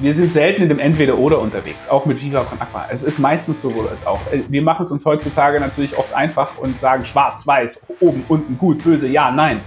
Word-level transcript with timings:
wir 0.00 0.14
sind 0.14 0.32
selten 0.32 0.62
in 0.62 0.68
dem 0.68 0.78
Entweder-Oder 0.78 1.38
unterwegs, 1.38 1.88
auch 1.88 2.04
mit 2.06 2.20
Viva 2.20 2.40
Con 2.44 2.60
Aqua. 2.60 2.86
Es 2.90 3.04
ist 3.04 3.18
meistens 3.18 3.60
sowohl 3.60 3.88
als 3.88 4.06
auch. 4.06 4.20
Äh, 4.32 4.42
wir 4.48 4.62
machen 4.62 4.82
es 4.82 4.90
uns 4.90 5.04
heutzutage 5.04 5.60
natürlich 5.60 5.96
oft 5.96 6.12
einfach 6.14 6.58
und 6.58 6.78
sagen 6.80 7.04
schwarz, 7.04 7.46
weiß, 7.46 7.82
oben, 8.00 8.24
unten, 8.28 8.58
gut, 8.58 8.82
böse, 8.82 9.08
ja, 9.08 9.30
nein. 9.30 9.60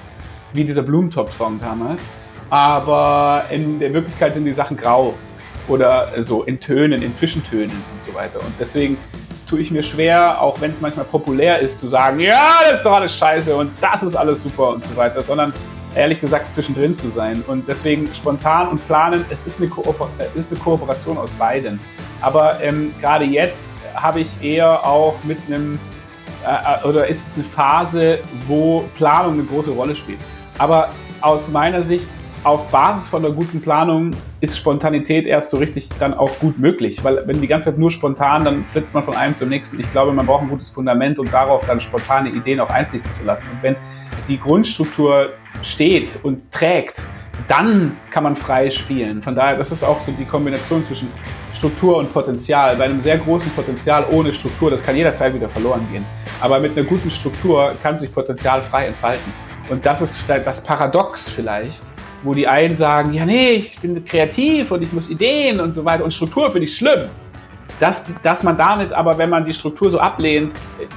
Wie 0.53 0.63
dieser 0.63 0.83
Blumentop-Song 0.83 1.59
damals. 1.59 2.01
Aber 2.49 3.45
in 3.51 3.79
der 3.79 3.93
Wirklichkeit 3.93 4.35
sind 4.35 4.45
die 4.45 4.53
Sachen 4.53 4.77
grau 4.77 5.13
oder 5.67 6.23
so 6.23 6.43
in 6.43 6.59
Tönen, 6.59 7.01
in 7.01 7.13
Zwischentönen 7.15 7.71
und 7.71 8.03
so 8.03 8.13
weiter. 8.13 8.39
Und 8.39 8.53
deswegen 8.59 8.97
tue 9.47 9.59
ich 9.59 9.71
mir 9.71 9.83
schwer, 9.83 10.41
auch 10.41 10.59
wenn 10.61 10.71
es 10.71 10.81
manchmal 10.81 11.05
populär 11.05 11.59
ist, 11.59 11.79
zu 11.79 11.87
sagen, 11.87 12.19
ja, 12.19 12.59
das 12.63 12.79
ist 12.79 12.83
doch 12.83 12.93
alles 12.93 13.15
scheiße 13.15 13.55
und 13.55 13.71
das 13.81 14.03
ist 14.03 14.15
alles 14.15 14.43
super 14.43 14.69
und 14.69 14.85
so 14.85 14.95
weiter, 14.95 15.21
sondern 15.21 15.53
ehrlich 15.97 16.21
gesagt 16.21 16.53
zwischendrin 16.53 16.97
zu 16.97 17.09
sein. 17.09 17.43
Und 17.47 17.67
deswegen 17.67 18.13
spontan 18.13 18.69
und 18.69 18.87
planen, 18.87 19.25
es 19.29 19.47
ist 19.47 19.59
eine, 19.59 19.67
Kooper 19.67 20.09
äh, 20.19 20.37
ist 20.37 20.51
eine 20.51 20.59
Kooperation 20.59 21.17
aus 21.17 21.31
beiden. 21.31 21.79
Aber 22.21 22.61
ähm, 22.61 22.93
gerade 23.01 23.25
jetzt 23.25 23.67
habe 23.95 24.21
ich 24.21 24.41
eher 24.41 24.85
auch 24.85 25.15
mit 25.23 25.39
einem, 25.47 25.79
äh, 26.45 26.83
äh, 26.83 26.87
oder 26.87 27.07
ist 27.07 27.27
es 27.27 27.35
eine 27.35 27.43
Phase, 27.43 28.19
wo 28.47 28.85
Planung 28.95 29.33
eine 29.33 29.43
große 29.43 29.71
Rolle 29.71 29.95
spielt. 29.95 30.19
Aber 30.59 30.89
aus 31.21 31.49
meiner 31.49 31.81
Sicht 31.81 32.07
auf 32.47 32.69
Basis 32.69 33.07
von 33.07 33.25
einer 33.25 33.33
guten 33.33 33.61
Planung 33.61 34.11
ist 34.39 34.57
Spontanität 34.57 35.27
erst 35.27 35.49
so 35.49 35.57
richtig 35.57 35.89
dann 35.99 36.13
auch 36.13 36.39
gut 36.39 36.57
möglich. 36.57 37.03
Weil 37.03 37.27
wenn 37.27 37.41
die 37.41 37.47
ganze 37.47 37.69
Zeit 37.69 37.77
nur 37.77 37.91
spontan, 37.91 38.45
dann 38.45 38.65
flitzt 38.65 38.93
man 38.93 39.03
von 39.03 39.15
einem 39.15 39.35
zum 39.37 39.49
nächsten. 39.49 39.79
Ich 39.79 39.91
glaube, 39.91 40.13
man 40.13 40.25
braucht 40.25 40.43
ein 40.43 40.49
gutes 40.49 40.69
Fundament, 40.69 41.19
um 41.19 41.29
darauf 41.29 41.65
dann 41.65 41.81
spontane 41.81 42.29
Ideen 42.29 42.59
auch 42.61 42.69
einfließen 42.69 43.09
zu 43.17 43.25
lassen. 43.25 43.47
Und 43.51 43.63
wenn 43.63 43.75
die 44.29 44.39
Grundstruktur 44.39 45.33
steht 45.61 46.19
und 46.23 46.51
trägt, 46.51 47.01
dann 47.47 47.97
kann 48.11 48.23
man 48.23 48.35
frei 48.35 48.71
spielen. 48.71 49.21
Von 49.21 49.35
daher, 49.35 49.57
das 49.57 49.71
ist 49.71 49.83
auch 49.83 49.99
so 50.01 50.11
die 50.13 50.25
Kombination 50.25 50.83
zwischen 50.83 51.11
Struktur 51.53 51.97
und 51.97 52.13
Potenzial. 52.13 52.77
Bei 52.77 52.85
einem 52.85 53.01
sehr 53.01 53.17
großen 53.17 53.51
Potenzial 53.51 54.05
ohne 54.11 54.33
Struktur, 54.33 54.71
das 54.71 54.83
kann 54.85 54.95
jederzeit 54.95 55.33
wieder 55.33 55.49
verloren 55.49 55.85
gehen. 55.91 56.05
Aber 56.39 56.59
mit 56.59 56.77
einer 56.77 56.87
guten 56.87 57.11
Struktur 57.11 57.73
kann 57.83 57.97
sich 57.97 58.13
Potenzial 58.13 58.61
frei 58.61 58.87
entfalten. 58.87 59.33
Und 59.69 59.85
das 59.85 60.01
ist 60.01 60.29
das 60.29 60.63
Paradox 60.63 61.29
vielleicht, 61.29 61.83
wo 62.23 62.33
die 62.33 62.47
einen 62.47 62.75
sagen, 62.75 63.13
ja 63.13 63.25
nee, 63.25 63.51
ich 63.51 63.79
bin 63.79 64.03
kreativ 64.03 64.71
und 64.71 64.81
ich 64.81 64.91
muss 64.91 65.09
Ideen 65.09 65.59
und 65.59 65.73
so 65.73 65.85
weiter 65.85 66.03
und 66.03 66.11
Struktur 66.11 66.51
finde 66.51 66.65
ich 66.65 66.75
schlimm. 66.75 67.09
Dass, 67.79 68.19
dass 68.21 68.43
man 68.43 68.57
damit 68.57 68.91
aber, 68.91 69.17
wenn 69.19 69.29
man 69.29 69.45
die 69.45 69.53
Struktur 69.53 69.91
so 69.91 69.99
ablehnt, 69.99 70.53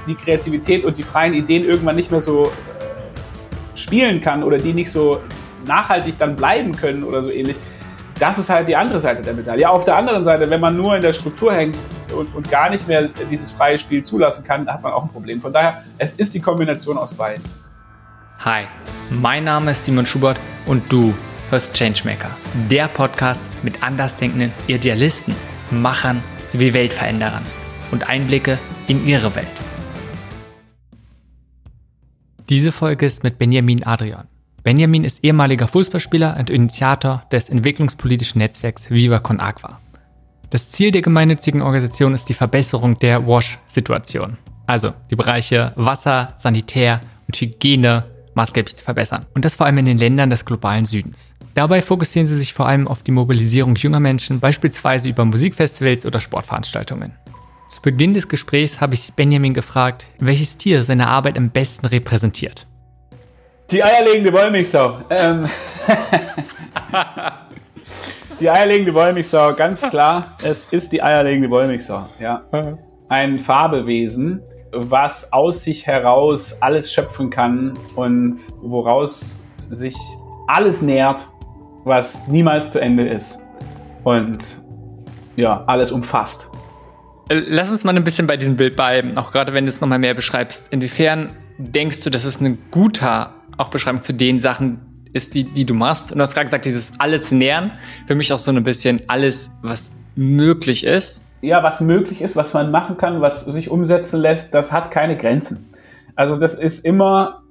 die 0.07 0.15
Kreativität 0.15 0.83
und 0.83 0.97
die 0.97 1.03
freien 1.03 1.33
Ideen 1.35 1.63
irgendwann 1.63 1.95
nicht 1.95 2.09
mehr 2.09 2.23
so 2.23 2.45
äh, 2.45 3.77
spielen 3.77 4.19
kann 4.19 4.41
oder 4.41 4.57
die 4.57 4.73
nicht 4.73 4.91
so 4.91 5.21
nachhaltig 5.67 6.17
dann 6.17 6.35
bleiben 6.35 6.71
können 6.71 7.03
oder 7.03 7.23
so 7.23 7.29
ähnlich, 7.29 7.55
das 8.17 8.39
ist 8.39 8.49
halt 8.49 8.67
die 8.67 8.75
andere 8.75 8.99
Seite 8.99 9.21
der 9.21 9.33
Medaille. 9.33 9.69
Auf 9.69 9.85
der 9.85 9.95
anderen 9.95 10.25
Seite, 10.25 10.49
wenn 10.49 10.61
man 10.61 10.75
nur 10.75 10.95
in 10.95 11.01
der 11.01 11.13
Struktur 11.13 11.53
hängt 11.53 11.75
und, 12.15 12.33
und 12.35 12.49
gar 12.49 12.69
nicht 12.69 12.87
mehr 12.87 13.09
dieses 13.29 13.51
freie 13.51 13.77
Spiel 13.77 14.03
zulassen 14.03 14.43
kann, 14.43 14.67
hat 14.67 14.81
man 14.81 14.93
auch 14.93 15.03
ein 15.03 15.09
Problem. 15.09 15.41
Von 15.41 15.53
daher, 15.53 15.83
es 15.97 16.13
ist 16.13 16.33
die 16.33 16.39
Kombination 16.39 16.97
aus 16.97 17.13
beiden. 17.13 17.43
Hi, 18.43 18.63
mein 19.11 19.43
Name 19.43 19.69
ist 19.69 19.85
Simon 19.85 20.07
Schubert 20.07 20.39
und 20.65 20.91
du 20.91 21.13
hörst 21.51 21.75
Changemaker, 21.75 22.35
der 22.71 22.87
Podcast 22.87 23.43
mit 23.61 23.83
andersdenkenden 23.83 24.51
Idealisten, 24.65 25.35
Machern 25.69 26.23
sowie 26.47 26.73
Weltveränderern 26.73 27.43
und 27.91 28.09
Einblicke 28.09 28.57
in 28.87 29.05
ihre 29.05 29.35
Welt. 29.35 29.45
Diese 32.49 32.71
Folge 32.71 33.05
ist 33.05 33.21
mit 33.21 33.37
Benjamin 33.37 33.83
Adrian. 33.85 34.27
Benjamin 34.63 35.03
ist 35.03 35.23
ehemaliger 35.23 35.67
Fußballspieler 35.67 36.35
und 36.39 36.49
Initiator 36.49 37.23
des 37.31 37.47
entwicklungspolitischen 37.47 38.39
Netzwerks 38.39 38.89
Viva 38.89 39.19
Con 39.19 39.39
Agua. 39.39 39.79
Das 40.49 40.71
Ziel 40.71 40.89
der 40.89 41.03
gemeinnützigen 41.03 41.61
Organisation 41.61 42.15
ist 42.15 42.27
die 42.27 42.33
Verbesserung 42.33 42.97
der 42.97 43.27
WASH-Situation, 43.27 44.37
also 44.65 44.95
die 45.11 45.15
Bereiche 45.15 45.73
Wasser, 45.75 46.33
Sanitär 46.37 47.01
und 47.27 47.39
Hygiene 47.39 48.05
maßgeblich 48.35 48.75
zu 48.75 48.83
verbessern. 48.83 49.25
Und 49.33 49.45
das 49.45 49.55
vor 49.55 49.65
allem 49.65 49.77
in 49.77 49.85
den 49.85 49.97
Ländern 49.97 50.29
des 50.29 50.45
globalen 50.45 50.85
Südens. 50.85 51.33
Dabei 51.53 51.81
fokussieren 51.81 52.27
sie 52.27 52.37
sich 52.37 52.53
vor 52.53 52.67
allem 52.67 52.87
auf 52.87 53.03
die 53.03 53.11
Mobilisierung 53.11 53.75
junger 53.75 53.99
Menschen, 53.99 54.39
beispielsweise 54.39 55.09
über 55.09 55.25
Musikfestivals 55.25 56.05
oder 56.05 56.19
Sportveranstaltungen. 56.19 57.13
Zu 57.69 57.81
Beginn 57.81 58.13
des 58.13 58.27
Gesprächs 58.27 58.81
habe 58.81 58.93
ich 58.93 59.13
Benjamin 59.13 59.53
gefragt, 59.53 60.07
welches 60.19 60.57
Tier 60.57 60.83
seine 60.83 61.07
Arbeit 61.07 61.37
am 61.37 61.49
besten 61.49 61.85
repräsentiert. 61.85 62.67
Die 63.69 63.83
eierlegende 63.83 64.33
Wollmilchsau. 64.33 64.97
Ähm. 65.09 65.47
die 68.39 68.49
eierlegende 68.49 68.93
Wollmilchsau, 68.93 69.53
ganz 69.55 69.89
klar. 69.89 70.37
Es 70.43 70.65
ist 70.65 70.91
die 70.91 71.01
eierlegende 71.01 71.49
Wollmilchsau. 71.49 72.09
Ja. 72.19 72.43
Ein 73.07 73.37
Fabelwesen, 73.37 74.41
was 74.71 75.31
aus 75.33 75.63
sich 75.63 75.85
heraus 75.85 76.55
alles 76.61 76.91
schöpfen 76.91 77.29
kann 77.29 77.73
und 77.95 78.35
woraus 78.61 79.43
sich 79.69 79.95
alles 80.47 80.81
nährt, 80.81 81.27
was 81.83 82.27
niemals 82.27 82.71
zu 82.71 82.79
Ende 82.79 83.07
ist 83.07 83.39
und 84.03 84.39
ja, 85.35 85.63
alles 85.67 85.91
umfasst. 85.91 86.51
Äh, 87.29 87.41
lass 87.47 87.71
uns 87.71 87.83
mal 87.83 87.95
ein 87.95 88.03
bisschen 88.03 88.27
bei 88.27 88.37
diesem 88.37 88.55
Bild 88.55 88.75
bleiben, 88.75 89.17
auch 89.17 89.31
gerade 89.31 89.53
wenn 89.53 89.65
du 89.65 89.69
es 89.69 89.81
nochmal 89.81 89.99
mehr 89.99 90.13
beschreibst. 90.13 90.71
Inwiefern 90.71 91.35
denkst 91.57 92.03
du, 92.03 92.09
dass 92.09 92.25
es 92.25 92.39
eine 92.39 92.57
gute 92.71 93.29
auch 93.57 93.69
Beschreibung 93.69 94.01
zu 94.01 94.13
den 94.13 94.39
Sachen 94.39 94.79
ist, 95.13 95.35
die, 95.35 95.43
die 95.43 95.65
du 95.65 95.73
machst? 95.73 96.11
Und 96.11 96.17
du 96.17 96.23
hast 96.23 96.33
gerade 96.33 96.45
gesagt, 96.45 96.65
dieses 96.65 96.93
alles 96.99 97.31
nähern, 97.31 97.71
für 98.07 98.15
mich 98.15 98.33
auch 98.33 98.39
so 98.39 98.51
ein 98.51 98.63
bisschen 98.63 99.01
alles, 99.07 99.51
was 99.61 99.91
möglich 100.15 100.83
ist 100.83 101.23
ja, 101.41 101.63
was 101.63 101.81
möglich 101.81 102.21
ist, 102.21 102.35
was 102.35 102.53
man 102.53 102.71
machen 102.71 102.97
kann, 102.97 103.21
was 103.21 103.45
sich 103.45 103.69
umsetzen 103.69 104.19
lässt, 104.19 104.53
das 104.53 104.71
hat 104.71 104.91
keine 104.91 105.17
Grenzen. 105.17 105.73
Also 106.15 106.35
das 106.37 106.55
ist 106.55 106.85
immer 106.85 107.41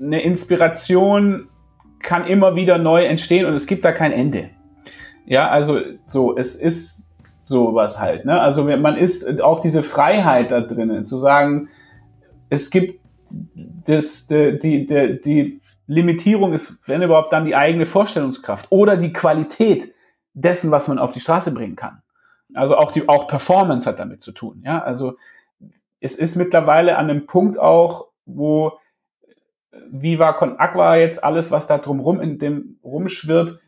eine 0.00 0.22
Inspiration, 0.22 1.48
kann 2.02 2.26
immer 2.26 2.56
wieder 2.56 2.78
neu 2.78 3.04
entstehen 3.04 3.46
und 3.46 3.54
es 3.54 3.66
gibt 3.66 3.84
da 3.84 3.92
kein 3.92 4.12
Ende. 4.12 4.50
Ja, 5.26 5.48
also 5.50 5.80
so, 6.06 6.36
es 6.36 6.56
ist 6.56 7.12
sowas 7.44 8.00
halt. 8.00 8.24
Ne? 8.24 8.40
Also 8.40 8.64
man 8.64 8.96
ist 8.96 9.40
auch 9.42 9.60
diese 9.60 9.82
Freiheit 9.82 10.50
da 10.50 10.60
drinnen, 10.60 11.04
zu 11.04 11.18
sagen, 11.18 11.68
es 12.48 12.70
gibt 12.70 13.00
das, 13.84 14.26
die, 14.26 14.58
die, 14.58 15.20
die, 15.20 15.60
Limitierung 15.86 16.52
ist, 16.52 16.86
wenn 16.88 17.02
überhaupt, 17.02 17.32
dann 17.32 17.44
die 17.44 17.56
eigene 17.56 17.84
Vorstellungskraft 17.84 18.68
oder 18.70 18.96
die 18.96 19.12
Qualität 19.12 19.88
dessen, 20.34 20.70
was 20.70 20.86
man 20.86 21.00
auf 21.00 21.10
die 21.10 21.18
Straße 21.18 21.52
bringen 21.52 21.74
kann. 21.74 22.00
Also 22.54 22.76
auch 22.76 22.92
die, 22.92 23.08
auch 23.08 23.26
Performance 23.28 23.88
hat 23.88 23.98
damit 23.98 24.22
zu 24.22 24.32
tun. 24.32 24.62
Ja, 24.64 24.82
also 24.82 25.16
es 26.00 26.16
ist 26.16 26.36
mittlerweile 26.36 26.96
an 26.96 27.10
einem 27.10 27.26
Punkt 27.26 27.58
auch, 27.58 28.08
wo 28.24 28.78
Viva 29.90 30.32
Con 30.32 30.58
Aqua 30.58 30.96
jetzt 30.96 31.22
alles, 31.22 31.50
was 31.50 31.66
da 31.66 31.78
drumrum 31.78 32.20
in 32.20 32.38
dem 32.38 32.78
rumschwirrt, 32.82 33.60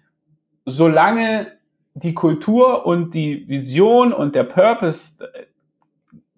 solange 0.64 1.46
die 1.94 2.14
Kultur 2.14 2.86
und 2.86 3.14
die 3.14 3.46
Vision 3.48 4.12
und 4.12 4.34
der 4.34 4.44
Purpose 4.44 5.22
äh, 5.22 5.44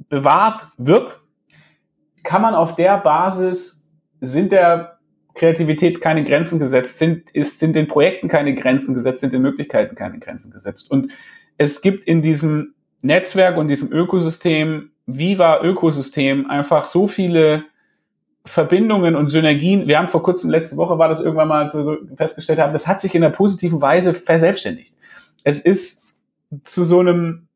bewahrt 0.09 0.69
wird, 0.77 1.21
kann 2.25 2.43
man 2.43 2.55
auf 2.55 2.75
der 2.75 2.99
Basis, 2.99 3.89
sind 4.21 4.53
der 4.53 4.99
Kreativität 5.35 6.01
keine 6.01 6.25
Grenzen 6.25 6.59
gesetzt, 6.59 6.99
sind, 6.99 7.31
ist, 7.31 7.59
sind 7.59 7.77
den 7.77 7.89
Projekten 7.89 8.29
keine 8.29 8.55
Grenzen 8.55 8.95
gesetzt, 8.95 9.21
sind 9.21 9.33
den 9.33 9.43
Möglichkeiten 9.43 9.95
keine 9.97 10.19
Grenzen 10.19 10.51
gesetzt. 10.51 10.91
Und 10.91 11.13
es 11.59 11.83
gibt 11.83 12.05
in 12.05 12.23
diesem 12.23 12.75
Netzwerk 13.03 13.57
und 13.57 13.69
diesem 13.69 13.93
Ökosystem, 13.93 14.91
Viva 15.07 15.63
Ökosystem, 15.63 16.49
einfach 16.49 16.87
so 16.87 17.07
viele 17.07 17.65
Verbindungen 18.47 19.17
und 19.17 19.29
Synergien. 19.29 19.89
Wir 19.89 19.99
haben 19.99 20.09
vor 20.09 20.23
kurzem, 20.23 20.51
letzte 20.51 20.77
Woche 20.77 20.99
war 20.99 21.09
das 21.09 21.23
irgendwann 21.23 21.49
mal 21.49 21.69
so 21.69 21.97
festgestellt 22.17 22.59
haben, 22.59 22.73
das 22.73 22.87
hat 22.87 23.01
sich 23.01 23.15
in 23.15 23.25
einer 23.25 23.35
positiven 23.35 23.81
Weise 23.81 24.15
verselbstständigt. 24.15 24.95
Es 25.45 25.61
ist 25.61 26.05
zu 26.65 26.85
so 26.85 27.01
einem 27.01 27.49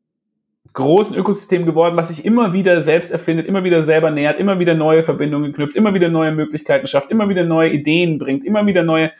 großen 0.73 1.15
Ökosystem 1.15 1.65
geworden, 1.65 1.97
was 1.97 2.09
sich 2.09 2.25
immer 2.25 2.53
wieder 2.53 2.81
selbst 2.81 3.11
erfindet, 3.11 3.47
immer 3.47 3.63
wieder 3.63 3.83
selber 3.83 4.11
nähert, 4.11 4.39
immer 4.39 4.59
wieder 4.59 4.75
neue 4.75 5.03
Verbindungen 5.03 5.53
knüpft, 5.53 5.75
immer 5.75 5.93
wieder 5.93 6.09
neue 6.09 6.31
Möglichkeiten 6.31 6.87
schafft, 6.87 7.11
immer 7.11 7.29
wieder 7.29 7.43
neue 7.43 7.71
Ideen 7.71 8.19
bringt, 8.19 8.43
immer 8.43 8.65
wieder 8.65 8.83
neue 8.83 9.11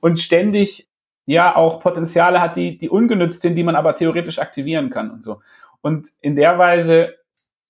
und 0.00 0.20
ständig 0.20 0.87
ja 1.34 1.56
auch 1.56 1.80
Potenziale 1.80 2.40
hat, 2.40 2.56
die, 2.56 2.78
die 2.78 2.88
ungenützt 2.88 3.42
sind, 3.42 3.54
die 3.54 3.62
man 3.62 3.76
aber 3.76 3.94
theoretisch 3.94 4.38
aktivieren 4.38 4.88
kann 4.88 5.10
und 5.10 5.22
so. 5.22 5.40
Und 5.82 6.08
in 6.22 6.36
der 6.36 6.58
Weise 6.58 7.16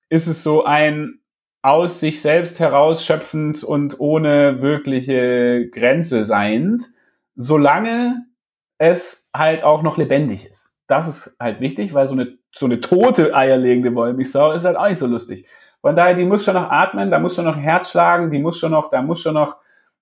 ist 0.08 0.28
es 0.28 0.44
so 0.44 0.64
ein 0.64 1.20
aus 1.60 1.98
sich 1.98 2.22
selbst 2.22 2.60
herausschöpfend 2.60 3.64
und 3.64 3.98
ohne 3.98 4.62
wirkliche 4.62 5.68
Grenze 5.70 6.22
seiend, 6.22 6.84
solange 7.34 8.26
es 8.78 9.28
halt 9.36 9.64
auch 9.64 9.82
noch 9.82 9.98
lebendig 9.98 10.46
ist. 10.48 10.76
Das 10.86 11.08
ist 11.08 11.36
halt 11.40 11.60
wichtig, 11.60 11.92
weil 11.94 12.06
so 12.06 12.14
eine, 12.14 12.38
so 12.54 12.66
eine 12.66 12.80
tote 12.80 13.34
eierlegende 13.34 13.92
Wollmilchsau 13.92 14.52
ist 14.52 14.66
halt 14.66 14.76
auch 14.76 14.88
nicht 14.88 14.98
so 14.98 15.08
lustig. 15.08 15.48
Von 15.80 15.96
daher, 15.96 16.14
die 16.14 16.24
muss 16.24 16.44
schon 16.44 16.54
noch 16.54 16.70
atmen, 16.70 17.10
da 17.10 17.18
muss 17.18 17.34
schon 17.34 17.44
noch 17.44 17.56
Herz 17.56 17.90
schlagen, 17.90 18.30
die 18.30 18.38
muss 18.38 18.58
schon 18.58 18.70
noch, 18.70 18.88
da 18.88 19.02
muss 19.02 19.20
schon 19.20 19.34
noch, 19.34 19.56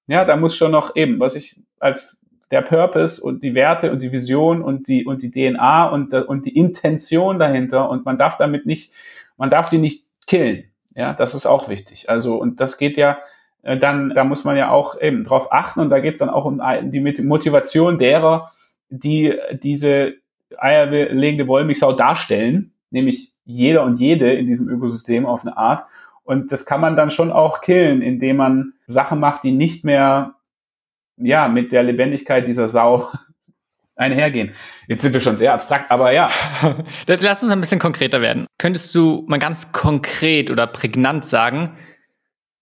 ja, 0.07 0.27
da 0.27 0.37
muss 0.37 0.55
schon 0.55 0.73
noch 0.73 0.95
eben, 0.95 1.19
was 1.19 1.35
ich 1.35 1.63
als 1.81 2.19
der 2.51 2.63
Purpose 2.63 3.21
und 3.21 3.43
die 3.43 3.55
Werte 3.55 3.91
und 3.93 4.03
die 4.03 4.13
Vision 4.13 4.63
und 4.63 4.89
die, 4.89 5.05
und 5.05 5.23
die 5.23 5.31
DNA 5.31 5.89
und, 5.89 6.15
und 6.15 6.47
die 6.47 6.57
Intention 6.57 7.39
dahinter 7.39 7.91
und 7.91 8.05
man 8.05 8.19
darf 8.19 8.37
damit 8.37 8.67
nicht, 8.67 8.93
man 9.37 9.51
darf 9.51 9.69
die 9.69 9.79
nicht 9.79 10.07
killen. 10.27 10.65
Ja, 10.95 11.13
das 11.13 11.35
ist 11.35 11.47
auch 11.47 11.69
wichtig. 11.69 12.09
Also, 12.09 12.37
und 12.37 12.61
das 12.61 12.79
geht 12.79 12.97
ja 12.97 13.19
äh, 13.67 13.77
dann, 13.77 14.11
da 14.15 14.25
muss 14.25 14.45
man 14.45 14.57
ja 14.57 14.71
auch 14.71 15.01
eben 15.01 15.25
drauf 15.25 15.53
achten 15.53 15.81
und 15.81 15.91
da 15.91 15.99
geht 15.99 16.15
es 16.15 16.21
dann 16.21 16.31
auch 16.31 16.45
um 16.45 16.63
die 16.85 17.01
Motivation 17.23 17.99
derer, 17.99 18.53
die 18.89 19.35
diese 19.53 20.15
eierlegende 20.57 21.49
Wollmilchsau 21.49 21.93
darstellen, 21.93 22.73
nämlich 22.91 23.33
jeder 23.45 23.83
und 23.83 23.99
jede 23.99 24.33
in 24.33 24.47
diesem 24.47 24.69
Ökosystem 24.69 25.27
auf 25.27 25.45
eine 25.45 25.57
Art. 25.57 25.85
Und 26.23 26.53
das 26.53 26.65
kann 26.65 26.81
man 26.81 26.95
dann 26.95 27.11
schon 27.11 27.33
auch 27.33 27.61
killen, 27.61 28.03
indem 28.03 28.37
man 28.37 28.73
Sachen 28.87 29.19
macht, 29.19 29.43
die 29.43 29.53
nicht 29.53 29.85
mehr 29.85 30.36
ja 31.17 31.49
mit 31.49 31.73
der 31.73 31.83
Lebendigkeit 31.83 32.47
dieser 32.47 32.69
Sau 32.69 33.09
einhergehen. 33.97 34.53
Jetzt 34.89 35.03
sind 35.03 35.15
wir 35.15 35.21
schon 35.21 35.37
sehr 35.37 35.55
abstrakt, 35.55 35.91
aber 35.91 36.13
ja. 36.13 36.31
Lass 37.07 37.43
uns 37.43 37.53
ein 37.53 37.61
bisschen 37.61 37.81
konkreter 37.81 38.21
werden. 38.21 38.47
Könntest 38.59 38.95
du 38.95 39.25
mal 39.27 39.39
ganz 39.39 39.73
konkret 39.73 40.51
oder 40.51 40.67
prägnant 40.67 41.25
sagen, 41.25 41.73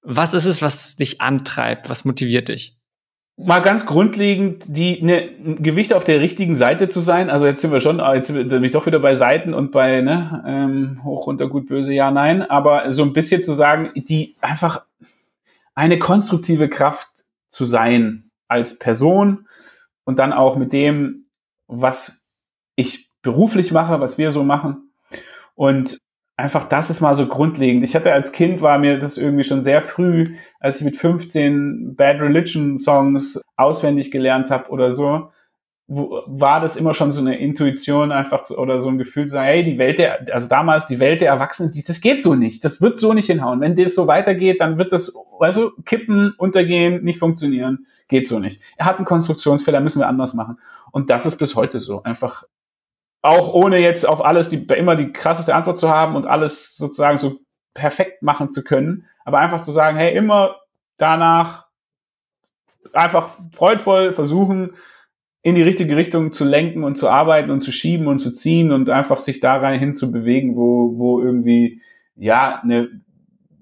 was 0.02 0.34
ist 0.34 0.44
es, 0.44 0.62
was 0.62 0.96
dich 0.96 1.20
antreibt? 1.20 1.88
Was 1.88 2.04
motiviert 2.04 2.48
dich? 2.48 2.78
Mal 3.36 3.60
ganz 3.60 3.84
grundlegend, 3.84 4.62
die 4.68 5.02
ne, 5.02 5.28
Gewicht 5.56 5.92
auf 5.92 6.04
der 6.04 6.20
richtigen 6.20 6.54
Seite 6.54 6.88
zu 6.88 7.00
sein. 7.00 7.30
Also 7.30 7.46
jetzt 7.46 7.62
sind 7.62 7.72
wir 7.72 7.80
schon, 7.80 7.98
jetzt 8.14 8.28
sind 8.28 8.62
wir 8.62 8.70
doch 8.70 8.86
wieder 8.86 9.00
bei 9.00 9.16
Seiten 9.16 9.54
und 9.54 9.72
bei 9.72 10.02
ne, 10.02 10.44
ähm, 10.46 11.00
hoch, 11.02 11.26
runter, 11.26 11.48
gut, 11.48 11.66
böse, 11.66 11.94
ja, 11.94 12.12
nein. 12.12 12.42
Aber 12.42 12.92
so 12.92 13.02
ein 13.02 13.12
bisschen 13.12 13.42
zu 13.42 13.52
sagen, 13.52 13.90
die 13.96 14.36
einfach 14.40 14.84
eine 15.74 15.98
konstruktive 15.98 16.68
Kraft 16.68 17.08
zu 17.48 17.66
sein 17.66 18.23
als 18.48 18.78
Person 18.78 19.46
und 20.04 20.18
dann 20.18 20.32
auch 20.32 20.56
mit 20.56 20.72
dem, 20.72 21.26
was 21.66 22.28
ich 22.76 23.08
beruflich 23.22 23.72
mache, 23.72 24.00
was 24.00 24.18
wir 24.18 24.32
so 24.32 24.44
machen. 24.44 24.92
Und 25.54 25.98
einfach 26.36 26.68
das 26.68 26.90
ist 26.90 27.00
mal 27.00 27.14
so 27.14 27.26
grundlegend. 27.26 27.84
Ich 27.84 27.94
hatte 27.94 28.12
als 28.12 28.32
Kind 28.32 28.60
war 28.60 28.78
mir 28.78 28.98
das 28.98 29.18
irgendwie 29.18 29.44
schon 29.44 29.64
sehr 29.64 29.82
früh, 29.82 30.34
als 30.60 30.78
ich 30.78 30.84
mit 30.84 30.96
15 30.96 31.94
Bad 31.96 32.20
Religion 32.20 32.78
Songs 32.78 33.40
auswendig 33.56 34.10
gelernt 34.10 34.50
habe 34.50 34.70
oder 34.70 34.92
so, 34.92 35.30
war 35.86 36.60
das 36.60 36.76
immer 36.76 36.94
schon 36.94 37.12
so 37.12 37.20
eine 37.20 37.38
Intuition 37.38 38.10
einfach 38.10 38.42
zu, 38.44 38.56
oder 38.58 38.80
so 38.80 38.88
ein 38.88 38.96
Gefühl 38.96 39.26
zu 39.26 39.34
sagen, 39.34 39.46
hey, 39.46 39.64
die 39.64 39.78
Welt 39.78 39.98
der, 39.98 40.26
also 40.32 40.48
damals 40.48 40.86
die 40.86 40.98
Welt 40.98 41.20
der 41.20 41.28
Erwachsenen, 41.28 41.72
das 41.86 42.00
geht 42.00 42.22
so 42.22 42.34
nicht, 42.34 42.64
das 42.64 42.80
wird 42.80 42.98
so 42.98 43.12
nicht 43.12 43.26
hinhauen. 43.26 43.60
Wenn 43.60 43.76
das 43.76 43.94
so 43.94 44.06
weitergeht, 44.06 44.60
dann 44.60 44.78
wird 44.78 44.92
das, 44.92 45.14
also 45.38 45.72
kippen, 45.84 46.32
untergehen, 46.38 47.04
nicht 47.04 47.18
funktionieren, 47.18 47.86
geht 48.08 48.28
so 48.28 48.38
nicht. 48.38 48.62
Er 48.78 48.86
hat 48.86 48.96
einen 48.96 49.04
Konstruktionsfehler, 49.04 49.80
müssen 49.80 50.00
wir 50.00 50.08
anders 50.08 50.32
machen. 50.32 50.58
Und 50.90 51.10
das 51.10 51.26
ist 51.26 51.38
bis 51.38 51.54
heute 51.54 51.78
so. 51.78 52.02
Einfach 52.02 52.44
auch 53.20 53.52
ohne 53.52 53.78
jetzt 53.78 54.08
auf 54.08 54.24
alles 54.24 54.48
die, 54.48 54.64
immer 54.74 54.96
die 54.96 55.12
krasseste 55.12 55.54
Antwort 55.54 55.78
zu 55.78 55.90
haben 55.90 56.16
und 56.16 56.26
alles 56.26 56.76
sozusagen 56.76 57.18
so 57.18 57.40
perfekt 57.74 58.22
machen 58.22 58.52
zu 58.52 58.62
können, 58.64 59.06
aber 59.24 59.38
einfach 59.38 59.60
zu 59.60 59.72
sagen, 59.72 59.98
hey, 59.98 60.16
immer 60.16 60.56
danach 60.96 61.66
einfach 62.92 63.30
freudvoll 63.52 64.12
versuchen, 64.12 64.72
in 65.44 65.54
die 65.54 65.62
richtige 65.62 65.94
Richtung 65.94 66.32
zu 66.32 66.46
lenken 66.46 66.84
und 66.84 66.96
zu 66.96 67.10
arbeiten 67.10 67.50
und 67.50 67.60
zu 67.60 67.70
schieben 67.70 68.06
und 68.06 68.18
zu 68.18 68.32
ziehen 68.32 68.72
und 68.72 68.88
einfach 68.88 69.20
sich 69.20 69.40
da 69.40 69.56
rein 69.58 69.78
hin 69.78 69.94
zu 69.94 70.10
bewegen, 70.10 70.56
wo, 70.56 70.96
wo 70.96 71.20
irgendwie, 71.20 71.82
ja, 72.16 72.62
ne, 72.64 72.88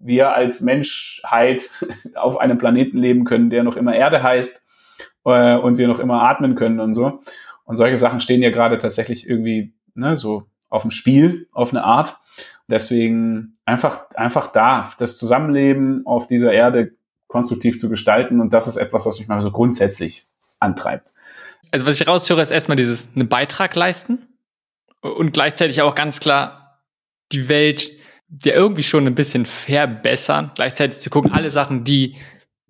wir 0.00 0.32
als 0.32 0.60
Menschheit 0.60 1.68
auf 2.14 2.38
einem 2.38 2.56
Planeten 2.56 2.98
leben 2.98 3.24
können, 3.24 3.50
der 3.50 3.64
noch 3.64 3.76
immer 3.76 3.96
Erde 3.96 4.22
heißt 4.22 4.62
äh, 5.24 5.56
und 5.56 5.76
wir 5.76 5.88
noch 5.88 5.98
immer 5.98 6.22
atmen 6.22 6.54
können 6.54 6.78
und 6.78 6.94
so. 6.94 7.20
Und 7.64 7.78
solche 7.78 7.96
Sachen 7.96 8.20
stehen 8.20 8.42
ja 8.42 8.50
gerade 8.50 8.78
tatsächlich 8.78 9.28
irgendwie 9.28 9.74
ne, 9.96 10.16
so 10.16 10.44
auf 10.68 10.82
dem 10.82 10.92
Spiel, 10.92 11.48
auf 11.50 11.72
eine 11.72 11.82
Art. 11.82 12.14
Deswegen 12.68 13.58
einfach, 13.64 14.08
einfach 14.14 14.52
da, 14.52 14.88
das 15.00 15.18
Zusammenleben 15.18 16.06
auf 16.06 16.28
dieser 16.28 16.52
Erde 16.52 16.92
konstruktiv 17.26 17.80
zu 17.80 17.90
gestalten. 17.90 18.40
Und 18.40 18.52
das 18.52 18.68
ist 18.68 18.76
etwas, 18.76 19.04
was 19.04 19.18
mich 19.18 19.26
mal 19.26 19.42
so 19.42 19.50
grundsätzlich 19.50 20.26
antreibt. 20.60 21.12
Also 21.72 21.86
was 21.86 22.00
ich 22.00 22.06
raushöre, 22.06 22.42
ist 22.42 22.50
erstmal 22.50 22.76
dieses 22.76 23.08
einen 23.16 23.28
Beitrag 23.28 23.74
leisten 23.74 24.28
und 25.00 25.32
gleichzeitig 25.32 25.82
auch 25.82 25.94
ganz 25.94 26.20
klar 26.20 26.82
die 27.32 27.48
Welt 27.48 27.90
ja 28.44 28.54
irgendwie 28.54 28.82
schon 28.82 29.06
ein 29.06 29.14
bisschen 29.14 29.46
verbessern. 29.46 30.52
Gleichzeitig 30.54 31.00
zu 31.00 31.10
gucken, 31.10 31.32
alle 31.32 31.50
Sachen, 31.50 31.82
die 31.84 32.16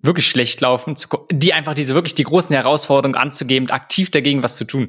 wirklich 0.02 0.28
schlecht 0.28 0.60
laufen, 0.60 0.96
die 1.30 1.52
einfach 1.52 1.74
diese 1.74 1.94
wirklich 1.94 2.14
die 2.14 2.24
großen 2.24 2.54
Herausforderungen 2.54 3.16
anzugeben 3.16 3.66
und 3.66 3.72
aktiv 3.72 4.10
dagegen 4.10 4.42
was 4.42 4.56
zu 4.56 4.64
tun. 4.64 4.88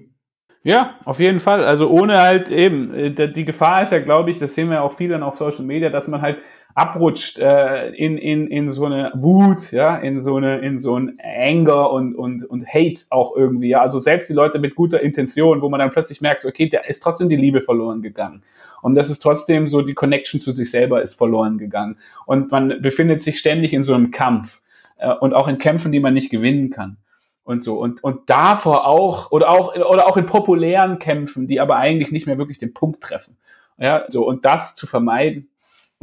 Ja, 0.64 0.98
auf 1.06 1.20
jeden 1.20 1.40
Fall. 1.40 1.66
Also 1.66 1.90
ohne 1.90 2.22
halt 2.22 2.50
eben, 2.50 2.94
äh, 2.94 3.32
die 3.32 3.46
Gefahr 3.46 3.84
ist 3.84 3.92
ja, 3.92 4.00
glaube 4.00 4.32
ich, 4.32 4.40
das 4.40 4.56
sehen 4.56 4.70
wir 4.70 4.82
auch 4.82 4.94
viel 4.94 5.10
dann 5.10 5.22
auf 5.22 5.36
Social 5.36 5.66
Media, 5.66 5.90
dass 5.90 6.08
man 6.08 6.22
halt 6.22 6.38
abrutscht 6.76 7.38
äh, 7.40 7.90
in, 7.90 8.18
in, 8.18 8.48
in 8.48 8.72
so 8.72 8.86
eine 8.86 9.12
Wut, 9.16 9.72
ja, 9.72 9.98
in 9.98 10.20
so 10.20 10.38
eine, 10.38 10.58
in 10.58 10.80
so 10.80 10.98
ein 10.98 11.20
Anger 11.22 11.92
und, 11.92 12.16
und, 12.16 12.44
und 12.44 12.68
Hate 12.68 13.02
auch 13.10 13.36
irgendwie, 13.36 13.70
ja. 13.70 13.82
Also 13.82 14.00
selbst 14.00 14.30
die 14.30 14.34
Leute 14.34 14.60
mit 14.60 14.76
guter 14.76 15.02
Intention, 15.02 15.62
wo 15.62 15.70
man 15.70 15.80
dann 15.80 15.92
plötzlich 15.92 16.22
merkt, 16.22 16.44
okay, 16.46 16.70
da 16.70 16.80
ist 16.80 17.04
trotzdem 17.04 17.30
die 17.30 17.36
Liebe 17.36 17.62
verloren 17.62 18.02
gegangen. 18.02 18.44
Und 18.82 18.96
das 18.96 19.10
ist 19.10 19.20
trotzdem 19.20 19.68
so, 19.68 19.82
die 19.82 19.94
Connection 19.94 20.42
zu 20.42 20.52
sich 20.52 20.72
selber 20.72 21.02
ist 21.02 21.16
verloren 21.16 21.58
gegangen. 21.58 21.98
Und 22.26 22.52
man 22.52 22.82
befindet 22.82 23.22
sich 23.22 23.40
ständig 23.40 23.74
in 23.74 23.84
so 23.84 23.94
einem 23.94 24.12
Kampf 24.12 24.62
äh, 24.98 25.14
und 25.14 25.34
auch 25.34 25.48
in 25.48 25.60
Kämpfen, 25.60 25.92
die 25.92 26.00
man 26.00 26.14
nicht 26.14 26.32
gewinnen 26.32 26.70
kann 26.72 26.98
und 27.44 27.64
so 27.64 27.78
und 27.80 28.04
und 28.04 28.30
davor 28.30 28.88
auch 28.88 29.32
oder 29.32 29.50
auch 29.50 29.76
oder 29.76 30.08
auch 30.08 30.18
in 30.18 30.26
populären 30.26 30.98
Kämpfen, 30.98 31.48
die 31.48 31.60
aber 31.60 31.76
eigentlich 31.76 32.12
nicht 32.12 32.26
mehr 32.26 32.38
wirklich 32.38 32.58
den 32.58 32.74
Punkt 32.74 33.02
treffen. 33.02 33.38
Ja, 33.78 34.06
so 34.08 34.26
und 34.26 34.46
das 34.46 34.76
zu 34.76 34.88
vermeiden 34.88 35.50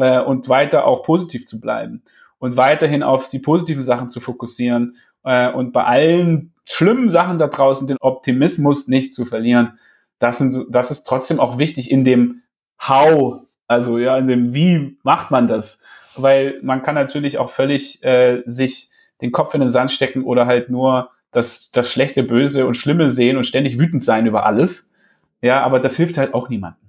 äh, 0.00 0.20
und 0.20 0.48
weiter 0.48 0.86
auch 0.86 1.02
positiv 1.02 1.46
zu 1.46 1.60
bleiben 1.60 2.02
und 2.38 2.56
weiterhin 2.56 3.02
auf 3.02 3.28
die 3.28 3.38
positiven 3.38 3.84
Sachen 3.84 4.10
zu 4.10 4.20
fokussieren 4.20 4.96
äh, 5.24 5.50
und 5.50 5.72
bei 5.72 5.84
allen 5.84 6.52
schlimmen 6.64 7.10
Sachen 7.10 7.38
da 7.38 7.48
draußen 7.48 7.86
den 7.86 7.96
Optimismus 8.00 8.88
nicht 8.88 9.14
zu 9.14 9.24
verlieren. 9.24 9.78
Das 10.18 10.38
sind 10.38 10.66
das 10.70 10.90
ist 10.90 11.04
trotzdem 11.04 11.40
auch 11.40 11.58
wichtig 11.58 11.90
in 11.90 12.04
dem 12.04 12.42
How, 12.80 13.42
also 13.66 13.98
ja, 13.98 14.16
in 14.16 14.28
dem 14.28 14.54
Wie 14.54 14.98
macht 15.02 15.30
man 15.30 15.48
das? 15.48 15.82
Weil 16.16 16.58
man 16.62 16.82
kann 16.82 16.94
natürlich 16.94 17.38
auch 17.38 17.50
völlig 17.50 18.02
äh, 18.02 18.42
sich 18.46 18.90
den 19.20 19.32
Kopf 19.32 19.54
in 19.54 19.60
den 19.60 19.70
Sand 19.70 19.90
stecken 19.90 20.24
oder 20.24 20.46
halt 20.46 20.70
nur 20.70 21.10
das, 21.30 21.70
das 21.70 21.90
Schlechte, 21.90 22.22
Böse 22.22 22.66
und 22.66 22.74
Schlimme 22.74 23.10
sehen 23.10 23.36
und 23.36 23.44
ständig 23.44 23.78
wütend 23.78 24.02
sein 24.02 24.26
über 24.26 24.46
alles. 24.46 24.90
Ja, 25.42 25.62
aber 25.62 25.78
das 25.78 25.96
hilft 25.96 26.18
halt 26.18 26.34
auch 26.34 26.48
niemandem 26.48 26.80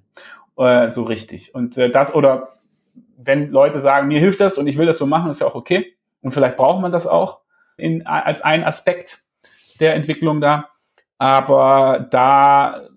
äh, 0.58 0.90
so 0.90 1.04
richtig. 1.04 1.54
Und 1.56 1.78
äh, 1.78 1.90
das 1.90 2.14
oder 2.14 2.50
wenn 3.24 3.50
Leute 3.50 3.80
sagen, 3.80 4.08
mir 4.08 4.20
hilft 4.20 4.40
das 4.40 4.58
und 4.58 4.68
ich 4.68 4.78
will 4.78 4.86
das 4.86 4.98
so 4.98 5.06
machen, 5.06 5.32
ist 5.32 5.42
ja 5.42 5.48
auch 5.48 5.56
okay. 5.56 5.94
Und 6.22 6.32
vielleicht 6.32 6.58
braucht 6.58 6.82
man 6.82 6.92
das 6.92 7.08
auch 7.08 7.40
in, 7.78 8.06
als 8.06 8.42
ein 8.42 8.64
Aspekt 8.64 9.24
der 9.80 9.96
Entwicklung 9.96 10.42
da. 10.42 10.70
Aber 11.18 12.08
da, 12.10 12.88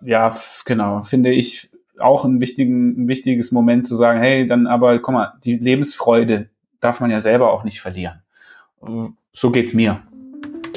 ja, 0.00 0.36
genau, 0.64 1.02
finde 1.02 1.32
ich 1.32 1.70
auch 1.98 2.24
ein, 2.24 2.40
wichtigen, 2.40 3.04
ein 3.04 3.08
wichtiges 3.08 3.52
Moment 3.52 3.88
zu 3.88 3.96
sagen, 3.96 4.20
hey, 4.20 4.46
dann 4.46 4.66
aber, 4.66 4.98
guck 4.98 5.14
mal, 5.14 5.32
die 5.44 5.56
Lebensfreude 5.56 6.50
darf 6.80 7.00
man 7.00 7.10
ja 7.10 7.20
selber 7.20 7.52
auch 7.52 7.64
nicht 7.64 7.80
verlieren. 7.80 8.22
So 9.32 9.50
geht's 9.50 9.74
mir. 9.74 10.02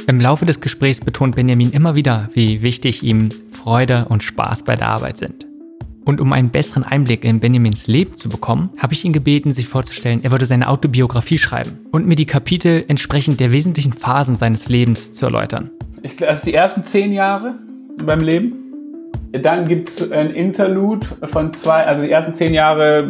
Im 0.08 0.20
Laufe 0.20 0.46
des 0.46 0.62
Gesprächs 0.62 1.02
betont 1.02 1.36
Benjamin 1.36 1.72
immer 1.72 1.94
wieder, 1.96 2.30
wie 2.34 2.62
wichtig 2.64 3.04
ihm 3.04 3.30
Freude 3.52 4.06
und 4.10 4.24
Spaß 4.24 4.64
bei 4.64 4.76
der 4.76 4.90
Arbeit 4.90 5.18
sind. 5.18 5.49
Und 6.10 6.22
um 6.22 6.34
einen 6.34 6.50
besseren 6.50 6.84
Einblick 6.84 7.24
in 7.24 7.40
Benjamins 7.40 7.86
Leben 7.86 8.18
zu 8.18 8.30
bekommen, 8.30 8.72
habe 8.80 8.94
ich 8.94 9.06
ihn 9.06 9.14
gebeten, 9.14 9.52
sich 9.52 9.68
vorzustellen, 9.68 10.24
er 10.24 10.32
würde 10.32 10.48
seine 10.48 10.68
Autobiografie 10.68 11.38
schreiben 11.38 11.86
und 11.92 12.08
mir 12.08 12.16
die 12.16 12.26
Kapitel 12.26 12.84
entsprechend 12.88 13.40
der 13.40 13.52
wesentlichen 13.52 13.94
Phasen 13.94 14.36
seines 14.36 14.70
Lebens 14.70 15.14
zu 15.14 15.28
erläutern. 15.28 15.70
Ich, 16.02 16.28
also 16.28 16.46
die 16.46 16.56
ersten 16.56 16.84
zehn 16.84 17.14
Jahre 17.14 17.54
beim 18.04 18.22
Leben. 18.22 18.54
Dann 19.34 19.68
gibt 19.68 19.90
es 19.90 20.12
ein 20.12 20.32
Interlude 20.32 21.06
von 21.26 21.54
zwei, 21.54 21.86
also 21.86 22.02
die 22.02 22.10
ersten 22.10 22.34
zehn 22.34 22.56
Jahre 22.56 23.08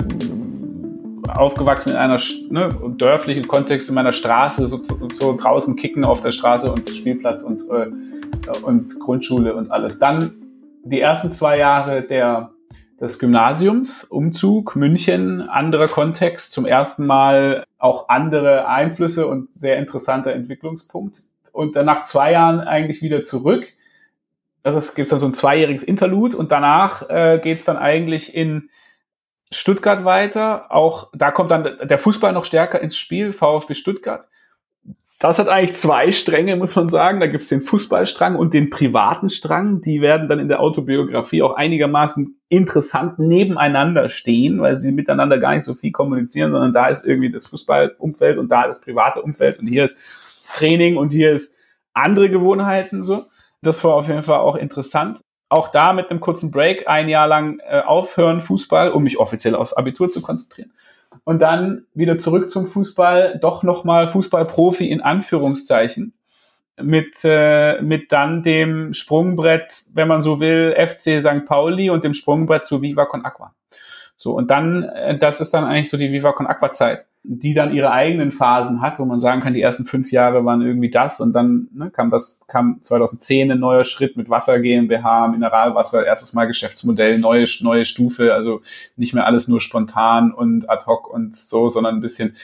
aufgewachsen 1.30 1.92
in 1.92 1.96
einer 1.96 2.20
ne, 2.50 2.70
dörflichen 2.98 3.48
Kontext 3.48 3.88
in 3.88 3.96
meiner 3.96 4.12
Straße, 4.12 4.66
so, 4.66 4.82
so, 5.18 5.38
draußen 5.38 5.78
kicken 5.78 6.04
auf 6.04 6.20
der 6.20 6.34
Straße 6.34 6.70
und 6.70 6.90
Spielplatz 6.90 7.44
und, 7.44 7.62
äh, 7.70 7.92
und 8.62 9.00
Grundschule 9.00 9.56
und 9.56 9.72
alles. 9.72 10.00
Dann 10.00 10.32
die 10.84 11.00
ersten 11.00 11.32
zwei 11.32 11.60
Jahre 11.60 12.02
der, 12.02 12.52
des 13.00 13.20
Gymnasiums, 13.20 14.04
Umzug, 14.04 14.76
München, 14.76 15.42
anderer 15.42 15.88
Kontext, 15.88 16.54
zum 16.54 16.66
ersten 16.66 17.06
Mal 17.06 17.66
auch 17.78 18.10
andere 18.10 18.68
Einflüsse 18.68 19.28
und 19.28 19.50
sehr 19.54 19.78
interessanter 19.78 20.34
Entwicklungspunkt. 20.34 21.22
Und 21.52 21.76
dann 21.76 21.86
nach 21.86 22.04
zwei 22.04 22.34
Jahren 22.34 22.60
eigentlich 22.60 23.02
wieder 23.02 23.24
zurück. 23.24 23.68
Also 24.64 24.80
es 24.80 24.96
gibt 24.96 25.12
dann 25.12 25.20
so 25.20 25.26
ein 25.26 25.34
zweijähriges 25.34 25.84
Interlude 25.84 26.36
und 26.36 26.52
danach 26.52 27.10
äh, 27.10 27.40
geht 27.42 27.60
es 27.60 27.66
dann 27.66 27.78
eigentlich 27.78 28.36
in 28.36 28.70
Stuttgart 29.52 30.04
weiter. 30.04 30.72
Auch 30.72 31.10
da 31.14 31.32
kommt 31.32 31.52
dann 31.52 31.78
der 31.82 31.98
Fußball 31.98 32.34
noch 32.34 32.46
stärker 32.46 32.82
ins 32.82 32.98
Spiel, 32.98 33.32
VfB 33.32 33.74
Stuttgart. 33.74 34.28
Das 35.22 35.38
hat 35.38 35.50
eigentlich 35.50 35.76
zwei 35.76 36.14
Stränge, 36.14 36.56
muss 36.56 36.78
man 36.78 36.88
sagen. 36.88 37.20
Da 37.20 37.28
gibt 37.28 37.44
es 37.44 37.50
den 37.50 37.60
Fußballstrang 37.60 38.38
und 38.38 38.54
den 38.54 38.70
privaten 38.70 39.28
Strang. 39.28 39.82
Die 39.82 40.00
werden 40.00 40.30
dann 40.30 40.40
in 40.40 40.48
der 40.48 40.62
Autobiografie 40.62 41.42
auch 41.44 41.56
einigermaßen 41.56 42.40
interessant 42.48 43.20
nebeneinander 43.20 44.08
stehen, 44.08 44.62
weil 44.62 44.78
sie 44.78 44.94
miteinander 44.94 45.38
gar 45.38 45.54
nicht 45.54 45.66
so 45.66 45.74
viel 45.74 45.92
kommunizieren, 45.92 46.54
sondern 46.54 46.72
da 46.72 46.88
ist 46.88 47.06
irgendwie 47.06 47.30
das 47.30 47.48
Fußballumfeld 47.48 48.38
und 48.38 48.48
da 48.48 48.66
das 48.66 48.80
private 48.80 49.22
Umfeld 49.22 49.60
und 49.60 49.68
hier 49.68 49.84
ist 49.84 49.98
Training 50.54 50.96
und 50.96 51.12
hier 51.12 51.34
ist 51.34 51.58
andere 51.94 52.30
Gewohnheiten 52.30 53.04
so. 53.04 53.26
Das 53.62 53.84
war 53.84 53.96
auf 53.96 54.08
jeden 54.08 54.24
Fall 54.24 54.40
auch 54.40 54.56
interessant. 54.56 55.20
Auch 55.50 55.68
da 55.68 55.92
mit 55.92 56.10
einem 56.10 56.22
kurzen 56.22 56.50
Break 56.50 56.88
ein 56.88 57.10
Jahr 57.10 57.28
lang 57.28 57.60
äh, 57.60 57.82
aufhören 57.82 58.42
Fußball, 58.42 58.92
um 58.92 59.04
mich 59.04 59.20
offiziell 59.20 59.56
aufs 59.56 59.74
Abitur 59.74 60.10
zu 60.10 60.22
konzentrieren 60.22 60.72
und 61.30 61.44
dann 61.44 61.86
wieder 61.94 62.18
zurück 62.18 62.50
zum 62.50 62.66
Fußball, 62.66 63.38
doch 63.40 63.62
nochmal 63.62 64.08
Fußballprofi 64.08 64.90
in 64.90 65.00
Anführungszeichen. 65.00 66.16
Mit, 66.82 67.18
äh, 67.24 67.80
mit 67.84 68.12
dann 68.12 68.42
dem 68.42 68.96
Sprungbrett, 68.96 69.84
wenn 69.94 70.08
man 70.08 70.24
so 70.24 70.40
will, 70.40 70.74
FC 70.76 71.22
St. 71.22 71.46
Pauli 71.46 71.92
und 71.92 72.04
dem 72.04 72.16
Sprungbrett 72.16 72.66
zu 72.66 72.82
Viva 72.82 73.06
Con 73.06 73.26
Aqua. 73.26 73.54
So, 74.18 74.34
und 74.34 74.50
dann, 74.50 74.82
äh, 74.82 75.20
das 75.20 75.40
ist 75.40 75.54
dann 75.54 75.66
eigentlich 75.66 75.92
so 75.92 75.98
die 75.98 76.12
Viva 76.12 76.32
Con 76.32 76.48
Aqua 76.48 76.72
Zeit 76.72 77.06
die 77.24 77.54
dann 77.54 77.74
ihre 77.74 77.92
eigenen 77.92 78.32
Phasen 78.32 78.82
hat, 78.82 78.98
wo 78.98 79.06
man 79.06 79.20
sagen 79.20 79.42
kann, 79.42 79.54
die 79.54 79.62
ersten 79.62 79.86
fünf 79.86 80.12
Jahre 80.12 80.46
waren 80.46 80.62
irgendwie 80.62 80.90
das 80.90 81.20
und 81.20 81.34
dann 81.34 81.68
ne, 81.74 81.92
kam 81.92 82.10
das, 82.10 82.42
kam 82.48 82.82
2010 82.82 83.52
ein 83.52 83.60
neuer 83.60 83.84
Schritt 83.84 84.16
mit 84.16 84.30
Wasser 84.30 84.60
GmbH, 84.60 85.28
Mineralwasser, 85.28 86.06
erstes 86.06 86.34
Mal 86.34 86.46
Geschäftsmodell, 86.46 87.20
neue, 87.20 87.46
neue 87.62 87.84
Stufe, 87.84 88.34
also 88.34 88.62
nicht 88.96 89.14
mehr 89.14 89.26
alles 89.26 89.50
nur 89.50 89.60
spontan 89.60 90.32
und 90.32 90.70
ad 90.70 90.86
hoc 90.86 91.14
und 91.14 91.36
so, 91.36 91.68
sondern 91.68 91.96
ein 91.96 92.02
bisschen 92.02 92.38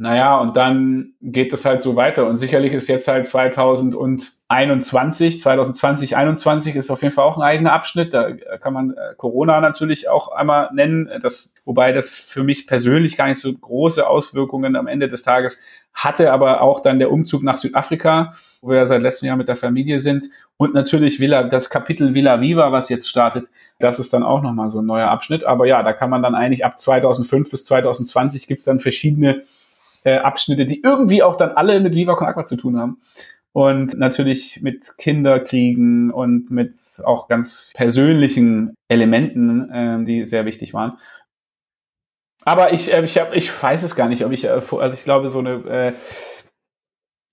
naja, 0.00 0.38
und 0.38 0.56
dann 0.56 1.14
geht 1.20 1.52
das 1.52 1.64
halt 1.64 1.82
so 1.82 1.96
weiter. 1.96 2.28
Und 2.28 2.36
sicherlich 2.36 2.72
ist 2.72 2.86
jetzt 2.86 3.08
halt 3.08 3.26
2021, 3.26 5.40
2020, 5.40 6.10
2021 6.10 6.76
ist 6.76 6.92
auf 6.92 7.02
jeden 7.02 7.12
Fall 7.12 7.24
auch 7.24 7.36
ein 7.36 7.42
eigener 7.42 7.72
Abschnitt. 7.72 8.14
Da 8.14 8.30
kann 8.30 8.72
man 8.72 8.92
äh, 8.92 9.14
Corona 9.16 9.60
natürlich 9.60 10.08
auch 10.08 10.28
einmal 10.28 10.70
nennen. 10.72 11.10
Das, 11.20 11.56
wobei 11.64 11.90
das 11.90 12.14
für 12.14 12.44
mich 12.44 12.68
persönlich 12.68 13.16
gar 13.16 13.26
nicht 13.26 13.40
so 13.40 13.52
große 13.52 14.06
Auswirkungen 14.06 14.76
am 14.76 14.86
Ende 14.86 15.08
des 15.08 15.24
Tages 15.24 15.64
hatte, 15.94 16.32
aber 16.32 16.60
auch 16.60 16.78
dann 16.78 17.00
der 17.00 17.10
Umzug 17.10 17.42
nach 17.42 17.56
Südafrika, 17.56 18.34
wo 18.60 18.70
wir 18.70 18.76
ja 18.76 18.86
seit 18.86 19.02
letztem 19.02 19.26
Jahr 19.26 19.36
mit 19.36 19.48
der 19.48 19.56
Familie 19.56 19.98
sind. 19.98 20.26
Und 20.56 20.74
natürlich 20.74 21.18
Villa, 21.18 21.42
das 21.42 21.70
Kapitel 21.70 22.14
Villa 22.14 22.40
Viva, 22.40 22.70
was 22.70 22.88
jetzt 22.88 23.08
startet, 23.08 23.48
das 23.80 23.98
ist 23.98 24.12
dann 24.12 24.22
auch 24.22 24.42
nochmal 24.42 24.70
so 24.70 24.78
ein 24.78 24.86
neuer 24.86 25.08
Abschnitt. 25.08 25.42
Aber 25.42 25.66
ja, 25.66 25.82
da 25.82 25.92
kann 25.92 26.08
man 26.08 26.22
dann 26.22 26.36
eigentlich 26.36 26.64
ab 26.64 26.78
2005 26.78 27.50
bis 27.50 27.64
2020 27.64 28.46
gibt's 28.46 28.62
dann 28.62 28.78
verschiedene 28.78 29.42
äh, 30.04 30.18
Abschnitte, 30.18 30.66
die 30.66 30.82
irgendwie 30.82 31.22
auch 31.22 31.36
dann 31.36 31.50
alle 31.50 31.80
mit 31.80 31.94
Viva 31.94 32.14
Con 32.14 32.26
Aqua 32.26 32.46
zu 32.46 32.56
tun 32.56 32.78
haben. 32.78 33.00
Und 33.52 33.98
natürlich 33.98 34.60
mit 34.62 34.98
Kinderkriegen 34.98 36.10
und 36.10 36.50
mit 36.50 36.74
auch 37.04 37.28
ganz 37.28 37.72
persönlichen 37.74 38.74
Elementen, 38.88 39.70
äh, 39.70 40.04
die 40.04 40.26
sehr 40.26 40.44
wichtig 40.44 40.74
waren. 40.74 40.98
Aber 42.44 42.72
ich, 42.72 42.92
äh, 42.92 43.02
ich, 43.04 43.18
hab, 43.18 43.34
ich 43.34 43.62
weiß 43.62 43.82
es 43.82 43.96
gar 43.96 44.08
nicht, 44.08 44.24
ob 44.24 44.32
ich, 44.32 44.44
äh, 44.44 44.48
also 44.48 44.94
ich 44.94 45.04
glaube, 45.04 45.30
so 45.30 45.40
eine, 45.40 45.54
äh, 45.66 45.92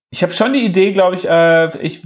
ich 0.09 0.23
habe 0.23 0.33
schon 0.33 0.53
die 0.53 0.65
Idee, 0.65 0.93
glaube 0.93 1.15
ich, 1.15 1.27
äh, 1.27 1.77
ich 1.81 2.05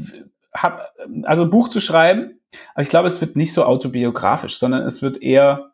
habe, 0.54 0.84
also 1.24 1.44
ein 1.44 1.50
Buch 1.50 1.70
zu 1.70 1.80
schreiben, 1.80 2.40
aber 2.74 2.82
ich 2.82 2.90
glaube, 2.90 3.08
es 3.08 3.22
wird 3.22 3.36
nicht 3.36 3.54
so 3.54 3.64
autobiografisch, 3.64 4.58
sondern 4.58 4.84
es 4.86 5.02
wird 5.02 5.22
eher 5.22 5.72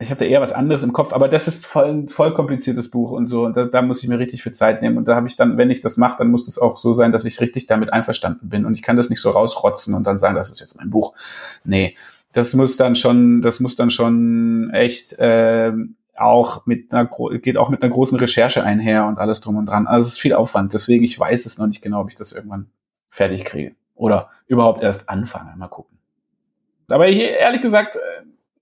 ich 0.00 0.10
habe 0.10 0.18
da 0.18 0.24
eher 0.24 0.40
was 0.40 0.52
anderes 0.52 0.82
im 0.82 0.92
Kopf, 0.92 1.12
aber 1.12 1.28
das 1.28 1.46
ist 1.46 1.64
voll 1.64 2.08
voll 2.08 2.34
kompliziertes 2.34 2.90
Buch 2.90 3.12
und 3.12 3.26
so. 3.26 3.44
Und 3.44 3.56
da, 3.56 3.64
da 3.64 3.80
muss 3.80 4.02
ich 4.02 4.08
mir 4.08 4.18
richtig 4.18 4.42
viel 4.42 4.52
Zeit 4.52 4.82
nehmen. 4.82 4.96
Und 4.96 5.06
da 5.06 5.14
habe 5.14 5.28
ich 5.28 5.36
dann, 5.36 5.56
wenn 5.56 5.70
ich 5.70 5.80
das 5.82 5.96
mache, 5.96 6.18
dann 6.18 6.30
muss 6.30 6.46
das 6.46 6.58
auch 6.58 6.76
so 6.76 6.92
sein, 6.92 7.12
dass 7.12 7.24
ich 7.24 7.40
richtig 7.40 7.66
damit 7.66 7.92
einverstanden 7.92 8.48
bin. 8.48 8.66
Und 8.66 8.74
ich 8.74 8.82
kann 8.82 8.96
das 8.96 9.08
nicht 9.08 9.20
so 9.20 9.30
rausrotzen 9.30 9.94
und 9.94 10.04
dann 10.04 10.18
sagen, 10.18 10.34
das 10.34 10.50
ist 10.50 10.60
jetzt 10.60 10.76
mein 10.76 10.90
Buch. 10.90 11.14
Nee, 11.62 11.96
das 12.32 12.54
muss 12.54 12.76
dann 12.76 12.96
schon, 12.96 13.40
das 13.40 13.60
muss 13.60 13.76
dann 13.76 13.90
schon 13.90 14.70
echt 14.72 15.12
äh, 15.14 15.72
auch 16.16 16.66
mit 16.66 16.92
einer 16.92 17.08
geht 17.38 17.56
auch 17.56 17.68
mit 17.68 17.82
einer 17.82 17.92
großen 17.92 18.18
Recherche 18.18 18.62
einher 18.64 19.06
und 19.06 19.18
alles 19.18 19.40
drum 19.40 19.56
und 19.56 19.66
dran. 19.66 19.86
Also 19.86 20.06
es 20.06 20.14
ist 20.14 20.20
viel 20.20 20.34
Aufwand. 20.34 20.72
Deswegen 20.72 21.04
ich 21.04 21.18
weiß 21.18 21.46
es 21.46 21.58
noch 21.58 21.66
nicht 21.66 21.82
genau, 21.82 22.00
ob 22.00 22.10
ich 22.10 22.16
das 22.16 22.32
irgendwann 22.32 22.66
fertig 23.10 23.44
kriege 23.44 23.74
oder 23.94 24.30
überhaupt 24.48 24.82
erst 24.82 25.08
anfange. 25.08 25.54
Mal 25.56 25.68
gucken. 25.68 25.94
Aber 26.88 27.08
ich, 27.08 27.18
ehrlich 27.18 27.62
gesagt, 27.62 27.96
äh, 27.96 28.13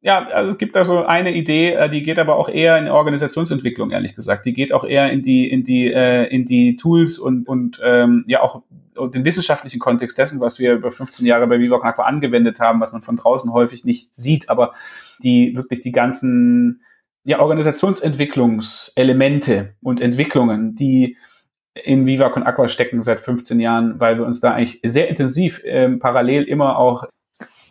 ja, 0.04 0.26
also 0.28 0.50
es 0.50 0.58
gibt 0.58 0.74
da 0.74 0.84
so 0.84 1.04
eine 1.04 1.32
Idee, 1.32 1.74
äh, 1.74 1.88
die 1.88 2.02
geht 2.02 2.18
aber 2.18 2.34
auch 2.36 2.48
eher 2.48 2.76
in 2.76 2.88
Organisationsentwicklung, 2.88 3.92
ehrlich 3.92 4.16
gesagt. 4.16 4.44
Die 4.46 4.52
geht 4.52 4.72
auch 4.72 4.82
eher 4.84 5.12
in 5.12 5.22
die, 5.22 5.48
in 5.48 5.62
die, 5.62 5.92
äh, 5.92 6.24
in 6.24 6.44
die 6.44 6.76
Tools 6.76 7.20
und, 7.20 7.46
und 7.46 7.80
ähm, 7.84 8.24
ja 8.26 8.42
auch 8.42 8.62
den 8.96 9.24
wissenschaftlichen 9.24 9.78
Kontext 9.78 10.18
dessen, 10.18 10.40
was 10.40 10.58
wir 10.58 10.72
über 10.74 10.90
15 10.90 11.24
Jahre 11.24 11.46
bei 11.46 11.60
Viva 11.60 11.76
Aqua 11.76 12.04
angewendet 12.04 12.58
haben, 12.60 12.80
was 12.80 12.92
man 12.92 13.02
von 13.02 13.16
draußen 13.16 13.52
häufig 13.52 13.84
nicht 13.84 14.12
sieht, 14.14 14.50
aber 14.50 14.74
die 15.22 15.54
wirklich 15.56 15.82
die 15.82 15.92
ganzen 15.92 16.82
ja, 17.24 17.38
Organisationsentwicklungselemente 17.40 19.76
und 19.82 20.00
Entwicklungen, 20.00 20.74
die 20.74 21.16
in 21.74 22.06
Viva 22.06 22.28
Con 22.28 22.42
Aqua 22.42 22.66
stecken 22.68 23.02
seit 23.02 23.20
15 23.20 23.60
Jahren, 23.60 24.00
weil 24.00 24.18
wir 24.18 24.26
uns 24.26 24.40
da 24.40 24.52
eigentlich 24.52 24.80
sehr 24.82 25.08
intensiv 25.08 25.62
ähm, 25.64 26.00
parallel 26.00 26.42
immer 26.42 26.76
auch 26.76 27.04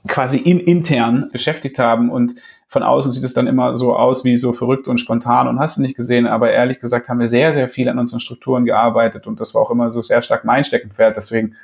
quasi 0.08 0.38
in, 0.38 0.60
intern 0.60 1.29
beschäftigt 1.31 1.79
haben. 1.79 2.10
Und 2.10 2.36
von 2.67 2.84
außen 2.84 3.12
sieht 3.12 3.24
es 3.24 3.34
dann 3.34 3.48
immer 3.48 3.75
so 3.75 3.96
aus 3.96 4.24
wie 4.24 4.38
so 4.38 4.53
verrückt 4.53 4.88
und 4.88 4.98
spontan 4.98 5.48
und 5.48 5.60
hast 5.60 5.77
du 5.77 5.81
nicht 5.81 5.96
gesehen, 5.96 6.25
aber 6.25 6.51
ehrlich 6.51 6.79
gesagt 6.79 7.10
haben 7.10 7.20
wir 7.20 7.29
sehr, 7.29 7.53
sehr 7.53 7.67
viel 7.67 7.89
an 7.89 8.00
unseren 8.00 8.22
Strukturen 8.22 8.65
gearbeitet. 8.65 9.27
Und 9.27 9.41
das 9.41 9.53
war 9.53 9.62
auch 9.62 9.72
immer 9.72 9.91
so 9.91 10.01
sehr 10.01 10.22
stark 10.22 10.46
mein 10.46 10.63
Steckenpferd, 10.63 11.17
deswegen 11.17 11.55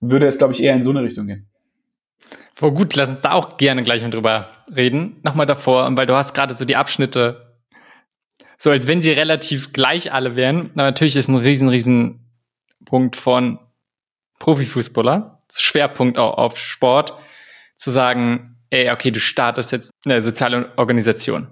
würde 0.00 0.26
es, 0.26 0.38
glaube 0.38 0.54
ich, 0.54 0.62
eher 0.62 0.74
in 0.74 0.84
so 0.84 0.90
eine 0.90 1.02
Richtung 1.02 1.26
gehen. 1.26 1.46
Oh 2.60 2.72
gut, 2.72 2.96
lass 2.96 3.08
uns 3.08 3.20
da 3.20 3.32
auch 3.32 3.56
gerne 3.56 3.82
gleich 3.82 4.02
mal 4.02 4.10
drüber 4.10 4.48
reden. 4.74 5.20
Nochmal 5.22 5.46
davor, 5.46 5.88
weil 5.96 6.06
du 6.06 6.16
hast 6.16 6.34
gerade 6.34 6.54
so 6.54 6.64
die 6.64 6.76
Abschnitte, 6.76 7.54
so 8.56 8.70
als 8.70 8.88
wenn 8.88 9.00
sie 9.00 9.12
relativ 9.12 9.72
gleich 9.72 10.12
alle 10.12 10.34
wären. 10.34 10.70
Aber 10.72 10.84
natürlich 10.84 11.14
ist 11.14 11.28
ein 11.28 11.36
riesen, 11.36 11.68
riesen 11.68 12.26
Punkt 12.84 13.16
von 13.16 13.58
Profifußballer, 14.38 15.42
Schwerpunkt 15.54 16.18
auch 16.18 16.38
auf 16.38 16.58
Sport 16.58 17.14
zu 17.78 17.90
sagen, 17.90 18.56
ey, 18.70 18.90
okay, 18.90 19.10
du 19.10 19.20
startest 19.20 19.72
jetzt 19.72 19.90
eine 20.04 20.20
soziale 20.20 20.72
Organisation. 20.76 21.48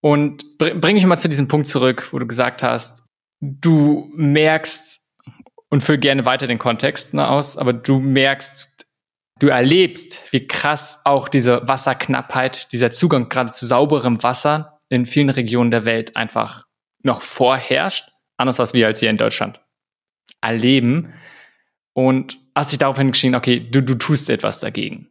Und 0.00 0.58
br 0.58 0.74
bring 0.74 0.94
mich 0.94 1.06
mal 1.06 1.16
zu 1.16 1.28
diesem 1.28 1.48
Punkt 1.48 1.66
zurück, 1.66 2.12
wo 2.12 2.18
du 2.18 2.26
gesagt 2.26 2.62
hast, 2.62 3.04
du 3.40 4.10
merkst, 4.14 5.00
und 5.70 5.80
füll 5.80 5.98
gerne 5.98 6.24
weiter 6.24 6.46
den 6.46 6.58
Kontext 6.58 7.14
ne, 7.14 7.28
aus, 7.28 7.56
aber 7.56 7.72
du 7.72 7.98
merkst, 7.98 8.86
du 9.40 9.48
erlebst, 9.48 10.32
wie 10.32 10.46
krass 10.46 11.00
auch 11.04 11.28
diese 11.28 11.66
Wasserknappheit, 11.66 12.70
dieser 12.72 12.92
Zugang 12.92 13.28
gerade 13.28 13.50
zu 13.50 13.66
sauberem 13.66 14.22
Wasser 14.22 14.78
in 14.88 15.04
vielen 15.04 15.30
Regionen 15.30 15.72
der 15.72 15.84
Welt 15.84 16.14
einfach 16.16 16.66
noch 17.02 17.22
vorherrscht, 17.22 18.08
anders 18.36 18.60
als 18.60 18.72
wir 18.72 18.86
als 18.86 19.00
hier 19.00 19.10
in 19.10 19.16
Deutschland 19.16 19.62
erleben. 20.40 21.12
Und 21.92 22.38
hast 22.54 22.72
dich 22.72 22.78
darauf 22.78 22.98
hingeschrieben, 22.98 23.34
okay, 23.34 23.60
du, 23.60 23.82
du 23.82 23.94
tust 23.94 24.30
etwas 24.30 24.60
dagegen. 24.60 25.08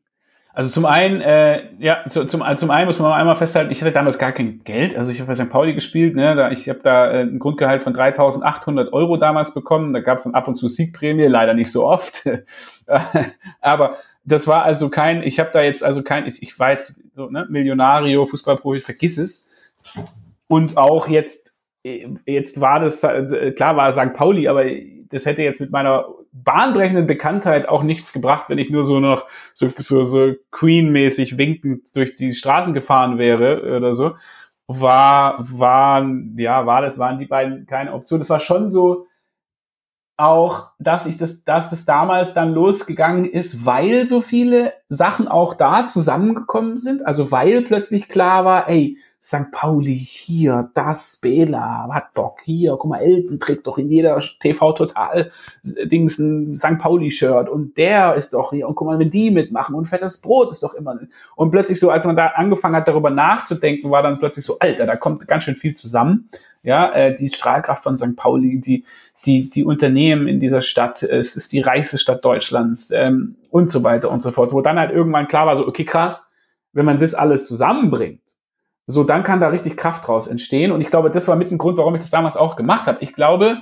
Also 0.56 0.70
zum 0.70 0.86
einen, 0.86 1.20
äh, 1.22 1.64
ja, 1.80 2.04
zu, 2.08 2.26
zum, 2.26 2.44
zum 2.58 2.70
einen 2.70 2.88
muss 2.88 3.00
man 3.00 3.12
einmal 3.12 3.36
festhalten, 3.36 3.72
ich 3.72 3.82
hatte 3.82 3.92
damals 3.92 4.20
gar 4.20 4.32
kein 4.32 4.60
Geld. 4.60 4.96
Also 4.96 5.12
ich 5.12 5.20
habe 5.20 5.28
bei 5.28 5.34
St. 5.34 5.50
Pauli 5.50 5.74
gespielt, 5.74 6.16
ne, 6.16 6.36
da, 6.36 6.52
ich 6.52 6.70
habe 6.70 6.80
da 6.84 7.12
äh, 7.12 7.22
ein 7.24 7.40
Grundgehalt 7.40 7.82
von 7.82 7.96
3.800 7.96 8.94
Euro 8.94 9.18
damals 9.18 9.56
bekommen. 9.56 9.94
Da 9.94 10.00
gab 10.02 10.20
es 10.20 10.26
dann 10.26 10.36
ab 10.36 10.48
und 10.48 10.56
zu 10.56 10.68
Siegprämie, 10.68 11.24
leider 11.24 11.56
nicht 11.56 11.72
so 11.72 11.88
oft. 11.88 12.30
Aber 13.62 13.98
das 14.26 14.46
war 14.46 14.64
also 14.64 14.90
kein, 14.90 15.24
ich 15.24 15.40
habe 15.40 15.50
da 15.52 15.64
jetzt 15.64 15.84
also 15.84 16.04
kein, 16.04 16.28
ich, 16.28 16.44
ich 16.44 16.60
war 16.60 16.70
jetzt 16.70 17.02
so, 17.16 17.32
ne, 17.32 17.48
Millionario, 17.50 18.28
Fußballprofi, 18.28 18.80
vergiss 18.80 19.18
es. 19.18 19.50
Und 20.48 20.78
auch 20.78 21.08
jetzt, 21.08 21.56
äh, 21.84 22.08
jetzt 22.28 22.62
war 22.62 22.80
das, 22.80 23.04
äh, 23.04 23.54
klar 23.56 23.76
war 23.76 23.92
St. 23.92 24.14
Pauli, 24.14 24.48
aber 24.48 24.66
das 25.10 25.26
hätte 25.26 25.42
jetzt 25.42 25.62
mit 25.62 25.72
meiner 25.72 26.06
bahnbrechenden 26.34 27.06
Bekanntheit 27.08 27.70
auch 27.70 27.84
nichts 27.84 28.12
gebracht, 28.12 28.50
wenn 28.50 28.58
ich 28.58 28.70
nur 28.70 28.86
so 28.86 29.00
noch 29.00 29.28
so, 29.54 29.72
so, 29.78 30.04
so 30.04 30.34
Queen-mäßig 30.52 31.38
winkend 31.38 31.96
durch 31.96 32.16
die 32.16 32.34
Straßen 32.34 32.74
gefahren 32.74 33.18
wäre 33.18 33.62
oder 33.78 33.94
so. 33.94 34.16
War, 34.68 35.38
war, 35.40 36.10
ja, 36.38 36.66
war 36.66 36.82
das, 36.82 36.98
waren 36.98 37.20
die 37.20 37.26
beiden 37.26 37.68
keine 37.68 37.94
Option. 37.94 38.20
Das 38.20 38.30
war 38.30 38.40
schon 38.40 38.72
so, 38.72 39.08
auch, 40.24 40.72
dass 40.80 41.06
ich 41.06 41.18
das, 41.18 41.44
dass 41.44 41.70
das 41.70 41.86
damals 41.86 42.34
dann 42.34 42.54
losgegangen 42.54 43.26
ist, 43.26 43.66
weil 43.66 44.08
so 44.08 44.22
viele 44.22 44.74
Sachen 44.90 45.28
auch 45.28 45.54
da 45.54 45.88
zusammengekommen 45.88 46.78
sind. 46.78 47.06
Also 47.06 47.32
weil 47.32 47.62
plötzlich 47.64 48.08
klar 48.08 48.46
war, 48.46 48.70
ey, 48.70 48.98
St. 49.24 49.52
Pauli 49.54 49.96
hier, 49.96 50.70
das, 50.74 51.18
Bela, 51.22 51.88
hat 51.90 52.14
Bock 52.14 52.40
hier, 52.44 52.76
guck 52.78 52.90
mal, 52.90 53.00
Elton 53.00 53.40
trägt 53.40 53.66
doch 53.68 53.78
in 53.78 53.90
jeder 53.90 54.20
TV 54.20 54.74
Total 54.74 55.32
Dings 55.64 56.20
ein 56.20 56.54
St. 56.54 56.78
Pauli-Shirt 56.78 57.48
und 57.48 57.78
der 57.78 58.16
ist 58.16 58.34
doch 58.34 58.52
hier 58.52 58.68
und 58.68 58.76
guck 58.76 58.88
mal, 58.88 59.00
wenn 59.00 59.10
die 59.10 59.32
mitmachen 59.32 59.76
und 59.76 59.86
fettes 59.86 60.18
Brot 60.18 60.52
ist 60.52 60.62
doch 60.62 60.74
immer. 60.74 61.00
Und 61.38 61.52
plötzlich 61.52 61.80
so, 61.80 61.90
als 61.90 62.04
man 62.04 62.18
da 62.18 62.28
angefangen 62.36 62.76
hat, 62.76 62.88
darüber 62.90 63.10
nachzudenken, 63.10 63.90
war 63.90 64.04
dann 64.04 64.20
plötzlich 64.20 64.44
so, 64.44 64.60
Alter, 64.60 64.86
da 64.86 64.98
kommt 64.98 65.26
ganz 65.26 65.46
schön 65.46 65.56
viel 65.56 65.76
zusammen. 65.76 66.30
Ja, 66.62 66.92
äh, 66.94 67.16
die 67.16 67.30
Strahlkraft 67.30 67.84
von 67.84 67.98
St. 67.98 68.18
Pauli, 68.18 68.60
die, 68.60 68.84
die, 69.26 69.50
die 69.50 69.64
Unternehmen 69.64 70.28
in 70.28 70.40
dieser 70.40 70.62
Stadt, 70.62 71.04
es 71.04 71.36
ist 71.36 71.54
die 71.54 71.62
reichste 71.62 71.98
Stadt 71.98 72.24
Deutschlands 72.26 72.92
ähm, 72.92 73.36
und 73.50 73.72
so 73.72 73.84
weiter 73.84 74.12
und 74.12 74.22
so 74.22 74.32
fort, 74.32 74.52
wo 74.52 74.62
dann 74.62 74.80
halt 74.80 74.92
irgendwann 74.92 75.28
klar 75.28 75.48
war, 75.48 75.58
so, 75.58 75.68
okay, 75.68 75.86
krass, 75.86 76.30
wenn 76.74 76.86
man 76.86 77.00
das 77.00 77.14
alles 77.14 77.46
zusammenbringt, 77.46 78.22
so 78.86 79.04
dann 79.04 79.24
kann 79.24 79.40
da 79.40 79.48
richtig 79.48 79.78
Kraft 79.78 80.08
draus 80.08 80.28
entstehen. 80.28 80.72
Und 80.72 80.82
ich 80.82 80.90
glaube, 80.90 81.10
das 81.10 81.28
war 81.28 81.36
mit 81.36 81.52
ein 81.52 81.58
Grund, 81.58 81.78
warum 81.78 81.96
ich 81.96 82.02
das 82.02 82.10
damals 82.10 82.36
auch 82.36 82.56
gemacht 82.56 82.88
habe. 82.88 82.98
Ich 83.02 83.14
glaube, 83.14 83.62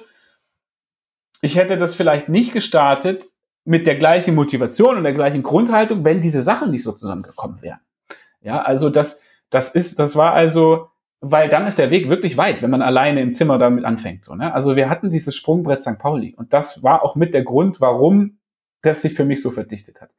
ich 1.41 1.56
hätte 1.56 1.77
das 1.77 1.96
vielleicht 1.96 2.30
nicht 2.30 2.53
gestartet 2.53 3.25
mit 3.63 3.86
der 3.86 3.96
gleichen 3.96 4.36
Motivation 4.36 4.98
und 4.98 5.03
der 5.03 5.13
gleichen 5.13 5.44
Grundhaltung, 5.44 6.06
wenn 6.06 6.22
diese 6.22 6.41
Sachen 6.41 6.72
nicht 6.72 6.84
so 6.84 6.91
zusammengekommen 6.91 7.62
wären. 7.62 7.80
Ja, 8.41 8.62
also 8.62 8.89
das, 8.89 9.24
das 9.50 9.75
ist, 9.75 10.00
das 10.00 10.15
war 10.15 10.34
also, 10.34 10.90
weil 11.22 11.50
dann 11.50 11.68
ist 11.68 11.78
der 11.78 11.92
Weg 11.92 12.10
wirklich 12.10 12.36
weit, 12.36 12.63
wenn 12.63 12.72
man 12.72 12.82
alleine 12.82 13.22
im 13.22 13.36
Zimmer 13.36 13.60
damit 13.60 13.86
anfängt. 13.86 14.25
So, 14.25 14.36
ne? 14.36 14.54
Also 14.54 14.75
wir 14.75 14.90
hatten 14.90 15.12
dieses 15.12 15.36
Sprungbrett 15.36 15.82
St. 15.82 16.00
Pauli 16.00 16.36
und 16.36 16.51
das 16.51 16.84
war 16.84 17.04
auch 17.04 17.16
mit 17.16 17.34
der 17.36 17.44
Grund, 17.44 17.80
warum 17.80 18.40
das 18.82 19.04
sich 19.04 19.13
für 19.13 19.24
mich 19.24 19.42
so 19.42 19.51
verdichtet 19.51 20.01
hat. 20.01 20.10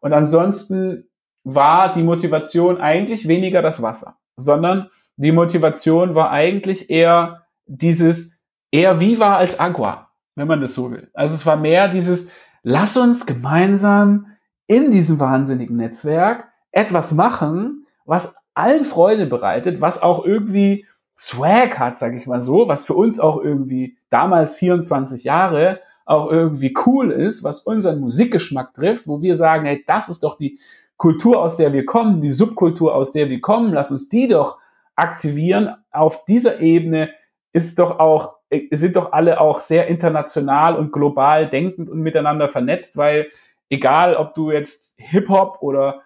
Und 0.00 0.12
ansonsten 0.12 1.08
war 1.42 1.92
die 1.92 2.04
Motivation 2.04 2.80
eigentlich 2.80 3.26
weniger 3.26 3.62
das 3.62 3.82
Wasser, 3.82 4.16
sondern 4.36 4.88
die 5.16 5.32
Motivation 5.32 6.14
war 6.14 6.30
eigentlich 6.30 6.88
eher 6.88 7.46
dieses 7.66 8.38
eher 8.70 9.00
Viva 9.00 9.36
als 9.36 9.58
Agua, 9.58 10.10
wenn 10.36 10.48
man 10.48 10.60
das 10.60 10.74
so 10.74 10.90
will. 10.90 11.10
Also 11.14 11.34
es 11.34 11.44
war 11.46 11.56
mehr 11.56 11.88
dieses, 11.88 12.30
lass 12.62 12.96
uns 12.96 13.26
gemeinsam 13.26 14.26
in 14.66 14.92
diesem 14.92 15.18
wahnsinnigen 15.18 15.76
Netzwerk 15.76 16.48
etwas 16.70 17.12
machen, 17.12 17.86
was 18.04 18.34
allen 18.54 18.84
Freude 18.84 19.26
bereitet, 19.26 19.80
was 19.80 20.02
auch 20.02 20.24
irgendwie 20.24 20.86
Swag 21.18 21.78
hat, 21.78 21.96
sag 21.96 22.14
ich 22.14 22.26
mal 22.26 22.40
so, 22.40 22.68
was 22.68 22.86
für 22.86 22.94
uns 22.94 23.20
auch 23.20 23.42
irgendwie 23.42 23.96
damals 24.10 24.54
24 24.54 25.24
Jahre 25.24 25.80
auch 26.06 26.30
irgendwie 26.30 26.74
cool 26.86 27.10
ist, 27.10 27.44
was 27.44 27.60
unseren 27.60 28.00
Musikgeschmack 28.00 28.74
trifft, 28.74 29.06
wo 29.06 29.22
wir 29.22 29.36
sagen, 29.36 29.64
hey, 29.64 29.82
das 29.86 30.08
ist 30.08 30.22
doch 30.22 30.36
die 30.36 30.58
Kultur, 30.96 31.40
aus 31.40 31.56
der 31.56 31.72
wir 31.72 31.86
kommen, 31.86 32.20
die 32.20 32.30
Subkultur, 32.30 32.94
aus 32.94 33.12
der 33.12 33.28
wir 33.28 33.40
kommen, 33.40 33.72
lass 33.72 33.90
uns 33.90 34.08
die 34.08 34.28
doch 34.28 34.58
aktivieren. 34.96 35.74
Auf 35.90 36.24
dieser 36.24 36.60
Ebene 36.60 37.10
ist 37.52 37.78
doch 37.78 37.98
auch, 37.98 38.36
sind 38.70 38.96
doch 38.96 39.12
alle 39.12 39.40
auch 39.40 39.60
sehr 39.60 39.88
international 39.88 40.76
und 40.76 40.92
global 40.92 41.48
denkend 41.48 41.88
und 41.88 42.00
miteinander 42.00 42.48
vernetzt, 42.48 42.96
weil 42.96 43.28
egal, 43.70 44.14
ob 44.14 44.34
du 44.34 44.50
jetzt 44.50 44.94
Hip-Hop 44.98 45.58
oder 45.62 46.02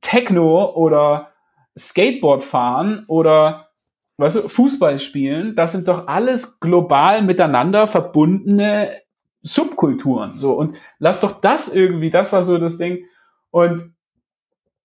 Techno 0.00 0.72
oder 0.72 1.31
Skateboard 1.78 2.42
fahren 2.42 3.04
oder 3.08 3.68
weißt 4.18 4.36
du, 4.36 4.48
Fußball 4.48 4.98
spielen, 4.98 5.56
das 5.56 5.72
sind 5.72 5.88
doch 5.88 6.06
alles 6.06 6.60
global 6.60 7.22
miteinander 7.22 7.86
verbundene 7.86 8.92
Subkulturen. 9.42 10.38
So, 10.38 10.52
und 10.52 10.76
lass 10.98 11.20
doch 11.20 11.40
das 11.40 11.74
irgendwie, 11.74 12.10
das 12.10 12.32
war 12.32 12.44
so 12.44 12.58
das 12.58 12.78
Ding. 12.78 13.04
Und 13.50 13.92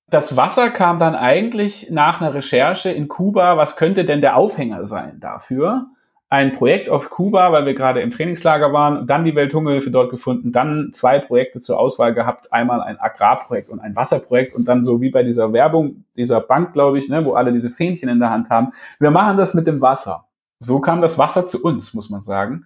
das 0.10 0.38
Wasser 0.38 0.70
kam 0.70 1.00
dann 1.00 1.16
eigentlich 1.16 1.90
nach 1.92 2.22
einer 2.22 2.34
Recherche 2.34 2.90
in 2.90 3.08
Kuba, 3.08 3.58
was 3.58 3.76
könnte 3.76 4.06
denn 4.06 4.22
der 4.22 4.38
Aufhänger 4.38 4.86
sein 4.86 5.20
dafür? 5.20 5.88
Ein 6.30 6.52
Projekt 6.52 6.90
auf 6.90 7.10
Kuba, 7.10 7.54
weil 7.54 7.66
wir 7.66 7.74
gerade 7.74 8.02
im 8.02 8.12
Trainingslager 8.12 8.74
waren, 8.74 9.08
dann 9.08 9.24
die 9.24 9.34
Welthungerhilfe 9.34 9.92
dort 9.92 10.10
gefunden, 10.12 10.52
dann 10.52 10.92
zwei 10.94 11.20
Projekte 11.20 11.62
zur 11.62 11.80
Auswahl 11.80 12.14
gehabt, 12.14 12.52
einmal 12.52 12.82
ein 12.82 13.00
Agrarprojekt 13.00 13.70
und 13.70 13.80
ein 13.80 13.96
Wasserprojekt 13.96 14.54
und 14.54 14.68
dann 14.68 14.84
so 14.84 15.00
wie 15.00 15.10
bei 15.10 15.24
dieser 15.24 15.54
Werbung 15.54 16.04
dieser 16.18 16.42
Bank, 16.42 16.74
glaube 16.74 17.00
ich, 17.00 17.08
ne, 17.08 17.24
wo 17.24 17.34
alle 17.36 17.54
diese 17.54 17.70
Fähnchen 17.70 18.10
in 18.10 18.20
der 18.20 18.30
Hand 18.30 18.50
haben. 18.50 18.72
Wir 19.00 19.12
machen 19.12 19.38
das 19.38 19.54
mit 19.54 19.68
dem 19.68 19.80
Wasser. 19.80 20.26
So 20.60 20.82
kam 20.82 21.02
das 21.02 21.18
Wasser 21.18 21.48
zu 21.48 21.64
uns, 21.64 21.94
muss 21.94 22.10
man 22.10 22.24
sagen. 22.24 22.66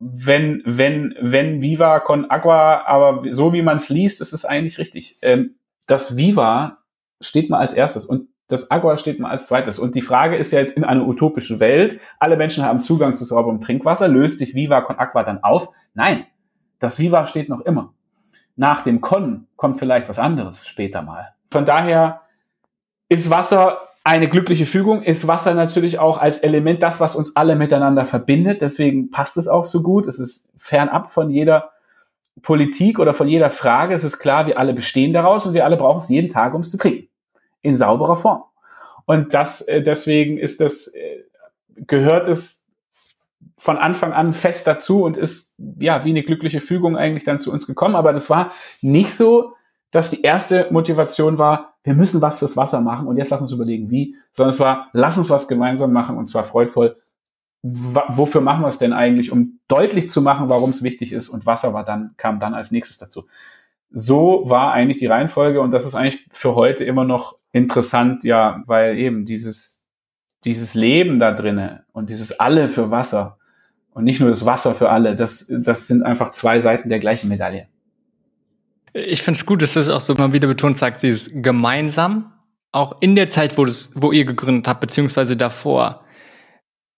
Wenn, 0.00 0.62
wenn, 0.64 1.14
wenn 1.20 1.62
Viva 1.62 2.00
con 2.00 2.28
Agua, 2.28 2.86
aber 2.86 3.22
so 3.30 3.52
wie 3.52 3.62
man 3.62 3.76
es 3.76 3.88
liest, 3.88 4.20
ist 4.20 4.32
es 4.32 4.44
eigentlich 4.44 4.78
richtig. 4.78 5.18
Ähm, 5.22 5.54
das 5.86 6.16
Viva 6.16 6.78
steht 7.20 7.50
mal 7.50 7.60
als 7.60 7.74
erstes 7.74 8.06
und 8.06 8.28
das 8.48 8.70
Agua 8.70 8.96
steht 8.96 9.18
mal 9.18 9.30
als 9.30 9.46
zweites. 9.46 9.78
Und 9.78 9.94
die 9.94 10.02
Frage 10.02 10.36
ist 10.36 10.52
ja 10.52 10.60
jetzt 10.60 10.76
in 10.76 10.84
einer 10.84 11.06
utopischen 11.06 11.60
Welt, 11.60 12.00
alle 12.18 12.36
Menschen 12.36 12.64
haben 12.64 12.82
Zugang 12.82 13.16
zu 13.16 13.24
sauberem 13.24 13.60
Trinkwasser, 13.60 14.08
löst 14.08 14.38
sich 14.38 14.54
Viva 14.54 14.80
con 14.82 14.98
Aqua 14.98 15.24
dann 15.24 15.42
auf? 15.42 15.70
Nein, 15.94 16.26
das 16.78 16.98
Viva 16.98 17.26
steht 17.26 17.48
noch 17.48 17.60
immer. 17.60 17.92
Nach 18.54 18.82
dem 18.82 19.00
Con 19.00 19.48
kommt 19.56 19.78
vielleicht 19.78 20.08
was 20.08 20.18
anderes 20.18 20.66
später 20.66 21.02
mal. 21.02 21.34
Von 21.50 21.66
daher 21.66 22.22
ist 23.08 23.30
Wasser 23.30 23.78
eine 24.04 24.28
glückliche 24.28 24.66
Fügung, 24.66 25.02
ist 25.02 25.26
Wasser 25.26 25.54
natürlich 25.54 25.98
auch 25.98 26.18
als 26.18 26.38
Element 26.38 26.82
das, 26.82 27.00
was 27.00 27.16
uns 27.16 27.34
alle 27.34 27.56
miteinander 27.56 28.06
verbindet. 28.06 28.62
Deswegen 28.62 29.10
passt 29.10 29.36
es 29.36 29.48
auch 29.48 29.64
so 29.64 29.82
gut. 29.82 30.06
Es 30.06 30.20
ist 30.20 30.52
fernab 30.56 31.10
von 31.10 31.28
jeder 31.28 31.70
Politik 32.42 33.00
oder 33.00 33.14
von 33.14 33.26
jeder 33.26 33.50
Frage. 33.50 33.94
Es 33.94 34.04
ist 34.04 34.18
klar, 34.20 34.46
wir 34.46 34.58
alle 34.58 34.74
bestehen 34.74 35.12
daraus 35.12 35.44
und 35.44 35.54
wir 35.54 35.64
alle 35.64 35.76
brauchen 35.76 35.98
es 35.98 36.08
jeden 36.08 36.28
Tag, 36.28 36.54
um 36.54 36.60
es 36.60 36.70
zu 36.70 36.78
trinken. 36.78 37.08
In 37.66 37.76
sauberer 37.76 38.16
Form. 38.16 38.42
Und 39.06 39.34
das, 39.34 39.62
äh, 39.62 39.82
deswegen 39.82 40.38
ist 40.38 40.60
das, 40.60 40.88
äh, 40.88 41.24
gehört 41.86 42.28
es 42.28 42.64
von 43.58 43.76
Anfang 43.78 44.12
an 44.12 44.32
fest 44.32 44.66
dazu 44.66 45.02
und 45.04 45.16
ist, 45.16 45.54
ja, 45.78 46.04
wie 46.04 46.10
eine 46.10 46.22
glückliche 46.22 46.60
Fügung 46.60 46.96
eigentlich 46.96 47.24
dann 47.24 47.40
zu 47.40 47.52
uns 47.52 47.66
gekommen. 47.66 47.96
Aber 47.96 48.12
das 48.12 48.30
war 48.30 48.52
nicht 48.82 49.14
so, 49.14 49.54
dass 49.90 50.10
die 50.10 50.22
erste 50.22 50.66
Motivation 50.70 51.38
war, 51.38 51.74
wir 51.82 51.94
müssen 51.94 52.20
was 52.20 52.40
fürs 52.40 52.56
Wasser 52.56 52.80
machen 52.80 53.06
und 53.06 53.16
jetzt 53.16 53.30
lass 53.30 53.40
uns 53.40 53.52
überlegen, 53.52 53.90
wie, 53.90 54.16
sondern 54.32 54.52
es 54.52 54.60
war, 54.60 54.88
lass 54.92 55.16
uns 55.16 55.30
was 55.30 55.48
gemeinsam 55.48 55.92
machen 55.92 56.16
und 56.16 56.28
zwar 56.28 56.44
freudvoll 56.44 56.96
wofür 57.62 58.40
machen 58.40 58.62
wir 58.62 58.68
es 58.68 58.78
denn 58.78 58.92
eigentlich, 58.92 59.32
um 59.32 59.58
deutlich 59.68 60.08
zu 60.08 60.22
machen, 60.22 60.48
warum 60.48 60.70
es 60.70 60.82
wichtig 60.82 61.12
ist 61.12 61.28
und 61.28 61.46
Wasser 61.46 61.74
war 61.74 61.84
dann, 61.84 62.14
kam 62.16 62.38
dann 62.38 62.54
als 62.54 62.70
nächstes 62.70 62.98
dazu. 62.98 63.26
So 63.98 64.42
war 64.44 64.72
eigentlich 64.72 64.98
die 64.98 65.06
Reihenfolge 65.06 65.60
und 65.60 65.70
das 65.70 65.86
ist 65.86 65.94
eigentlich 65.94 66.26
für 66.30 66.54
heute 66.54 66.84
immer 66.84 67.04
noch 67.04 67.38
interessant, 67.52 68.24
ja, 68.24 68.62
weil 68.66 68.98
eben 68.98 69.24
dieses, 69.24 69.86
dieses 70.44 70.74
Leben 70.74 71.18
da 71.18 71.32
drinnen 71.32 71.80
und 71.92 72.10
dieses 72.10 72.38
Alle 72.38 72.68
für 72.68 72.90
Wasser 72.90 73.38
und 73.94 74.04
nicht 74.04 74.20
nur 74.20 74.28
das 74.28 74.44
Wasser 74.44 74.74
für 74.74 74.90
alle, 74.90 75.16
das, 75.16 75.50
das 75.50 75.86
sind 75.86 76.02
einfach 76.02 76.30
zwei 76.30 76.60
Seiten 76.60 76.90
der 76.90 76.98
gleichen 76.98 77.28
Medaille. 77.28 77.68
Ich 78.92 79.22
finde 79.22 79.38
es 79.38 79.46
gut, 79.46 79.62
dass 79.62 79.74
das 79.74 79.88
auch 79.88 80.02
so 80.02 80.14
mal 80.14 80.32
wieder 80.32 80.48
betont 80.48 80.76
sagt, 80.76 81.02
dieses 81.02 81.30
gemeinsam, 81.32 82.32
auch 82.72 83.00
in 83.00 83.16
der 83.16 83.28
Zeit, 83.28 83.56
wo, 83.56 83.64
das, 83.64 83.92
wo 83.94 84.12
ihr 84.12 84.26
gegründet 84.26 84.68
habt, 84.68 84.80
beziehungsweise 84.80 85.36
davor 85.36 86.06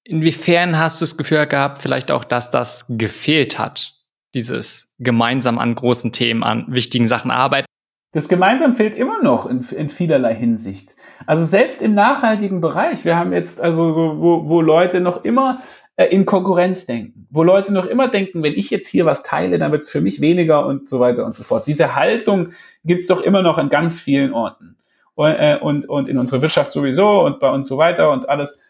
Inwiefern 0.09 0.79
hast 0.79 1.01
du 1.01 1.03
das 1.03 1.19
Gefühl 1.19 1.47
gehabt, 1.47 1.83
vielleicht 1.83 2.11
auch, 2.11 2.25
dass 2.25 2.51
das 2.51 2.87
gefehlt 2.89 3.59
hat? 3.59 3.98
Dieses 4.39 4.95
gemeinsam 5.01 5.59
an 5.59 5.75
großen 5.75 6.13
Themen, 6.13 6.45
an 6.45 6.67
wichtigen 6.69 7.09
Sachen 7.09 7.33
arbeiten? 7.33 7.67
Das 8.13 8.29
gemeinsam 8.29 8.73
fehlt 8.73 8.95
immer 8.95 9.21
noch 9.21 9.47
in, 9.47 9.61
in 9.77 9.89
vielerlei 9.89 10.33
Hinsicht. 10.33 10.95
Also 11.27 11.45
selbst 11.45 11.83
im 11.83 11.95
nachhaltigen 11.95 12.61
Bereich, 12.61 13.05
wir 13.05 13.17
haben 13.17 13.33
jetzt 13.33 13.61
also 13.61 13.93
so, 13.93 14.21
wo, 14.21 14.49
wo 14.49 14.61
Leute 14.61 15.01
noch 15.01 15.25
immer 15.25 15.61
äh, 15.97 16.05
in 16.05 16.25
Konkurrenz 16.25 16.87
denken, 16.87 17.27
wo 17.31 17.43
Leute 17.43 17.73
noch 17.73 17.87
immer 17.87 18.07
denken, 18.07 18.45
wenn 18.45 18.55
ich 18.55 18.71
jetzt 18.71 18.87
hier 18.87 19.07
was 19.07 19.25
teile, 19.25 19.59
dann 19.59 19.73
wird 19.73 19.83
es 19.83 19.91
für 19.91 20.01
mich 20.01 20.21
weniger 20.21 20.65
und 20.67 20.89
so 20.89 21.01
weiter 21.01 21.27
und 21.27 21.35
so 21.35 21.43
fort. 21.43 21.67
Diese 21.67 21.97
Haltung 21.97 22.53
gibt's 22.85 23.09
doch 23.09 23.23
immer 23.23 23.43
noch 23.43 23.59
an 23.59 23.71
ganz 23.71 24.01
vielen 24.01 24.33
Orten 24.33 24.77
und, 25.17 25.33
äh, 25.33 25.59
und, 25.61 25.89
und 25.89 26.09
in 26.09 26.17
unserer 26.17 26.43
Wirtschaft 26.43 26.71
sowieso 26.71 27.25
und 27.25 27.41
bei 27.41 27.51
uns 27.51 27.67
so 27.67 27.77
weiter 27.77 28.13
und 28.13 28.29
alles 28.29 28.63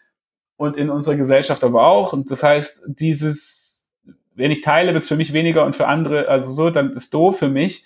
und 0.57 0.79
in 0.79 0.89
unserer 0.89 1.17
Gesellschaft 1.17 1.63
aber 1.63 1.87
auch. 1.87 2.15
Und 2.15 2.31
das 2.31 2.43
heißt, 2.43 2.87
dieses, 2.89 3.58
wenn 4.39 4.53
ich 4.53 4.63
teile, 4.63 4.95
wird 4.95 5.03
es 5.03 5.09
für 5.09 5.17
mich 5.17 5.33
weniger 5.33 5.67
und 5.67 5.75
für 5.75 5.89
andere, 5.89 6.29
also 6.29 6.53
so, 6.53 6.71
dann 6.71 6.93
ist 6.93 7.13
doof 7.13 7.39
für 7.39 7.49
mich. 7.49 7.85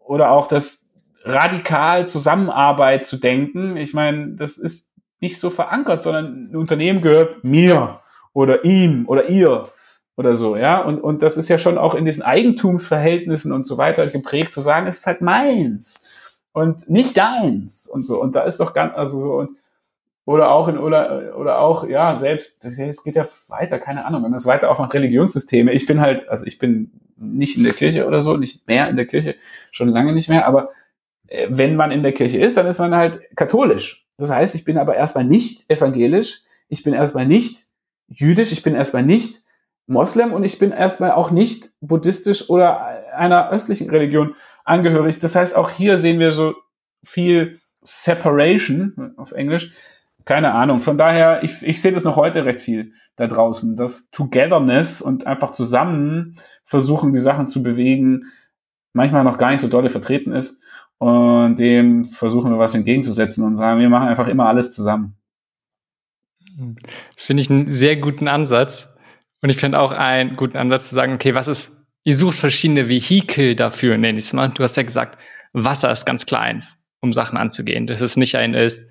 Oder 0.00 0.30
auch 0.30 0.46
das 0.46 0.90
radikal 1.24 2.06
Zusammenarbeit 2.06 3.06
zu 3.06 3.16
denken. 3.16 3.76
Ich 3.76 3.94
meine, 3.94 4.34
das 4.36 4.58
ist 4.58 4.92
nicht 5.20 5.40
so 5.40 5.50
verankert, 5.50 6.02
sondern 6.02 6.50
ein 6.50 6.56
Unternehmen 6.56 7.00
gehört 7.00 7.42
mir 7.42 8.00
oder 8.32 8.64
ihm 8.64 9.08
oder 9.08 9.28
ihr 9.28 9.68
oder 10.16 10.36
so, 10.36 10.56
ja. 10.56 10.80
Und, 10.80 11.00
und 11.00 11.22
das 11.22 11.38
ist 11.38 11.48
ja 11.48 11.58
schon 11.58 11.78
auch 11.78 11.94
in 11.94 12.04
diesen 12.04 12.22
Eigentumsverhältnissen 12.22 13.52
und 13.52 13.66
so 13.66 13.78
weiter 13.78 14.06
geprägt 14.06 14.52
zu 14.52 14.60
sagen, 14.60 14.86
es 14.86 14.98
ist 14.98 15.06
halt 15.06 15.22
meins 15.22 16.06
und 16.52 16.88
nicht 16.88 17.16
deins 17.16 17.88
und 17.88 18.06
so. 18.06 18.20
Und 18.20 18.36
da 18.36 18.42
ist 18.42 18.60
doch 18.60 18.74
ganz, 18.74 18.94
also 18.94 19.20
so, 19.20 19.32
und 19.34 19.50
oder 20.26 20.50
auch 20.50 20.66
in 20.66 20.76
oder, 20.76 21.38
oder 21.38 21.60
auch, 21.60 21.88
ja, 21.88 22.18
selbst, 22.18 22.64
es 22.64 23.04
geht 23.04 23.14
ja 23.14 23.26
weiter, 23.48 23.78
keine 23.78 24.04
Ahnung, 24.04 24.24
wenn 24.24 24.30
man 24.30 24.38
es 24.38 24.44
weiter 24.44 24.70
aufmacht, 24.70 24.92
Religionssysteme. 24.92 25.72
Ich 25.72 25.86
bin 25.86 26.00
halt, 26.00 26.28
also 26.28 26.44
ich 26.44 26.58
bin 26.58 26.90
nicht 27.16 27.56
in 27.56 27.62
der 27.62 27.72
Kirche 27.72 28.06
oder 28.06 28.22
so, 28.22 28.36
nicht 28.36 28.66
mehr 28.66 28.90
in 28.90 28.96
der 28.96 29.06
Kirche, 29.06 29.36
schon 29.70 29.88
lange 29.88 30.12
nicht 30.12 30.28
mehr, 30.28 30.46
aber 30.46 30.70
äh, 31.28 31.46
wenn 31.48 31.76
man 31.76 31.92
in 31.92 32.02
der 32.02 32.12
Kirche 32.12 32.38
ist, 32.38 32.56
dann 32.56 32.66
ist 32.66 32.80
man 32.80 32.94
halt 32.94 33.20
katholisch. 33.36 34.04
Das 34.18 34.30
heißt, 34.30 34.56
ich 34.56 34.64
bin 34.64 34.78
aber 34.78 34.96
erstmal 34.96 35.24
nicht 35.24 35.70
evangelisch, 35.70 36.42
ich 36.68 36.82
bin 36.82 36.92
erstmal 36.92 37.26
nicht 37.26 37.66
jüdisch, 38.08 38.50
ich 38.50 38.64
bin 38.64 38.74
erstmal 38.74 39.04
nicht 39.04 39.42
Moslem 39.86 40.32
und 40.32 40.42
ich 40.42 40.58
bin 40.58 40.72
erstmal 40.72 41.12
auch 41.12 41.30
nicht 41.30 41.70
buddhistisch 41.80 42.50
oder 42.50 43.14
einer 43.14 43.50
östlichen 43.52 43.90
Religion 43.90 44.34
angehörig. 44.64 45.20
Das 45.20 45.36
heißt, 45.36 45.54
auch 45.56 45.70
hier 45.70 45.98
sehen 45.98 46.18
wir 46.18 46.32
so 46.32 46.54
viel 47.04 47.60
Separation 47.82 49.14
auf 49.16 49.30
Englisch 49.30 49.72
keine 50.26 50.52
Ahnung. 50.52 50.80
Von 50.80 50.98
daher, 50.98 51.42
ich, 51.44 51.62
ich 51.62 51.80
sehe 51.80 51.92
das 51.92 52.04
noch 52.04 52.16
heute 52.16 52.44
recht 52.44 52.60
viel 52.60 52.92
da 53.14 53.28
draußen. 53.28 53.76
Das 53.76 54.10
Togetherness 54.10 55.00
und 55.00 55.26
einfach 55.26 55.52
zusammen 55.52 56.36
versuchen, 56.64 57.12
die 57.12 57.20
Sachen 57.20 57.48
zu 57.48 57.62
bewegen, 57.62 58.24
manchmal 58.92 59.24
noch 59.24 59.38
gar 59.38 59.52
nicht 59.52 59.60
so 59.60 59.68
dolle 59.68 59.88
vertreten 59.88 60.32
ist. 60.32 60.60
Und 60.98 61.56
dem 61.56 62.06
versuchen 62.06 62.50
wir 62.50 62.58
was 62.58 62.74
entgegenzusetzen 62.74 63.44
und 63.44 63.56
sagen, 63.56 63.80
wir 63.80 63.88
machen 63.88 64.08
einfach 64.08 64.26
immer 64.26 64.46
alles 64.46 64.74
zusammen. 64.74 65.16
Finde 67.16 67.42
ich 67.42 67.50
einen 67.50 67.70
sehr 67.70 67.96
guten 67.96 68.28
Ansatz. 68.28 68.94
Und 69.42 69.50
ich 69.50 69.58
finde 69.58 69.78
auch 69.78 69.92
einen 69.92 70.34
guten 70.34 70.56
Ansatz 70.56 70.88
zu 70.88 70.96
sagen, 70.96 71.14
okay, 71.14 71.34
was 71.34 71.46
ist, 71.46 71.86
ihr 72.02 72.16
sucht 72.16 72.38
verschiedene 72.38 72.88
Vehikel 72.88 73.54
dafür, 73.54 73.96
nenne 73.96 74.18
ich 74.18 74.24
es 74.24 74.32
mal. 74.32 74.48
Du 74.48 74.64
hast 74.64 74.76
ja 74.76 74.82
gesagt, 74.82 75.18
Wasser 75.52 75.92
ist 75.92 76.04
ganz 76.04 76.26
kleins, 76.26 76.84
um 77.00 77.12
Sachen 77.12 77.38
anzugehen. 77.38 77.86
Dass 77.86 78.00
es 78.00 78.16
nicht 78.16 78.34
ein 78.36 78.54
ist, 78.54 78.88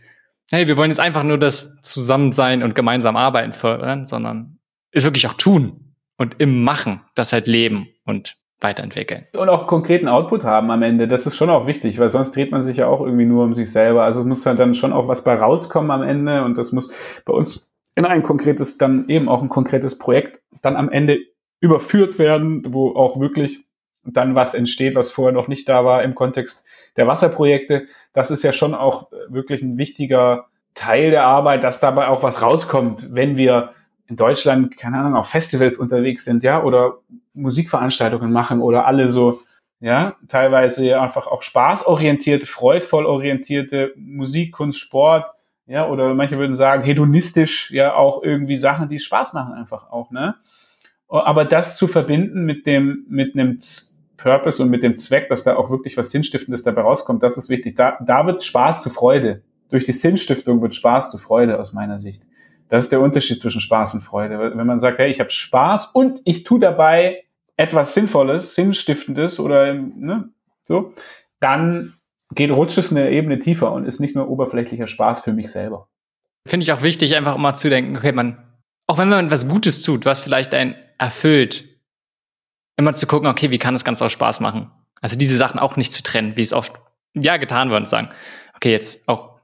hey, 0.52 0.68
wir 0.68 0.78
wollen 0.78 0.92
jetzt 0.92 1.00
einfach 1.00 1.24
nur 1.24 1.38
das 1.38 1.82
Zusammensein 1.82 2.64
und 2.64 2.76
gemeinsam 2.76 3.16
arbeiten 3.16 3.54
fördern, 3.54 4.06
sondern 4.06 4.60
es 4.92 5.04
wirklich 5.04 5.28
auch 5.28 5.34
tun 5.34 5.96
und 6.18 6.36
im 6.40 6.64
Machen 6.64 7.02
das 7.16 7.34
halt 7.34 7.48
leben 7.48 7.88
und 8.06 8.38
weiterentwickeln. 8.62 9.26
Und 9.34 9.50
auch 9.50 9.68
konkreten 9.68 10.08
Output 10.08 10.46
haben 10.46 10.72
am 10.72 10.82
Ende. 10.82 11.08
Das 11.08 11.26
ist 11.26 11.36
schon 11.36 11.50
auch 11.50 11.68
wichtig, 11.68 12.00
weil 12.00 12.10
sonst 12.10 12.36
dreht 12.36 12.52
man 12.52 12.64
sich 12.64 12.78
ja 12.78 12.88
auch 12.88 13.02
irgendwie 13.02 13.26
nur 13.26 13.44
um 13.44 13.54
sich 13.54 13.72
selber. 13.72 14.04
Also 14.04 14.24
muss 14.24 14.46
halt 14.46 14.60
dann 14.60 14.76
schon 14.76 14.94
auch 14.94 15.08
was 15.08 15.24
bei 15.24 15.36
rauskommen 15.36 15.92
am 15.92 16.04
Ende 16.04 16.44
und 16.44 16.58
das 16.58 16.72
muss 16.72 16.92
bei 17.26 17.34
uns 17.34 17.68
in 17.96 18.06
ein 18.06 18.24
konkretes, 18.24 18.78
dann 18.78 19.08
eben 19.10 19.30
auch 19.30 19.42
ein 19.42 19.50
konkretes 19.50 19.98
Projekt 19.98 20.42
dann 20.62 20.76
am 20.76 20.90
Ende 20.90 21.20
überführt 21.60 22.20
werden, 22.20 22.64
wo 22.68 22.96
auch 22.96 23.20
wirklich 23.20 23.66
dann 24.04 24.36
was 24.36 24.54
entsteht, 24.54 24.96
was 24.96 25.12
vorher 25.12 25.34
noch 25.34 25.48
nicht 25.48 25.68
da 25.68 25.84
war 25.84 26.04
im 26.04 26.16
Kontext 26.16 26.64
der 26.96 27.08
Wasserprojekte. 27.08 27.88
Das 28.16 28.32
ist 28.32 28.44
ja 28.44 28.54
schon 28.54 28.74
auch 28.74 29.12
wirklich 29.28 29.62
ein 29.62 29.78
wichtiger 29.78 30.48
Teil 30.74 31.12
der 31.12 31.26
Arbeit, 31.26 31.64
dass 31.64 31.82
dabei 31.82 32.08
auch 32.08 32.24
was 32.24 32.42
rauskommt, 32.42 33.14
wenn 33.14 33.38
wir 33.38 33.74
in 34.08 34.16
Deutschland, 34.16 34.78
keine 34.78 35.00
Ahnung, 35.00 35.16
auf 35.16 35.28
Festivals 35.28 35.78
unterwegs 35.78 36.26
sind, 36.26 36.44
ja, 36.44 36.64
oder 36.64 37.00
Musikveranstaltungen 37.34 38.32
machen 38.32 38.62
oder 38.62 38.88
alle 38.88 39.10
so, 39.10 39.42
ja, 39.82 40.16
teilweise 40.30 41.00
einfach 41.00 41.28
auch 41.28 41.42
spaßorientierte, 41.42 42.46
freudvoll 42.46 43.06
orientierte 43.06 43.94
Musik, 43.98 44.54
Kunst, 44.54 44.80
Sport, 44.80 45.28
ja, 45.66 45.88
oder 45.88 46.14
manche 46.14 46.38
würden 46.38 46.56
sagen 46.56 46.84
hedonistisch, 46.84 47.72
ja, 47.72 47.96
auch 47.96 48.24
irgendwie 48.24 48.58
Sachen, 48.58 48.88
die 48.88 49.00
Spaß 49.00 49.34
machen 49.34 49.54
einfach 49.54 49.92
auch, 49.92 50.12
ne? 50.12 50.36
Aber 51.08 51.46
das 51.46 51.78
zu 51.78 51.88
verbinden 51.88 52.46
mit 52.46 52.66
dem, 52.66 53.06
mit 53.10 53.36
einem 53.36 53.60
Purpose 54.26 54.62
und 54.62 54.72
mit 54.72 54.82
dem 54.82 54.98
Zweck, 54.98 55.30
dass 55.30 55.44
da 55.44 55.56
auch 55.56 55.70
wirklich 55.70 55.98
was 55.98 56.10
Sinnstiftendes 56.10 56.64
dabei 56.64 56.82
rauskommt, 56.82 57.22
das 57.22 57.38
ist 57.38 57.48
wichtig. 57.48 57.76
Da, 57.76 58.00
da 58.04 58.26
wird 58.26 58.44
Spaß 58.44 58.82
zu 58.82 58.90
Freude. 58.90 59.44
Durch 59.70 59.84
die 59.84 59.92
Sinnstiftung 59.92 60.64
wird 60.64 60.74
Spaß 60.74 61.12
zu 61.12 61.20
Freude 61.20 61.60
aus 61.60 61.74
meiner 61.74 62.00
Sicht. 62.00 62.24
Das 62.68 62.86
ist 62.86 62.92
der 62.92 63.02
Unterschied 63.02 63.40
zwischen 63.40 63.62
Spaß 63.62 63.94
und 63.94 64.02
Freude. 64.02 64.54
Wenn 64.56 64.66
man 64.66 64.80
sagt, 64.80 64.98
hey, 64.98 65.12
ich 65.12 65.20
habe 65.20 65.30
Spaß 65.30 65.92
und 65.94 66.22
ich 66.26 66.44
tue 66.44 66.60
dabei 66.60 67.24
etwas 67.56 67.94
Sinnvolles, 67.94 68.56
Sinnstiftendes 68.56 69.40
oder 69.40 69.76
ne, 69.76 70.30
so, 70.64 70.94
dann 71.40 71.94
geht 72.34 72.50
rutscht 72.50 72.80
es 72.80 72.92
eine 72.92 73.12
Ebene 73.12 73.38
tiefer 73.38 73.72
und 73.72 73.86
ist 73.86 74.00
nicht 74.00 74.16
nur 74.16 74.28
oberflächlicher 74.28 74.88
Spaß 74.88 75.22
für 75.22 75.34
mich 75.34 75.52
selber. 75.52 75.88
Finde 76.48 76.64
ich 76.64 76.72
auch 76.72 76.82
wichtig, 76.82 77.16
einfach 77.16 77.36
immer 77.36 77.56
zu 77.56 77.70
denken, 77.70 77.96
okay, 77.96 78.12
man, 78.12 78.40
auch 78.88 78.98
wenn 78.98 79.10
man 79.10 79.30
was 79.30 79.48
Gutes 79.48 79.84
tut, 79.84 80.04
was 80.06 80.20
vielleicht 80.20 80.56
einen 80.56 80.74
erfüllt, 80.98 81.75
immer 82.78 82.94
zu 82.94 83.08
gucken, 83.08 83.28
okay, 83.28 83.52
wie 83.52 83.60
kann 83.60 83.74
das 83.74 83.86
Ganze 83.86 84.06
auch 84.06 84.10
Spaß 84.10 84.40
machen? 84.40 84.72
Also 85.02 85.18
diese 85.18 85.38
Sachen 85.38 85.60
auch 85.60 85.76
nicht 85.78 85.94
zu 85.94 86.04
trennen, 86.04 86.34
wie 86.36 86.42
es 86.42 86.54
oft 86.54 86.74
ja 87.14 87.38
getan 87.38 87.70
wird 87.70 87.82
und 87.82 87.90
sagen, 87.90 88.10
okay, 88.56 88.72
jetzt 88.72 89.08
auch 89.08 89.36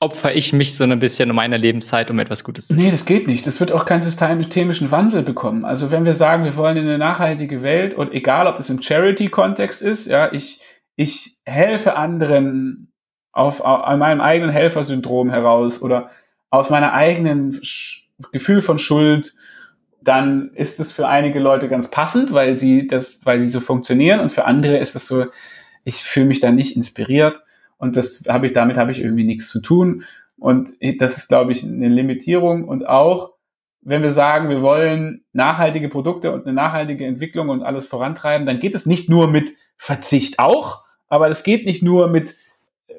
opfer 0.00 0.34
ich 0.34 0.54
mich 0.54 0.76
so 0.76 0.84
ein 0.84 0.98
bisschen 0.98 1.30
um 1.30 1.36
meine 1.36 1.58
Lebenszeit, 1.58 2.10
um 2.10 2.18
etwas 2.18 2.42
Gutes 2.42 2.68
zu 2.68 2.74
tun. 2.74 2.82
Nee, 2.82 2.90
das 2.90 3.04
geht 3.04 3.26
nicht. 3.26 3.46
Das 3.46 3.60
wird 3.60 3.70
auch 3.70 3.84
keinen 3.84 4.00
systemischen 4.00 4.90
Wandel 4.90 5.22
bekommen. 5.22 5.66
Also 5.66 5.90
wenn 5.90 6.06
wir 6.06 6.14
sagen, 6.14 6.44
wir 6.44 6.56
wollen 6.56 6.78
in 6.78 6.84
eine 6.84 6.96
nachhaltige 6.96 7.62
Welt 7.62 7.94
und 7.94 8.12
egal, 8.12 8.46
ob 8.46 8.56
das 8.56 8.70
im 8.70 8.80
Charity-Kontext 8.80 9.82
ist, 9.82 10.06
ja, 10.06 10.32
ich, 10.32 10.62
ich 10.96 11.38
helfe 11.44 11.96
anderen 11.96 12.92
auf, 13.32 13.60
auf 13.60 13.96
meinem 13.96 14.22
eigenen 14.22 14.50
Helfersyndrom 14.50 15.30
heraus 15.30 15.82
oder 15.82 16.10
aus 16.48 16.70
meiner 16.70 16.92
eigenen 16.94 17.52
Sch 17.62 18.08
Gefühl 18.32 18.60
von 18.60 18.78
Schuld, 18.78 19.34
dann 20.02 20.50
ist 20.54 20.80
es 20.80 20.92
für 20.92 21.08
einige 21.08 21.40
Leute 21.40 21.68
ganz 21.68 21.90
passend, 21.90 22.32
weil 22.32 22.56
die 22.56 22.86
das, 22.86 23.24
weil 23.24 23.40
die 23.40 23.46
so 23.46 23.60
funktionieren 23.60 24.20
und 24.20 24.30
für 24.30 24.44
andere 24.46 24.78
ist 24.78 24.96
es 24.96 25.06
so, 25.06 25.26
ich 25.84 25.96
fühle 25.96 26.26
mich 26.26 26.40
da 26.40 26.50
nicht 26.50 26.76
inspiriert 26.76 27.42
und 27.80 27.96
das 27.96 28.24
habe 28.28 28.46
ich, 28.46 28.52
damit 28.52 28.76
habe 28.76 28.92
ich 28.92 29.00
irgendwie 29.00 29.24
nichts 29.24 29.50
zu 29.50 29.60
tun. 29.62 30.04
Und 30.38 30.72
das 30.98 31.16
ist, 31.16 31.28
glaube 31.28 31.52
ich, 31.52 31.64
eine 31.64 31.88
Limitierung. 31.88 32.64
Und 32.64 32.86
auch, 32.86 33.32
wenn 33.82 34.02
wir 34.02 34.12
sagen, 34.12 34.48
wir 34.50 34.62
wollen 34.62 35.24
nachhaltige 35.32 35.88
Produkte 35.88 36.32
und 36.32 36.46
eine 36.46 36.54
nachhaltige 36.54 37.06
Entwicklung 37.06 37.48
und 37.48 37.62
alles 37.62 37.86
vorantreiben, 37.86 38.46
dann 38.46 38.58
geht 38.58 38.74
es 38.74 38.84
nicht 38.84 39.08
nur 39.08 39.28
mit 39.28 39.50
Verzicht 39.76 40.38
auch, 40.38 40.84
aber 41.08 41.28
es 41.28 41.42
geht 41.42 41.64
nicht 41.64 41.82
nur 41.82 42.08
mit 42.08 42.34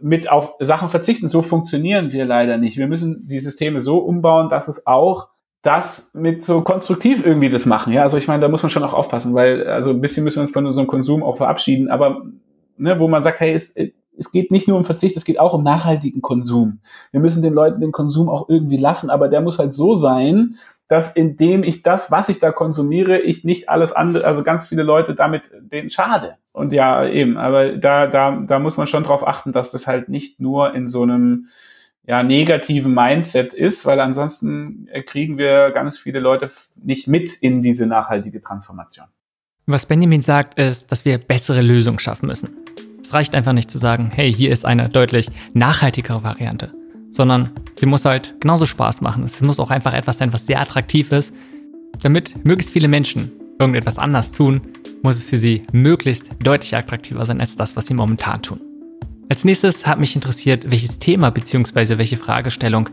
mit 0.04 0.32
auf 0.32 0.56
Sachen 0.60 0.90
verzichten. 0.90 1.28
So 1.28 1.44
funktionieren 1.44 2.12
wir 2.12 2.26
leider 2.26 2.58
nicht. 2.58 2.78
Wir 2.78 2.88
müssen 2.88 3.28
die 3.28 3.40
Systeme 3.40 3.82
so 3.82 4.00
umbauen, 4.00 4.50
dass 4.50 4.68
es 4.68 4.88
auch 4.88 5.28
das 5.62 6.13
mit 6.15 6.43
so 6.43 6.62
konstruktiv 6.62 7.26
irgendwie 7.26 7.50
das 7.50 7.65
machen. 7.65 7.93
Ja, 7.93 8.04
also 8.04 8.17
ich 8.17 8.28
meine, 8.28 8.41
da 8.41 8.47
muss 8.47 8.63
man 8.63 8.69
schon 8.69 8.84
auch 8.84 8.93
aufpassen, 8.93 9.36
weil 9.36 9.67
also 9.67 9.91
ein 9.91 10.02
bisschen 10.02 10.24
müssen 10.24 10.38
wir 10.38 10.43
uns 10.43 10.52
von 10.52 10.65
unserem 10.65 10.88
Konsum 10.88 11.24
auch 11.24 11.38
verabschieden. 11.38 11.89
Aber 11.89 12.24
ne, 12.78 13.00
wo 13.00 13.08
man 13.08 13.24
sagt, 13.24 13.39
hey, 13.41 13.54
es, 13.54 13.76
es 14.17 14.32
geht 14.32 14.52
nicht 14.52 14.67
nur 14.67 14.78
um 14.78 14.86
Verzicht, 14.86 15.15
es 15.17 15.26
geht 15.26 15.39
auch 15.39 15.54
um 15.54 15.63
nachhaltigen 15.63 16.21
Konsum. 16.21 16.80
Wir 17.12 17.19
müssen 17.19 17.43
den 17.43 17.54
Leuten 17.54 17.80
den 17.80 17.91
Konsum 17.91 18.28
auch 18.28 18.50
irgendwie 18.50 18.78
lassen, 18.78 19.10
aber 19.10 19.28
der 19.28 19.41
muss 19.41 19.60
halt 19.60 19.74
so 19.74 19.93
sein, 19.93 20.58
dass 20.88 21.15
indem 21.15 21.63
ich 21.63 21.84
das, 21.84 22.12
was 22.12 22.28
ich 22.28 22.39
da 22.39 22.52
konsumiere, 22.52 23.19
ich 23.19 23.45
nicht 23.45 23.69
alles 23.69 23.93
andere, 23.93 24.26
also 24.26 24.43
ganz 24.43 24.67
viele 24.67 24.84
Leute 24.84 25.15
damit 25.15 25.43
denen 25.62 25.89
schade. 25.89 26.38
Und 26.52 26.74
ja, 26.74 27.08
eben, 27.08 27.38
aber 27.38 27.78
da, 27.78 28.08
da, 28.08 28.32
da 28.45 28.60
muss 28.60 28.76
man 28.76 28.88
schon 28.88 29.06
drauf 29.06 29.26
achten, 29.26 29.54
dass 29.54 29.71
das 29.71 29.88
halt 29.88 30.10
nicht 30.10 30.41
nur 30.41 30.74
in 30.74 30.89
so 30.89 31.04
einem 31.04 31.47
ja, 32.08 32.24
negativen 32.24 32.94
Mindset 32.94 33.54
ist, 33.54 33.86
weil 33.86 34.00
ansonsten 34.00 34.90
kriegen 35.06 35.38
wir 35.38 35.72
ganz 35.72 35.98
viele 35.98 36.20
Leute 36.20 36.50
nicht 36.84 37.08
mit 37.08 37.32
in 37.34 37.62
diese 37.62 37.86
nachhaltige 37.86 38.42
Transformation. 38.42 39.06
Was 39.68 39.86
Benjamin 39.86 40.22
sagt, 40.22 40.60
ist, 40.60 40.92
dass 40.92 41.06
wir 41.06 41.18
bessere 41.20 41.62
Lösungen 41.62 42.00
schaffen 42.00 42.26
müssen. 42.26 42.58
Es 43.04 43.14
reicht 43.14 43.36
einfach 43.36 43.54
nicht 43.54 43.70
zu 43.70 43.78
sagen, 43.78 44.12
hey, 44.14 44.34
hier 44.34 44.52
ist 44.52 44.66
eine 44.66 44.90
deutlich 44.90 45.28
nachhaltigere 45.54 46.24
Variante, 46.24 46.72
sondern 47.12 47.52
sie 47.78 47.86
muss 47.86 48.06
halt 48.06 48.36
genauso 48.40 48.66
Spaß 48.66 49.02
machen. 49.02 49.24
Es 49.24 49.42
muss 49.42 49.60
auch 49.60 49.70
einfach 49.70 49.94
etwas 49.94 50.18
sein, 50.18 50.34
was 50.34 50.48
sehr 50.48 50.60
attraktiv 50.60 51.12
ist. 51.12 51.34
Damit 52.02 52.44
möglichst 52.44 52.74
viele 52.74 52.88
Menschen 52.88 53.32
irgendetwas 53.60 54.00
anders 54.00 54.32
tun, 54.32 54.62
muss 55.04 55.18
es 55.18 55.24
für 55.24 55.38
sie 55.38 55.62
möglichst 55.72 56.30
deutlich 56.42 56.76
attraktiver 56.76 57.26
sein 57.26 57.40
als 57.40 57.56
das, 57.56 57.76
was 57.76 57.88
sie 57.88 57.94
momentan 57.94 58.42
tun. 58.42 58.71
Als 59.32 59.46
nächstes 59.46 59.88
hat 59.88 59.98
mich 59.98 60.13
interessiert, 60.13 60.72
welches 60.72 61.00
Thema 61.00 61.30
bzw. 61.32 61.98
welche 61.98 62.17
Fragestellung 62.17 62.89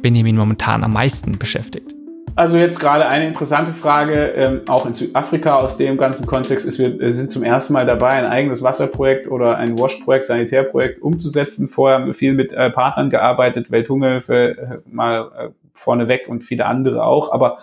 Benjamin 0.00 0.36
momentan 0.36 0.84
am 0.84 0.92
meisten 0.92 1.36
beschäftigt. 1.36 1.92
Also 2.36 2.58
jetzt 2.58 2.78
gerade 2.78 3.08
eine 3.08 3.26
interessante 3.26 3.72
Frage, 3.72 4.26
ähm, 4.36 4.60
auch 4.68 4.86
in 4.86 4.94
Südafrika 4.94 5.56
aus 5.56 5.78
dem 5.78 5.98
ganzen 5.98 6.28
Kontext 6.28 6.68
ist, 6.68 6.78
wir 6.78 7.12
sind 7.12 7.32
zum 7.32 7.42
ersten 7.42 7.72
Mal 7.72 7.86
dabei, 7.86 8.10
ein 8.10 8.26
eigenes 8.26 8.62
Wasserprojekt 8.62 9.26
oder 9.26 9.56
ein 9.56 9.76
Wash-Projekt, 9.76 10.26
Sanitärprojekt 10.26 11.02
umzusetzen. 11.02 11.68
Vorher 11.68 11.98
haben 11.98 12.06
wir 12.06 12.14
viel 12.14 12.34
mit 12.34 12.52
äh, 12.52 12.70
Partnern 12.70 13.10
gearbeitet, 13.10 13.72
Welthungerhilfe 13.72 14.34
äh, 14.34 14.78
mal 14.88 15.32
äh, 15.36 15.48
vorneweg 15.74 16.28
und 16.28 16.44
viele 16.44 16.66
andere 16.66 17.02
auch. 17.04 17.32
Aber 17.32 17.58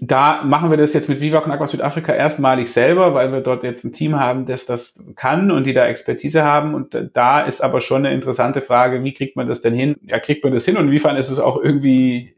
da 0.00 0.42
machen 0.44 0.70
wir 0.70 0.76
das 0.76 0.94
jetzt 0.94 1.08
mit 1.08 1.20
Viva 1.20 1.40
Con 1.40 1.52
Aqua 1.52 1.66
Südafrika 1.66 2.12
erstmalig 2.12 2.72
selber, 2.72 3.14
weil 3.14 3.32
wir 3.32 3.40
dort 3.40 3.64
jetzt 3.64 3.84
ein 3.84 3.92
Team 3.92 4.18
haben, 4.18 4.46
das 4.46 4.66
das 4.66 5.04
kann 5.16 5.50
und 5.50 5.64
die 5.64 5.72
da 5.72 5.86
Expertise 5.86 6.44
haben. 6.44 6.74
Und 6.74 7.10
da 7.12 7.40
ist 7.40 7.60
aber 7.60 7.80
schon 7.80 8.04
eine 8.06 8.14
interessante 8.14 8.62
Frage, 8.62 9.02
wie 9.02 9.14
kriegt 9.14 9.36
man 9.36 9.48
das 9.48 9.62
denn 9.62 9.74
hin? 9.74 9.96
Ja, 10.02 10.20
kriegt 10.20 10.44
man 10.44 10.52
das 10.52 10.64
hin 10.64 10.76
und 10.76 10.86
inwiefern 10.86 11.16
ist 11.16 11.30
es 11.30 11.40
auch 11.40 11.60
irgendwie 11.60 12.34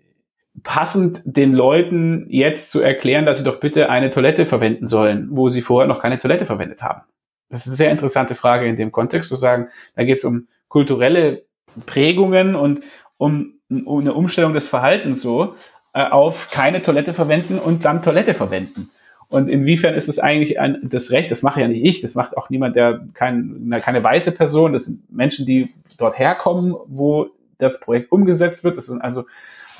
passend 0.62 1.22
den 1.24 1.52
Leuten 1.52 2.26
jetzt 2.28 2.70
zu 2.70 2.80
erklären, 2.80 3.26
dass 3.26 3.38
sie 3.38 3.44
doch 3.44 3.60
bitte 3.60 3.90
eine 3.90 4.10
Toilette 4.10 4.46
verwenden 4.46 4.86
sollen, 4.86 5.28
wo 5.30 5.48
sie 5.48 5.62
vorher 5.62 5.88
noch 5.88 6.00
keine 6.00 6.18
Toilette 6.18 6.46
verwendet 6.46 6.82
haben. 6.82 7.02
Das 7.48 7.62
ist 7.62 7.68
eine 7.68 7.76
sehr 7.76 7.90
interessante 7.90 8.34
Frage 8.34 8.66
in 8.66 8.76
dem 8.76 8.92
Kontext 8.92 9.28
zu 9.28 9.36
sagen, 9.36 9.68
da 9.94 10.04
geht 10.04 10.18
es 10.18 10.24
um 10.24 10.46
kulturelle 10.68 11.44
Prägungen 11.86 12.54
und 12.54 12.82
um, 13.16 13.60
um 13.84 14.00
eine 14.00 14.14
Umstellung 14.14 14.54
des 14.54 14.68
Verhaltens 14.68 15.20
so 15.20 15.54
äh, 15.92 16.04
auf 16.04 16.50
keine 16.50 16.82
Toilette 16.82 17.14
verwenden 17.14 17.58
und 17.58 17.84
dann 17.84 18.02
Toilette 18.02 18.34
verwenden. 18.34 18.90
Und 19.28 19.48
inwiefern 19.48 19.94
ist 19.94 20.08
es 20.08 20.18
eigentlich 20.18 20.60
ein, 20.60 20.78
das 20.82 21.10
Recht, 21.10 21.30
das 21.30 21.42
mache 21.42 21.62
ja 21.62 21.68
nicht 21.68 21.84
ich, 21.84 22.00
das 22.02 22.14
macht 22.14 22.36
auch 22.36 22.50
niemand, 22.50 22.76
der 22.76 23.00
kein, 23.14 23.74
keine 23.80 24.04
weiße 24.04 24.32
Person, 24.32 24.74
das 24.74 24.84
sind 24.84 25.10
Menschen, 25.10 25.46
die 25.46 25.70
dort 25.96 26.18
herkommen, 26.18 26.74
wo 26.86 27.28
das 27.56 27.80
Projekt 27.80 28.12
umgesetzt 28.12 28.62
wird. 28.62 28.76
Das 28.76 28.86
sind 28.86 29.00
also 29.00 29.24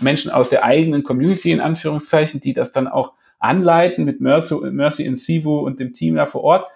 Menschen 0.00 0.30
aus 0.30 0.48
der 0.48 0.64
eigenen 0.64 1.02
Community 1.02 1.50
in 1.50 1.60
Anführungszeichen, 1.60 2.40
die 2.40 2.54
das 2.54 2.72
dann 2.72 2.88
auch 2.88 3.12
anleiten 3.38 4.04
mit 4.04 4.20
Mercy, 4.20 4.54
Mercy 4.70 5.04
in 5.04 5.16
Sivo 5.16 5.60
und 5.60 5.80
dem 5.80 5.92
Team 5.92 6.14
da 6.14 6.26
vor 6.26 6.44
Ort. 6.44 6.66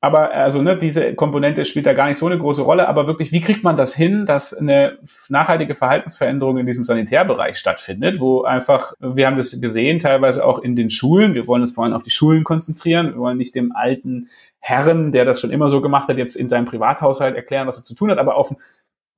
Aber 0.00 0.30
also 0.30 0.62
ne, 0.62 0.76
diese 0.76 1.14
Komponente 1.14 1.64
spielt 1.64 1.86
da 1.86 1.92
gar 1.92 2.08
nicht 2.08 2.18
so 2.18 2.26
eine 2.26 2.38
große 2.38 2.62
Rolle, 2.62 2.88
aber 2.88 3.08
wirklich, 3.08 3.32
wie 3.32 3.40
kriegt 3.40 3.64
man 3.64 3.76
das 3.76 3.96
hin, 3.96 4.26
dass 4.26 4.54
eine 4.54 4.98
nachhaltige 5.28 5.74
Verhaltensveränderung 5.74 6.58
in 6.58 6.66
diesem 6.66 6.84
Sanitärbereich 6.84 7.58
stattfindet, 7.58 8.20
wo 8.20 8.42
einfach, 8.42 8.92
wir 9.00 9.26
haben 9.26 9.36
das 9.36 9.60
gesehen, 9.60 9.98
teilweise 9.98 10.44
auch 10.46 10.60
in 10.60 10.76
den 10.76 10.90
Schulen, 10.90 11.34
wir 11.34 11.48
wollen 11.48 11.62
uns 11.62 11.72
vor 11.72 11.84
allem 11.84 11.94
auf 11.94 12.04
die 12.04 12.12
Schulen 12.12 12.44
konzentrieren, 12.44 13.14
wir 13.14 13.18
wollen 13.18 13.38
nicht 13.38 13.56
dem 13.56 13.72
alten 13.74 14.28
Herren, 14.60 15.10
der 15.10 15.24
das 15.24 15.40
schon 15.40 15.50
immer 15.50 15.68
so 15.68 15.80
gemacht 15.80 16.08
hat, 16.08 16.16
jetzt 16.16 16.36
in 16.36 16.48
seinem 16.48 16.66
Privathaushalt 16.66 17.34
erklären, 17.34 17.66
was 17.66 17.78
er 17.78 17.84
zu 17.84 17.96
tun 17.96 18.10
hat, 18.12 18.18
aber 18.18 18.36
auf, 18.36 18.54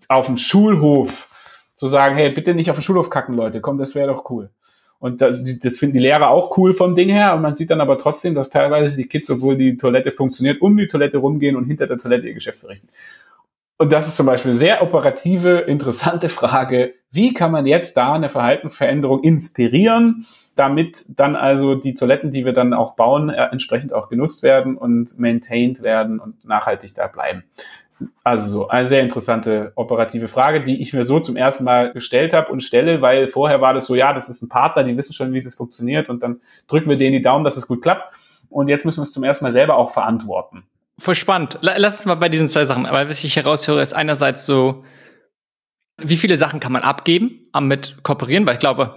auf 0.08 0.26
dem 0.26 0.38
Schulhof 0.38 1.28
zu 1.74 1.88
sagen, 1.88 2.14
hey, 2.14 2.30
bitte 2.30 2.54
nicht 2.54 2.70
auf 2.70 2.76
den 2.78 2.82
Schulhof 2.82 3.10
kacken, 3.10 3.34
Leute, 3.34 3.60
komm, 3.60 3.76
das 3.76 3.94
wäre 3.94 4.08
doch 4.08 4.30
cool. 4.30 4.50
Und 5.00 5.22
das, 5.22 5.78
finden 5.78 5.94
die 5.94 6.02
Lehrer 6.02 6.28
auch 6.28 6.56
cool 6.58 6.74
vom 6.74 6.94
Ding 6.94 7.08
her. 7.08 7.34
Und 7.34 7.40
man 7.40 7.56
sieht 7.56 7.70
dann 7.70 7.80
aber 7.80 7.96
trotzdem, 7.96 8.34
dass 8.34 8.50
teilweise 8.50 8.96
die 8.96 9.06
Kids, 9.06 9.30
obwohl 9.30 9.56
die 9.56 9.78
Toilette 9.78 10.12
funktioniert, 10.12 10.60
um 10.60 10.76
die 10.76 10.86
Toilette 10.86 11.16
rumgehen 11.16 11.56
und 11.56 11.64
hinter 11.64 11.86
der 11.86 11.96
Toilette 11.96 12.28
ihr 12.28 12.34
Geschäft 12.34 12.58
verrichten. 12.58 12.88
Und 13.78 13.90
das 13.94 14.08
ist 14.08 14.18
zum 14.18 14.26
Beispiel 14.26 14.50
eine 14.50 14.60
sehr 14.60 14.82
operative, 14.82 15.60
interessante 15.60 16.28
Frage. 16.28 16.92
Wie 17.10 17.32
kann 17.32 17.50
man 17.50 17.66
jetzt 17.66 17.96
da 17.96 18.12
eine 18.12 18.28
Verhaltensveränderung 18.28 19.22
inspirieren, 19.22 20.26
damit 20.54 21.06
dann 21.08 21.34
also 21.34 21.76
die 21.76 21.94
Toiletten, 21.94 22.30
die 22.30 22.44
wir 22.44 22.52
dann 22.52 22.74
auch 22.74 22.94
bauen, 22.94 23.30
äh, 23.30 23.42
entsprechend 23.50 23.94
auch 23.94 24.10
genutzt 24.10 24.42
werden 24.42 24.76
und 24.76 25.18
maintained 25.18 25.82
werden 25.82 26.20
und 26.20 26.44
nachhaltig 26.44 26.94
da 26.94 27.06
bleiben? 27.06 27.42
Also 28.22 28.50
so 28.50 28.68
eine 28.68 28.86
sehr 28.86 29.02
interessante 29.02 29.72
operative 29.74 30.28
Frage, 30.28 30.62
die 30.62 30.80
ich 30.80 30.92
mir 30.92 31.04
so 31.04 31.20
zum 31.20 31.36
ersten 31.36 31.64
Mal 31.64 31.92
gestellt 31.92 32.32
habe 32.32 32.50
und 32.50 32.62
stelle, 32.62 33.02
weil 33.02 33.28
vorher 33.28 33.60
war 33.60 33.74
das 33.74 33.86
so, 33.86 33.94
ja, 33.94 34.12
das 34.12 34.28
ist 34.28 34.42
ein 34.42 34.48
Partner, 34.48 34.84
die 34.84 34.96
wissen 34.96 35.12
schon, 35.12 35.32
wie 35.32 35.42
das 35.42 35.54
funktioniert 35.54 36.08
und 36.08 36.22
dann 36.22 36.40
drücken 36.68 36.88
wir 36.88 36.96
denen 36.96 37.12
die 37.12 37.22
Daumen, 37.22 37.44
dass 37.44 37.56
es 37.56 37.66
gut 37.66 37.82
klappt. 37.82 38.14
Und 38.48 38.68
jetzt 38.68 38.84
müssen 38.84 38.98
wir 38.98 39.04
es 39.04 39.12
zum 39.12 39.24
ersten 39.24 39.44
Mal 39.44 39.52
selber 39.52 39.76
auch 39.76 39.92
verantworten. 39.92 40.64
Voll 40.98 41.14
spannend. 41.14 41.58
Lass 41.62 41.96
uns 41.96 42.06
mal 42.06 42.16
bei 42.16 42.28
diesen 42.28 42.48
zwei 42.48 42.66
Sachen. 42.66 42.84
Aber 42.84 43.08
was 43.08 43.24
ich 43.24 43.36
heraushöre, 43.36 43.80
ist 43.80 43.94
einerseits 43.94 44.44
so, 44.44 44.84
wie 45.96 46.16
viele 46.16 46.36
Sachen 46.36 46.60
kann 46.60 46.72
man 46.72 46.82
abgeben 46.82 47.46
mit 47.60 48.02
kooperieren? 48.02 48.46
Weil 48.46 48.54
ich 48.54 48.60
glaube, 48.60 48.94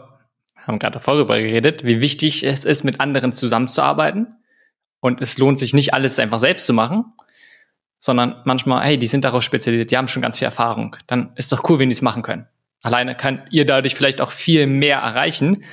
wir 0.56 0.68
haben 0.68 0.80
gerade 0.80 1.00
darüber 1.00 1.40
geredet, 1.40 1.86
wie 1.86 2.02
wichtig 2.02 2.44
es 2.44 2.66
ist, 2.66 2.84
mit 2.84 3.00
anderen 3.00 3.34
zusammenzuarbeiten. 3.34 4.36
Und 5.00 5.22
es 5.22 5.38
lohnt 5.38 5.60
sich 5.60 5.74
nicht, 5.74 5.94
alles 5.94 6.18
einfach 6.20 6.40
selbst 6.40 6.66
zu 6.66 6.74
machen 6.74 7.14
sondern 8.06 8.42
manchmal, 8.44 8.84
hey, 8.84 8.98
die 8.98 9.08
sind 9.08 9.24
darauf 9.24 9.44
spezialisiert, 9.44 9.90
die 9.90 9.98
haben 9.98 10.10
schon 10.10 10.22
ganz 10.22 10.38
viel 10.38 10.46
Erfahrung. 10.46 10.98
Dann 11.08 11.32
ist 11.38 11.54
doch 11.54 11.70
cool, 11.70 11.80
wenn 11.80 11.88
die 11.88 11.94
es 11.94 12.02
machen 12.02 12.22
können. 12.22 12.46
Alleine 12.82 13.16
könnt 13.16 13.44
ihr 13.52 13.66
dadurch 13.66 13.96
vielleicht 13.96 14.20
auch 14.20 14.32
viel 14.32 14.68
mehr 14.68 14.98
erreichen, 14.98 15.64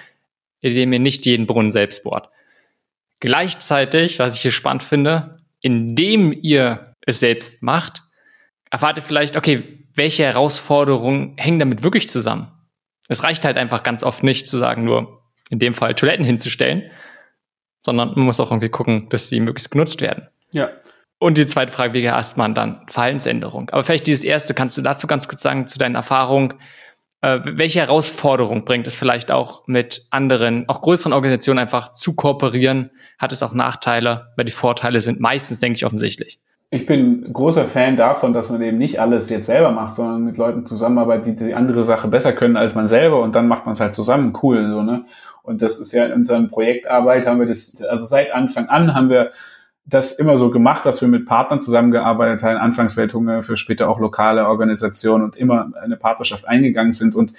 indem 0.61 0.93
ihr 0.93 1.01
nicht 1.01 1.27
jeden 1.27 1.47
Brunnen 1.47 1.73
selbst 1.73 2.05
bohrt. 2.05 2.29
Gleichzeitig, 3.19 4.21
was 4.21 4.37
ich 4.37 4.43
hier 4.43 4.53
spannend 4.53 4.85
finde, 4.85 5.39
indem 5.61 6.33
ihr 6.33 6.95
es 7.05 7.19
selbst 7.19 7.65
macht, 7.65 8.05
erfahrt 8.71 8.99
ihr 8.99 9.03
vielleicht, 9.03 9.37
okay, 9.37 9.85
welche 9.97 10.23
Herausforderungen 10.23 11.35
hängen 11.37 11.59
damit 11.59 11.83
wirklich 11.83 12.09
zusammen? 12.09 12.53
Es 13.09 13.25
reicht 13.25 13.45
halt 13.45 13.57
einfach 13.57 13.83
ganz 13.83 14.05
oft 14.05 14.23
nicht 14.23 14.47
zu 14.47 14.57
sagen, 14.57 14.85
nur 14.85 15.25
in 15.51 15.59
dem 15.59 15.75
Fall 15.75 15.97
Toiletten 15.97 16.25
hinzustellen, 16.25 16.93
sondern 17.85 18.11
man 18.15 18.25
muss 18.25 18.39
auch 18.39 18.53
irgendwie 18.53 18.69
gucken, 18.69 19.09
dass 19.09 19.31
sie 19.31 19.41
möglichst 19.41 19.73
genutzt 19.73 20.01
werden. 20.01 20.29
Ja, 20.53 20.71
und 21.21 21.37
die 21.37 21.47
zweite 21.47 21.71
Frage, 21.71 21.93
wie 21.93 22.03
erst 22.03 22.39
man 22.39 22.55
dann 22.55 22.81
Verhaltensänderung? 22.89 23.69
Aber 23.71 23.85
vielleicht 23.85 24.07
dieses 24.07 24.25
erste, 24.25 24.55
kannst 24.55 24.79
du 24.79 24.83
dazu 24.83 25.07
ganz 25.07 25.29
kurz 25.29 25.43
sagen, 25.43 25.67
zu 25.67 25.79
deinen 25.79 25.95
Erfahrungen, 25.95 26.55
äh, 27.21 27.41
welche 27.45 27.81
Herausforderung 27.81 28.65
bringt 28.65 28.87
es 28.87 28.97
vielleicht 28.97 29.31
auch 29.31 29.67
mit 29.67 30.07
anderen, 30.11 30.67
auch 30.67 30.81
größeren 30.81 31.13
Organisationen 31.13 31.59
einfach 31.59 31.93
zu 31.93 32.17
kooperieren? 32.17 32.91
Hat 33.19 33.33
es 33.33 33.43
auch 33.43 33.53
Nachteile? 33.53 34.33
Weil 34.37 34.47
die 34.47 34.51
Vorteile 34.51 35.03
sind 35.03 35.21
meistens, 35.21 35.61
denke 35.61 35.77
ich, 35.77 35.85
offensichtlich. 35.85 36.41
Ich 36.71 36.87
bin 36.87 37.31
großer 37.31 37.67
Fan 37.67 37.99
davon, 37.99 38.33
dass 38.33 38.49
man 38.49 38.63
eben 38.63 38.79
nicht 38.79 38.99
alles 38.99 39.29
jetzt 39.29 39.47
selber 39.47 39.73
macht, 39.73 39.97
sondern 39.97 40.25
mit 40.25 40.39
Leuten 40.39 40.65
zusammenarbeitet, 40.65 41.41
die 41.41 41.45
die 41.47 41.55
andere 41.55 41.85
Sache 41.85 42.09
besser 42.09 42.33
können 42.33 42.57
als 42.57 42.75
man 42.75 42.89
selber 42.89 43.21
und 43.21 43.35
dann 43.35 43.47
macht 43.47 43.67
man 43.67 43.75
es 43.75 43.81
halt 43.81 43.95
zusammen 43.95 44.33
cool, 44.43 44.71
so, 44.71 44.83
ne? 44.83 45.05
Und 45.43 45.61
das 45.61 45.81
ist 45.81 45.93
ja 45.93 46.07
in 46.07 46.13
unserer 46.13 46.41
Projektarbeit 46.45 47.27
haben 47.27 47.41
wir 47.41 47.47
das, 47.47 47.77
also 47.91 48.07
seit 48.07 48.33
Anfang 48.33 48.69
an 48.69 48.95
haben 48.95 49.11
wir 49.11 49.33
das 49.91 50.19
immer 50.19 50.39
so 50.39 50.51
gemacht, 50.51 50.87
dass 50.87 51.01
wir 51.01 51.09
mit 51.09 51.27
Partnern 51.27 51.61
zusammengearbeitet 51.61 52.43
haben, 52.43 52.57
anfangs 52.57 52.97
Welthunger, 52.97 53.43
für 53.43 53.57
später 53.57 53.89
auch 53.89 53.99
lokale 53.99 54.47
Organisationen 54.47 55.25
und 55.25 55.37
immer 55.37 55.73
eine 55.83 55.97
Partnerschaft 55.97 56.47
eingegangen 56.47 56.93
sind. 56.93 57.15
Und 57.15 57.33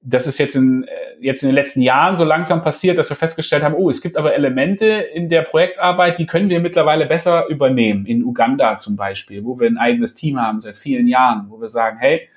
das 0.00 0.26
ist 0.26 0.38
jetzt 0.38 0.56
in, 0.56 0.82
äh, 0.84 0.88
jetzt 1.20 1.42
in 1.42 1.48
den 1.48 1.54
letzten 1.54 1.80
Jahren 1.80 2.16
so 2.16 2.24
langsam 2.24 2.62
passiert, 2.62 2.98
dass 2.98 3.08
wir 3.08 3.16
festgestellt 3.16 3.62
haben, 3.62 3.76
oh, 3.76 3.88
es 3.88 4.02
gibt 4.02 4.16
aber 4.16 4.34
Elemente 4.34 4.86
in 4.86 5.28
der 5.28 5.42
Projektarbeit, 5.42 6.18
die 6.18 6.26
können 6.26 6.50
wir 6.50 6.60
mittlerweile 6.60 7.06
besser 7.06 7.46
übernehmen. 7.48 8.04
In 8.06 8.24
Uganda 8.24 8.76
zum 8.78 8.96
Beispiel, 8.96 9.44
wo 9.44 9.60
wir 9.60 9.68
ein 9.68 9.78
eigenes 9.78 10.14
Team 10.14 10.40
haben 10.40 10.60
seit 10.60 10.76
vielen 10.76 11.06
Jahren, 11.06 11.46
wo 11.50 11.60
wir 11.60 11.68
sagen, 11.68 11.98
hey, 12.00 12.28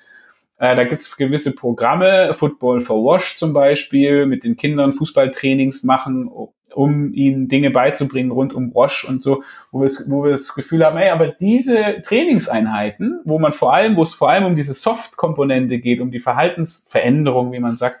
äh, 0.58 0.76
da 0.76 0.84
gibt's 0.84 1.16
gewisse 1.16 1.54
Programme, 1.54 2.32
Football 2.34 2.80
for 2.80 3.04
Wash 3.04 3.36
zum 3.36 3.52
Beispiel, 3.52 4.26
mit 4.26 4.44
den 4.44 4.56
Kindern 4.56 4.92
Fußballtrainings 4.92 5.82
machen, 5.82 6.30
um 6.76 7.12
ihnen 7.14 7.48
Dinge 7.48 7.70
beizubringen 7.70 8.30
rund 8.30 8.52
um 8.52 8.70
Roche 8.70 9.06
und 9.06 9.22
so, 9.22 9.42
wo 9.72 9.80
wir, 9.80 9.90
wo 10.08 10.24
wir 10.24 10.32
das 10.32 10.54
Gefühl 10.54 10.84
haben, 10.84 10.98
ey, 10.98 11.10
aber 11.10 11.28
diese 11.28 12.02
Trainingseinheiten, 12.02 13.20
wo 13.24 13.38
man 13.38 13.52
vor 13.52 13.72
allem, 13.72 13.96
wo 13.96 14.02
es 14.02 14.14
vor 14.14 14.30
allem 14.30 14.44
um 14.44 14.56
diese 14.56 14.74
Soft-Komponente 14.74 15.78
geht, 15.78 16.00
um 16.00 16.10
die 16.10 16.20
Verhaltensveränderung, 16.20 17.52
wie 17.52 17.60
man 17.60 17.76
sagt, 17.76 18.00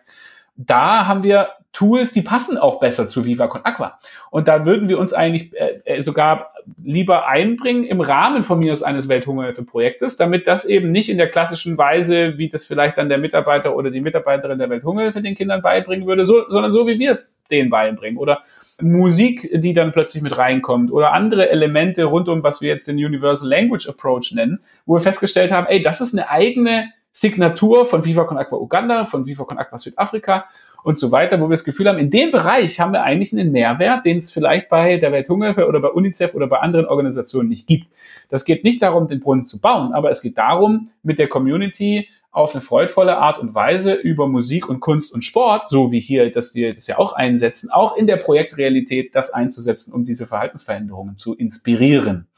da 0.56 1.06
haben 1.06 1.22
wir 1.22 1.48
Tools, 1.76 2.10
die 2.10 2.22
passen 2.22 2.56
auch 2.56 2.80
besser 2.80 3.06
zu 3.06 3.26
Viva 3.26 3.48
Con 3.48 3.60
Aqua. 3.64 3.98
Und 4.30 4.48
da 4.48 4.64
würden 4.64 4.88
wir 4.88 4.98
uns 4.98 5.12
eigentlich 5.12 5.54
äh, 5.54 5.80
äh 5.84 6.00
sogar 6.00 6.52
lieber 6.82 7.28
einbringen 7.28 7.84
im 7.84 8.00
Rahmen 8.00 8.44
von 8.44 8.58
mir 8.60 8.74
eines 8.82 9.10
Welthungerhilfe-Projektes, 9.10 10.16
damit 10.16 10.46
das 10.46 10.64
eben 10.64 10.90
nicht 10.90 11.10
in 11.10 11.18
der 11.18 11.28
klassischen 11.28 11.76
Weise, 11.76 12.38
wie 12.38 12.48
das 12.48 12.64
vielleicht 12.64 12.96
dann 12.96 13.10
der 13.10 13.18
Mitarbeiter 13.18 13.76
oder 13.76 13.90
die 13.90 14.00
Mitarbeiterin 14.00 14.58
der 14.58 14.70
Welthungerhilfe 14.70 15.20
den 15.20 15.34
Kindern 15.34 15.60
beibringen 15.60 16.06
würde, 16.06 16.24
so, 16.24 16.48
sondern 16.48 16.72
so, 16.72 16.86
wie 16.86 16.98
wir 16.98 17.10
es 17.12 17.44
denen 17.50 17.68
beibringen. 17.68 18.16
Oder 18.16 18.42
Musik, 18.80 19.50
die 19.54 19.72
dann 19.72 19.92
plötzlich 19.92 20.22
mit 20.22 20.36
reinkommt 20.36 20.92
oder 20.92 21.14
andere 21.14 21.50
Elemente 21.50 22.04
rund 22.04 22.28
um, 22.28 22.42
was 22.42 22.60
wir 22.60 22.68
jetzt 22.68 22.88
den 22.88 22.96
Universal 22.96 23.48
Language 23.48 23.88
Approach 23.88 24.32
nennen, 24.34 24.60
wo 24.84 24.94
wir 24.94 25.00
festgestellt 25.00 25.50
haben, 25.50 25.66
ey, 25.66 25.82
das 25.82 26.00
ist 26.00 26.12
eine 26.12 26.28
eigene 26.28 26.90
Signatur 27.10 27.86
von 27.86 28.04
Viva 28.04 28.24
Con 28.24 28.36
Aqua 28.36 28.58
Uganda, 28.58 29.06
von 29.06 29.24
Viva 29.24 29.44
Con 29.44 29.56
Aqua 29.56 29.78
Südafrika 29.78 30.44
und 30.84 30.98
so 30.98 31.10
weiter, 31.10 31.40
wo 31.40 31.46
wir 31.46 31.54
das 31.54 31.64
Gefühl 31.64 31.88
haben, 31.88 31.98
in 31.98 32.10
dem 32.10 32.30
Bereich 32.30 32.78
haben 32.78 32.92
wir 32.92 33.02
eigentlich 33.02 33.32
einen 33.32 33.50
Mehrwert, 33.50 34.04
den 34.04 34.18
es 34.18 34.30
vielleicht 34.30 34.68
bei 34.68 34.98
der 34.98 35.10
Welthungerhilfe 35.10 35.66
oder 35.66 35.80
bei 35.80 35.88
UNICEF 35.88 36.34
oder 36.34 36.46
bei 36.46 36.58
anderen 36.58 36.84
Organisationen 36.84 37.48
nicht 37.48 37.66
gibt. 37.66 37.86
Das 38.28 38.44
geht 38.44 38.64
nicht 38.64 38.82
darum, 38.82 39.08
den 39.08 39.20
Brunnen 39.20 39.46
zu 39.46 39.58
bauen, 39.58 39.94
aber 39.94 40.10
es 40.10 40.20
geht 40.20 40.36
darum, 40.36 40.90
mit 41.02 41.18
der 41.18 41.28
Community 41.28 42.08
auf 42.36 42.54
eine 42.54 42.60
freudvolle 42.60 43.16
Art 43.16 43.38
und 43.38 43.54
Weise 43.54 43.94
über 43.94 44.28
Musik 44.28 44.68
und 44.68 44.80
Kunst 44.80 45.14
und 45.14 45.24
Sport, 45.24 45.70
so 45.70 45.90
wie 45.90 46.00
hier, 46.00 46.30
dass 46.30 46.54
wir 46.54 46.68
das 46.68 46.86
ja 46.86 46.98
auch 46.98 47.14
einsetzen, 47.14 47.70
auch 47.70 47.96
in 47.96 48.06
der 48.06 48.18
Projektrealität 48.18 49.14
das 49.14 49.32
einzusetzen, 49.32 49.94
um 49.94 50.04
diese 50.04 50.26
Verhaltensveränderungen 50.26 51.16
zu 51.16 51.34
inspirieren. 51.34 52.28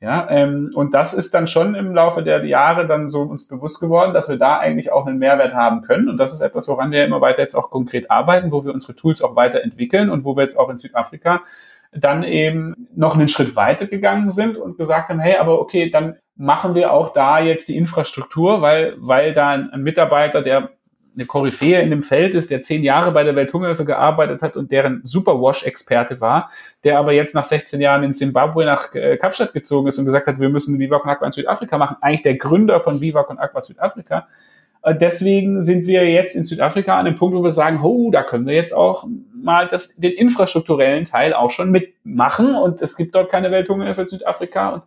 Ja, 0.00 0.26
ähm, 0.30 0.70
und 0.74 0.94
das 0.94 1.12
ist 1.12 1.34
dann 1.34 1.48
schon 1.48 1.74
im 1.74 1.94
Laufe 1.94 2.22
der 2.22 2.46
Jahre 2.46 2.86
dann 2.86 3.10
so 3.10 3.22
uns 3.22 3.46
bewusst 3.46 3.78
geworden, 3.78 4.14
dass 4.14 4.30
wir 4.30 4.38
da 4.38 4.58
eigentlich 4.58 4.90
auch 4.90 5.06
einen 5.06 5.18
Mehrwert 5.18 5.54
haben 5.54 5.82
können. 5.82 6.08
Und 6.08 6.16
das 6.16 6.32
ist 6.32 6.40
etwas, 6.40 6.66
woran 6.66 6.90
wir 6.90 7.04
immer 7.04 7.20
weiter 7.20 7.42
jetzt 7.42 7.56
auch 7.56 7.70
konkret 7.70 8.10
arbeiten, 8.10 8.52
wo 8.52 8.64
wir 8.64 8.72
unsere 8.72 8.94
Tools 8.94 9.20
auch 9.20 9.36
weiterentwickeln 9.36 10.08
und 10.08 10.24
wo 10.24 10.34
wir 10.34 10.44
jetzt 10.44 10.58
auch 10.58 10.70
in 10.70 10.78
Südafrika 10.78 11.42
dann 11.92 12.24
eben 12.24 12.88
noch 12.94 13.14
einen 13.14 13.28
Schritt 13.28 13.54
weiter 13.54 13.86
gegangen 13.86 14.30
sind 14.30 14.56
und 14.56 14.78
gesagt 14.78 15.10
haben, 15.10 15.20
hey, 15.20 15.36
aber 15.36 15.60
okay, 15.60 15.90
dann 15.90 16.16
machen 16.36 16.74
wir 16.74 16.92
auch 16.92 17.12
da 17.12 17.40
jetzt 17.40 17.68
die 17.68 17.76
Infrastruktur, 17.76 18.60
weil, 18.60 18.94
weil 18.98 19.32
da 19.32 19.50
ein, 19.50 19.82
Mitarbeiter, 19.82 20.42
der 20.42 20.70
eine 21.16 21.24
Koryphäe 21.24 21.80
in 21.80 21.88
dem 21.88 22.02
Feld 22.02 22.34
ist, 22.34 22.50
der 22.50 22.62
zehn 22.62 22.82
Jahre 22.82 23.10
bei 23.10 23.24
der 23.24 23.34
Welthungerhilfe 23.34 23.86
gearbeitet 23.86 24.42
hat 24.42 24.54
und 24.54 24.70
deren 24.70 25.00
Superwash-Experte 25.04 26.20
war, 26.20 26.50
der 26.84 26.98
aber 26.98 27.12
jetzt 27.12 27.34
nach 27.34 27.44
16 27.44 27.80
Jahren 27.80 28.02
in 28.02 28.12
Zimbabwe 28.12 28.66
nach 28.66 28.94
äh, 28.94 29.16
Kapstadt 29.16 29.54
gezogen 29.54 29.88
ist 29.88 29.98
und 29.98 30.04
gesagt 30.04 30.26
hat, 30.26 30.38
wir 30.38 30.50
müssen 30.50 30.78
Viva 30.78 30.98
Con 30.98 31.10
Aqua 31.10 31.26
in 31.26 31.32
Südafrika 31.32 31.78
machen. 31.78 31.96
Eigentlich 32.02 32.22
der 32.22 32.36
Gründer 32.36 32.80
von 32.80 33.00
Viva 33.00 33.22
Con 33.22 33.38
Aqua 33.38 33.62
Südafrika. 33.62 34.28
Äh, 34.82 34.94
deswegen 34.94 35.62
sind 35.62 35.86
wir 35.86 36.06
jetzt 36.06 36.36
in 36.36 36.44
Südafrika 36.44 36.98
an 36.98 37.06
dem 37.06 37.14
Punkt, 37.14 37.34
wo 37.34 37.42
wir 37.42 37.50
sagen, 37.50 37.80
oh, 37.82 38.10
da 38.10 38.22
können 38.22 38.46
wir 38.46 38.54
jetzt 38.54 38.74
auch 38.74 39.06
mal 39.34 39.66
das, 39.68 39.96
den 39.96 40.12
infrastrukturellen 40.12 41.06
Teil 41.06 41.32
auch 41.32 41.50
schon 41.50 41.70
mitmachen 41.70 42.54
und 42.54 42.82
es 42.82 42.94
gibt 42.94 43.14
dort 43.14 43.30
keine 43.30 43.50
Welthungerhilfe 43.50 44.02
in 44.02 44.06
Südafrika 44.06 44.68
und 44.68 44.82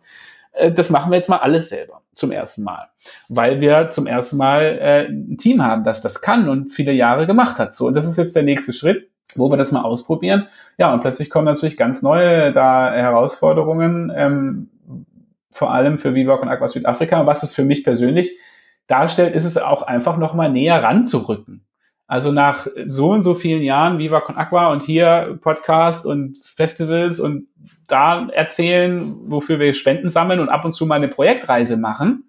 das 0.72 0.90
machen 0.90 1.10
wir 1.10 1.16
jetzt 1.16 1.28
mal 1.28 1.38
alles 1.38 1.68
selber 1.68 2.02
zum 2.14 2.32
ersten 2.32 2.64
Mal, 2.64 2.88
weil 3.28 3.60
wir 3.60 3.90
zum 3.90 4.06
ersten 4.06 4.36
Mal 4.36 4.62
äh, 4.80 5.08
ein 5.08 5.38
Team 5.38 5.62
haben, 5.62 5.84
das 5.84 6.02
das 6.02 6.20
kann 6.20 6.48
und 6.48 6.68
viele 6.68 6.92
Jahre 6.92 7.26
gemacht 7.26 7.58
hat. 7.58 7.74
So, 7.74 7.86
und 7.86 7.94
das 7.94 8.06
ist 8.06 8.18
jetzt 8.18 8.36
der 8.36 8.42
nächste 8.42 8.72
Schritt, 8.72 9.08
wo 9.36 9.50
wir 9.50 9.56
das 9.56 9.72
mal 9.72 9.82
ausprobieren. 9.82 10.48
Ja, 10.76 10.92
und 10.92 11.00
plötzlich 11.00 11.30
kommen 11.30 11.46
natürlich 11.46 11.76
ganz 11.76 12.02
neue 12.02 12.52
da 12.52 12.92
Herausforderungen, 12.92 14.12
ähm, 14.14 14.70
vor 15.52 15.72
allem 15.72 15.98
für 15.98 16.14
Viva 16.14 16.34
und 16.34 16.48
Aqua 16.48 16.68
Südafrika. 16.68 17.26
Was 17.26 17.42
es 17.42 17.54
für 17.54 17.64
mich 17.64 17.84
persönlich 17.84 18.36
darstellt, 18.86 19.34
ist 19.34 19.44
es 19.44 19.56
auch 19.56 19.82
einfach 19.82 20.16
noch 20.16 20.34
mal 20.34 20.50
näher 20.50 20.82
ranzurücken 20.82 21.64
Also 22.06 22.32
nach 22.32 22.66
so 22.86 23.10
und 23.10 23.22
so 23.22 23.34
vielen 23.34 23.62
Jahren 23.62 23.98
Viva 23.98 24.20
Con 24.20 24.36
Aqua 24.36 24.72
und 24.72 24.82
hier 24.82 25.38
Podcast 25.40 26.06
und 26.06 26.38
Festivals 26.38 27.20
und 27.20 27.46
da 27.90 28.28
erzählen, 28.28 29.14
wofür 29.26 29.58
wir 29.58 29.74
Spenden 29.74 30.08
sammeln 30.08 30.40
und 30.40 30.48
ab 30.48 30.64
und 30.64 30.72
zu 30.72 30.86
mal 30.86 30.96
eine 30.96 31.08
Projektreise 31.08 31.76
machen, 31.76 32.24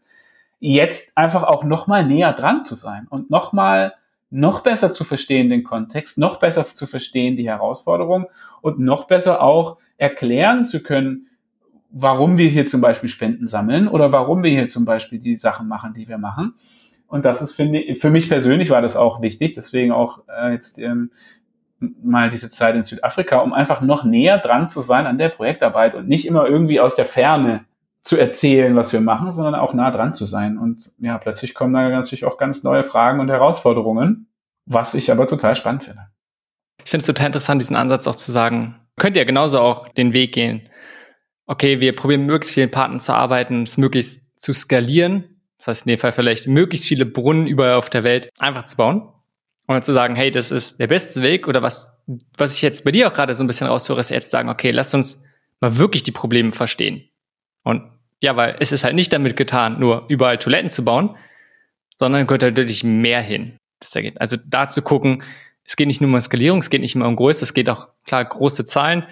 jetzt 0.59 1.17
einfach 1.17 1.43
auch 1.43 1.63
noch 1.63 1.87
mal 1.87 2.05
näher 2.05 2.33
dran 2.33 2.63
zu 2.63 2.75
sein 2.75 3.07
und 3.09 3.29
noch 3.29 3.53
mal 3.53 3.93
noch 4.29 4.61
besser 4.61 4.93
zu 4.93 5.03
verstehen 5.03 5.49
den 5.49 5.63
Kontext, 5.63 6.17
noch 6.17 6.39
besser 6.39 6.65
zu 6.65 6.87
verstehen 6.87 7.35
die 7.35 7.49
Herausforderung 7.49 8.27
und 8.61 8.79
noch 8.79 9.05
besser 9.05 9.41
auch 9.43 9.77
erklären 9.97 10.65
zu 10.65 10.81
können, 10.81 11.27
warum 11.91 12.37
wir 12.37 12.47
hier 12.47 12.65
zum 12.65 12.79
Beispiel 12.79 13.09
Spenden 13.09 13.47
sammeln 13.47 13.87
oder 13.87 14.11
warum 14.11 14.43
wir 14.43 14.51
hier 14.51 14.69
zum 14.69 14.85
Beispiel 14.85 15.19
die 15.19 15.37
Sachen 15.37 15.67
machen, 15.67 15.93
die 15.93 16.07
wir 16.07 16.17
machen. 16.17 16.55
Und 17.07 17.25
das 17.25 17.41
ist, 17.41 17.53
finde 17.53 17.79
ich, 17.79 17.99
für 17.99 18.09
mich 18.09 18.29
persönlich 18.29 18.69
war 18.69 18.81
das 18.81 18.95
auch 18.95 19.21
wichtig, 19.21 19.53
deswegen 19.53 19.91
auch 19.91 20.21
äh, 20.29 20.53
jetzt 20.53 20.79
ähm, 20.79 21.11
mal 21.81 22.29
diese 22.29 22.51
Zeit 22.51 22.75
in 22.75 22.83
Südafrika, 22.83 23.39
um 23.39 23.53
einfach 23.53 23.81
noch 23.81 24.03
näher 24.03 24.37
dran 24.37 24.69
zu 24.69 24.81
sein 24.81 25.07
an 25.07 25.17
der 25.17 25.29
Projektarbeit 25.29 25.95
und 25.95 26.07
nicht 26.07 26.27
immer 26.27 26.47
irgendwie 26.47 26.79
aus 26.79 26.95
der 26.95 27.05
Ferne 27.05 27.65
zu 28.03 28.17
erzählen, 28.17 28.75
was 28.75 28.93
wir 28.93 29.01
machen, 29.01 29.31
sondern 29.31 29.55
auch 29.55 29.73
nah 29.73 29.91
dran 29.91 30.13
zu 30.13 30.25
sein. 30.25 30.57
Und 30.57 30.91
ja, 30.99 31.17
plötzlich 31.17 31.53
kommen 31.53 31.73
da 31.73 31.87
natürlich 31.89 32.25
auch 32.25 32.37
ganz 32.37 32.63
neue 32.63 32.83
Fragen 32.83 33.19
und 33.19 33.29
Herausforderungen, 33.29 34.27
was 34.65 34.93
ich 34.93 35.11
aber 35.11 35.27
total 35.27 35.55
spannend 35.55 35.83
finde. 35.83 36.07
Ich 36.83 36.89
finde 36.89 37.01
es 37.01 37.07
total 37.07 37.27
interessant, 37.27 37.61
diesen 37.61 37.75
Ansatz 37.75 38.07
auch 38.07 38.15
zu 38.15 38.31
sagen, 38.31 38.79
könnt 38.97 39.17
ihr 39.17 39.25
genauso 39.25 39.59
auch 39.59 39.87
den 39.89 40.13
Weg 40.13 40.33
gehen. 40.33 40.69
Okay, 41.45 41.79
wir 41.79 41.95
probieren 41.95 42.25
möglichst 42.25 42.55
vielen 42.55 42.71
Partnern 42.71 42.99
zu 42.99 43.13
arbeiten, 43.13 43.63
es 43.63 43.77
möglichst 43.77 44.21
zu 44.39 44.53
skalieren, 44.53 45.41
das 45.57 45.67
heißt 45.67 45.85
in 45.85 45.89
dem 45.89 45.99
Fall 45.99 46.11
vielleicht 46.11 46.47
möglichst 46.47 46.87
viele 46.87 47.05
Brunnen 47.05 47.45
überall 47.45 47.75
auf 47.75 47.89
der 47.89 48.03
Welt 48.03 48.29
einfach 48.39 48.63
zu 48.63 48.77
bauen 48.77 49.09
und 49.75 49.83
zu 49.83 49.93
sagen, 49.93 50.15
hey, 50.15 50.31
das 50.31 50.51
ist 50.51 50.79
der 50.79 50.87
beste 50.87 51.21
Weg 51.21 51.47
oder 51.47 51.61
was, 51.61 51.97
was 52.37 52.55
ich 52.55 52.61
jetzt 52.61 52.83
bei 52.83 52.91
dir 52.91 53.07
auch 53.07 53.13
gerade 53.13 53.35
so 53.35 53.43
ein 53.43 53.47
bisschen 53.47 53.67
raushöre, 53.67 53.99
ist 53.99 54.09
jetzt 54.09 54.31
sagen, 54.31 54.49
okay, 54.49 54.71
lass 54.71 54.93
uns 54.93 55.23
mal 55.59 55.77
wirklich 55.77 56.03
die 56.03 56.11
Probleme 56.11 56.51
verstehen. 56.51 57.09
Und 57.63 57.83
ja, 58.21 58.35
weil 58.35 58.57
es 58.59 58.71
ist 58.71 58.83
halt 58.83 58.95
nicht 58.95 59.13
damit 59.13 59.35
getan, 59.35 59.79
nur 59.79 60.05
überall 60.07 60.37
Toiletten 60.37 60.69
zu 60.69 60.85
bauen, 60.85 61.15
sondern 61.99 62.27
gehört 62.27 62.43
halt 62.43 62.57
deutlich 62.57 62.83
mehr 62.83 63.21
hin. 63.21 63.57
Das 63.79 63.91
da 63.91 64.01
geht. 64.01 64.19
Also 64.21 64.37
da 64.45 64.69
zu 64.69 64.81
gucken, 64.81 65.23
es 65.63 65.75
geht 65.75 65.87
nicht 65.87 66.01
nur 66.01 66.11
um 66.11 66.21
Skalierung, 66.21 66.59
es 66.59 66.69
geht 66.69 66.81
nicht 66.81 66.95
immer 66.95 67.07
um 67.07 67.15
Größe, 67.15 67.43
es 67.43 67.53
geht 67.53 67.69
auch, 67.69 67.87
klar, 68.05 68.25
große 68.25 68.65
Zahlen 68.65 69.05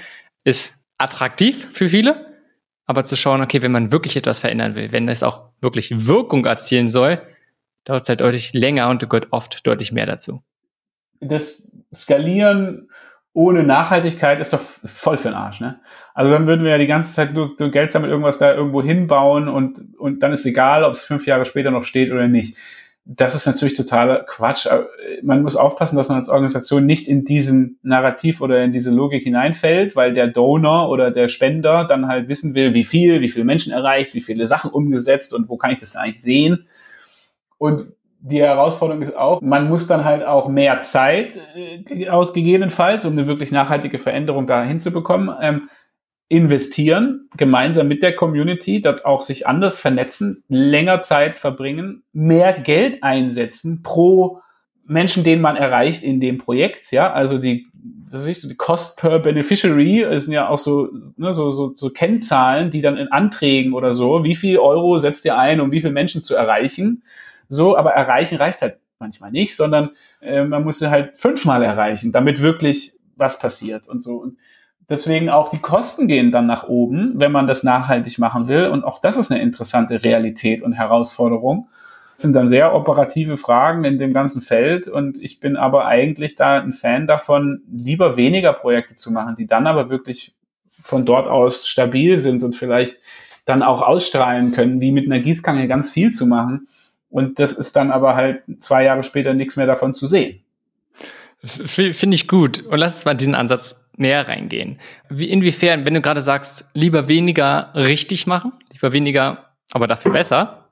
ist 0.44 0.76
attraktiv 0.98 1.68
für 1.72 1.90
viele, 1.90 2.36
aber 2.86 3.04
zu 3.04 3.16
schauen, 3.16 3.42
okay, 3.42 3.62
wenn 3.62 3.72
man 3.72 3.92
wirklich 3.92 4.16
etwas 4.16 4.40
verändern 4.40 4.76
will, 4.76 4.92
wenn 4.92 5.08
es 5.08 5.24
auch 5.24 5.50
wirklich 5.62 6.08
Wirkung 6.08 6.46
erzielen 6.46 6.90
soll, 6.90 7.22
dauert 7.86 8.04
es 8.04 8.10
halt 8.10 8.22
deutlich 8.22 8.54
länger 8.54 8.90
und 8.90 9.08
gehört 9.08 9.28
oft 9.32 9.66
deutlich 9.66 9.92
mehr 9.92 10.06
dazu. 10.06 10.42
Das 11.20 11.72
Skalieren 11.94 12.90
ohne 13.34 13.64
Nachhaltigkeit 13.64 14.40
ist 14.40 14.54
doch 14.54 14.62
voll 14.62 15.18
für 15.18 15.30
den 15.30 15.38
Arsch, 15.38 15.60
ne? 15.62 15.80
Also 16.14 16.32
dann 16.32 16.48
würden 16.48 16.64
wir 16.64 16.72
ja 16.72 16.78
die 16.78 16.88
ganze 16.88 17.14
Zeit 17.14 17.34
nur, 17.34 17.52
nur 17.60 17.72
Geld 17.72 17.92
sammeln, 17.92 18.12
irgendwas 18.12 18.40
da 18.40 18.54
irgendwo 18.54 18.82
hinbauen 18.82 19.48
und, 19.48 19.98
und 19.98 20.22
dann 20.24 20.34
ist 20.34 20.46
egal, 20.46 20.84
ob 20.84 20.94
es 20.94 21.06
fünf 21.06 21.26
Jahre 21.26 21.46
später 21.46 21.72
noch 21.72 21.84
steht 21.84 22.12
oder 22.12 22.28
nicht 22.28 22.58
das 23.12 23.34
ist 23.34 23.48
natürlich 23.48 23.74
totaler 23.74 24.24
Quatsch. 24.24 24.68
Man 25.24 25.42
muss 25.42 25.56
aufpassen, 25.56 25.98
dass 25.98 26.10
man 26.10 26.20
als 26.20 26.30
Organisation 26.30 26.86
nicht 26.86 27.08
in 27.08 27.26
diesen 27.26 27.80
Narrativ 27.82 28.40
oder 28.40 28.64
in 28.64 28.72
diese 28.72 28.92
Logik 28.92 29.24
hineinfällt, 29.24 29.96
weil 29.96 30.14
der 30.14 30.28
Donor 30.28 30.90
oder 30.90 31.10
der 31.10 31.28
Spender 31.28 31.86
dann 31.86 32.08
halt 32.08 32.28
wissen 32.28 32.54
will, 32.54 32.76
wie 32.76 32.84
viel, 32.84 33.22
wie 33.22 33.30
viele 33.30 33.46
Menschen 33.46 33.74
erreicht, 33.74 34.14
wie 34.14 34.22
viele 34.22 34.46
Sachen 34.46 34.70
umgesetzt 34.70 35.34
und 35.34 35.50
wo 35.50 35.58
kann 35.58 35.72
ich 35.72 35.80
das 35.80 35.96
eigentlich 35.96 36.22
sehen. 36.22 36.68
Und 37.58 37.94
die 38.22 38.42
Herausforderung 38.42 39.02
ist 39.04 39.16
auch, 39.16 39.42
man 39.42 39.70
muss 39.70 39.88
dann 39.88 40.04
halt 40.04 40.24
auch 40.26 40.50
mehr 40.50 40.82
Zeit 40.82 41.40
äh, 41.56 42.10
ausgegebenenfalls, 42.10 43.06
um 43.06 43.14
eine 43.14 43.28
wirklich 43.28 43.52
nachhaltige 43.52 44.00
Veränderung 44.00 44.46
da 44.48 44.64
hinzubekommen. 44.64 45.34
Ähm, 45.42 45.70
investieren, 46.32 47.28
gemeinsam 47.38 47.88
mit 47.88 48.04
der 48.04 48.16
Community, 48.16 48.82
dort 48.82 49.04
auch 49.04 49.24
sich 49.24 49.48
anders 49.48 49.80
vernetzen, 49.80 50.44
länger 50.48 51.02
Zeit 51.02 51.40
verbringen, 51.40 52.04
mehr 52.14 52.54
Geld 52.54 53.02
einsetzen 53.02 53.82
pro 53.82 54.40
Menschen, 54.86 55.24
den 55.24 55.42
man 55.42 55.56
erreicht 55.56 56.04
in 56.04 56.20
dem 56.20 56.38
Projekt, 56.38 56.92
ja, 56.92 57.12
also 57.12 57.40
die, 57.40 57.66
was 58.12 58.28
ich, 58.28 58.40
so 58.42 58.48
die 58.48 58.56
Cost 58.56 58.98
per 58.98 59.20
Beneficiary 59.20 60.06
sind 60.20 60.34
ja 60.34 60.50
auch 60.50 60.60
so, 60.60 60.90
ne, 61.18 61.34
so, 61.34 61.52
so, 61.52 61.74
so 61.76 61.90
Kennzahlen, 61.90 62.70
die 62.70 62.82
dann 62.82 62.98
in 62.98 63.08
Anträgen 63.08 63.74
oder 63.74 63.94
so, 63.94 64.24
wie 64.24 64.36
viel 64.36 64.60
Euro 64.60 65.00
setzt 65.00 65.26
ihr 65.26 65.38
ein, 65.38 65.60
um 65.60 65.72
wie 65.72 65.82
viele 65.82 65.94
Menschen 65.94 66.22
zu 66.22 66.36
erreichen, 66.36 67.04
so, 67.50 67.78
aber 67.78 67.92
erreichen 67.92 68.38
reicht 68.38 68.62
halt 68.62 68.80
manchmal 69.00 69.32
nicht, 69.32 69.56
sondern 69.56 69.92
äh, 70.22 70.44
man 70.44 70.64
muss 70.64 70.82
halt 70.82 71.18
fünfmal 71.18 71.64
erreichen, 71.64 72.12
damit 72.12 72.42
wirklich 72.42 72.94
was 73.16 73.40
passiert 73.40 73.88
und 73.88 74.02
so. 74.02 74.16
Und 74.16 74.38
Deswegen 74.90 75.30
auch 75.30 75.52
die 75.52 75.60
Kosten 75.60 76.08
gehen 76.08 76.32
dann 76.32 76.48
nach 76.48 76.68
oben, 76.68 77.14
wenn 77.16 77.32
man 77.32 77.46
das 77.46 77.64
nachhaltig 77.64 78.18
machen 78.18 78.48
will. 78.48 78.68
Und 78.68 78.84
auch 78.84 79.00
das 79.00 79.18
ist 79.18 79.32
eine 79.32 79.40
interessante 79.40 80.04
Realität 80.04 80.64
und 80.64 80.74
Herausforderung. 80.74 81.70
Das 82.16 82.24
sind 82.24 82.34
dann 82.34 82.50
sehr 82.50 82.74
operative 82.74 83.38
Fragen 83.38 83.86
in 83.86 84.00
dem 84.00 84.14
ganzen 84.14 84.42
Feld. 84.42 84.88
Und 84.88 85.22
ich 85.22 85.40
bin 85.40 85.58
aber 85.58 85.86
eigentlich 85.86 86.36
da 86.36 86.60
ein 86.60 86.74
Fan 86.74 87.06
davon, 87.06 87.62
lieber 87.72 88.18
weniger 88.18 88.52
Projekte 88.52 88.96
zu 88.96 89.12
machen, 89.12 89.36
die 89.36 89.46
dann 89.46 89.68
aber 89.68 89.92
wirklich 89.92 90.36
von 90.72 91.06
dort 91.06 91.28
aus 91.28 91.68
stabil 91.68 92.18
sind 92.18 92.44
und 92.44 92.56
vielleicht 92.56 93.00
dann 93.46 93.62
auch 93.62 93.84
ausstrahlen 93.84 94.54
können, 94.54 94.82
wie 94.82 94.92
mit 94.92 95.06
einer 95.06 95.22
Gießkanne 95.22 95.68
ganz 95.68 95.92
viel 95.92 96.12
zu 96.12 96.26
machen. 96.26 96.68
Und 97.10 97.40
das 97.40 97.54
ist 97.54 97.76
dann 97.76 97.92
aber 97.92 98.16
halt 98.16 98.44
zwei 98.60 98.84
Jahre 98.84 99.04
später 99.04 99.34
nichts 99.34 99.56
mehr 99.58 99.66
davon 99.66 99.96
zu 99.96 100.08
sehen. 100.08 100.44
Finde 101.42 102.16
ich 102.16 102.28
gut. 102.28 102.64
Und 102.66 102.78
lass 102.80 102.96
uns 102.96 103.06
mal 103.06 103.14
diesen 103.14 103.36
Ansatz 103.36 103.76
näher 103.98 104.28
reingehen. 104.28 104.80
Wie, 105.10 105.30
inwiefern, 105.30 105.86
wenn 105.86 105.94
du 105.94 106.02
gerade 106.02 106.22
sagst, 106.22 106.66
lieber 106.74 107.08
weniger 107.08 107.72
richtig 107.76 108.28
machen, 108.28 108.54
lieber 108.74 108.94
weniger, 108.94 109.50
aber 109.72 109.88
dafür 109.88 110.12
besser, 110.12 110.70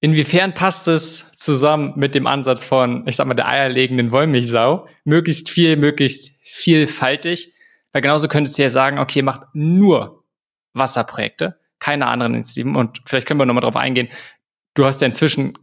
inwiefern 0.00 0.54
passt 0.54 0.88
es 0.88 1.32
zusammen 1.34 1.92
mit 1.96 2.14
dem 2.14 2.26
Ansatz 2.26 2.66
von, 2.66 3.06
ich 3.06 3.16
sag 3.16 3.26
mal, 3.26 3.34
der 3.34 3.50
eierlegenden 3.50 4.10
Wollmilchsau, 4.10 4.88
möglichst 5.04 5.50
viel, 5.50 5.76
möglichst 5.76 6.32
vielfältig, 6.42 7.52
weil 7.92 8.02
genauso 8.02 8.28
könntest 8.28 8.58
du 8.58 8.62
ja 8.62 8.70
sagen, 8.70 8.98
okay, 8.98 9.22
macht 9.22 9.42
nur 9.52 10.24
Wasserprojekte, 10.74 11.58
keine 11.78 12.06
anderen 12.06 12.34
Initiativen 12.34 12.76
und 12.76 13.02
vielleicht 13.06 13.26
können 13.26 13.40
wir 13.40 13.46
nochmal 13.46 13.62
drauf 13.62 13.76
eingehen, 13.76 14.08
du 14.74 14.84
hast 14.84 15.00
ja 15.00 15.06
inzwischen, 15.06 15.58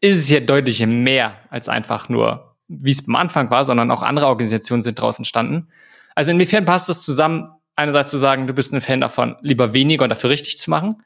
ist 0.00 0.18
es 0.18 0.30
ja 0.30 0.40
deutlich 0.40 0.84
mehr 0.86 1.38
als 1.50 1.68
einfach 1.68 2.08
nur 2.08 2.50
wie 2.70 2.92
es 2.92 3.06
am 3.06 3.16
Anfang 3.16 3.50
war, 3.50 3.64
sondern 3.64 3.90
auch 3.90 4.02
andere 4.02 4.28
Organisationen 4.28 4.82
sind 4.82 4.98
draußen 4.98 5.22
entstanden. 5.22 5.68
Also 6.14 6.30
inwiefern 6.30 6.64
passt 6.64 6.88
es 6.88 7.02
zusammen, 7.02 7.48
einerseits 7.74 8.10
zu 8.10 8.18
sagen, 8.18 8.46
du 8.46 8.52
bist 8.52 8.72
ein 8.72 8.80
Fan 8.80 9.00
davon, 9.00 9.36
lieber 9.40 9.74
weniger 9.74 10.04
und 10.04 10.10
dafür 10.10 10.30
richtig 10.30 10.56
zu 10.56 10.70
machen, 10.70 11.02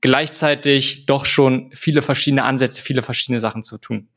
gleichzeitig 0.00 1.06
doch 1.06 1.24
schon 1.24 1.70
viele 1.72 2.02
verschiedene 2.02 2.42
Ansätze, 2.42 2.82
viele 2.82 3.02
verschiedene 3.02 3.40
Sachen 3.40 3.62
zu 3.62 3.78
tun. 3.78 4.08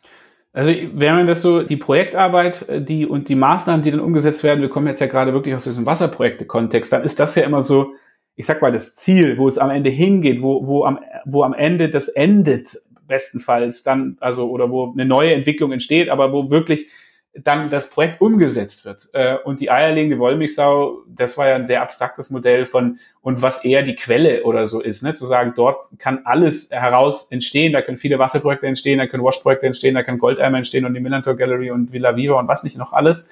Also 0.53 0.73
wenn 0.93 1.15
man 1.15 1.27
das 1.27 1.43
so, 1.43 1.61
die 1.61 1.77
Projektarbeit, 1.77 2.67
äh, 2.67 2.81
die 2.81 3.05
und 3.05 3.29
die 3.29 3.35
Maßnahmen, 3.35 3.83
die 3.83 3.91
dann 3.91 4.01
umgesetzt 4.01 4.43
werden, 4.43 4.61
wir 4.61 4.69
kommen 4.69 4.87
jetzt 4.87 4.99
ja 4.99 5.07
gerade 5.07 5.33
wirklich 5.33 5.55
aus 5.55 5.63
diesem 5.63 5.85
Wasserprojekte-Kontext, 5.85 6.91
dann 6.91 7.03
ist 7.03 7.19
das 7.19 7.35
ja 7.35 7.43
immer 7.43 7.63
so, 7.63 7.93
ich 8.35 8.45
sag 8.45 8.61
mal, 8.61 8.71
das 8.71 8.95
Ziel, 8.95 9.37
wo 9.37 9.47
es 9.47 9.57
am 9.57 9.69
Ende 9.69 9.89
hingeht, 9.89 10.41
wo, 10.41 10.65
wo, 10.65 10.85
am, 10.85 10.99
wo 11.25 11.43
am 11.43 11.53
Ende 11.53 11.89
das 11.89 12.07
endet, 12.07 12.77
bestenfalls 13.07 13.83
dann, 13.83 14.17
also 14.19 14.49
oder 14.49 14.69
wo 14.71 14.91
eine 14.91 15.05
neue 15.05 15.33
Entwicklung 15.33 15.71
entsteht, 15.71 16.09
aber 16.09 16.31
wo 16.31 16.49
wirklich 16.49 16.87
dann 17.33 17.69
das 17.69 17.89
Projekt 17.89 18.19
umgesetzt 18.19 18.83
wird. 18.83 19.07
Äh, 19.13 19.37
und 19.45 19.61
die 19.61 19.71
eierlegende 19.71 20.19
Wollmilchsau, 20.19 21.03
das 21.07 21.37
war 21.37 21.47
ja 21.47 21.55
ein 21.55 21.65
sehr 21.65 21.81
abstraktes 21.81 22.29
Modell 22.29 22.65
von, 22.65 22.99
und 23.21 23.41
was 23.41 23.63
eher 23.63 23.83
die 23.83 23.95
Quelle 23.95 24.43
oder 24.43 24.67
so 24.67 24.81
ist, 24.81 25.01
ne? 25.01 25.13
zu 25.13 25.25
sagen, 25.25 25.53
dort 25.55 25.85
kann 25.97 26.21
alles 26.25 26.71
heraus 26.71 27.31
entstehen, 27.31 27.71
da 27.71 27.81
können 27.81 27.97
viele 27.97 28.19
Wasserprojekte 28.19 28.67
entstehen, 28.67 28.97
da 28.97 29.07
können 29.07 29.23
Wash-Projekte 29.23 29.65
entstehen, 29.65 29.95
da 29.95 30.03
können 30.03 30.19
Goldeimer 30.19 30.57
entstehen 30.57 30.85
und 30.85 30.93
die 30.93 30.99
Millantor 30.99 31.35
Gallery 31.35 31.71
und 31.71 31.93
Villa 31.93 32.15
Viva 32.15 32.37
und 32.37 32.47
was 32.49 32.63
nicht 32.63 32.77
noch 32.77 32.91
alles. 32.91 33.29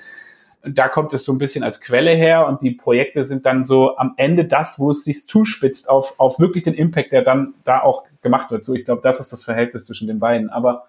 Da 0.64 0.90
kommt 0.90 1.14
es 1.14 1.24
so 1.26 1.32
ein 1.32 1.38
bisschen 1.38 1.64
als 1.64 1.80
Quelle 1.80 2.12
her 2.12 2.48
und 2.48 2.62
die 2.62 2.72
Projekte 2.72 3.24
sind 3.24 3.46
dann 3.46 3.64
so 3.64 3.98
am 3.98 4.14
Ende 4.18 4.46
das, 4.46 4.80
wo 4.80 4.92
es 4.92 5.04
sich 5.04 5.28
zuspitzt 5.28 5.90
auf, 5.90 6.20
auf 6.20 6.40
wirklich 6.40 6.64
den 6.64 6.74
Impact, 6.74 7.12
der 7.14 7.22
dann 7.22 7.54
da 7.64 7.80
auch 7.80 8.04
gemacht 8.22 8.52
wird. 8.52 8.66
So, 8.66 8.74
ich 8.74 8.86
glaube, 8.86 9.02
das 9.02 9.20
ist 9.20 9.32
das 9.32 9.44
Verhältnis 9.44 9.86
zwischen 9.86 10.08
den 10.08 10.20
beiden. 10.20 10.50
Aber, 10.50 10.86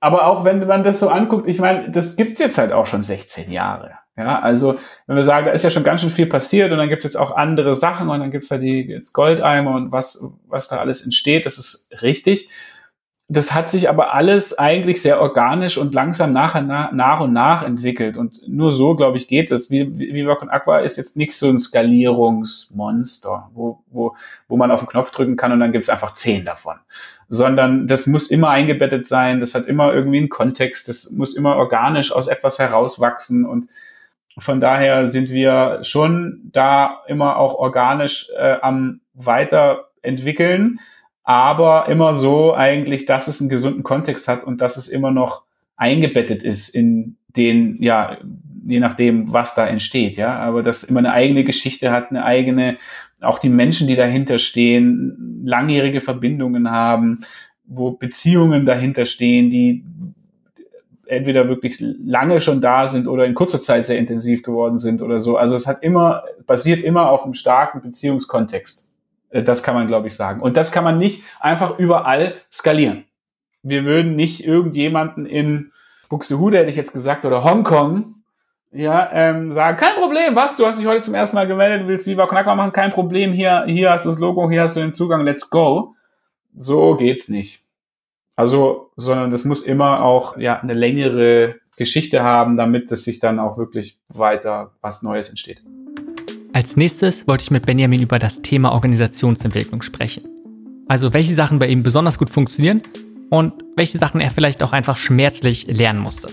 aber 0.00 0.26
auch 0.26 0.44
wenn 0.44 0.66
man 0.66 0.84
das 0.84 1.00
so 1.00 1.08
anguckt, 1.08 1.48
ich 1.48 1.60
meine, 1.60 1.90
das 1.90 2.16
gibt 2.16 2.40
jetzt 2.40 2.58
halt 2.58 2.72
auch 2.72 2.86
schon 2.86 3.02
16 3.02 3.50
Jahre. 3.50 3.92
Ja, 4.18 4.40
also 4.40 4.80
wenn 5.06 5.14
wir 5.14 5.22
sagen, 5.22 5.46
da 5.46 5.52
ist 5.52 5.62
ja 5.62 5.70
schon 5.70 5.84
ganz 5.84 6.00
schön 6.00 6.10
viel 6.10 6.26
passiert 6.26 6.72
und 6.72 6.78
dann 6.78 6.88
gibt's 6.88 7.04
jetzt 7.04 7.16
auch 7.16 7.36
andere 7.36 7.76
Sachen 7.76 8.08
und 8.08 8.18
dann 8.18 8.32
gibt's 8.32 8.48
da 8.48 8.58
die 8.58 8.80
jetzt 8.80 9.12
Goldeimer 9.12 9.76
und 9.76 9.92
was, 9.92 10.26
was 10.48 10.66
da 10.66 10.78
alles 10.78 11.04
entsteht, 11.04 11.46
das 11.46 11.56
ist 11.58 12.02
richtig. 12.02 12.50
Das 13.30 13.52
hat 13.52 13.70
sich 13.70 13.90
aber 13.90 14.14
alles 14.14 14.58
eigentlich 14.58 15.02
sehr 15.02 15.20
organisch 15.20 15.76
und 15.76 15.94
langsam 15.94 16.32
nach, 16.32 16.58
nach 16.62 17.20
und 17.20 17.34
nach 17.34 17.62
entwickelt. 17.62 18.16
Und 18.16 18.40
nur 18.48 18.72
so, 18.72 18.94
glaube 18.94 19.18
ich, 19.18 19.28
geht 19.28 19.50
es. 19.50 19.70
Viva 19.70 20.34
Con 20.36 20.48
Aqua 20.48 20.78
ist 20.78 20.96
jetzt 20.96 21.14
nicht 21.14 21.36
so 21.36 21.50
ein 21.50 21.58
Skalierungsmonster, 21.58 23.50
wo, 23.52 23.84
wo, 23.90 24.16
wo 24.48 24.56
man 24.56 24.70
auf 24.70 24.80
den 24.80 24.88
Knopf 24.88 25.10
drücken 25.10 25.36
kann 25.36 25.52
und 25.52 25.60
dann 25.60 25.72
gibt 25.72 25.84
es 25.84 25.90
einfach 25.90 26.14
zehn 26.14 26.46
davon. 26.46 26.76
Sondern 27.28 27.86
das 27.86 28.06
muss 28.06 28.30
immer 28.30 28.48
eingebettet 28.48 29.06
sein, 29.06 29.40
das 29.40 29.54
hat 29.54 29.66
immer 29.66 29.92
irgendwie 29.92 30.20
einen 30.20 30.30
Kontext, 30.30 30.88
das 30.88 31.10
muss 31.10 31.36
immer 31.36 31.56
organisch 31.56 32.10
aus 32.10 32.28
etwas 32.28 32.58
herauswachsen 32.58 33.44
und 33.44 33.68
von 34.38 34.58
daher 34.58 35.10
sind 35.10 35.28
wir 35.28 35.80
schon 35.82 36.40
da 36.44 37.02
immer 37.06 37.36
auch 37.36 37.56
organisch 37.56 38.30
äh, 38.38 38.56
am 38.62 39.00
weiterentwickeln 39.12 40.80
aber 41.28 41.90
immer 41.90 42.14
so 42.14 42.54
eigentlich, 42.54 43.04
dass 43.04 43.28
es 43.28 43.38
einen 43.42 43.50
gesunden 43.50 43.82
Kontext 43.82 44.28
hat 44.28 44.44
und 44.44 44.62
dass 44.62 44.78
es 44.78 44.88
immer 44.88 45.10
noch 45.10 45.42
eingebettet 45.76 46.42
ist 46.42 46.70
in 46.70 47.18
den, 47.36 47.76
ja, 47.82 48.16
je 48.66 48.80
nachdem, 48.80 49.30
was 49.30 49.54
da 49.54 49.66
entsteht, 49.66 50.16
ja, 50.16 50.38
aber 50.38 50.62
dass 50.62 50.84
immer 50.84 51.00
eine 51.00 51.12
eigene 51.12 51.44
Geschichte 51.44 51.92
hat, 51.92 52.08
eine 52.08 52.24
eigene, 52.24 52.78
auch 53.20 53.40
die 53.40 53.50
Menschen, 53.50 53.86
die 53.86 53.94
dahinter 53.94 54.38
stehen, 54.38 55.42
langjährige 55.44 56.00
Verbindungen 56.00 56.70
haben, 56.70 57.20
wo 57.66 57.90
Beziehungen 57.90 58.64
dahinter 58.64 59.04
stehen, 59.04 59.50
die 59.50 59.84
entweder 61.08 61.50
wirklich 61.50 61.78
lange 61.78 62.40
schon 62.40 62.62
da 62.62 62.86
sind 62.86 63.06
oder 63.06 63.26
in 63.26 63.34
kurzer 63.34 63.60
Zeit 63.60 63.86
sehr 63.86 63.98
intensiv 63.98 64.42
geworden 64.42 64.78
sind 64.78 65.02
oder 65.02 65.20
so. 65.20 65.36
Also 65.36 65.56
es 65.56 65.66
hat 65.66 65.82
immer, 65.82 66.22
basiert 66.46 66.82
immer 66.82 67.10
auf 67.10 67.24
einem 67.24 67.34
starken 67.34 67.82
Beziehungskontext. 67.82 68.87
Äh, 69.30 69.42
das 69.42 69.62
kann 69.62 69.74
man, 69.74 69.86
glaube 69.86 70.08
ich, 70.08 70.16
sagen. 70.16 70.40
Und 70.40 70.56
das 70.56 70.72
kann 70.72 70.84
man 70.84 70.98
nicht 70.98 71.24
einfach 71.40 71.78
überall 71.78 72.34
skalieren. 72.52 73.04
Wir 73.62 73.84
würden 73.84 74.14
nicht 74.14 74.46
irgendjemanden 74.46 75.26
in 75.26 75.72
Buxtehude, 76.08 76.58
hätte 76.58 76.70
ich 76.70 76.76
jetzt 76.76 76.92
gesagt, 76.92 77.24
oder 77.24 77.44
Hongkong, 77.44 78.14
ja, 78.70 79.10
ähm, 79.12 79.52
sagen, 79.52 79.78
kein 79.78 79.94
Problem, 79.94 80.36
was, 80.36 80.56
du 80.56 80.66
hast 80.66 80.78
dich 80.78 80.86
heute 80.86 81.02
zum 81.02 81.14
ersten 81.14 81.36
Mal 81.36 81.46
gemeldet, 81.46 81.86
willst 81.86 82.06
Viva 82.06 82.26
Knacker 82.26 82.54
machen, 82.54 82.72
kein 82.72 82.90
Problem, 82.90 83.32
hier, 83.32 83.64
hier 83.66 83.90
hast 83.90 84.04
du 84.04 84.10
das 84.10 84.18
Logo, 84.18 84.48
hier 84.50 84.62
hast 84.62 84.76
du 84.76 84.80
den 84.80 84.92
Zugang, 84.92 85.24
let's 85.24 85.48
go. 85.48 85.94
So 86.56 86.96
geht's 86.96 87.28
nicht. 87.28 87.62
Also, 88.36 88.90
sondern 88.96 89.30
das 89.30 89.44
muss 89.44 89.64
immer 89.64 90.02
auch, 90.04 90.36
ja, 90.36 90.60
eine 90.60 90.74
längere 90.74 91.56
Geschichte 91.76 92.22
haben, 92.22 92.56
damit 92.56 92.92
es 92.92 93.04
sich 93.04 93.20
dann 93.20 93.38
auch 93.38 93.56
wirklich 93.56 93.98
weiter 94.08 94.72
was 94.80 95.02
Neues 95.02 95.28
entsteht. 95.28 95.62
Als 96.52 96.76
nächstes 96.76 97.28
wollte 97.28 97.42
ich 97.42 97.50
mit 97.50 97.66
Benjamin 97.66 98.02
über 98.02 98.18
das 98.18 98.40
Thema 98.40 98.72
Organisationsentwicklung 98.72 99.82
sprechen. 99.82 100.24
Also 100.88 101.12
welche 101.12 101.34
Sachen 101.34 101.58
bei 101.58 101.68
ihm 101.68 101.82
besonders 101.82 102.18
gut 102.18 102.30
funktionieren 102.30 102.80
und 103.30 103.52
welche 103.76 103.98
Sachen 103.98 104.20
er 104.20 104.30
vielleicht 104.30 104.62
auch 104.62 104.72
einfach 104.72 104.96
schmerzlich 104.96 105.66
lernen 105.66 106.00
musste. 106.00 106.28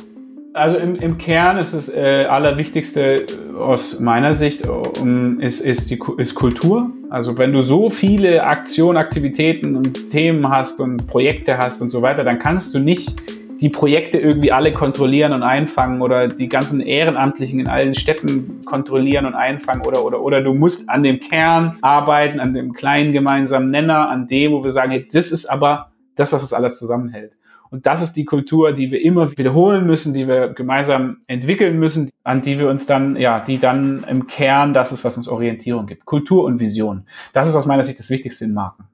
Also 0.53 0.78
im, 0.78 0.95
im 0.95 1.18
Kern 1.18 1.57
ist 1.57 1.74
das 1.74 1.93
äh, 1.93 2.28
Allerwichtigste 2.30 3.26
aus 3.59 3.99
meiner 3.99 4.36
Sicht 4.36 4.66
um, 4.66 5.41
ist, 5.41 5.59
ist, 5.59 5.91
die, 5.91 5.99
ist 6.18 6.34
Kultur. 6.34 6.89
Also 7.09 7.38
wenn 7.38 7.51
du 7.51 7.61
so 7.61 7.89
viele 7.89 8.45
Aktionen, 8.45 8.97
Aktivitäten 8.97 9.76
und 9.76 10.11
Themen 10.11 10.47
hast 10.49 10.80
und 10.80 11.07
Projekte 11.07 11.57
hast 11.57 11.82
und 11.82 11.91
so 11.91 12.01
weiter, 12.01 12.24
dann 12.24 12.39
kannst 12.39 12.74
du 12.74 12.80
nicht 12.80 13.13
die 13.62 13.70
Projekte 13.70 14.18
irgendwie 14.18 14.51
alle 14.51 14.72
kontrollieren 14.72 15.34
und 15.34 15.43
einfangen 15.43 16.01
oder 16.01 16.28
die 16.28 16.49
ganzen 16.49 16.82
Ehrenamtlichen 16.82 17.60
in 17.60 17.68
allen 17.68 17.95
Städten 17.95 18.62
kontrollieren 18.66 19.26
und 19.26 19.34
einfangen 19.34 19.86
oder, 19.86 20.03
oder, 20.03 20.22
oder 20.22 20.41
du 20.41 20.53
musst 20.53 20.89
an 20.89 21.03
dem 21.03 21.20
Kern 21.20 21.78
arbeiten, 21.82 22.39
an 22.39 22.53
dem 22.53 22.74
kleinen 22.74 23.14
gemeinsamen 23.14 23.70
Nenner, 23.70 24.10
an 24.10 24.28
dem, 24.28 24.51
wo 24.51 24.64
wir 24.64 24.72
sagen, 24.72 24.91
hey, 24.91 25.08
das 25.12 25.32
ist 25.32 25.45
aber 25.45 25.91
das, 26.16 26.34
was 26.34 26.41
das 26.41 26.53
alles 26.53 26.78
zusammenhält. 26.78 27.34
Und 27.70 27.86
das 27.86 28.01
ist 28.01 28.14
die 28.14 28.26
Kultur, 28.26 28.72
die 28.72 28.91
wir 28.91 29.01
immer 29.01 29.38
wiederholen 29.38 29.86
müssen, 29.86 30.14
die 30.14 30.28
wir 30.28 30.49
gemeinsam 30.49 31.18
entwickeln 31.28 31.78
müssen, 31.80 32.10
an 32.24 32.41
die 32.41 32.60
wir 32.60 32.70
uns 32.70 32.86
dann, 32.86 33.16
ja, 33.16 33.39
die 33.39 33.58
dann 33.58 34.03
im 34.08 34.28
Kern 34.28 34.74
das 34.74 34.91
ist, 34.91 35.03
was 35.03 35.18
uns 35.18 35.28
Orientierung 35.28 35.86
gibt. 35.86 36.06
Kultur 36.06 36.45
und 36.45 36.60
Vision. 36.60 37.06
Das 37.34 37.49
ist 37.49 37.56
aus 37.56 37.66
meiner 37.66 37.84
Sicht 37.84 37.99
das 37.99 38.10
Wichtigste 38.10 38.45
in 38.45 38.53
Marken. 38.53 38.86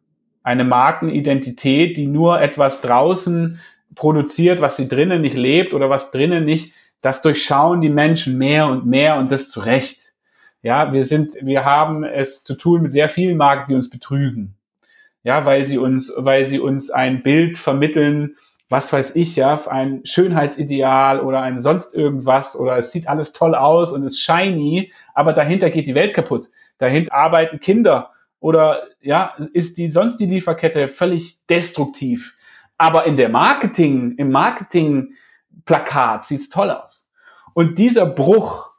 Eine 0.44 0.64
Markenidentität, 0.64 1.98
die 1.98 2.08
nur 2.08 2.42
etwas 2.42 2.82
draußen 2.82 3.60
produziert, 3.96 4.62
was 4.62 4.78
sie 4.78 4.88
drinnen 4.88 5.22
nicht 5.22 5.36
lebt 5.36 5.74
oder 5.74 5.90
was 5.90 6.12
drinnen 6.12 6.46
nicht, 6.46 6.74
das 7.02 7.22
durchschauen 7.22 7.82
die 7.82 7.90
Menschen 7.90 8.38
mehr 8.38 8.68
und 8.68 8.86
mehr 8.86 9.18
und 9.18 9.32
das 9.32 9.50
zu 9.50 9.60
Recht. 9.60 10.14
Ja, 10.62 10.94
wir 10.94 11.06
sind, 11.06 11.36
wir 11.42 11.66
haben 11.66 12.04
es 12.04 12.44
zu 12.44 12.54
tun 12.54 12.84
mit 12.84 12.94
sehr 12.94 13.10
vielen 13.10 13.38
Marken, 13.38 13.66
die 13.70 13.76
uns 13.76 13.90
betrügen. 13.90 14.56
Ja, 15.24 15.46
weil 15.46 15.66
sie 15.66 15.78
uns, 15.78 16.14
weil 16.16 16.48
sie 16.50 16.60
uns 16.60 16.92
ein 16.92 17.22
Bild 17.22 17.58
vermitteln, 17.58 18.36
was 18.70 18.94
weiß 18.94 19.16
ich, 19.18 19.36
ja, 19.36 19.60
ein 19.68 20.02
Schönheitsideal 20.06 21.20
oder 21.20 21.42
ein 21.42 21.60
sonst 21.60 21.94
irgendwas 21.94 22.56
oder 22.56 22.78
es 22.78 22.92
sieht 22.92 23.08
alles 23.08 23.34
toll 23.34 23.54
aus 23.54 23.92
und 23.92 24.04
ist 24.04 24.20
shiny, 24.20 24.94
aber 25.14 25.34
dahinter 25.34 25.70
geht 25.70 25.88
die 25.88 25.96
Welt 25.96 26.14
kaputt. 26.14 26.50
Dahinter 26.78 27.14
arbeiten 27.14 27.60
Kinder 27.60 28.12
oder 28.40 28.88
ja, 29.02 29.36
ist 29.54 29.78
die 29.78 29.90
sonst 29.90 30.18
die 30.18 30.26
Lieferkette 30.26 30.88
völlig 30.88 31.46
destruktiv. 31.48 32.36
Aber 32.82 33.06
in 33.06 33.16
der 33.16 33.30
Marketing, 33.30 34.16
im 34.18 34.32
Marketing-Plakat 34.32 36.26
sieht's 36.26 36.50
toll 36.50 36.72
aus. 36.72 37.08
Und 37.54 37.78
dieser 37.78 38.08
Bruch, 38.08 38.72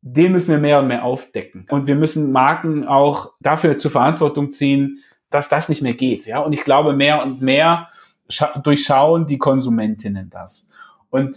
den 0.00 0.32
müssen 0.32 0.52
wir 0.52 0.58
mehr 0.58 0.78
und 0.78 0.88
mehr 0.88 1.04
aufdecken. 1.04 1.66
Und 1.68 1.86
wir 1.86 1.94
müssen 1.94 2.32
Marken 2.32 2.88
auch 2.88 3.34
dafür 3.40 3.76
zur 3.76 3.90
Verantwortung 3.90 4.52
ziehen, 4.52 5.00
dass 5.28 5.50
das 5.50 5.68
nicht 5.68 5.82
mehr 5.82 5.92
geht. 5.92 6.24
Ja, 6.24 6.38
und 6.38 6.54
ich 6.54 6.64
glaube, 6.64 6.96
mehr 6.96 7.22
und 7.22 7.42
mehr 7.42 7.90
durchschauen 8.62 9.26
die 9.26 9.36
Konsumentinnen 9.36 10.30
das. 10.30 10.70
Und 11.10 11.36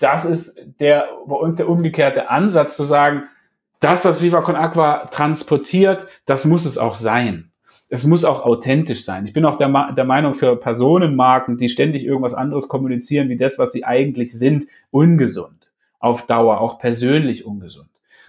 das 0.00 0.24
ist 0.24 0.60
der, 0.80 1.08
bei 1.24 1.36
uns 1.36 1.58
der 1.58 1.68
umgekehrte 1.68 2.30
Ansatz 2.30 2.74
zu 2.74 2.82
sagen, 2.82 3.28
das, 3.78 4.04
was 4.04 4.22
Viva 4.22 4.40
Con 4.40 4.56
Aqua 4.56 5.06
transportiert, 5.06 6.04
das 6.26 6.46
muss 6.46 6.64
es 6.64 6.78
auch 6.78 6.96
sein 6.96 7.52
es 7.90 8.06
muss 8.06 8.24
auch 8.24 8.44
authentisch 8.44 9.04
sein. 9.04 9.26
Ich 9.26 9.32
bin 9.32 9.44
auch 9.44 9.56
der, 9.56 9.92
der, 9.92 10.04
Meinung 10.04 10.34
für 10.34 10.56
Personenmarken, 10.56 11.58
die 11.58 11.68
ständig 11.68 12.04
irgendwas 12.04 12.34
anderes 12.34 12.68
kommunizieren, 12.68 13.28
wie 13.28 13.36
das, 13.36 13.58
was 13.58 13.72
sie 13.72 13.84
eigentlich 13.84 14.32
sind, 14.32 14.66
ungesund. 14.90 15.72
Auf 15.98 16.26
Dauer, 16.26 16.60
auch 16.60 16.78
persönlich 16.78 17.46
ungesund. 17.46 17.88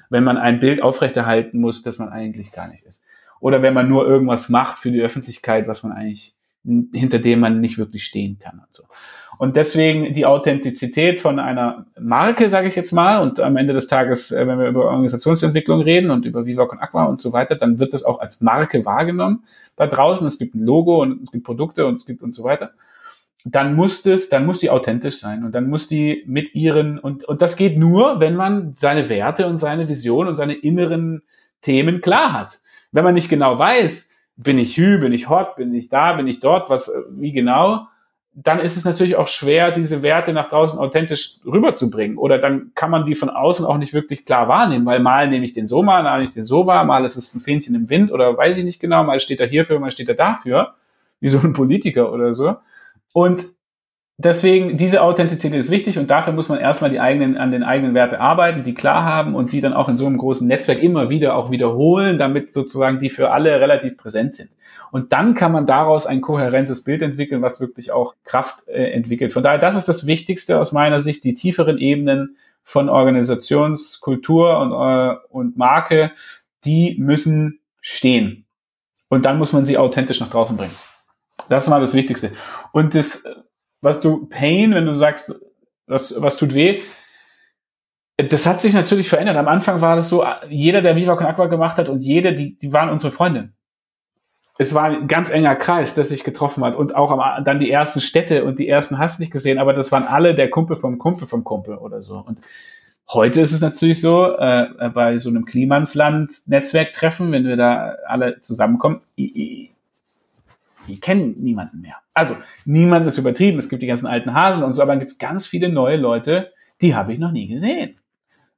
Wenn 0.09 0.23
man 0.23 0.37
ein 0.37 0.59
Bild 0.59 0.81
aufrechterhalten 0.81 1.59
muss, 1.59 1.81
das 1.81 1.97
man 1.97 2.09
eigentlich 2.09 2.51
gar 2.51 2.69
nicht 2.69 2.83
ist. 2.83 3.01
Oder 3.39 3.61
wenn 3.61 3.73
man 3.73 3.87
nur 3.87 4.07
irgendwas 4.07 4.49
macht 4.49 4.79
für 4.79 4.91
die 4.91 5.01
Öffentlichkeit, 5.01 5.67
was 5.67 5.83
man 5.83 5.91
eigentlich, 5.91 6.35
hinter 6.63 7.19
dem 7.19 7.39
man 7.39 7.61
nicht 7.61 7.77
wirklich 7.77 8.05
stehen 8.05 8.39
kann 8.39 8.59
und 8.59 8.73
so. 8.73 8.83
Und 9.37 9.55
deswegen 9.55 10.13
die 10.13 10.25
Authentizität 10.25 11.21
von 11.21 11.39
einer 11.39 11.85
Marke, 11.99 12.49
sage 12.49 12.67
ich 12.67 12.75
jetzt 12.75 12.91
mal, 12.91 13.21
und 13.21 13.39
am 13.39 13.57
Ende 13.57 13.73
des 13.73 13.87
Tages, 13.87 14.31
äh, 14.31 14.47
wenn 14.47 14.59
wir 14.59 14.67
über 14.67 14.85
Organisationsentwicklung 14.85 15.81
reden 15.81 16.11
und 16.11 16.25
über 16.25 16.45
Viva 16.45 16.63
und 16.63 16.79
Aqua 16.79 17.05
und 17.05 17.21
so 17.21 17.33
weiter, 17.33 17.55
dann 17.55 17.79
wird 17.79 17.93
das 17.93 18.03
auch 18.03 18.19
als 18.19 18.41
Marke 18.41 18.85
wahrgenommen 18.85 19.43
da 19.75 19.87
draußen. 19.87 20.27
Es 20.27 20.39
gibt 20.39 20.55
ein 20.55 20.63
Logo 20.63 21.01
und 21.01 21.23
es 21.23 21.31
gibt 21.31 21.45
Produkte 21.45 21.85
und 21.85 21.95
es 21.95 22.05
gibt 22.05 22.23
und 22.23 22.33
so 22.33 22.43
weiter. 22.43 22.71
Dann 23.43 23.75
muss 23.75 24.01
das, 24.01 24.29
dann 24.29 24.45
muss 24.45 24.59
die 24.59 24.71
authentisch 24.71 25.17
sein 25.17 25.43
und 25.43 25.53
dann 25.53 25.69
muss 25.69 25.87
die 25.87 26.23
mit 26.25 26.55
ihren, 26.55 26.97
und, 26.97 27.25
und 27.25 27.41
das 27.41 27.57
geht 27.57 27.77
nur, 27.77 28.19
wenn 28.19 28.35
man 28.35 28.73
seine 28.73 29.07
Werte 29.09 29.45
und 29.47 29.59
seine 29.59 29.87
Vision 29.87 30.27
und 30.27 30.35
seine 30.35 30.55
inneren 30.55 31.21
Themen 31.61 32.01
klar 32.01 32.33
hat. 32.33 32.59
Wenn 32.91 33.03
man 33.03 33.13
nicht 33.13 33.29
genau 33.29 33.59
weiß, 33.59 34.11
bin 34.37 34.57
ich 34.57 34.77
Hü, 34.77 34.99
bin 34.99 35.13
ich 35.13 35.29
Hot, 35.29 35.55
bin 35.57 35.73
ich 35.73 35.89
da, 35.89 36.13
bin 36.13 36.27
ich 36.27 36.39
dort, 36.39 36.69
was, 36.69 36.91
wie 37.11 37.33
genau, 37.33 37.87
dann 38.37 38.59
ist 38.59 38.75
es 38.75 38.83
natürlich 38.83 39.15
auch 39.15 39.29
schwer, 39.29 39.71
diese 39.71 40.03
Werte 40.03 40.33
nach 40.33 40.49
draußen 40.49 40.77
authentisch 40.77 41.35
rüberzubringen. 41.45 42.17
Oder 42.17 42.37
dann 42.37 42.71
kann 42.75 42.91
man 42.91 43.05
die 43.05 43.15
von 43.15 43.29
außen 43.29 43.65
auch 43.65 43.77
nicht 43.77 43.93
wirklich 43.93 44.25
klar 44.25 44.49
wahrnehmen, 44.49 44.85
weil 44.85 44.99
mal 44.99 45.29
nehme 45.29 45.45
ich 45.45 45.53
den 45.53 45.67
so 45.67 45.81
mal, 45.81 46.03
mal 46.03 46.17
nehme 46.17 46.25
ich 46.25 46.33
den 46.33 46.43
so 46.43 46.67
wahr, 46.67 46.83
mal 46.83 47.05
ist 47.05 47.15
es 47.15 47.33
ein 47.33 47.39
Fähnchen 47.39 47.75
im 47.75 47.89
Wind 47.89 48.11
oder 48.11 48.37
weiß 48.37 48.57
ich 48.57 48.65
nicht 48.65 48.81
genau, 48.81 49.05
mal 49.05 49.21
steht 49.21 49.39
er 49.39 49.47
hierfür, 49.47 49.79
mal 49.79 49.91
steht 49.91 50.09
er 50.09 50.15
dafür, 50.15 50.73
wie 51.21 51.29
so 51.29 51.39
ein 51.39 51.53
Politiker 51.53 52.11
oder 52.11 52.33
so. 52.33 52.57
Und 53.13 53.45
deswegen, 54.17 54.75
diese 54.75 55.01
Authentizität 55.01 55.57
ist 55.57 55.71
wichtig 55.71 55.97
und 55.97 56.09
dafür 56.09 56.33
muss 56.33 56.49
man 56.49 56.59
erstmal 56.59 56.89
die 56.89 56.99
eigenen, 56.99 57.37
an 57.37 57.51
den 57.51 57.63
eigenen 57.63 57.93
Werte 57.93 58.19
arbeiten, 58.19 58.65
die 58.65 58.73
klar 58.73 59.05
haben 59.05 59.33
und 59.33 59.53
die 59.53 59.61
dann 59.61 59.73
auch 59.73 59.87
in 59.87 59.95
so 59.95 60.07
einem 60.07 60.17
großen 60.17 60.45
Netzwerk 60.45 60.83
immer 60.83 61.09
wieder 61.09 61.37
auch 61.37 61.51
wiederholen, 61.51 62.19
damit 62.19 62.51
sozusagen 62.51 62.99
die 62.99 63.09
für 63.09 63.31
alle 63.31 63.61
relativ 63.61 63.95
präsent 63.95 64.35
sind. 64.35 64.49
Und 64.91 65.13
dann 65.13 65.35
kann 65.35 65.51
man 65.51 65.65
daraus 65.65 66.05
ein 66.05 66.21
kohärentes 66.21 66.83
Bild 66.83 67.01
entwickeln, 67.01 67.41
was 67.41 67.59
wirklich 67.59 67.91
auch 67.91 68.15
Kraft 68.23 68.67
äh, 68.67 68.91
entwickelt. 68.91 69.33
Von 69.33 69.43
daher, 69.43 69.59
das 69.59 69.75
ist 69.75 69.89
das 69.89 70.07
Wichtigste 70.07 70.59
aus 70.59 70.71
meiner 70.71 71.01
Sicht, 71.01 71.23
die 71.23 71.33
tieferen 71.33 71.77
Ebenen 71.77 72.37
von 72.63 72.89
Organisationskultur 72.89 74.57
und, 74.59 74.71
äh, 74.71 75.15
und 75.29 75.57
Marke, 75.57 76.11
die 76.63 76.95
müssen 76.99 77.59
stehen. 77.81 78.45
Und 79.09 79.25
dann 79.25 79.37
muss 79.37 79.53
man 79.53 79.65
sie 79.65 79.77
authentisch 79.77 80.19
nach 80.19 80.29
draußen 80.29 80.57
bringen. 80.57 80.75
Das 81.49 81.63
ist 81.63 81.69
mal 81.69 81.81
das 81.81 81.93
Wichtigste. 81.93 82.31
Und 82.71 82.95
das 82.95 83.23
was 83.85 84.01
du 84.01 84.25
Pain, 84.25 84.73
wenn 84.73 84.85
du 84.85 84.93
sagst, 84.93 85.35
was, 85.85 86.19
was 86.19 86.37
tut 86.37 86.55
weh, 86.55 86.81
das 88.17 88.47
hat 88.47 88.61
sich 88.61 88.73
natürlich 88.73 89.07
verändert. 89.07 89.37
Am 89.37 89.47
Anfang 89.47 89.79
war 89.79 89.95
das 89.95 90.09
so, 90.09 90.25
jeder, 90.49 90.81
der 90.81 90.95
Viva 90.95 91.15
Con 91.15 91.27
Aqua 91.27 91.45
gemacht 91.45 91.77
hat 91.77 91.87
und 91.87 92.01
jede, 92.01 92.33
die, 92.33 92.57
die 92.57 92.73
waren 92.73 92.89
unsere 92.89 93.11
Freunde. 93.11 93.53
Es 94.57 94.73
war 94.73 94.85
ein 94.85 95.07
ganz 95.07 95.29
enger 95.29 95.55
Kreis, 95.55 95.95
der 95.95 96.05
sich 96.05 96.23
getroffen 96.23 96.63
hat 96.63 96.75
und 96.75 96.95
auch 96.95 97.11
am, 97.11 97.43
dann 97.43 97.59
die 97.59 97.69
ersten 97.69 97.99
Städte 97.99 98.45
und 98.45 98.57
die 98.59 98.69
ersten 98.69 98.97
hast 98.97 99.19
nicht 99.19 99.31
gesehen, 99.31 99.59
aber 99.59 99.73
das 99.73 99.91
waren 99.91 100.03
alle 100.03 100.33
der 100.33 100.49
Kumpel 100.49 100.77
vom 100.77 100.97
Kumpel 100.97 101.27
vom 101.27 101.43
Kumpel 101.43 101.75
oder 101.75 102.01
so. 102.01 102.15
Und 102.25 102.39
heute 103.09 103.41
ist 103.41 103.51
es 103.51 103.59
natürlich 103.59 103.99
so, 103.99 104.37
äh, 104.37 104.89
bei 104.93 105.17
so 105.17 105.29
einem 105.29 105.45
Klimansland-Netzwerktreffen, 105.45 107.31
wenn 107.33 107.45
wir 107.45 107.57
da 107.57 107.95
alle 108.07 108.39
zusammenkommen, 108.39 108.99
die, 109.17 109.71
kennen 111.01 111.35
niemanden 111.37 111.81
mehr. 111.81 111.95
Also 112.13 112.35
niemand 112.63 113.07
ist 113.07 113.17
übertrieben, 113.17 113.59
es 113.59 113.69
gibt 113.69 113.81
die 113.81 113.87
ganzen 113.87 114.07
alten 114.07 114.33
Hasen 114.33 114.63
und 114.63 114.73
so, 114.73 114.83
aber 114.83 114.91
dann 114.91 114.99
gibt 114.99 115.11
es 115.11 115.17
ganz 115.17 115.47
viele 115.47 115.67
neue 115.67 115.97
Leute, 115.97 116.53
die 116.81 116.95
habe 116.95 117.11
ich 117.11 117.19
noch 117.19 117.31
nie 117.31 117.47
gesehen. 117.47 117.97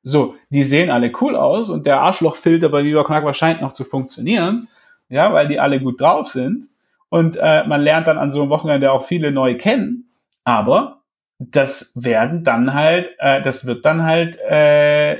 So, 0.04 0.36
die 0.50 0.64
sehen 0.64 0.91
alle 0.91 1.12
cool 1.22 1.36
aus 1.36 1.70
und 1.70 1.88
der 1.88 2.02
Arschlochfilter 2.02 2.70
bei 2.70 2.84
Viva 2.84 3.02
Agua 3.02 3.34
scheint 3.34 3.62
noch 3.62 3.74
zu 3.74 3.84
funktionieren 3.84 4.68
ja, 5.10 5.34
weil 5.34 5.47
die 5.47 5.60
alle 5.60 5.80
gut 5.80 6.01
drauf 6.01 6.28
sind. 6.28 6.66
Und 7.10 7.38
äh, 7.38 7.66
man 7.66 7.82
lernt 7.82 8.08
dann 8.08 8.18
an 8.18 8.32
so 8.32 8.41
einem 8.41 8.49
Wochenende 8.49 8.91
auch 8.91 9.05
viele 9.05 9.32
neu 9.32 9.58
kennen. 9.58 10.10
Aber 10.43 11.01
das 11.39 11.93
werden 11.95 12.43
dann 12.43 12.74
halt, 12.74 13.16
äh, 13.20 13.41
das 13.41 13.66
wird 13.66 13.86
dann 13.86 14.03
halt, 14.03 14.38
äh, 14.39 15.18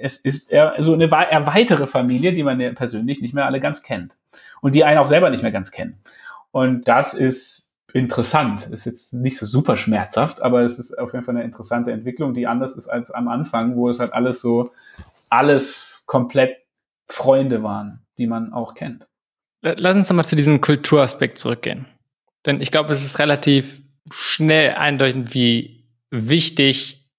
es 0.00 0.18
ist 0.18 0.50
eher 0.50 0.74
so 0.78 0.94
eine 0.94 1.04
erweitere 1.04 1.86
Familie, 1.86 2.32
die 2.32 2.42
man 2.42 2.74
persönlich 2.74 3.22
nicht 3.22 3.34
mehr 3.34 3.46
alle 3.46 3.60
ganz 3.60 3.82
kennt. 3.82 4.16
Und 4.60 4.74
die 4.74 4.84
einen 4.84 4.98
auch 4.98 5.06
selber 5.06 5.30
nicht 5.30 5.42
mehr 5.42 5.52
ganz 5.52 5.70
kennen. 5.70 5.98
Und 6.50 6.88
das 6.88 7.14
ist 7.14 7.72
interessant. 7.92 8.66
Ist 8.68 8.84
jetzt 8.84 9.14
nicht 9.14 9.38
so 9.38 9.46
super 9.46 9.76
schmerzhaft, 9.76 10.42
aber 10.42 10.62
es 10.62 10.78
ist 10.78 10.98
auf 10.98 11.12
jeden 11.12 11.24
Fall 11.24 11.36
eine 11.36 11.44
interessante 11.44 11.92
Entwicklung, 11.92 12.34
die 12.34 12.46
anders 12.46 12.76
ist 12.76 12.88
als 12.88 13.10
am 13.10 13.28
Anfang, 13.28 13.76
wo 13.76 13.88
es 13.90 14.00
halt 14.00 14.12
alles 14.12 14.40
so, 14.40 14.70
alles 15.28 16.02
komplett 16.06 16.56
Freunde 17.08 17.62
waren, 17.62 18.04
die 18.18 18.26
man 18.26 18.52
auch 18.52 18.74
kennt. 18.74 19.06
Lass 19.62 19.94
uns 19.94 20.08
nochmal 20.08 20.24
zu 20.24 20.36
diesem 20.36 20.60
Kulturaspekt 20.60 21.38
zurückgehen. 21.38 21.86
Denn 22.44 22.60
ich 22.60 22.70
glaube, 22.70 22.92
es 22.92 23.04
ist 23.04 23.20
relativ 23.20 23.80
schnell 24.10 24.74
eindeutig, 24.74 25.32
wie 25.32 25.86
wichtig 26.10 27.10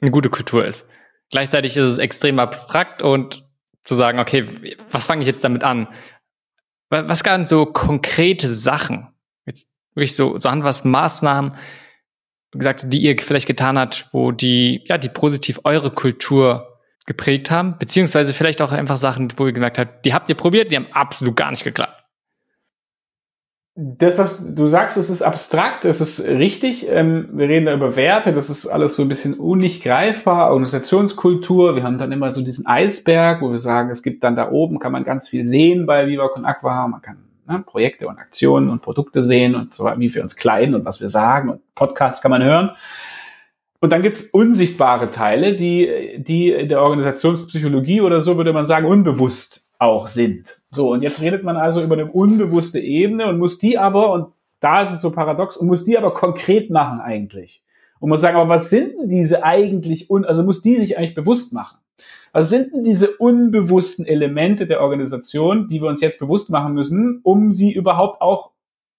eine 0.00 0.10
gute 0.10 0.28
Kultur 0.28 0.66
ist. 0.66 0.88
Gleichzeitig 1.30 1.76
ist 1.76 1.84
es 1.84 1.98
extrem 1.98 2.38
abstrakt 2.38 3.02
und 3.02 3.44
zu 3.82 3.94
sagen, 3.94 4.18
okay, 4.18 4.76
was 4.90 5.06
fange 5.06 5.22
ich 5.22 5.26
jetzt 5.26 5.44
damit 5.44 5.62
an? 5.62 5.88
Was 6.90 7.24
waren 7.24 7.46
so 7.46 7.66
konkrete 7.66 8.48
Sachen? 8.48 9.08
Jetzt 9.46 9.68
wirklich 9.94 10.16
so, 10.16 10.36
so 10.38 10.48
an 10.48 10.64
was 10.64 10.84
Maßnahmen, 10.84 11.56
gesagt, 12.50 12.92
die 12.92 13.02
ihr 13.02 13.16
vielleicht 13.20 13.46
getan 13.46 13.78
habt, 13.78 14.08
wo 14.12 14.30
die, 14.32 14.84
ja, 14.86 14.98
die 14.98 15.08
positiv 15.08 15.60
eure 15.64 15.90
Kultur 15.90 16.73
geprägt 17.06 17.50
haben, 17.50 17.76
beziehungsweise 17.78 18.32
vielleicht 18.32 18.62
auch 18.62 18.72
einfach 18.72 18.96
Sachen, 18.96 19.32
wo 19.36 19.46
ihr 19.46 19.52
gemerkt 19.52 19.78
habt, 19.78 20.04
die 20.04 20.14
habt 20.14 20.28
ihr 20.28 20.36
probiert, 20.36 20.72
die 20.72 20.76
haben 20.76 20.88
absolut 20.92 21.36
gar 21.36 21.50
nicht 21.50 21.64
geklappt. 21.64 22.04
Das, 23.76 24.18
was 24.18 24.54
du 24.54 24.68
sagst, 24.68 24.96
es 24.96 25.10
ist 25.10 25.22
abstrakt, 25.22 25.84
es 25.84 26.00
ist 26.00 26.24
richtig. 26.28 26.88
Ähm, 26.88 27.28
wir 27.32 27.48
reden 27.48 27.66
da 27.66 27.74
über 27.74 27.96
Werte, 27.96 28.32
das 28.32 28.48
ist 28.48 28.68
alles 28.68 28.94
so 28.94 29.02
ein 29.02 29.08
bisschen 29.08 29.34
unig 29.34 29.82
greifbar, 29.82 30.50
Organisationskultur. 30.50 31.74
Wir 31.74 31.82
haben 31.82 31.98
dann 31.98 32.12
immer 32.12 32.32
so 32.32 32.40
diesen 32.40 32.66
Eisberg, 32.66 33.42
wo 33.42 33.50
wir 33.50 33.58
sagen, 33.58 33.90
es 33.90 34.04
gibt 34.04 34.22
dann 34.22 34.36
da 34.36 34.52
oben, 34.52 34.78
kann 34.78 34.92
man 34.92 35.02
ganz 35.02 35.28
viel 35.28 35.44
sehen 35.44 35.86
bei 35.86 36.06
Viva 36.06 36.28
Con 36.28 36.44
Aqua. 36.44 36.86
Man 36.86 37.02
kann 37.02 37.16
ne, 37.48 37.64
Projekte 37.66 38.06
und 38.06 38.18
Aktionen 38.18 38.70
und 38.70 38.80
Produkte 38.80 39.24
sehen 39.24 39.56
und 39.56 39.74
so, 39.74 39.90
wie 39.96 40.14
wir 40.14 40.22
uns 40.22 40.36
kleiden 40.36 40.76
und 40.76 40.84
was 40.84 41.00
wir 41.00 41.08
sagen 41.08 41.48
und 41.48 41.74
Podcasts 41.74 42.22
kann 42.22 42.30
man 42.30 42.44
hören. 42.44 42.70
Und 43.84 43.90
dann 43.90 44.00
gibt's 44.00 44.30
unsichtbare 44.30 45.10
Teile, 45.10 45.56
die, 45.56 46.16
die 46.16 46.50
in 46.50 46.70
der 46.70 46.80
Organisationspsychologie 46.80 48.00
oder 48.00 48.22
so 48.22 48.38
würde 48.38 48.54
man 48.54 48.66
sagen, 48.66 48.86
unbewusst 48.86 49.74
auch 49.78 50.08
sind. 50.08 50.62
So, 50.70 50.90
und 50.90 51.02
jetzt 51.02 51.20
redet 51.20 51.42
man 51.44 51.58
also 51.58 51.82
über 51.82 51.92
eine 51.92 52.10
unbewusste 52.10 52.80
Ebene 52.80 53.26
und 53.26 53.38
muss 53.38 53.58
die 53.58 53.76
aber, 53.76 54.10
und 54.12 54.28
da 54.60 54.82
ist 54.82 54.92
es 54.92 55.02
so 55.02 55.10
paradox, 55.10 55.58
und 55.58 55.66
muss 55.66 55.84
die 55.84 55.98
aber 55.98 56.14
konkret 56.14 56.70
machen 56.70 56.98
eigentlich. 56.98 57.62
Und 58.00 58.08
muss 58.08 58.22
sagen, 58.22 58.36
aber 58.36 58.48
was 58.48 58.70
sind 58.70 58.94
denn 58.98 59.10
diese 59.10 59.44
eigentlich, 59.44 60.08
un 60.08 60.24
also 60.24 60.42
muss 60.44 60.62
die 60.62 60.76
sich 60.76 60.96
eigentlich 60.96 61.14
bewusst 61.14 61.52
machen? 61.52 61.76
Was 62.32 62.48
sind 62.48 62.72
denn 62.72 62.84
diese 62.84 63.10
unbewussten 63.10 64.06
Elemente 64.06 64.66
der 64.66 64.80
Organisation, 64.80 65.68
die 65.68 65.82
wir 65.82 65.90
uns 65.90 66.00
jetzt 66.00 66.20
bewusst 66.20 66.48
machen 66.48 66.72
müssen, 66.72 67.20
um 67.22 67.52
sie 67.52 67.74
überhaupt 67.74 68.22
auch 68.22 68.53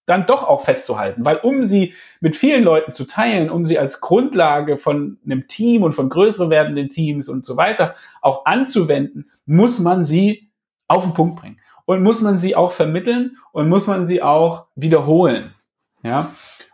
dann 0.06 0.26
doch 0.26 0.47
auch 0.47 0.64
festzuhalten. 0.64 1.26
Weil 1.26 1.38
um 1.38 1.66
sie 1.66 1.93
mit 2.20 2.36
vielen 2.36 2.64
Leuten 2.64 2.93
zu 2.93 3.06
teilen, 3.06 3.49
um 3.49 3.66
sie 3.66 3.80
als 3.80 4.01
Grundlage 4.01 4.78
von 4.78 5.18
einem 5.26 5.47
Team 5.47 5.84
und 5.84 5.93
von 5.93 6.10
größer 6.10 6.49
werdenden 6.49 6.89
Teams 6.89 7.30
und 7.30 7.45
so 7.45 7.58
weiter 7.58 7.95
auch 8.22 8.45
anzuwenden, 8.45 9.30
muss 9.45 9.80
man 9.80 10.06
sie 10.06 10.49
auf 10.88 11.03
den 11.03 11.14
Punkt 11.14 11.39
bringen. 11.39 11.60
Und 11.86 12.01
muss 12.01 12.22
man 12.22 12.39
sie 12.39 12.56
auch 12.56 12.72
vermitteln 12.72 13.38
und 13.51 13.70
muss 13.70 13.86
man 13.86 14.08
sie 14.08 14.22
auch 14.24 14.66
wiederholen. 14.76 15.53
Ja. 16.01 16.32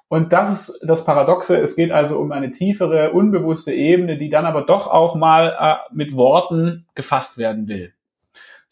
Und 0.07 0.33
das 0.33 0.51
ist 0.51 0.81
das 0.83 1.05
Paradoxe. 1.05 1.57
Es 1.57 1.75
geht 1.75 1.91
also 1.91 2.19
um 2.19 2.31
eine 2.31 2.51
tiefere, 2.51 3.11
unbewusste 3.11 3.73
Ebene, 3.73 4.17
die 4.17 4.29
dann 4.29 4.45
aber 4.45 4.63
doch 4.63 4.87
auch 4.87 5.15
mal 5.15 5.55
äh, 5.59 5.75
mit 5.93 6.15
Worten 6.15 6.85
gefasst 6.95 7.37
werden 7.37 7.67
will. 7.67 7.93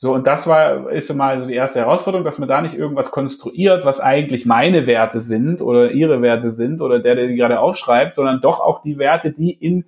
So, 0.01 0.13
und 0.13 0.25
das 0.25 0.47
war, 0.47 0.89
ist 0.91 1.13
mal 1.13 1.41
so 1.41 1.47
die 1.47 1.55
erste 1.55 1.79
Herausforderung, 1.79 2.23
dass 2.23 2.39
man 2.39 2.47
da 2.47 2.61
nicht 2.61 2.73
irgendwas 2.73 3.11
konstruiert, 3.11 3.83
was 3.83 3.99
eigentlich 3.99 4.45
meine 4.45 4.87
Werte 4.87 5.19
sind 5.19 5.61
oder 5.61 5.91
ihre 5.91 6.21
Werte 6.21 6.51
sind 6.51 6.79
oder 6.79 6.99
der, 6.99 7.15
der 7.15 7.27
die 7.27 7.35
gerade 7.35 7.59
aufschreibt, 7.59 8.15
sondern 8.15 8.39
doch 8.39 8.61
auch 8.61 8.81
die 8.81 8.97
Werte, 8.97 9.33
die 9.33 9.51
in 9.51 9.83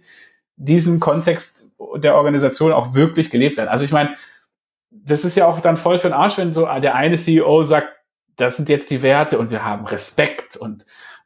diesem 0.58 1.00
Kontext 1.00 1.66
der 1.96 2.16
Organisation 2.16 2.74
auch 2.74 2.94
wirklich 2.94 3.30
gelebt 3.30 3.56
werden. 3.56 3.70
Also 3.70 3.86
ich 3.86 3.94
meine, 3.94 4.10
das 4.90 5.24
ist 5.24 5.38
ja 5.38 5.48
auch 5.48 5.62
dann 5.62 5.78
voll 5.78 5.98
für 5.98 6.10
den 6.10 6.14
Arsch, 6.14 6.38
wenn 6.38 6.52
so 6.52 6.66
der 6.66 6.94
eine 6.94 7.16
CEO 7.16 7.64
sagt, 7.64 7.88
das 8.36 8.58
sind 8.58 8.68
jetzt 8.68 8.90
die 8.90 9.04
Werte 9.04 9.40
und 9.40 9.50
wir 9.50 9.64
haben 9.64 9.86
Respekt 9.86 10.58
und 10.58 10.86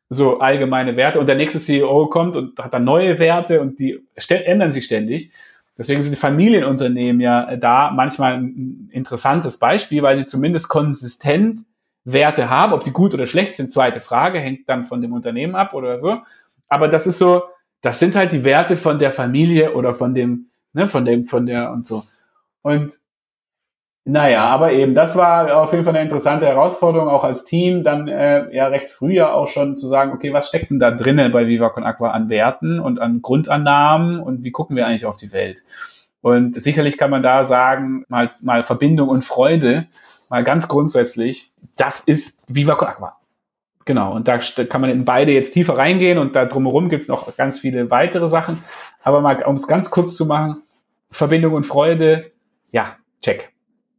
so 0.10 0.38
allgemeine 0.42 0.96
Werte 0.96 1.20
und 1.20 1.26
der 1.26 1.38
nächste 1.38 1.60
CEO 1.60 2.06
kommt 2.06 2.36
und 2.36 2.60
hat 2.60 2.76
dann 2.76 2.84
neue 2.84 3.18
Werte 3.18 3.62
und 3.62 3.80
die 3.80 4.06
ändern 4.30 4.72
sich 4.72 4.86
ständig. 4.86 5.32
Deswegen 5.78 6.02
sind 6.02 6.18
Familienunternehmen 6.18 7.20
ja 7.20 7.56
da 7.58 7.92
manchmal 7.92 8.36
ein 8.36 8.90
interessantes 8.92 9.60
Beispiel, 9.60 10.02
weil 10.04 10.18
sie 10.18 10.26
zumindest 10.26 10.70
konsistent 10.70 11.66
Werte 12.06 12.50
haben. 12.50 12.74
Ob 12.74 12.84
die 12.84 12.92
gut 12.92 13.14
oder 13.14 13.28
schlecht 13.28 13.56
sind, 13.56 13.74
zweite 13.74 14.00
Frage, 14.00 14.40
hängt 14.40 14.70
dann 14.70 14.86
von 14.86 15.02
dem 15.02 15.12
Unternehmen 15.12 15.56
ab 15.56 15.74
oder 15.74 16.00
so. 16.00 16.22
Aber 16.70 16.88
das 16.88 17.08
ist 17.08 17.18
so, 17.18 17.44
das 17.82 18.00
sind 18.00 18.16
halt 18.16 18.32
die 18.32 18.44
Werte 18.44 18.78
von 18.78 19.00
der 19.00 19.12
Familie 19.12 19.74
oder 19.74 19.94
von 19.94 20.14
dem, 20.14 20.50
ne, 20.74 20.88
von 20.88 21.04
dem, 21.04 21.26
von 21.26 21.46
der 21.46 21.72
und 21.72 21.86
so. 21.86 22.04
Und 22.62 22.94
naja, 24.08 24.46
aber 24.46 24.72
eben, 24.72 24.94
das 24.94 25.16
war 25.16 25.62
auf 25.64 25.72
jeden 25.72 25.84
Fall 25.84 25.96
eine 25.96 26.04
interessante 26.04 26.46
Herausforderung, 26.46 27.10
auch 27.10 27.24
als 27.24 27.44
Team, 27.44 27.84
dann 27.84 28.08
äh, 28.08 28.56
ja 28.56 28.68
recht 28.68 28.92
früh 28.92 29.14
ja 29.14 29.34
auch 29.34 29.48
schon 29.48 29.78
zu 29.78 29.88
sagen, 29.88 30.12
okay, 30.14 30.32
was 30.32 30.48
steckt 30.48 30.70
denn 30.70 30.78
da 30.78 30.92
drinnen 30.92 31.32
bei 31.32 31.48
Viva 31.48 31.70
Con 31.70 31.84
Aqua 31.84 32.12
an 32.12 32.30
Werten 32.30 32.80
und 32.80 33.02
an 33.02 33.24
Grundannahmen 33.24 34.20
und 34.20 34.44
wie 34.44 34.52
gucken 34.52 34.76
wir 34.76 34.86
eigentlich 34.86 35.08
auf 35.08 35.18
die 35.18 35.34
Welt? 35.34 35.64
Und 36.22 36.62
sicherlich 36.62 37.00
kann 37.00 37.10
man 37.10 37.24
da 37.24 37.44
sagen, 37.44 38.06
mal, 38.08 38.30
mal 38.42 38.62
Verbindung 38.62 39.10
und 39.10 39.26
Freude, 39.26 39.88
mal 40.30 40.44
ganz 40.44 40.68
grundsätzlich, 40.68 41.54
das 41.76 42.02
ist 42.02 42.46
Viva 42.48 42.76
Con 42.76 42.90
Aqua. 42.90 43.18
Genau, 43.86 44.14
und 44.14 44.28
da 44.28 44.38
kann 44.38 44.82
man 44.82 44.92
in 44.92 45.06
beide 45.06 45.32
jetzt 45.32 45.52
tiefer 45.52 45.80
reingehen 45.80 46.20
und 46.20 46.36
da 46.36 46.46
drumherum 46.46 46.90
gibt's 46.90 47.08
noch 47.08 47.36
ganz 47.38 47.58
viele 47.58 47.90
weitere 47.90 48.28
Sachen. 48.28 48.64
Aber 49.04 49.22
mal, 49.22 49.44
um 49.46 49.56
es 49.56 49.66
ganz 49.66 49.90
kurz 49.90 50.16
zu 50.16 50.28
machen, 50.28 50.62
Verbindung 51.10 51.54
und 51.54 51.66
Freude, 51.66 52.32
ja, 52.70 52.98
check. 53.24 53.55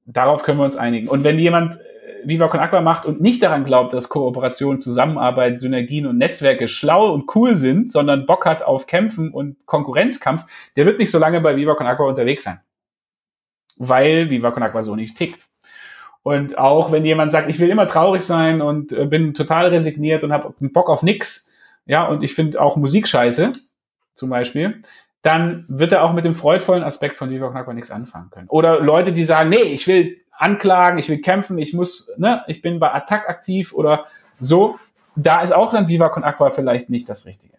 Darauf 0.06 0.44
können 0.44 0.58
wir 0.58 0.64
uns 0.64 0.76
einigen. 0.76 1.08
Und 1.08 1.24
wenn 1.24 1.38
jemand 1.38 1.74
äh, 1.74 1.78
Viva 2.24 2.48
Con 2.48 2.60
Aqua 2.60 2.80
macht 2.80 3.04
und 3.04 3.20
nicht 3.20 3.42
daran 3.42 3.64
glaubt, 3.64 3.92
dass 3.92 4.08
Kooperation, 4.08 4.80
Zusammenarbeit, 4.80 5.60
Synergien 5.60 6.06
und 6.06 6.16
Netzwerke 6.16 6.68
schlau 6.68 7.12
und 7.12 7.34
cool 7.34 7.56
sind, 7.56 7.90
sondern 7.90 8.24
Bock 8.24 8.46
hat 8.46 8.62
auf 8.62 8.86
Kämpfen 8.86 9.32
und 9.32 9.66
Konkurrenzkampf, 9.66 10.44
der 10.76 10.86
wird 10.86 10.98
nicht 10.98 11.10
so 11.10 11.18
lange 11.18 11.40
bei 11.40 11.56
Viva 11.56 11.74
Con 11.74 11.86
Aqua 11.86 12.08
unterwegs 12.08 12.44
sein. 12.44 12.60
Weil 13.76 14.30
Viva 14.30 14.52
Con 14.52 14.62
Aqua 14.62 14.82
so 14.82 14.94
nicht 14.94 15.16
tickt. 15.16 15.46
Und 16.22 16.58
auch 16.58 16.90
wenn 16.90 17.04
jemand 17.04 17.30
sagt, 17.30 17.48
ich 17.48 17.60
will 17.60 17.68
immer 17.68 17.86
traurig 17.86 18.22
sein 18.22 18.60
und 18.60 18.92
äh, 18.92 19.06
bin 19.06 19.34
total 19.34 19.68
resigniert 19.68 20.24
und 20.24 20.32
habe 20.32 20.54
Bock 20.72 20.88
auf 20.88 21.02
nix, 21.02 21.52
ja, 21.84 22.04
und 22.06 22.24
ich 22.24 22.34
finde 22.34 22.60
auch 22.60 22.76
Musik 22.76 23.06
scheiße, 23.06 23.52
zum 24.14 24.30
Beispiel, 24.30 24.82
dann 25.26 25.64
wird 25.66 25.90
er 25.90 26.04
auch 26.04 26.12
mit 26.12 26.24
dem 26.24 26.36
freudvollen 26.36 26.84
Aspekt 26.84 27.16
von 27.16 27.30
Viva 27.30 27.48
Con 27.64 27.74
nichts 27.74 27.90
anfangen 27.90 28.30
können. 28.30 28.46
Oder 28.48 28.78
Leute, 28.78 29.12
die 29.12 29.24
sagen, 29.24 29.50
nee, 29.50 29.56
ich 29.56 29.88
will 29.88 30.18
anklagen, 30.30 31.00
ich 31.00 31.08
will 31.08 31.20
kämpfen, 31.20 31.58
ich 31.58 31.74
muss, 31.74 32.12
ne, 32.16 32.44
ich 32.46 32.62
bin 32.62 32.78
bei 32.78 32.92
Attack 32.92 33.28
aktiv 33.28 33.72
oder 33.72 34.04
so. 34.38 34.78
Da 35.16 35.42
ist 35.42 35.52
auch 35.52 35.72
dann 35.72 35.88
Viva 35.88 36.10
Con 36.10 36.22
Aqua 36.22 36.50
vielleicht 36.50 36.90
nicht 36.90 37.08
das 37.08 37.26
Richtige. 37.26 37.54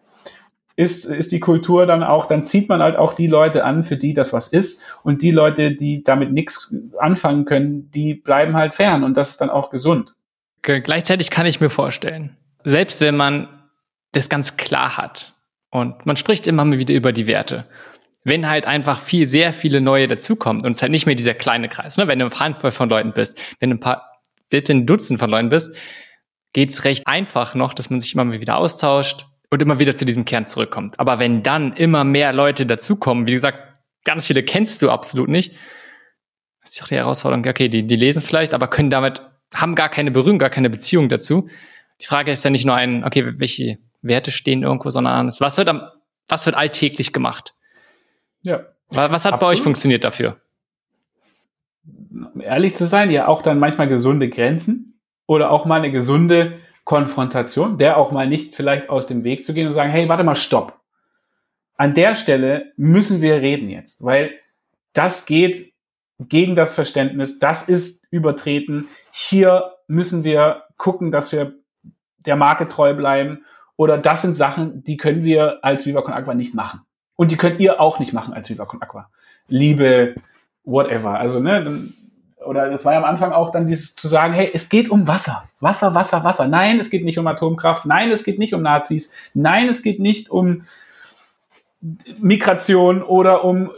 Ist, 0.78 1.04
ist 1.04 1.34
die 1.34 1.42
Kultur 1.42 1.86
dann 1.86 2.04
auch, 2.04 2.28
dann 2.28 2.46
zieht 2.46 2.70
man 2.70 2.82
halt 2.82 2.96
auch 2.96 3.16
die 3.16 3.28
Leute 3.28 3.66
an, 3.66 3.84
für 3.84 3.98
die 3.98 4.14
das 4.14 4.32
was 4.32 4.54
ist. 4.54 4.84
Und 5.04 5.22
die 5.22 5.32
Leute, 5.32 5.76
die 5.76 6.04
damit 6.04 6.32
nichts 6.32 6.74
anfangen 7.00 7.44
können, 7.44 7.92
die 7.92 8.14
bleiben 8.14 8.56
halt 8.56 8.76
fern. 8.76 9.04
Und 9.04 9.18
das 9.18 9.32
ist 9.32 9.42
dann 9.42 9.50
auch 9.50 9.72
gesund. 9.72 10.16
Gleichzeitig 10.62 11.32
kann 11.32 11.46
ich 11.46 11.60
mir 11.60 11.70
vorstellen, 11.70 12.38
selbst 12.64 13.02
wenn 13.02 13.18
man 13.18 13.50
das 14.14 14.30
ganz 14.30 14.56
klar 14.56 14.96
hat, 14.96 15.34
und 15.70 16.06
man 16.06 16.16
spricht 16.16 16.48
immer 16.48 16.66
mal 16.66 16.80
wieder 16.80 16.94
über 16.94 17.12
die 17.12 17.28
Werte. 17.28 17.66
Wenn 18.24 18.50
halt 18.50 18.66
einfach 18.66 19.00
viel, 19.00 19.26
sehr 19.28 19.54
viele 19.54 19.80
neue 19.82 20.08
dazukommen 20.08 20.66
und 20.66 20.72
es 20.72 20.82
halt 20.82 20.92
nicht 20.92 21.06
mehr 21.06 21.16
dieser 21.16 21.34
kleine 21.34 21.70
Kreis, 21.70 21.98
ne? 21.98 22.08
wenn 22.08 22.20
du 22.20 22.26
eine 22.26 22.40
Handvoll 22.40 22.72
von 22.72 22.90
Leuten 22.90 23.14
bist, 23.14 23.40
wenn 23.60 23.70
du 23.70 23.78
ein 23.78 23.80
paar 23.80 24.22
selbst 24.50 24.70
in 24.70 24.86
Dutzend 24.86 25.20
von 25.20 25.30
Leuten 25.30 25.50
bist, 25.50 25.76
geht's 26.54 26.84
recht 26.86 27.06
einfach 27.06 27.56
noch, 27.56 27.74
dass 27.74 27.90
man 27.90 28.02
sich 28.02 28.14
immer 28.14 28.26
mal 28.26 28.42
wieder 28.42 28.58
austauscht 28.58 29.28
und 29.50 29.62
immer 29.62 29.80
wieder 29.80 29.96
zu 29.96 30.06
diesem 30.06 30.26
Kern 30.26 30.46
zurückkommt. 30.46 31.00
Aber 31.00 31.20
wenn 31.20 31.44
dann 31.44 31.74
immer 31.74 32.04
mehr 32.04 32.34
Leute 32.34 32.66
dazukommen, 32.66 33.28
wie 33.28 33.34
gesagt, 33.34 33.64
ganz 34.04 34.28
viele 34.28 34.44
kennst 34.44 34.82
du 34.82 34.90
absolut 34.90 35.30
nicht, 35.30 35.56
ist 36.64 36.82
doch 36.82 36.88
die 36.88 36.96
Herausforderung, 36.96 37.46
okay, 37.46 37.70
die, 37.70 37.88
die 37.88 37.96
lesen 37.96 38.22
vielleicht, 38.22 38.54
aber 38.54 38.68
können 38.68 38.90
damit, 38.90 39.22
haben 39.54 39.76
gar 39.76 39.90
keine 39.90 40.12
Berührung, 40.12 40.40
gar 40.40 40.50
keine 40.50 40.70
Beziehung 40.70 41.08
dazu. 41.10 41.50
Die 42.02 42.06
Frage 42.06 42.32
ist 42.32 42.44
ja 42.44 42.50
nicht 42.50 42.66
nur 42.66 42.76
ein, 42.76 43.04
okay, 43.04 43.34
welche 43.38 43.78
Werte 44.08 44.32
stehen 44.32 44.64
irgendwo, 44.64 44.90
sondern 44.90 45.32
was 45.40 45.58
wird 45.58 45.70
am, 45.70 45.90
was 46.28 46.46
wird 46.46 46.56
alltäglich 46.56 47.14
gemacht? 47.14 47.54
Ja. 48.42 48.66
Was 48.90 49.26
hat 49.26 49.34
Absolut. 49.34 49.40
bei 49.40 49.48
euch 49.48 49.62
funktioniert 49.62 50.04
dafür? 50.04 50.38
Ehrlich 52.40 52.76
zu 52.76 52.86
sein, 52.86 53.12
ja 53.12 53.28
auch 53.28 53.42
dann 53.42 53.60
manchmal 53.60 53.88
gesunde 53.88 54.30
Grenzen 54.30 55.00
oder 55.26 55.52
auch 55.52 55.66
mal 55.66 55.76
eine 55.76 55.92
gesunde 55.92 56.54
Konfrontation, 56.84 57.78
der 57.78 57.98
auch 57.98 58.12
mal 58.12 58.28
nicht 58.28 58.56
vielleicht 58.56 58.90
aus 58.90 59.08
dem 59.08 59.24
Weg 59.24 59.44
zu 59.44 59.54
gehen 59.54 59.68
und 59.68 59.74
sagen, 59.74 59.92
hey, 59.92 60.08
warte 60.08 60.24
mal, 60.24 60.36
stopp. 60.36 60.80
An 61.76 61.94
der 61.94 62.16
Stelle 62.16 62.72
müssen 62.78 63.22
wir 63.22 63.42
reden 63.42 63.70
jetzt, 63.70 64.04
weil 64.04 64.32
das 64.94 65.26
geht 65.26 65.74
gegen 66.20 66.56
das 66.56 66.76
Verständnis, 66.76 67.40
das 67.40 67.70
ist 67.70 68.08
übertreten. 68.10 68.88
Hier 69.12 69.74
müssen 69.88 70.24
wir 70.24 70.64
gucken, 70.78 71.12
dass 71.12 71.32
wir 71.32 71.54
der 72.20 72.36
Marke 72.36 72.68
treu 72.68 72.94
bleiben 72.94 73.46
oder 73.78 73.98
das 73.98 74.24
sind 74.24 74.36
Sachen, 74.36 74.84
die 74.84 74.98
können 74.98 75.24
wir 75.24 75.64
als 75.64 75.86
Viva 75.86 76.02
Con 76.02 76.14
Aqua 76.14 76.34
nicht 76.34 76.54
machen. 76.54 76.82
Und 77.16 77.32
die 77.32 77.38
könnt 77.38 77.60
ihr 77.60 77.80
auch 77.80 78.00
nicht 78.00 78.12
machen 78.12 78.34
als 78.34 78.50
Viva 78.50 78.66
Con 78.66 78.82
Aqua. 78.82 79.10
Liebe, 79.48 80.16
whatever. 80.66 81.18
Also, 81.18 81.40
ne, 81.40 81.94
oder 82.46 82.70
das 82.70 82.86
war 82.86 82.94
ja 82.94 83.00
am 83.00 83.06
Anfang 83.06 83.32
auch 83.32 83.52
dann 83.52 83.68
dieses 83.68 83.96
zu 83.96 84.08
sagen, 84.08 84.34
hey, 84.34 84.50
es 84.54 84.70
geht 84.70 84.90
um 84.90 85.08
Wasser. 85.08 85.44
Wasser, 85.60 85.96
Wasser, 85.96 86.24
Wasser. 86.24 86.48
Nein, 86.48 86.80
es 86.80 86.90
geht 86.90 87.06
nicht 87.06 87.20
um 87.20 87.28
Atomkraft. 87.28 87.86
Nein, 87.86 88.12
es 88.12 88.24
geht 88.24 88.40
nicht 88.40 88.54
um 88.54 88.62
Nazis. 88.62 89.14
Nein, 89.34 89.70
es 89.70 89.84
geht 89.84 90.00
nicht 90.00 90.30
um 90.30 90.64
Migration 92.20 93.04
oder 93.04 93.44
um 93.44 93.72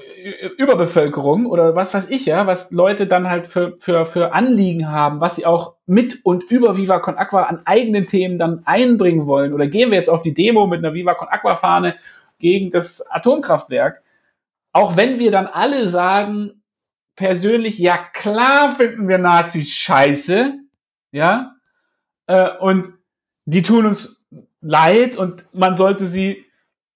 Überbevölkerung 0.58 1.45
oder 1.45 1.76
was 1.76 1.93
weiß 1.93 2.10
ich 2.10 2.26
ja, 2.26 2.47
was 2.47 2.72
Leute 2.72 3.08
dann 3.08 3.30
halt 3.30 3.47
für, 3.47 3.76
für, 3.80 4.06
für 4.06 4.34
Anliegen 4.34 4.89
haben, 4.89 5.20
was 5.20 5.36
sie 5.36 5.45
auch 5.45 5.76
mit 5.86 6.26
und 6.26 6.43
über 6.50 6.78
Viva 6.78 7.00
Con 7.00 7.18
Aqua 7.18 7.43
an 7.43 7.62
eigenen 7.66 8.08
Themen 8.08 8.39
dann 8.39 8.62
einbringen 8.66 9.28
wollen. 9.28 9.54
Oder 9.54 9.68
gehen 9.68 9.91
wir 9.91 9.97
jetzt 9.97 10.10
auf 10.10 10.22
die 10.22 10.34
Demo 10.34 10.68
mit 10.68 10.80
einer 10.80 10.93
Viva 10.93 11.14
Con 11.14 11.28
Aqua 11.28 11.56
Fahne 11.56 11.95
gegen 12.39 12.72
das 12.72 13.06
Atomkraftwerk. 13.10 14.02
Auch 14.72 14.95
wenn 14.95 15.20
wir 15.20 15.32
dann 15.32 15.47
alle 15.47 15.88
sagen, 15.88 16.62
persönlich, 17.16 17.80
ja 17.80 17.97
klar 17.97 18.72
finden 18.72 19.10
wir 19.10 19.18
Nazis 19.18 19.72
scheiße, 19.74 20.54
ja, 21.12 21.56
äh, 22.28 22.50
und 22.60 22.88
die 23.45 23.64
tun 23.64 23.86
uns 23.86 24.22
leid 24.62 25.18
und 25.18 25.45
man 25.54 25.76
sollte 25.76 26.08
sie, 26.08 26.45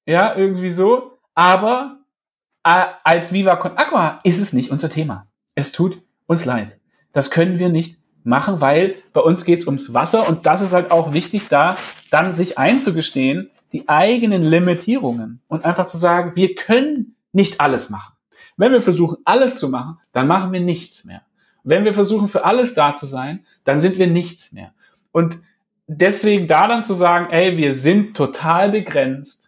ja, 0.06 0.36
irgendwie 0.36 0.70
so, 0.70 1.18
aber 1.34 2.00
äh, 2.64 2.86
als 3.04 3.34
Viva 3.34 3.56
Con 3.56 3.78
Aqua 3.78 4.20
ist 4.24 4.40
es 4.40 4.54
nicht 4.54 4.72
unser 4.72 4.90
Thema. 4.90 5.28
Es 5.56 5.72
tut 5.72 5.98
uns 6.28 6.46
leid. 6.46 6.80
Das 7.12 7.32
können 7.32 7.60
wir 7.60 7.70
nicht 7.70 8.00
machen, 8.24 8.62
weil 8.62 8.96
bei 9.14 9.22
uns 9.22 9.46
geht's 9.46 9.66
ums 9.66 9.94
Wasser 9.94 10.28
und 10.28 10.46
das 10.46 10.62
ist 10.62 10.74
halt 10.74 10.92
auch 10.92 11.14
wichtig, 11.14 11.48
da 11.50 11.78
dann 12.10 12.34
sich 12.34 12.58
einzugestehen, 12.58 13.50
die 13.74 13.90
eigenen 13.90 14.44
Limitierungen 14.44 15.42
und 15.48 15.66
einfach 15.66 15.88
zu 15.88 15.98
sagen, 15.98 16.36
wir 16.36 16.56
können 16.56 17.16
nicht 17.32 17.60
alles 17.60 17.90
machen. 17.90 18.14
Wenn 18.56 18.72
wir 18.72 18.82
versuchen, 18.82 19.18
alles 19.26 19.58
zu 19.58 19.70
machen, 19.70 20.00
dann 20.12 20.28
machen 20.28 20.52
wir 20.52 20.62
nichts 20.62 21.06
mehr. 21.06 21.22
Wenn 21.64 21.86
wir 21.86 21.94
versuchen, 21.94 22.28
für 22.28 22.46
alles 22.46 22.76
da 22.76 22.96
zu 22.96 23.06
sein, 23.06 23.46
dann 23.64 23.82
sind 23.82 23.98
wir 23.98 24.08
nichts 24.08 24.52
mehr. 24.52 24.74
Und 25.12 25.40
deswegen 25.88 26.48
da 26.48 26.68
dann 26.68 26.84
zu 26.84 26.94
sagen, 26.94 27.32
ey, 27.32 27.58
wir 27.58 27.74
sind 27.74 28.16
total 28.16 28.72
begrenzt 28.72 29.43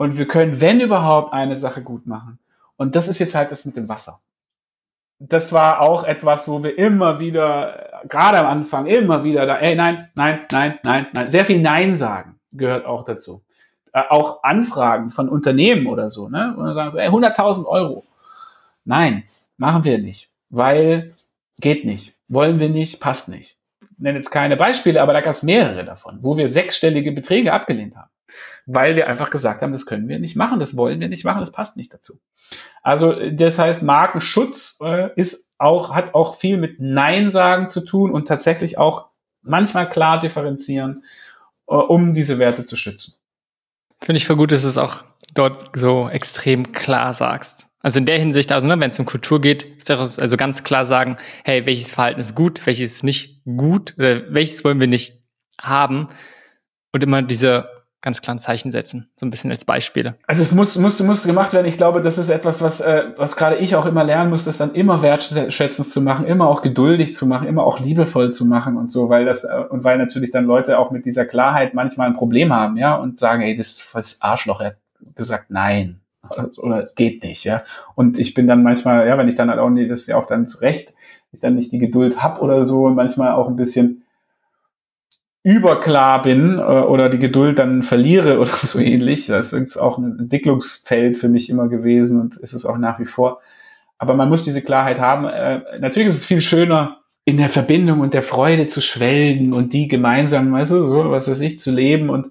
und 0.00 0.16
wir 0.16 0.26
können, 0.26 0.62
wenn 0.62 0.80
überhaupt, 0.80 1.34
eine 1.34 1.58
Sache 1.58 1.82
gut 1.82 2.06
machen. 2.06 2.38
Und 2.78 2.96
das 2.96 3.06
ist 3.06 3.18
jetzt 3.18 3.34
halt 3.34 3.50
das 3.50 3.66
mit 3.66 3.76
dem 3.76 3.90
Wasser. 3.90 4.20
Das 5.18 5.52
war 5.52 5.82
auch 5.82 6.04
etwas, 6.04 6.48
wo 6.48 6.64
wir 6.64 6.78
immer 6.78 7.20
wieder, 7.20 8.00
gerade 8.08 8.38
am 8.38 8.46
Anfang, 8.46 8.86
immer 8.86 9.24
wieder 9.24 9.44
da, 9.44 9.58
ey, 9.58 9.76
nein, 9.76 10.08
nein, 10.14 10.38
nein, 10.50 10.78
nein, 10.84 11.06
nein, 11.12 11.30
sehr 11.30 11.44
viel 11.44 11.60
Nein 11.60 11.94
sagen 11.94 12.40
gehört 12.50 12.86
auch 12.86 13.04
dazu. 13.04 13.42
Äh, 13.92 14.00
auch 14.08 14.42
Anfragen 14.42 15.10
von 15.10 15.28
Unternehmen 15.28 15.86
oder 15.86 16.10
so, 16.10 16.30
ne? 16.30 16.54
Und 16.56 16.64
dann 16.64 16.74
sagen 16.74 16.92
so, 16.92 16.98
ey, 16.98 17.08
100.000 17.10 17.66
Euro. 17.66 18.02
Nein, 18.86 19.24
machen 19.58 19.84
wir 19.84 19.98
nicht, 19.98 20.30
weil 20.48 21.12
geht 21.58 21.84
nicht, 21.84 22.14
wollen 22.26 22.58
wir 22.58 22.70
nicht, 22.70 23.00
passt 23.00 23.28
nicht. 23.28 23.58
Ich 23.82 23.98
nenne 23.98 24.16
jetzt 24.16 24.30
keine 24.30 24.56
Beispiele, 24.56 25.02
aber 25.02 25.12
da 25.12 25.20
gab 25.20 25.34
es 25.34 25.42
mehrere 25.42 25.84
davon, 25.84 26.20
wo 26.22 26.38
wir 26.38 26.48
sechsstellige 26.48 27.12
Beträge 27.12 27.52
abgelehnt 27.52 27.96
haben, 27.96 28.09
weil 28.72 28.94
wir 28.94 29.08
einfach 29.08 29.30
gesagt 29.30 29.62
haben, 29.62 29.72
das 29.72 29.86
können 29.86 30.08
wir 30.08 30.18
nicht 30.18 30.36
machen, 30.36 30.60
das 30.60 30.76
wollen 30.76 31.00
wir 31.00 31.08
nicht 31.08 31.24
machen, 31.24 31.40
das 31.40 31.52
passt 31.52 31.76
nicht 31.76 31.92
dazu. 31.92 32.20
Also 32.82 33.30
das 33.30 33.58
heißt, 33.58 33.82
Markenschutz 33.82 34.78
äh, 34.82 35.10
ist 35.16 35.54
auch 35.58 35.94
hat 35.94 36.14
auch 36.14 36.36
viel 36.36 36.56
mit 36.56 36.80
Nein 36.80 37.30
sagen 37.30 37.68
zu 37.68 37.80
tun 37.80 38.12
und 38.12 38.28
tatsächlich 38.28 38.78
auch 38.78 39.08
manchmal 39.42 39.90
klar 39.90 40.20
differenzieren, 40.20 41.02
äh, 41.68 41.74
um 41.74 42.14
diese 42.14 42.38
Werte 42.38 42.64
zu 42.64 42.76
schützen. 42.76 43.14
Finde 44.00 44.18
ich 44.18 44.26
voll 44.26 44.36
gut, 44.36 44.52
dass 44.52 44.62
du 44.62 44.68
es 44.68 44.78
auch 44.78 45.04
dort 45.34 45.70
so 45.74 46.08
extrem 46.08 46.72
klar 46.72 47.12
sagst. 47.12 47.66
Also 47.82 47.98
in 47.98 48.06
der 48.06 48.18
Hinsicht, 48.18 48.52
also 48.52 48.66
ne, 48.66 48.80
wenn 48.80 48.90
es 48.90 48.98
um 48.98 49.06
Kultur 49.06 49.40
geht, 49.40 49.88
also 49.88 50.36
ganz 50.36 50.64
klar 50.64 50.84
sagen, 50.84 51.16
hey, 51.44 51.64
welches 51.66 51.94
Verhalten 51.94 52.20
ist 52.20 52.34
gut, 52.34 52.66
welches 52.66 52.92
ist 52.92 53.04
nicht 53.04 53.42
gut 53.44 53.94
oder 53.98 54.32
welches 54.32 54.64
wollen 54.64 54.80
wir 54.80 54.88
nicht 54.88 55.22
haben 55.60 56.08
und 56.92 57.02
immer 57.02 57.22
diese 57.22 57.79
ganz 58.02 58.22
klaren 58.22 58.38
Zeichen 58.38 58.70
setzen, 58.70 59.10
so 59.16 59.26
ein 59.26 59.30
bisschen 59.30 59.50
als 59.50 59.64
Beispiele. 59.64 60.16
Also 60.26 60.42
es 60.42 60.54
muss, 60.54 60.78
muss, 60.78 61.00
muss 61.00 61.24
gemacht 61.24 61.52
werden. 61.52 61.66
Ich 61.66 61.76
glaube, 61.76 62.00
das 62.00 62.18
ist 62.18 62.30
etwas, 62.30 62.62
was, 62.62 62.80
äh, 62.80 63.12
was 63.16 63.36
gerade 63.36 63.56
ich 63.56 63.76
auch 63.76 63.86
immer 63.86 64.04
lernen 64.04 64.30
muss, 64.30 64.44
das 64.44 64.56
dann 64.56 64.74
immer 64.74 65.02
wertschätzend 65.02 65.86
zu 65.86 66.00
machen, 66.00 66.24
immer 66.24 66.48
auch 66.48 66.62
geduldig 66.62 67.14
zu 67.14 67.26
machen, 67.26 67.46
immer 67.46 67.64
auch 67.64 67.78
liebevoll 67.78 68.32
zu 68.32 68.46
machen 68.46 68.76
und 68.76 68.90
so, 68.90 69.08
weil 69.08 69.24
das, 69.24 69.44
äh, 69.44 69.64
und 69.68 69.84
weil 69.84 69.98
natürlich 69.98 70.30
dann 70.30 70.46
Leute 70.46 70.78
auch 70.78 70.90
mit 70.90 71.04
dieser 71.04 71.26
Klarheit 71.26 71.74
manchmal 71.74 72.08
ein 72.08 72.14
Problem 72.14 72.52
haben, 72.52 72.76
ja, 72.76 72.94
und 72.94 73.18
sagen, 73.18 73.42
ey, 73.42 73.54
das 73.54 73.68
ist 73.68 73.82
voll 73.82 74.00
das 74.00 74.22
Arschloch, 74.22 74.60
er 74.60 74.66
hat 74.68 74.76
gesagt, 75.14 75.46
nein. 75.50 76.00
Oder, 76.30 76.50
oder 76.58 76.86
geht 76.96 77.22
nicht, 77.22 77.44
ja. 77.44 77.62
Und 77.94 78.18
ich 78.18 78.34
bin 78.34 78.46
dann 78.46 78.62
manchmal, 78.62 79.06
ja, 79.06 79.16
wenn 79.16 79.28
ich 79.28 79.36
dann 79.36 79.48
halt 79.48 79.58
auch, 79.58 79.70
nee, 79.70 79.88
das 79.88 80.02
ist 80.02 80.06
ja 80.08 80.16
auch 80.16 80.26
dann 80.26 80.46
zurecht, 80.46 80.94
ich 81.32 81.40
dann 81.40 81.54
nicht 81.54 81.72
die 81.72 81.78
Geduld 81.78 82.22
hab 82.22 82.42
oder 82.42 82.64
so, 82.64 82.88
manchmal 82.88 83.32
auch 83.32 83.48
ein 83.48 83.56
bisschen 83.56 83.99
überklar 85.42 86.22
bin 86.22 86.58
äh, 86.58 86.62
oder 86.62 87.08
die 87.08 87.18
Geduld 87.18 87.58
dann 87.58 87.82
verliere 87.82 88.38
oder 88.38 88.50
so 88.52 88.78
ähnlich. 88.78 89.26
Das 89.26 89.52
ist 89.52 89.76
auch 89.76 89.98
ein 89.98 90.18
Entwicklungsfeld 90.18 91.16
für 91.16 91.28
mich 91.28 91.50
immer 91.50 91.68
gewesen 91.68 92.20
und 92.20 92.36
ist 92.36 92.52
es 92.52 92.66
auch 92.66 92.78
nach 92.78 92.98
wie 92.98 93.06
vor. 93.06 93.40
Aber 93.98 94.14
man 94.14 94.28
muss 94.28 94.44
diese 94.44 94.62
Klarheit 94.62 95.00
haben. 95.00 95.26
Äh, 95.26 95.78
natürlich 95.78 96.08
ist 96.08 96.16
es 96.16 96.26
viel 96.26 96.40
schöner, 96.40 97.00
in 97.24 97.36
der 97.36 97.48
Verbindung 97.48 98.00
und 98.00 98.14
der 98.14 98.22
Freude 98.22 98.66
zu 98.66 98.80
schwelgen 98.80 99.52
und 99.52 99.72
die 99.72 99.88
gemeinsam, 99.88 100.52
weißt 100.52 100.72
du, 100.72 100.84
so 100.84 101.10
was 101.10 101.30
weiß 101.30 101.40
ich, 101.42 101.60
zu 101.60 101.70
leben 101.70 102.08
und 102.08 102.28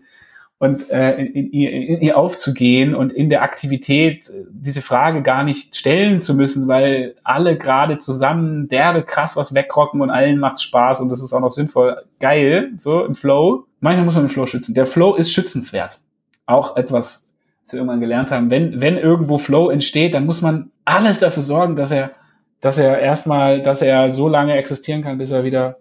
und 0.60 0.89
äh, 0.89 1.16
in, 1.22 1.51
in, 1.51 1.53
in 1.53 2.01
ihr 2.01 2.18
aufzugehen 2.18 2.93
und 2.93 3.14
in 3.14 3.30
der 3.30 3.43
Aktivität 3.43 4.30
äh, 4.30 4.43
diese 4.51 4.82
Frage 4.82 5.22
gar 5.22 5.43
nicht 5.43 5.78
stellen 5.78 6.22
zu 6.22 6.36
müssen, 6.36 6.68
weil 6.68 7.16
alle 7.24 7.57
gerade 7.57 7.99
zusammen 7.99 8.68
derbe 8.68 9.03
krass 9.03 9.38
was 9.38 9.55
wegrocken 9.55 10.01
und 10.01 10.10
allen 10.10 10.38
macht's 10.38 10.62
Spaß 10.64 10.99
und 10.99 11.10
das 11.10 11.24
ist 11.24 11.32
auch 11.34 11.39
noch 11.39 11.53
sinnvoll. 11.53 12.03
Geil, 12.20 12.72
so 12.78 13.05
im 13.05 13.16
Flow. 13.16 13.66
Manchmal 13.80 14.05
muss 14.05 14.16
man 14.16 14.26
den 14.26 14.30
Flow 14.30 14.45
schützen. 14.45 14.76
Der 14.76 14.86
Flow 14.86 15.16
ist 15.16 15.32
schützenswert. 15.32 15.99
Auch 16.45 16.76
etwas, 16.76 17.32
was 17.64 17.74
wir 17.74 17.80
irgendwann 17.80 18.01
gelernt 18.01 18.30
haben. 18.30 18.51
Wenn, 18.51 18.82
wenn 18.82 18.97
irgendwo 18.97 19.38
Flow 19.38 19.70
entsteht, 19.70 20.14
dann 20.14 20.26
muss 20.26 20.41
man 20.41 20.72
alles 20.84 21.20
dafür 21.20 21.43
sorgen, 21.43 21.78
dass 21.78 21.91
er, 21.91 22.12
dass 22.60 22.78
er 22.78 22.99
erstmal, 22.99 23.62
dass 23.62 23.82
er 23.82 24.12
so 24.12 24.28
lange 24.28 24.57
existieren 24.57 25.03
kann, 25.03 25.18
bis 25.18 25.32
er 25.32 25.45
wieder 25.45 25.78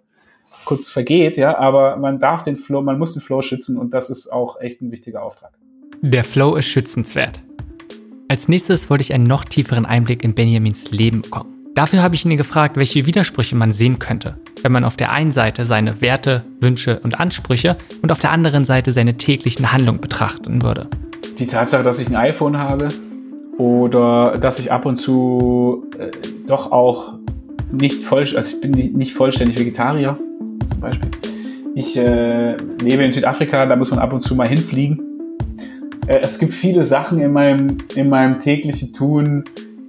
kurz 0.65 0.91
vergeht, 0.91 1.37
ja, 1.37 1.59
aber 1.59 1.97
man 1.97 2.19
darf 2.21 2.43
den 2.43 2.57
Flow, 2.57 2.83
man 2.83 2.99
muss 2.99 3.15
den 3.15 3.23
Flow 3.23 3.43
schützen 3.43 3.79
und 3.79 3.93
das 3.93 4.11
ist 4.11 4.33
auch 4.33 4.61
echt 4.61 4.83
ein 4.83 4.91
wichtiger 4.91 5.23
Auftrag. 5.23 5.53
Der 6.01 6.25
Flow 6.25 6.57
ist 6.57 6.67
schützenswert. 6.67 7.41
Als 8.29 8.49
nächstes 8.49 8.91
wollte 8.91 9.03
ich 9.03 9.15
einen 9.15 9.25
noch 9.25 9.45
tieferen 9.45 9.87
Einblick 9.87 10.23
in 10.23 10.35
Benjamins 10.35 10.91
Leben 10.91 11.23
bekommen. 11.23 11.59
Dafür 11.75 12.03
habe 12.03 12.15
ich 12.15 12.25
ihn 12.25 12.37
gefragt, 12.37 12.77
welche 12.77 13.07
Widersprüche 13.07 13.55
man 13.57 13.73
sehen 13.73 13.99
könnte, 13.99 14.37
wenn 14.63 14.73
man 14.73 14.85
auf 14.85 14.97
der 14.97 15.13
einen 15.13 15.31
Seite 15.31 15.65
seine 15.65 16.01
Werte, 16.01 16.45
Wünsche 16.61 17.01
und 17.01 17.19
Ansprüche 17.19 17.77
und 18.03 18.11
auf 18.13 18.19
der 18.19 18.33
anderen 18.33 18.65
Seite 18.65 18.93
seine 18.93 19.17
täglichen 19.17 19.73
Handlungen 19.73 20.01
betrachten 20.01 20.63
würde. 20.63 20.89
Die 21.39 21.47
Tatsache, 21.47 21.85
dass 21.85 22.01
ich 22.01 22.09
ein 22.09 22.17
iPhone 22.17 22.59
habe 22.59 22.89
oder 23.59 24.37
dass 24.39 24.59
ich 24.59 24.73
ab 24.73 24.87
und 24.87 24.99
zu 24.99 25.87
äh, 25.99 26.11
doch 26.47 26.73
auch 26.73 27.18
nicht 27.71 28.03
voll, 28.03 28.21
also 28.21 28.41
ich 28.41 28.61
bin 28.61 28.73
nicht 28.73 29.13
vollständig 29.13 29.59
Vegetarier, 29.59 30.15
zum 30.15 30.81
Beispiel. 30.81 31.11
Ich 31.75 31.97
äh, 31.97 32.57
lebe 32.83 33.05
in 33.05 33.13
Südafrika, 33.13 33.67
da 33.67 33.77
muss 33.77 33.91
man 33.91 34.01
ab 34.01 34.13
und 34.13 34.21
zu 34.21 34.35
mal 34.35 34.49
hinfliegen. 34.49 35.01
Äh, 36.07 36.21
es 36.23 36.39
gibt 36.39 36.55
viele 36.55 36.83
Sachen 36.83 37.21
in 37.21 37.33
meinem, 37.33 37.79
in 37.95 38.09
meinem 38.09 38.41
täglichen 38.41 38.93
Tun, 38.93 39.45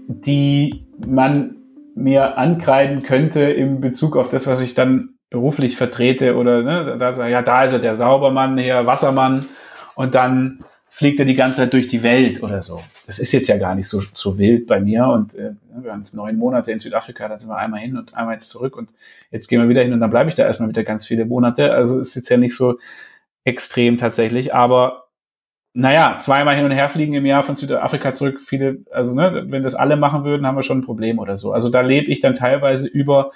die 0.08 0.86
man 1.06 1.56
mir 1.96 2.38
ankreiden 2.38 3.04
könnte 3.04 3.42
in 3.42 3.82
Bezug 3.82 4.16
auf 4.16 4.30
das, 4.30 4.48
was 4.48 4.62
ich 4.62 4.74
dann 4.74 5.16
beruflich 5.30 5.76
vertrete 5.76 6.36
oder 6.36 6.64
ne, 6.64 6.98
da 6.98 7.14
sage 7.14 7.32
ja, 7.32 7.42
da 7.42 7.64
ist 7.64 7.74
er 7.74 7.80
der 7.80 7.94
Saubermann, 7.94 8.58
hier 8.58 8.86
Wassermann 8.86 9.46
und 9.96 10.16
dann 10.16 10.58
fliegt 10.90 11.20
er 11.20 11.26
die 11.26 11.36
ganze 11.36 11.58
Zeit 11.58 11.74
durch 11.74 11.88
die 11.88 12.04
Welt 12.04 12.42
oder 12.42 12.64
so. 12.64 12.82
Das 13.10 13.18
ist 13.18 13.32
jetzt 13.32 13.48
ja 13.48 13.58
gar 13.58 13.74
nicht 13.74 13.88
so, 13.88 14.04
so 14.14 14.38
wild 14.38 14.68
bei 14.68 14.80
mir 14.80 15.08
und 15.08 15.34
äh, 15.34 15.54
wir 15.82 15.92
haben 15.92 16.02
jetzt 16.02 16.14
neun 16.14 16.38
Monate 16.38 16.72
in 16.72 16.78
Südafrika, 16.78 17.28
da 17.28 17.40
sind 17.40 17.50
wir 17.50 17.58
einmal 17.58 17.80
hin 17.80 17.98
und 17.98 18.14
einmal 18.14 18.36
jetzt 18.36 18.52
zurück 18.52 18.78
und 18.78 18.92
jetzt 19.32 19.48
gehen 19.48 19.60
wir 19.60 19.68
wieder 19.68 19.82
hin 19.82 19.94
und 19.94 20.00
dann 20.00 20.12
bleibe 20.12 20.30
ich 20.30 20.36
da 20.36 20.46
erstmal 20.46 20.70
wieder 20.70 20.84
ganz 20.84 21.08
viele 21.08 21.26
Monate. 21.26 21.74
Also 21.74 22.00
ist 22.00 22.14
jetzt 22.14 22.30
ja 22.30 22.38
nicht 22.38 22.56
so 22.56 22.78
extrem 23.46 23.98
tatsächlich, 23.98 24.54
aber 24.54 25.08
naja, 25.74 26.20
zweimal 26.20 26.56
hin 26.56 26.66
und 26.66 26.72
her 26.72 26.88
fliegen 26.88 27.16
im 27.16 27.26
Jahr 27.26 27.42
von 27.42 27.56
Südafrika 27.56 28.14
zurück, 28.14 28.42
viele, 28.42 28.84
also 28.92 29.16
ne, 29.16 29.46
wenn 29.48 29.64
das 29.64 29.74
alle 29.74 29.98
machen 29.98 30.24
würden, 30.24 30.46
haben 30.46 30.56
wir 30.56 30.62
schon 30.62 30.78
ein 30.78 30.86
Problem 30.86 31.18
oder 31.18 31.36
so. 31.36 31.52
Also 31.52 31.70
da 31.70 31.82
lebe 31.82 32.12
ich 32.12 32.22
dann 32.22 32.36
teilweise 32.36 32.88
über 32.88 33.32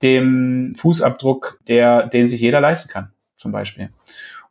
dem 0.00 0.76
Fußabdruck, 0.76 1.58
der, 1.66 2.06
den 2.06 2.28
sich 2.28 2.40
jeder 2.40 2.60
leisten 2.60 2.88
kann, 2.88 3.10
zum 3.34 3.50
Beispiel. 3.50 3.90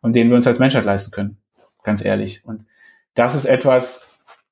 Und 0.01 0.13
den 0.17 0.27
wir 0.27 0.35
uns 0.35 0.45
als 0.45 0.59
Menschheit 0.59 0.83
leisten 0.83 1.11
können, 1.11 1.37
ganz 1.83 2.03
ehrlich. 2.03 2.43
Und 2.43 2.65
das 3.13 3.33
ist 3.33 3.45
etwas, 3.45 4.06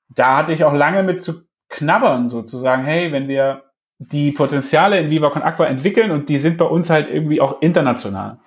da 0.09 0.37
hatte 0.37 0.53
ich 0.53 0.63
auch 0.63 0.73
lange 0.73 1.03
mit 1.03 1.23
zu 1.23 1.45
knabbern, 1.69 2.29
sozusagen, 2.29 2.83
hey, 2.83 3.11
wenn 3.11 3.27
wir 3.27 3.63
die 3.97 4.31
Potenziale 4.31 4.99
in 4.99 5.09
Viva 5.09 5.29
Con 5.29 5.41
Aqua 5.43 5.65
entwickeln 5.65 6.11
und 6.11 6.29
die 6.29 6.37
sind 6.37 6.57
bei 6.57 6.65
uns 6.65 6.89
halt 6.89 7.09
irgendwie 7.09 7.41
auch 7.41 7.61
international, 7.61 8.39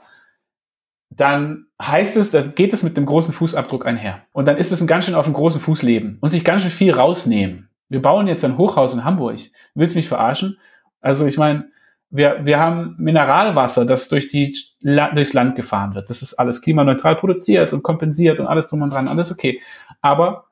dann 1.10 1.66
heißt 1.80 2.16
es, 2.16 2.30
dann 2.30 2.54
geht 2.54 2.72
es 2.72 2.82
mit 2.82 2.96
dem 2.96 3.06
großen 3.06 3.32
Fußabdruck 3.32 3.86
einher. 3.86 4.22
Und 4.32 4.46
dann 4.46 4.56
ist 4.56 4.72
es 4.72 4.80
ein 4.80 4.86
ganz 4.86 5.06
schön 5.06 5.14
auf 5.14 5.24
dem 5.24 5.34
großen 5.34 5.60
Fuß 5.60 5.82
leben 5.82 6.18
und 6.20 6.30
sich 6.30 6.44
ganz 6.44 6.62
schön 6.62 6.70
viel 6.70 6.92
rausnehmen. 6.92 7.70
Wir 7.88 8.02
bauen 8.02 8.28
jetzt 8.28 8.44
ein 8.44 8.58
Hochhaus 8.58 8.92
in 8.92 9.04
Hamburg. 9.04 9.38
Willst 9.74 9.94
du 9.94 9.98
mich 9.98 10.08
verarschen? 10.08 10.58
Also 11.00 11.26
ich 11.26 11.38
meine, 11.38 11.68
wir, 12.10 12.44
wir 12.44 12.58
haben 12.58 12.96
Mineralwasser, 12.98 13.84
das 13.84 14.08
durch 14.08 14.28
die, 14.28 14.56
durchs 14.80 15.34
Land 15.34 15.56
gefahren 15.56 15.94
wird. 15.94 16.10
Das 16.10 16.22
ist 16.22 16.34
alles 16.34 16.60
klimaneutral 16.60 17.16
produziert 17.16 17.72
und 17.72 17.82
kompensiert 17.82 18.40
und 18.40 18.46
alles 18.46 18.68
drum 18.68 18.82
und 18.82 18.92
dran, 18.92 19.08
alles 19.08 19.30
okay. 19.30 19.60
Aber 20.00 20.47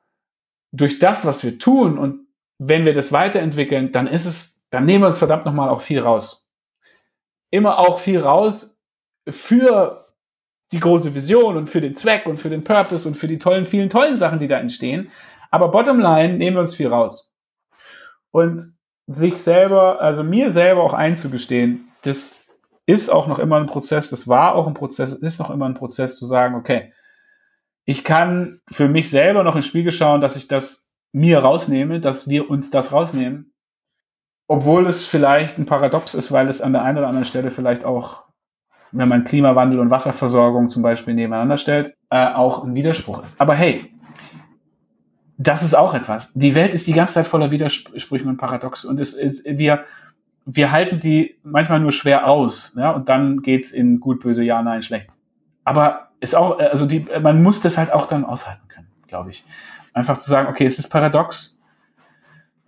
durch 0.77 0.99
das, 0.99 1.25
was 1.25 1.43
wir 1.43 1.59
tun 1.59 1.97
und 1.97 2.27
wenn 2.59 2.85
wir 2.85 2.93
das 2.93 3.11
weiterentwickeln, 3.11 3.91
dann 3.91 4.07
ist 4.07 4.25
es, 4.25 4.65
dann 4.69 4.85
nehmen 4.85 5.03
wir 5.03 5.07
uns 5.07 5.17
verdammt 5.17 5.45
nochmal 5.45 5.69
auch 5.69 5.81
viel 5.81 5.99
raus. 5.99 6.49
Immer 7.51 7.79
auch 7.79 7.99
viel 7.99 8.19
raus 8.19 8.77
für 9.27 10.07
die 10.71 10.79
große 10.79 11.13
Vision 11.15 11.55
und 11.55 11.67
für 11.67 11.81
den 11.81 11.95
Zweck 11.95 12.25
und 12.25 12.37
für 12.37 12.49
den 12.49 12.63
Purpose 12.63 13.07
und 13.07 13.15
für 13.15 13.27
die 13.27 13.39
tollen, 13.39 13.65
vielen 13.65 13.89
tollen 13.89 14.17
Sachen, 14.17 14.39
die 14.39 14.47
da 14.47 14.57
entstehen. 14.57 15.09
Aber 15.49 15.69
bottom 15.69 15.99
line 15.99 16.37
nehmen 16.37 16.57
wir 16.57 16.61
uns 16.61 16.75
viel 16.75 16.87
raus. 16.87 17.31
Und 18.31 18.61
sich 19.07 19.37
selber, 19.37 20.01
also 20.01 20.23
mir 20.23 20.51
selber 20.51 20.83
auch 20.83 20.93
einzugestehen, 20.93 21.89
das 22.03 22.43
ist 22.85 23.09
auch 23.09 23.27
noch 23.27 23.39
immer 23.39 23.57
ein 23.57 23.67
Prozess, 23.67 24.09
das 24.09 24.27
war 24.27 24.55
auch 24.55 24.67
ein 24.67 24.73
Prozess, 24.73 25.13
ist 25.13 25.39
noch 25.39 25.49
immer 25.49 25.65
ein 25.65 25.75
Prozess 25.75 26.17
zu 26.17 26.25
sagen, 26.25 26.55
okay, 26.55 26.93
ich 27.89 28.03
kann 28.03 28.59
für 28.69 28.89
mich 28.89 29.09
selber 29.09 29.43
noch 29.43 29.55
ins 29.55 29.65
Spiegel 29.65 29.93
schauen, 29.93 30.19
dass 30.19 30.35
ich 30.35 30.49
das 30.49 30.91
mir 31.13 31.39
rausnehme, 31.39 32.01
dass 32.01 32.27
wir 32.27 32.49
uns 32.49 32.69
das 32.69 32.91
rausnehmen. 32.91 33.53
Obwohl 34.45 34.85
es 34.87 35.07
vielleicht 35.07 35.57
ein 35.57 35.65
Paradox 35.65 36.13
ist, 36.13 36.33
weil 36.33 36.49
es 36.49 36.61
an 36.61 36.73
der 36.73 36.83
einen 36.83 36.97
oder 36.97 37.07
anderen 37.07 37.25
Stelle 37.25 37.49
vielleicht 37.49 37.85
auch, 37.85 38.25
wenn 38.91 39.07
man 39.07 39.23
Klimawandel 39.23 39.79
und 39.79 39.89
Wasserversorgung 39.89 40.67
zum 40.67 40.83
Beispiel 40.83 41.13
nebeneinander 41.13 41.57
stellt, 41.57 41.95
äh, 42.09 42.27
auch 42.27 42.65
ein 42.65 42.75
Widerspruch 42.75 43.23
ist. 43.23 43.39
Aber 43.39 43.55
hey, 43.55 43.89
das 45.37 45.63
ist 45.63 45.75
auch 45.75 45.93
etwas. 45.93 46.29
Die 46.33 46.55
Welt 46.55 46.73
ist 46.73 46.87
die 46.87 46.93
ganze 46.93 47.15
Zeit 47.15 47.27
voller 47.27 47.51
Widersprüche 47.51 48.27
und 48.27 48.35
Paradoxe 48.35 48.89
und 48.89 48.99
es 48.99 49.13
ist, 49.13 49.45
wir, 49.45 49.85
wir 50.45 50.71
halten 50.73 50.99
die 50.99 51.37
manchmal 51.43 51.79
nur 51.79 51.93
schwer 51.93 52.27
aus, 52.27 52.75
ja, 52.75 52.91
und 52.91 53.07
dann 53.07 53.41
geht's 53.41 53.71
in 53.71 54.01
gut, 54.01 54.19
böse, 54.19 54.43
ja, 54.43 54.61
nein, 54.61 54.81
schlecht. 54.81 55.09
Aber 55.67 56.11
ist 56.21 56.33
auch, 56.33 56.59
also 56.59 56.85
die, 56.85 57.05
man 57.21 57.43
muss 57.43 57.59
das 57.59 57.77
halt 57.77 57.91
auch 57.91 58.07
dann 58.07 58.23
aushalten 58.23 58.69
können, 58.69 58.87
glaube 59.05 59.31
ich. 59.31 59.43
Einfach 59.91 60.17
zu 60.17 60.29
sagen, 60.29 60.47
okay, 60.47 60.65
es 60.65 60.79
ist 60.79 60.89
paradox 60.89 61.61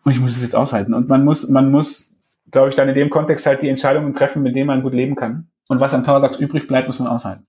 und 0.04 0.12
ich 0.12 0.20
muss 0.20 0.36
es 0.36 0.44
jetzt 0.44 0.54
aushalten. 0.54 0.94
Und 0.94 1.08
man 1.08 1.24
muss, 1.24 1.48
man 1.48 1.72
muss, 1.72 2.20
glaube 2.52 2.68
ich, 2.68 2.76
dann 2.76 2.90
in 2.90 2.96
dem 2.96 3.10
Kontext 3.10 3.46
halt 3.46 3.62
die 3.62 3.70
Entscheidungen 3.70 4.14
treffen, 4.14 4.44
mit 4.44 4.54
denen 4.54 4.68
man 4.68 4.82
gut 4.82 4.94
leben 4.94 5.16
kann. 5.16 5.48
Und 5.70 5.80
was 5.80 5.94
am 5.94 6.04
Paradox 6.04 6.40
übrig 6.40 6.68
bleibt, 6.68 6.88
muss 6.88 7.00
man 7.00 7.08
aushalten. 7.08 7.46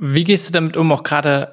Wie 0.00 0.24
gehst 0.24 0.48
du 0.48 0.52
damit 0.52 0.78
um, 0.78 0.90
auch 0.90 1.02
gerade 1.02 1.52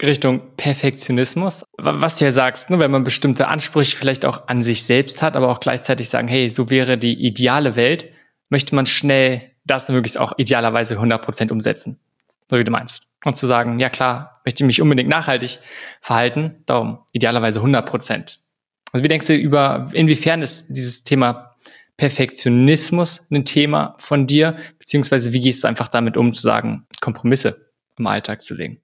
Richtung 0.00 0.54
Perfektionismus. 0.56 1.64
Was 1.76 2.18
du 2.18 2.26
ja 2.26 2.32
sagst, 2.32 2.70
ne, 2.70 2.78
wenn 2.78 2.90
man 2.90 3.04
bestimmte 3.04 3.48
Ansprüche 3.48 3.96
vielleicht 3.96 4.24
auch 4.24 4.48
an 4.48 4.62
sich 4.62 4.84
selbst 4.84 5.22
hat, 5.22 5.36
aber 5.36 5.48
auch 5.48 5.60
gleichzeitig 5.60 6.08
sagen, 6.08 6.28
hey, 6.28 6.48
so 6.48 6.70
wäre 6.70 6.98
die 6.98 7.14
ideale 7.26 7.76
Welt, 7.76 8.06
möchte 8.50 8.74
man 8.74 8.86
schnell 8.86 9.50
das 9.64 9.88
möglichst 9.88 10.18
auch 10.18 10.32
idealerweise 10.36 10.98
100% 10.98 11.50
umsetzen. 11.50 11.98
So 12.50 12.58
wie 12.58 12.64
du 12.64 12.70
meinst. 12.70 13.02
Und 13.24 13.36
zu 13.36 13.46
sagen, 13.46 13.80
ja 13.80 13.88
klar, 13.88 14.40
möchte 14.44 14.62
ich 14.62 14.66
mich 14.66 14.82
unbedingt 14.82 15.08
nachhaltig 15.08 15.58
verhalten, 16.00 16.62
darum 16.66 16.98
idealerweise 17.12 17.60
100%. 17.60 18.38
Also 18.92 19.02
wie 19.02 19.08
denkst 19.08 19.26
du 19.26 19.34
über, 19.34 19.88
inwiefern 19.92 20.42
ist 20.42 20.66
dieses 20.68 21.04
Thema 21.04 21.56
Perfektionismus 21.96 23.22
ein 23.30 23.44
Thema 23.44 23.94
von 23.98 24.26
dir, 24.26 24.56
beziehungsweise 24.78 25.32
wie 25.32 25.40
gehst 25.40 25.64
du 25.64 25.68
einfach 25.68 25.88
damit 25.88 26.16
um, 26.16 26.32
zu 26.32 26.42
sagen, 26.42 26.86
Kompromisse 27.00 27.70
im 27.98 28.06
Alltag 28.06 28.42
zu 28.42 28.54
legen? 28.54 28.80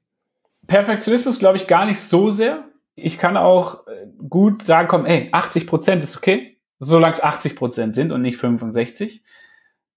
Perfektionismus 0.67 1.39
glaube 1.39 1.59
ich 1.59 1.67
gar 1.67 1.87
nicht 1.87 2.01
so 2.01 2.31
sehr. 2.31 2.65
Ich 2.95 3.19
kann 3.19 3.37
auch 3.37 3.87
äh, 3.87 4.07
gut 4.29 4.63
sagen, 4.63 4.89
komm, 4.89 5.07
ey, 5.07 5.29
80 5.33 5.67
Prozent 5.67 6.05
ist 6.05 6.17
okay, 6.17 6.61
solange 6.79 7.15
es 7.15 7.23
80 7.23 7.57
Prozent 7.57 7.95
sind 7.95 8.13
und 8.13 8.23
nicht 8.23 8.37
65. 8.37 9.25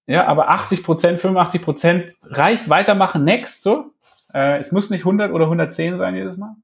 Ja, 0.05 0.27
aber 0.27 0.49
80 0.49 0.83
Prozent, 0.83 1.19
85 1.19 1.61
Prozent 1.61 2.05
reicht. 2.23 2.69
Weitermachen, 2.69 3.23
next, 3.23 3.63
so. 3.63 3.91
Äh, 4.33 4.59
es 4.59 4.71
muss 4.71 4.89
nicht 4.89 5.01
100 5.01 5.31
oder 5.31 5.45
110 5.45 5.97
sein 5.97 6.15
jedes 6.15 6.37
Mal. 6.37 6.55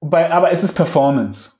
Bei, 0.00 0.30
aber 0.30 0.50
es 0.50 0.64
ist 0.64 0.74
Performance. 0.74 1.52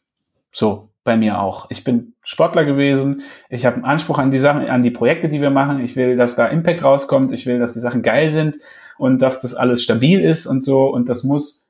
So, 0.51 0.89
bei 1.05 1.17
mir 1.17 1.41
auch. 1.41 1.67
Ich 1.71 1.85
bin 1.85 2.15
Sportler 2.23 2.65
gewesen. 2.65 3.23
Ich 3.49 3.67
habe 3.67 3.77
einen 3.77 3.85
Anspruch 3.85 4.19
an 4.19 4.31
die 4.31 4.39
Sachen, 4.39 4.69
an 4.69 4.83
die 4.83 4.91
Projekte, 4.91 5.29
die 5.29 5.41
wir 5.41 5.51
machen. 5.51 5.81
Ich 5.81 5.95
will, 5.97 6.17
dass 6.17 6.37
da 6.37 6.47
Impact 6.47 6.83
rauskommt. 6.83 7.33
Ich 7.33 7.47
will, 7.47 7.59
dass 7.59 7.75
die 7.75 7.81
Sachen 7.81 8.03
geil 8.03 8.29
sind 8.29 8.57
und 8.99 9.23
dass 9.23 9.41
das 9.41 9.55
alles 9.55 9.83
stabil 9.83 10.21
ist 10.21 10.47
und 10.47 10.65
so 10.65 10.87
und 10.87 11.09
das 11.09 11.25
muss 11.25 11.69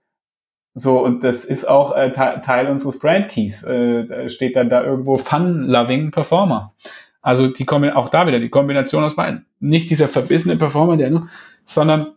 so 0.74 1.04
und 1.04 1.24
das 1.24 1.44
ist 1.44 1.68
auch 1.68 1.96
äh, 1.96 2.12
Teil 2.12 2.68
unseres 2.68 2.98
Brand 2.98 3.28
Keys. 3.28 3.64
Äh, 3.64 4.28
steht 4.28 4.56
dann 4.56 4.70
da 4.70 4.82
irgendwo 4.82 5.14
Fun 5.16 5.66
Loving 5.66 6.10
Performer. 6.10 6.74
Also 7.22 7.48
die 7.48 7.64
kommen 7.64 7.90
auch 7.90 8.08
da 8.08 8.26
wieder 8.26 8.40
die 8.40 8.48
Kombination 8.48 9.04
aus 9.04 9.16
beiden. 9.16 9.46
Nicht 9.58 9.90
dieser 9.90 10.08
verbissene 10.08 10.56
Performer, 10.56 10.96
der 10.96 11.10
nur, 11.10 11.28
sondern 11.64 12.14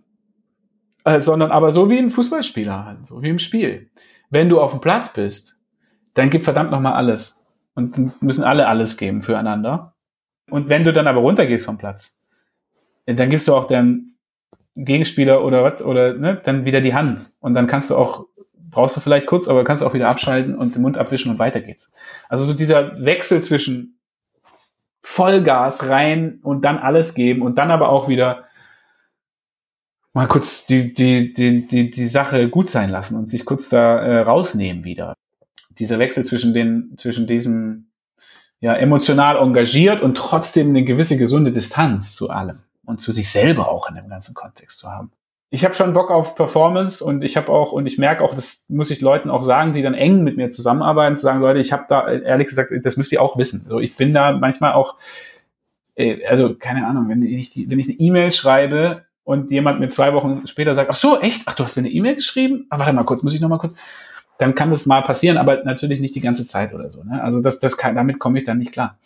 äh, 1.05 1.19
sondern 1.19 1.51
aber 1.51 1.71
so 1.71 1.89
wie 1.89 1.97
ein 1.97 2.09
Fußballspieler, 2.09 2.85
halt, 2.85 3.07
so 3.07 3.21
wie 3.21 3.29
im 3.29 3.39
Spiel. 3.39 3.89
Wenn 4.29 4.49
du 4.49 4.61
auf 4.61 4.71
dem 4.71 4.81
Platz 4.81 5.13
bist, 5.13 5.59
dann 6.13 6.29
gib 6.29 6.43
verdammt 6.43 6.71
noch 6.71 6.79
mal 6.79 6.93
alles 6.93 7.45
und 7.75 8.21
müssen 8.21 8.43
alle 8.43 8.67
alles 8.67 8.97
geben 8.97 9.21
füreinander. 9.21 9.93
Und 10.49 10.69
wenn 10.69 10.83
du 10.83 10.93
dann 10.93 11.07
aber 11.07 11.19
runtergehst 11.19 11.65
vom 11.65 11.77
Platz, 11.77 12.19
dann 13.05 13.29
gibst 13.29 13.47
du 13.47 13.55
auch 13.55 13.67
dann 13.67 14.13
Gegenspieler 14.75 15.43
oder 15.43 15.63
was, 15.63 15.81
oder 15.81 16.13
ne, 16.13 16.39
dann 16.43 16.65
wieder 16.65 16.81
die 16.81 16.93
Hand. 16.93 17.21
Und 17.39 17.53
dann 17.53 17.67
kannst 17.67 17.89
du 17.89 17.95
auch, 17.95 18.25
brauchst 18.71 18.95
du 18.95 19.01
vielleicht 19.01 19.27
kurz, 19.27 19.47
aber 19.47 19.63
kannst 19.63 19.83
auch 19.83 19.93
wieder 19.93 20.09
abschalten 20.09 20.55
und 20.55 20.75
den 20.75 20.81
Mund 20.81 20.97
abwischen 20.97 21.31
und 21.31 21.39
weiter 21.39 21.59
geht's. 21.59 21.91
Also 22.29 22.45
so 22.45 22.53
dieser 22.53 23.03
Wechsel 23.03 23.41
zwischen 23.43 23.99
Vollgas 25.03 25.89
rein 25.89 26.39
und 26.41 26.63
dann 26.63 26.79
alles 26.79 27.13
geben 27.13 27.41
und 27.41 27.57
dann 27.57 27.71
aber 27.71 27.89
auch 27.89 28.07
wieder 28.07 28.45
mal 30.13 30.27
kurz 30.27 30.65
die, 30.65 30.93
die, 30.93 31.33
die, 31.33 31.67
die, 31.67 31.91
die 31.91 32.07
Sache 32.07 32.49
gut 32.49 32.69
sein 32.69 32.89
lassen 32.89 33.17
und 33.17 33.29
sich 33.29 33.45
kurz 33.45 33.69
da 33.69 33.99
äh, 33.99 34.19
rausnehmen 34.21 34.83
wieder. 34.83 35.13
Dieser 35.71 35.99
Wechsel 35.99 36.23
zwischen 36.23 36.53
den, 36.53 36.93
zwischen 36.97 37.27
diesem 37.27 37.87
ja, 38.59 38.75
emotional 38.75 39.37
engagiert 39.37 40.01
und 40.01 40.15
trotzdem 40.15 40.69
eine 40.69 40.83
gewisse 40.83 41.17
gesunde 41.17 41.51
Distanz 41.51 42.15
zu 42.15 42.29
allem 42.29 42.57
und 42.85 43.01
zu 43.01 43.11
sich 43.11 43.29
selber 43.29 43.69
auch 43.69 43.89
in 43.89 43.95
dem 43.95 44.07
ganzen 44.07 44.33
Kontext 44.33 44.77
zu 44.77 44.89
haben. 44.89 45.11
Ich 45.53 45.63
habe 45.63 45.75
schon 45.75 45.93
Bock 45.93 46.09
auf 46.09 46.33
Performance 46.33 47.05
und 47.05 47.23
ich 47.23 47.37
habe 47.37 47.49
auch 47.49 47.73
und 47.73 47.85
ich 47.85 47.99
merke 47.99 48.23
auch, 48.23 48.33
das 48.33 48.65
muss 48.69 48.89
ich 48.89 49.01
Leuten 49.01 49.29
auch 49.29 49.43
sagen, 49.43 49.71
die 49.71 49.83
dann 49.83 49.93
eng 49.93 50.23
mit 50.23 50.35
mir 50.35 50.49
zusammenarbeiten, 50.49 51.15
zu 51.15 51.21
sagen, 51.21 51.41
Leute, 51.41 51.59
ich 51.59 51.71
habe 51.71 51.85
da 51.87 52.11
ehrlich 52.11 52.47
gesagt, 52.47 52.71
das 52.81 52.97
müsst 52.97 53.11
ihr 53.11 53.21
auch 53.21 53.37
wissen. 53.37 53.59
So, 53.59 53.79
ich 53.79 53.95
bin 53.95 54.15
da 54.15 54.31
manchmal 54.31 54.73
auch, 54.73 54.97
äh, 55.93 56.25
also 56.25 56.55
keine 56.55 56.87
Ahnung, 56.87 57.07
wenn 57.07 57.21
ich 57.21 57.51
die, 57.51 57.69
wenn 57.69 57.77
ich 57.77 57.87
eine 57.87 57.99
E-Mail 57.99 58.31
schreibe 58.31 59.05
und 59.23 59.51
jemand 59.51 59.79
mir 59.79 59.89
zwei 59.89 60.13
Wochen 60.13 60.47
später 60.47 60.73
sagt, 60.73 60.89
ach 60.89 60.95
so, 60.95 61.19
echt? 61.19 61.43
Ach, 61.45 61.53
du 61.53 61.63
hast 61.63 61.75
mir 61.75 61.81
eine 61.81 61.91
E-Mail 61.91 62.15
geschrieben? 62.15 62.65
Ah, 62.71 62.79
warte 62.79 62.91
mal 62.91 63.03
kurz, 63.03 63.21
muss 63.21 63.35
ich 63.35 63.39
noch 63.39 63.49
mal 63.49 63.59
kurz 63.59 63.75
dann 64.39 64.55
kann 64.55 64.71
das 64.71 64.85
mal 64.85 65.01
passieren, 65.01 65.37
aber 65.37 65.63
natürlich 65.63 66.01
nicht 66.01 66.15
die 66.15 66.21
ganze 66.21 66.47
Zeit 66.47 66.73
oder 66.73 66.89
so. 66.89 67.03
Ne? 67.03 67.21
Also 67.23 67.41
das, 67.41 67.59
das 67.59 67.77
kann, 67.77 67.95
damit 67.95 68.19
komme 68.19 68.37
ich 68.37 68.45
dann 68.45 68.57
nicht 68.57 68.71
klar. 68.71 68.97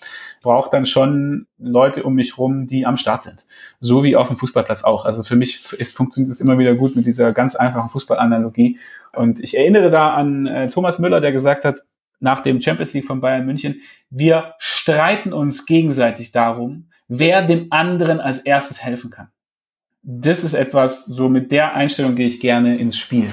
Braucht 0.41 0.73
dann 0.73 0.85
schon 0.85 1.47
Leute 1.57 2.03
um 2.03 2.15
mich 2.15 2.37
rum, 2.37 2.67
die 2.67 2.85
am 2.85 2.97
Start 2.97 3.23
sind. 3.23 3.45
So 3.79 4.03
wie 4.03 4.15
auf 4.15 4.27
dem 4.29 4.37
Fußballplatz 4.37 4.83
auch. 4.83 5.05
Also 5.05 5.23
für 5.23 5.35
mich 5.35 5.73
ist, 5.73 5.95
funktioniert 5.95 6.31
es 6.31 6.41
immer 6.41 6.57
wieder 6.59 6.75
gut 6.75 6.95
mit 6.95 7.05
dieser 7.05 7.33
ganz 7.33 7.55
einfachen 7.55 7.89
Fußballanalogie. 7.89 8.79
Und 9.13 9.39
ich 9.41 9.57
erinnere 9.57 9.91
da 9.91 10.13
an 10.13 10.47
äh, 10.47 10.69
Thomas 10.69 10.99
Müller, 10.99 11.21
der 11.21 11.31
gesagt 11.31 11.65
hat, 11.65 11.79
nach 12.19 12.41
dem 12.41 12.61
Champions 12.61 12.93
League 12.93 13.05
von 13.05 13.21
Bayern 13.21 13.45
München, 13.45 13.81
wir 14.09 14.53
streiten 14.57 15.33
uns 15.33 15.65
gegenseitig 15.65 16.31
darum, 16.31 16.89
wer 17.07 17.43
dem 17.45 17.67
anderen 17.69 18.19
als 18.19 18.39
erstes 18.39 18.83
helfen 18.83 19.11
kann. 19.11 19.27
das 20.01 20.43
ist 20.43 20.53
etwas, 20.53 21.05
so 21.05 21.27
mit 21.27 21.51
der 21.51 21.75
Einstellung 21.75 22.15
gehe 22.15 22.27
ich 22.27 22.39
gerne 22.39 22.77
ins 22.77 22.97
Spiel. 22.97 23.27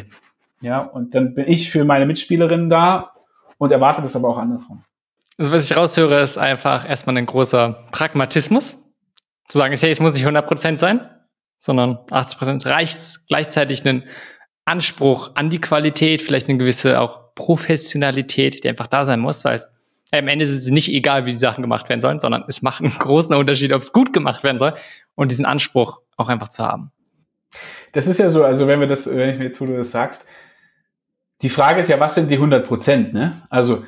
Ja, 0.64 0.78
und 0.78 1.14
dann 1.14 1.34
bin 1.34 1.46
ich 1.46 1.70
für 1.70 1.84
meine 1.84 2.06
Mitspielerinnen 2.06 2.70
da 2.70 3.12
und 3.58 3.70
erwarte 3.70 4.00
das 4.00 4.16
aber 4.16 4.30
auch 4.30 4.38
andersrum. 4.38 4.82
Also 5.36 5.52
was 5.52 5.70
ich 5.70 5.76
raushöre, 5.76 6.22
ist 6.22 6.38
einfach 6.38 6.88
erstmal 6.88 7.18
ein 7.18 7.26
großer 7.26 7.84
Pragmatismus. 7.92 8.78
Zu 9.46 9.58
sagen, 9.58 9.76
hey, 9.76 9.90
es 9.90 10.00
muss 10.00 10.14
nicht 10.14 10.26
100% 10.26 10.78
sein, 10.78 11.06
sondern 11.58 11.96
80% 12.08 12.66
reicht 12.66 13.26
Gleichzeitig 13.28 13.86
einen 13.86 14.04
Anspruch 14.64 15.32
an 15.34 15.50
die 15.50 15.60
Qualität, 15.60 16.22
vielleicht 16.22 16.48
eine 16.48 16.56
gewisse 16.56 16.98
auch 16.98 17.34
Professionalität, 17.34 18.64
die 18.64 18.68
einfach 18.70 18.86
da 18.86 19.04
sein 19.04 19.20
muss, 19.20 19.44
weil 19.44 19.56
es 19.56 19.70
ja, 20.14 20.20
am 20.20 20.28
Ende 20.28 20.46
ist 20.46 20.52
es 20.52 20.66
nicht 20.68 20.88
egal, 20.88 21.26
wie 21.26 21.32
die 21.32 21.36
Sachen 21.36 21.60
gemacht 21.60 21.90
werden 21.90 22.00
sollen, 22.00 22.20
sondern 22.20 22.44
es 22.48 22.62
macht 22.62 22.80
einen 22.80 22.98
großen 22.98 23.36
Unterschied, 23.36 23.74
ob 23.74 23.82
es 23.82 23.92
gut 23.92 24.14
gemacht 24.14 24.42
werden 24.44 24.58
soll 24.58 24.72
und 25.14 25.30
diesen 25.30 25.44
Anspruch 25.44 26.00
auch 26.16 26.30
einfach 26.30 26.48
zu 26.48 26.64
haben. 26.64 26.90
Das 27.92 28.06
ist 28.06 28.18
ja 28.18 28.30
so, 28.30 28.44
also 28.44 28.66
wenn 28.66 28.80
wir 28.80 28.86
das, 28.86 29.14
wenn 29.14 29.28
ich 29.28 29.38
mir 29.38 29.44
jetzt, 29.44 29.60
wo 29.60 29.66
du 29.66 29.76
das 29.76 29.90
sagst, 29.90 30.26
die 31.42 31.48
Frage 31.48 31.80
ist 31.80 31.88
ja, 31.88 32.00
was 32.00 32.14
sind 32.14 32.30
die 32.30 32.36
100 32.36 32.66
Prozent, 32.66 33.12
ne? 33.12 33.42
Also 33.50 33.84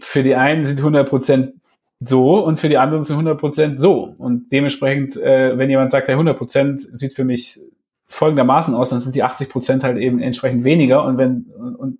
für 0.00 0.22
die 0.22 0.34
einen 0.34 0.64
sind 0.64 0.78
100 0.78 1.08
Prozent 1.08 1.54
so 2.00 2.44
und 2.44 2.60
für 2.60 2.68
die 2.68 2.78
anderen 2.78 3.04
sind 3.04 3.14
100 3.14 3.38
Prozent 3.38 3.80
so. 3.80 4.14
Und 4.18 4.52
dementsprechend, 4.52 5.16
äh, 5.16 5.56
wenn 5.56 5.70
jemand 5.70 5.90
sagt, 5.90 6.08
der 6.08 6.16
100 6.16 6.36
Prozent 6.36 6.82
sieht 6.82 7.14
für 7.14 7.24
mich 7.24 7.58
folgendermaßen 8.06 8.74
aus, 8.74 8.90
dann 8.90 9.00
sind 9.00 9.16
die 9.16 9.22
80 9.22 9.48
Prozent 9.48 9.84
halt 9.84 9.98
eben 9.98 10.20
entsprechend 10.20 10.64
weniger. 10.64 11.04
Und 11.04 11.18
wenn, 11.18 11.46
und, 11.56 11.76
und 11.76 11.98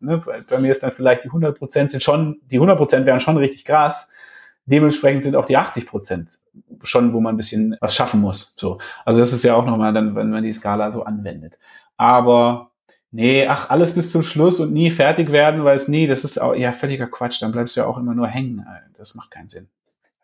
ne, 0.00 0.22
bei 0.48 0.58
mir 0.58 0.72
ist 0.72 0.82
dann 0.82 0.92
vielleicht 0.92 1.24
die 1.24 1.28
100 1.28 1.58
Prozent 1.58 1.90
sind 1.90 2.02
schon, 2.02 2.40
die 2.50 2.56
100 2.56 2.78
Prozent 2.78 3.06
wären 3.06 3.20
schon 3.20 3.36
richtig 3.36 3.64
krass. 3.64 4.10
Dementsprechend 4.64 5.22
sind 5.22 5.36
auch 5.36 5.46
die 5.46 5.56
80 5.56 5.86
Prozent 5.86 6.28
schon, 6.82 7.12
wo 7.12 7.20
man 7.20 7.34
ein 7.34 7.36
bisschen 7.36 7.76
was 7.80 7.94
schaffen 7.94 8.20
muss. 8.20 8.54
So. 8.56 8.78
Also 9.04 9.20
das 9.20 9.32
ist 9.32 9.44
ja 9.44 9.54
auch 9.54 9.66
nochmal 9.66 9.92
dann, 9.92 10.16
wenn 10.16 10.30
man 10.30 10.42
die 10.42 10.52
Skala 10.52 10.90
so 10.92 11.04
anwendet. 11.04 11.58
Aber 11.96 12.70
nee, 13.16 13.46
ach, 13.46 13.70
alles 13.70 13.94
bis 13.94 14.12
zum 14.12 14.22
Schluss 14.22 14.60
und 14.60 14.74
nie 14.74 14.90
fertig 14.90 15.32
werden, 15.32 15.64
weil 15.64 15.74
es 15.74 15.88
nie, 15.88 16.06
das 16.06 16.22
ist 16.22 16.38
auch, 16.38 16.54
ja, 16.54 16.70
völliger 16.72 17.06
Quatsch, 17.06 17.40
dann 17.40 17.50
bleibst 17.50 17.74
du 17.74 17.80
ja 17.80 17.86
auch 17.86 17.96
immer 17.96 18.14
nur 18.14 18.28
hängen. 18.28 18.64
Das 18.98 19.14
macht 19.14 19.30
keinen 19.30 19.48
Sinn. 19.48 19.68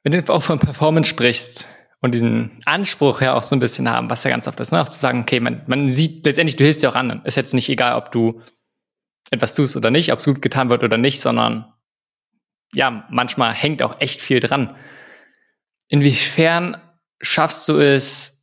Wenn 0.02 0.12
du 0.12 0.32
auch 0.32 0.42
von 0.42 0.58
Performance 0.58 1.08
sprichst 1.08 1.66
und 2.00 2.14
diesen 2.14 2.60
Anspruch 2.66 3.22
ja 3.22 3.34
auch 3.34 3.44
so 3.44 3.56
ein 3.56 3.60
bisschen 3.60 3.88
haben, 3.88 4.10
was 4.10 4.24
ja 4.24 4.30
ganz 4.30 4.46
oft 4.46 4.60
ist, 4.60 4.72
ne? 4.72 4.82
auch 4.82 4.90
zu 4.90 4.98
sagen, 4.98 5.22
okay, 5.22 5.40
man, 5.40 5.62
man 5.66 5.90
sieht 5.90 6.26
letztendlich, 6.26 6.56
du 6.56 6.64
hilfst 6.64 6.82
dir 6.82 6.90
auch 6.90 6.94
anderen. 6.94 7.24
Ist 7.24 7.36
jetzt 7.36 7.54
nicht 7.54 7.70
egal, 7.70 7.96
ob 7.96 8.12
du 8.12 8.42
etwas 9.30 9.54
tust 9.54 9.74
oder 9.74 9.90
nicht, 9.90 10.12
ob 10.12 10.18
es 10.18 10.26
gut 10.26 10.42
getan 10.42 10.68
wird 10.68 10.84
oder 10.84 10.98
nicht, 10.98 11.20
sondern 11.20 11.72
ja, 12.74 13.06
manchmal 13.10 13.54
hängt 13.54 13.82
auch 13.82 14.00
echt 14.00 14.20
viel 14.20 14.40
dran. 14.40 14.76
Inwiefern 15.88 16.76
schaffst 17.22 17.66
du 17.68 17.78
es, 17.78 18.41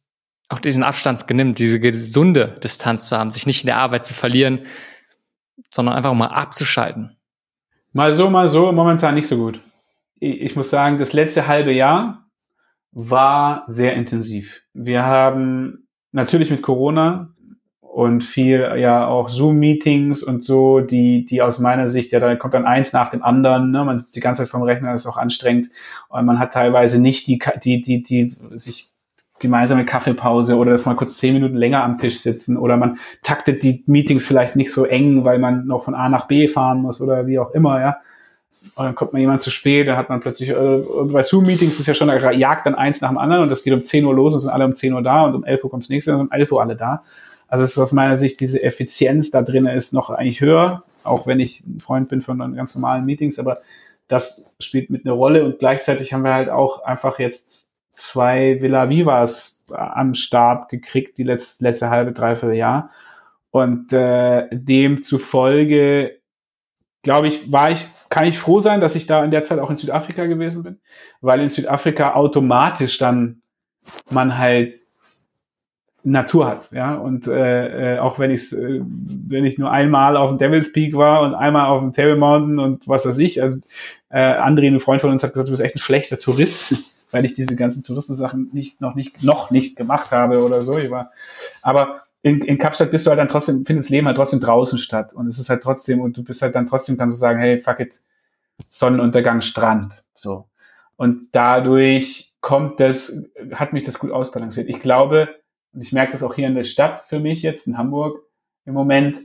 auch 0.50 0.60
den 0.60 0.84
Abstand 0.84 1.28
genimmt, 1.28 1.60
diese 1.60 1.80
gesunde 1.80 2.60
Distanz 2.64 3.08
zu 3.08 3.18
haben, 3.18 3.32
sich 3.32 3.46
nicht 3.46 3.64
in 3.64 3.68
der 3.68 3.78
Arbeit 3.78 4.06
zu 4.06 4.14
verlieren, 4.14 4.66
sondern 5.72 5.96
einfach 5.96 6.14
mal 6.14 6.28
abzuschalten? 6.28 7.16
Mal 7.94 8.14
so, 8.14 8.30
mal 8.30 8.48
so, 8.48 8.72
momentan 8.72 9.16
nicht 9.16 9.28
so 9.28 9.38
gut. 9.38 9.60
Ich 10.20 10.56
muss 10.56 10.70
sagen, 10.70 10.98
das 10.98 11.14
letzte 11.14 11.48
halbe 11.48 11.72
Jahr 11.72 12.26
war 12.92 13.64
sehr 13.68 13.94
intensiv. 13.94 14.64
Wir 14.74 15.04
haben 15.04 15.88
natürlich 16.12 16.50
mit 16.50 16.62
Corona 16.62 17.30
und 17.80 18.24
viel 18.24 18.60
ja 18.78 19.08
auch 19.08 19.30
Zoom-Meetings 19.30 20.24
und 20.24 20.44
so, 20.44 20.80
die, 20.80 21.26
die 21.26 21.42
aus 21.42 21.60
meiner 21.60 21.90
Sicht, 21.90 22.12
ja, 22.12 22.20
da 22.20 22.36
kommt 22.36 22.54
dann 22.54 22.66
eins 22.66 22.94
nach 22.94 23.10
dem 23.10 23.24
anderen, 23.24 23.72
ne? 23.72 23.84
man 23.84 24.00
sitzt 24.00 24.16
die 24.16 24.20
ganze 24.20 24.44
Zeit 24.44 24.50
vom 24.50 24.64
Rechner, 24.64 24.92
das 24.92 25.02
ist 25.02 25.08
auch 25.08 25.18
anstrengend 25.18 25.70
und 26.10 26.26
man 26.26 26.40
hat 26.40 26.54
teilweise 26.54 27.02
nicht 27.02 27.28
die, 27.28 27.40
die, 27.64 27.82
die, 27.82 28.04
die 28.04 28.36
sich 28.40 28.94
gemeinsame 29.40 29.86
Kaffeepause 29.86 30.56
oder 30.56 30.72
dass 30.72 30.86
man 30.86 30.96
kurz 30.96 31.18
zehn 31.18 31.34
Minuten 31.34 31.56
länger 31.56 31.84
am 31.84 31.98
Tisch 31.98 32.20
sitzen 32.20 32.58
oder 32.58 32.78
man 32.78 33.00
taktet 33.24 33.64
die 33.64 33.84
Meetings 33.88 34.26
vielleicht 34.26 34.56
nicht 34.56 34.74
so 34.74 34.86
eng, 34.86 35.24
weil 35.26 35.40
man 35.40 35.66
noch 35.66 35.86
von 35.86 35.96
A 35.96 36.10
nach 36.10 36.28
B 36.28 36.48
fahren 36.48 36.82
muss 36.82 37.02
oder 37.02 37.28
wie 37.28 37.40
auch 37.40 37.52
immer, 37.52 37.80
ja. 37.80 37.98
Und 38.76 38.86
dann 38.86 38.96
kommt 38.96 39.14
man 39.14 39.22
jemand 39.22 39.42
zu 39.42 39.52
spät, 39.52 39.88
dann 39.88 39.96
hat 39.96 40.10
man 40.10 40.20
plötzlich, 40.20 40.50
äh, 40.50 40.82
bei 41.06 41.24
Zoom-Meetings 41.24 41.80
ist 41.80 41.88
ja 41.88 41.94
schon, 41.94 42.10
da 42.10 42.32
jagt 42.32 42.66
dann 42.66 42.76
eins 42.76 43.00
nach 43.00 43.10
dem 43.10 43.18
anderen 43.18 43.44
und 43.44 43.50
das 43.50 43.64
geht 43.64 43.74
um 43.74 43.86
10 43.86 44.04
Uhr 44.04 44.14
los 44.14 44.34
und 44.34 44.42
sind 44.42 44.50
alle 44.50 44.66
um 44.66 44.76
10 44.76 44.94
Uhr 44.94 45.02
da 45.02 45.24
und 45.24 45.36
um 45.36 45.46
11 45.46 45.64
Uhr 45.64 45.70
kommt 45.70 45.84
das 45.84 45.90
nächste 45.90 46.14
und 46.14 46.22
um 46.22 46.32
11 46.32 46.52
Uhr 46.52 46.62
alle 46.62 46.76
da. 46.76 47.04
Also 47.48 47.64
es 47.64 47.72
ist 47.72 47.80
aus 47.80 47.94
meiner 47.94 48.18
Sicht, 48.18 48.40
diese 48.42 48.62
Effizienz 48.62 49.32
da 49.32 49.42
drin 49.42 49.66
ist 49.66 49.94
noch 49.94 50.10
eigentlich 50.10 50.42
höher, 50.42 50.84
auch 51.04 51.26
wenn 51.26 51.40
ich 51.40 51.66
ein 51.66 51.80
Freund 51.80 52.10
bin 52.10 52.22
von 52.22 52.38
ganz 52.56 52.76
normalen 52.76 53.06
Meetings, 53.06 53.40
aber 53.40 53.58
das 54.10 54.54
spielt 54.60 54.90
mit 54.90 55.06
eine 55.06 55.14
Rolle 55.14 55.46
und 55.46 55.60
gleichzeitig 55.60 56.14
haben 56.14 56.24
wir 56.24 56.34
halt 56.34 56.50
auch 56.50 56.84
einfach 56.84 57.20
jetzt 57.20 57.69
zwei 58.00 58.62
Villa 58.62 58.90
Vivas 58.90 59.66
am 59.70 60.14
Start 60.16 60.70
gekriegt, 60.70 61.18
die 61.18 61.24
letzte, 61.24 61.64
letzte 61.64 61.90
halbe, 61.90 62.12
dreiviertel 62.12 62.56
Jahr. 62.56 62.90
Und 63.52 63.94
äh, 63.94 64.48
demzufolge, 64.52 66.20
glaube 67.02 67.28
ich, 67.28 67.52
war 67.52 67.72
ich, 67.72 67.86
kann 68.10 68.26
ich 68.26 68.38
froh 68.38 68.60
sein, 68.60 68.82
dass 68.82 68.96
ich 68.96 69.08
da 69.08 69.24
in 69.24 69.32
der 69.32 69.44
Zeit 69.44 69.60
auch 69.60 69.70
in 69.70 69.78
Südafrika 69.78 70.26
gewesen 70.26 70.64
bin, 70.64 70.80
weil 71.22 71.42
in 71.42 71.50
Südafrika 71.50 72.14
automatisch 72.14 72.98
dann 72.98 73.42
man 74.10 74.38
halt 74.38 74.80
Natur 76.04 76.48
hat, 76.48 76.72
ja. 76.72 76.96
Und 76.96 77.28
äh, 77.28 77.96
äh, 77.96 78.00
auch 78.00 78.20
wenn 78.20 78.32
ich 78.32 78.54
äh, 78.54 78.82
wenn 78.82 79.46
ich 79.46 79.58
nur 79.58 79.70
einmal 79.70 80.16
auf 80.16 80.30
dem 80.30 80.38
Devil's 80.38 80.72
Peak 80.72 80.96
war 80.96 81.22
und 81.22 81.36
einmal 81.36 81.68
auf 81.68 81.82
dem 81.82 81.94
Table 81.94 82.16
Mountain 82.16 82.60
und 82.60 82.88
was 82.88 83.06
weiß 83.06 83.18
ich, 83.18 83.42
also 83.42 83.60
äh, 84.10 84.18
André, 84.18 84.68
ein 84.68 84.80
Freund 84.80 85.02
von 85.02 85.12
uns, 85.12 85.24
hat 85.24 85.34
gesagt, 85.34 85.50
du 85.50 85.52
bist 85.52 85.64
echt 85.64 85.76
ein 85.76 85.80
schlechter 85.80 86.18
Tourist, 86.18 86.76
weil 87.12 87.26
ich 87.26 87.34
diese 87.34 87.56
ganzen 87.56 87.84
Touristensachen 87.84 88.50
nicht 88.54 88.82
noch 88.82 88.96
nicht 88.96 89.24
noch 89.24 89.52
nicht 89.52 89.76
gemacht 89.76 90.12
habe 90.12 90.44
oder 90.44 90.62
so. 90.62 90.78
Ich 90.78 90.90
war, 90.90 91.12
aber 91.62 92.04
in, 92.22 92.42
in 92.42 92.58
Kapstadt 92.58 92.92
bist 92.92 93.06
du 93.06 93.10
halt 93.10 93.20
dann 93.20 93.30
trotzdem, 93.30 93.66
findet 93.66 93.86
das 93.86 93.90
Leben 93.90 94.08
halt 94.08 94.18
trotzdem 94.18 94.42
draußen 94.42 94.78
statt 94.80 95.14
und 95.14 95.28
es 95.28 95.40
ist 95.40 95.50
halt 95.50 95.64
trotzdem 95.64 96.02
und 96.02 96.18
du 96.18 96.24
bist 96.24 96.42
halt 96.42 96.56
dann 96.56 96.68
trotzdem 96.68 96.98
kannst 96.98 97.16
du 97.16 97.20
sagen, 97.20 97.40
hey, 97.40 97.58
fuck 97.58 97.80
it, 97.80 98.02
Sonnenuntergang, 98.70 99.42
Strand, 99.42 100.04
so. 100.16 100.46
Und 100.98 101.30
dadurch 101.32 102.36
kommt 102.42 102.82
das, 102.82 103.24
hat 103.54 103.72
mich 103.72 103.84
das 103.84 104.00
gut 104.00 104.12
ausbalanciert. 104.12 104.68
Ich 104.68 104.82
glaube, 104.82 105.30
und 105.74 105.82
ich 105.82 105.94
merke 105.94 106.12
das 106.12 106.24
auch 106.24 106.34
hier 106.34 106.48
in 106.48 106.56
der 106.56 106.66
Stadt 106.66 106.98
für 106.98 107.20
mich 107.20 107.42
jetzt, 107.42 107.68
in 107.68 107.78
Hamburg 107.78 108.22
im 108.66 108.74
Moment, 108.74 109.20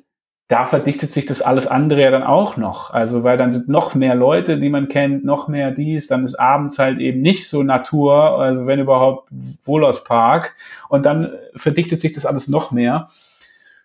da 0.49 0.67
verdichtet 0.67 1.11
sich 1.11 1.25
das 1.25 1.41
alles 1.41 1.67
andere 1.67 2.03
ja 2.03 2.11
dann 2.11 2.23
auch 2.23 2.57
noch. 2.57 2.91
Also, 2.93 3.25
weil 3.25 3.39
dann 3.39 3.53
sind 3.53 3.69
noch 3.69 3.95
mehr 3.95 4.15
Leute, 4.15 4.59
die 4.59 4.69
man 4.69 4.89
kennt, 4.89 5.25
noch 5.25 5.49
mehr 5.49 5.71
dies, 5.71 6.07
dann 6.07 6.25
ist 6.25 6.35
abends 6.35 6.79
halt 6.79 6.99
eben 6.99 7.23
nicht 7.23 7.49
so 7.49 7.63
Natur, 7.63 8.39
also 8.39 8.67
wenn 8.67 8.81
überhaupt 8.81 9.29
Wohlerspark 9.65 10.55
und 10.89 11.07
dann 11.07 11.33
verdichtet 11.57 12.01
sich 12.01 12.13
das 12.13 12.27
alles 12.27 12.49
noch 12.49 12.73
mehr. 12.73 13.09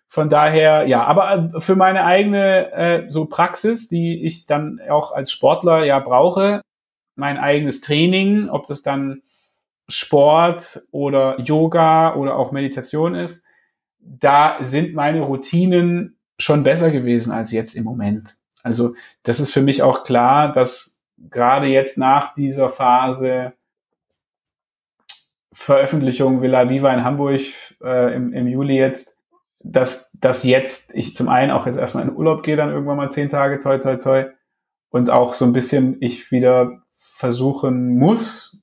Von 0.08 0.28
daher, 0.28 0.86
ja, 0.86 1.04
aber 1.04 1.52
für 1.60 1.76
meine 1.76 2.04
eigene 2.04 2.72
äh, 2.72 3.08
so 3.08 3.26
Praxis, 3.26 3.88
die 3.88 4.24
ich 4.24 4.46
dann 4.46 4.80
auch 4.90 5.12
als 5.12 5.30
Sportler 5.30 5.84
ja 5.84 6.00
brauche, 6.00 6.62
mein 7.14 7.38
eigenes 7.38 7.80
Training, 7.80 8.48
ob 8.48 8.66
das 8.66 8.82
dann 8.82 9.22
Sport 9.88 10.82
oder 10.90 11.40
Yoga 11.40 12.14
oder 12.16 12.36
auch 12.36 12.52
Meditation 12.52 13.14
ist, 13.14 13.44
da 14.00 14.58
sind 14.62 14.94
meine 14.94 15.20
Routinen 15.20 16.16
schon 16.40 16.62
besser 16.62 16.90
gewesen 16.90 17.32
als 17.32 17.52
jetzt 17.52 17.74
im 17.74 17.84
Moment. 17.84 18.36
Also 18.62 18.94
das 19.22 19.40
ist 19.40 19.52
für 19.52 19.62
mich 19.62 19.82
auch 19.82 20.04
klar, 20.04 20.52
dass 20.52 21.00
gerade 21.16 21.66
jetzt 21.66 21.98
nach 21.98 22.34
dieser 22.34 22.70
Phase 22.70 23.52
Veröffentlichung 25.52 26.42
Villa 26.42 26.68
Viva 26.70 26.92
in 26.92 27.04
Hamburg 27.04 27.42
äh, 27.82 28.14
im, 28.14 28.32
im 28.32 28.46
Juli 28.46 28.76
jetzt, 28.76 29.16
dass, 29.62 30.12
dass 30.18 30.44
jetzt 30.44 30.94
ich 30.94 31.14
zum 31.14 31.28
einen 31.28 31.50
auch 31.50 31.66
jetzt 31.66 31.78
erstmal 31.78 32.04
in 32.04 32.16
Urlaub 32.16 32.42
gehe, 32.42 32.56
dann 32.56 32.70
irgendwann 32.70 32.96
mal 32.96 33.10
zehn 33.10 33.28
Tage, 33.28 33.58
toi, 33.58 33.78
toi, 33.78 33.96
toi, 33.96 34.24
und 34.90 35.10
auch 35.10 35.34
so 35.34 35.44
ein 35.44 35.52
bisschen 35.52 35.96
ich 36.00 36.30
wieder 36.30 36.82
versuchen 36.92 37.98
muss, 37.98 38.62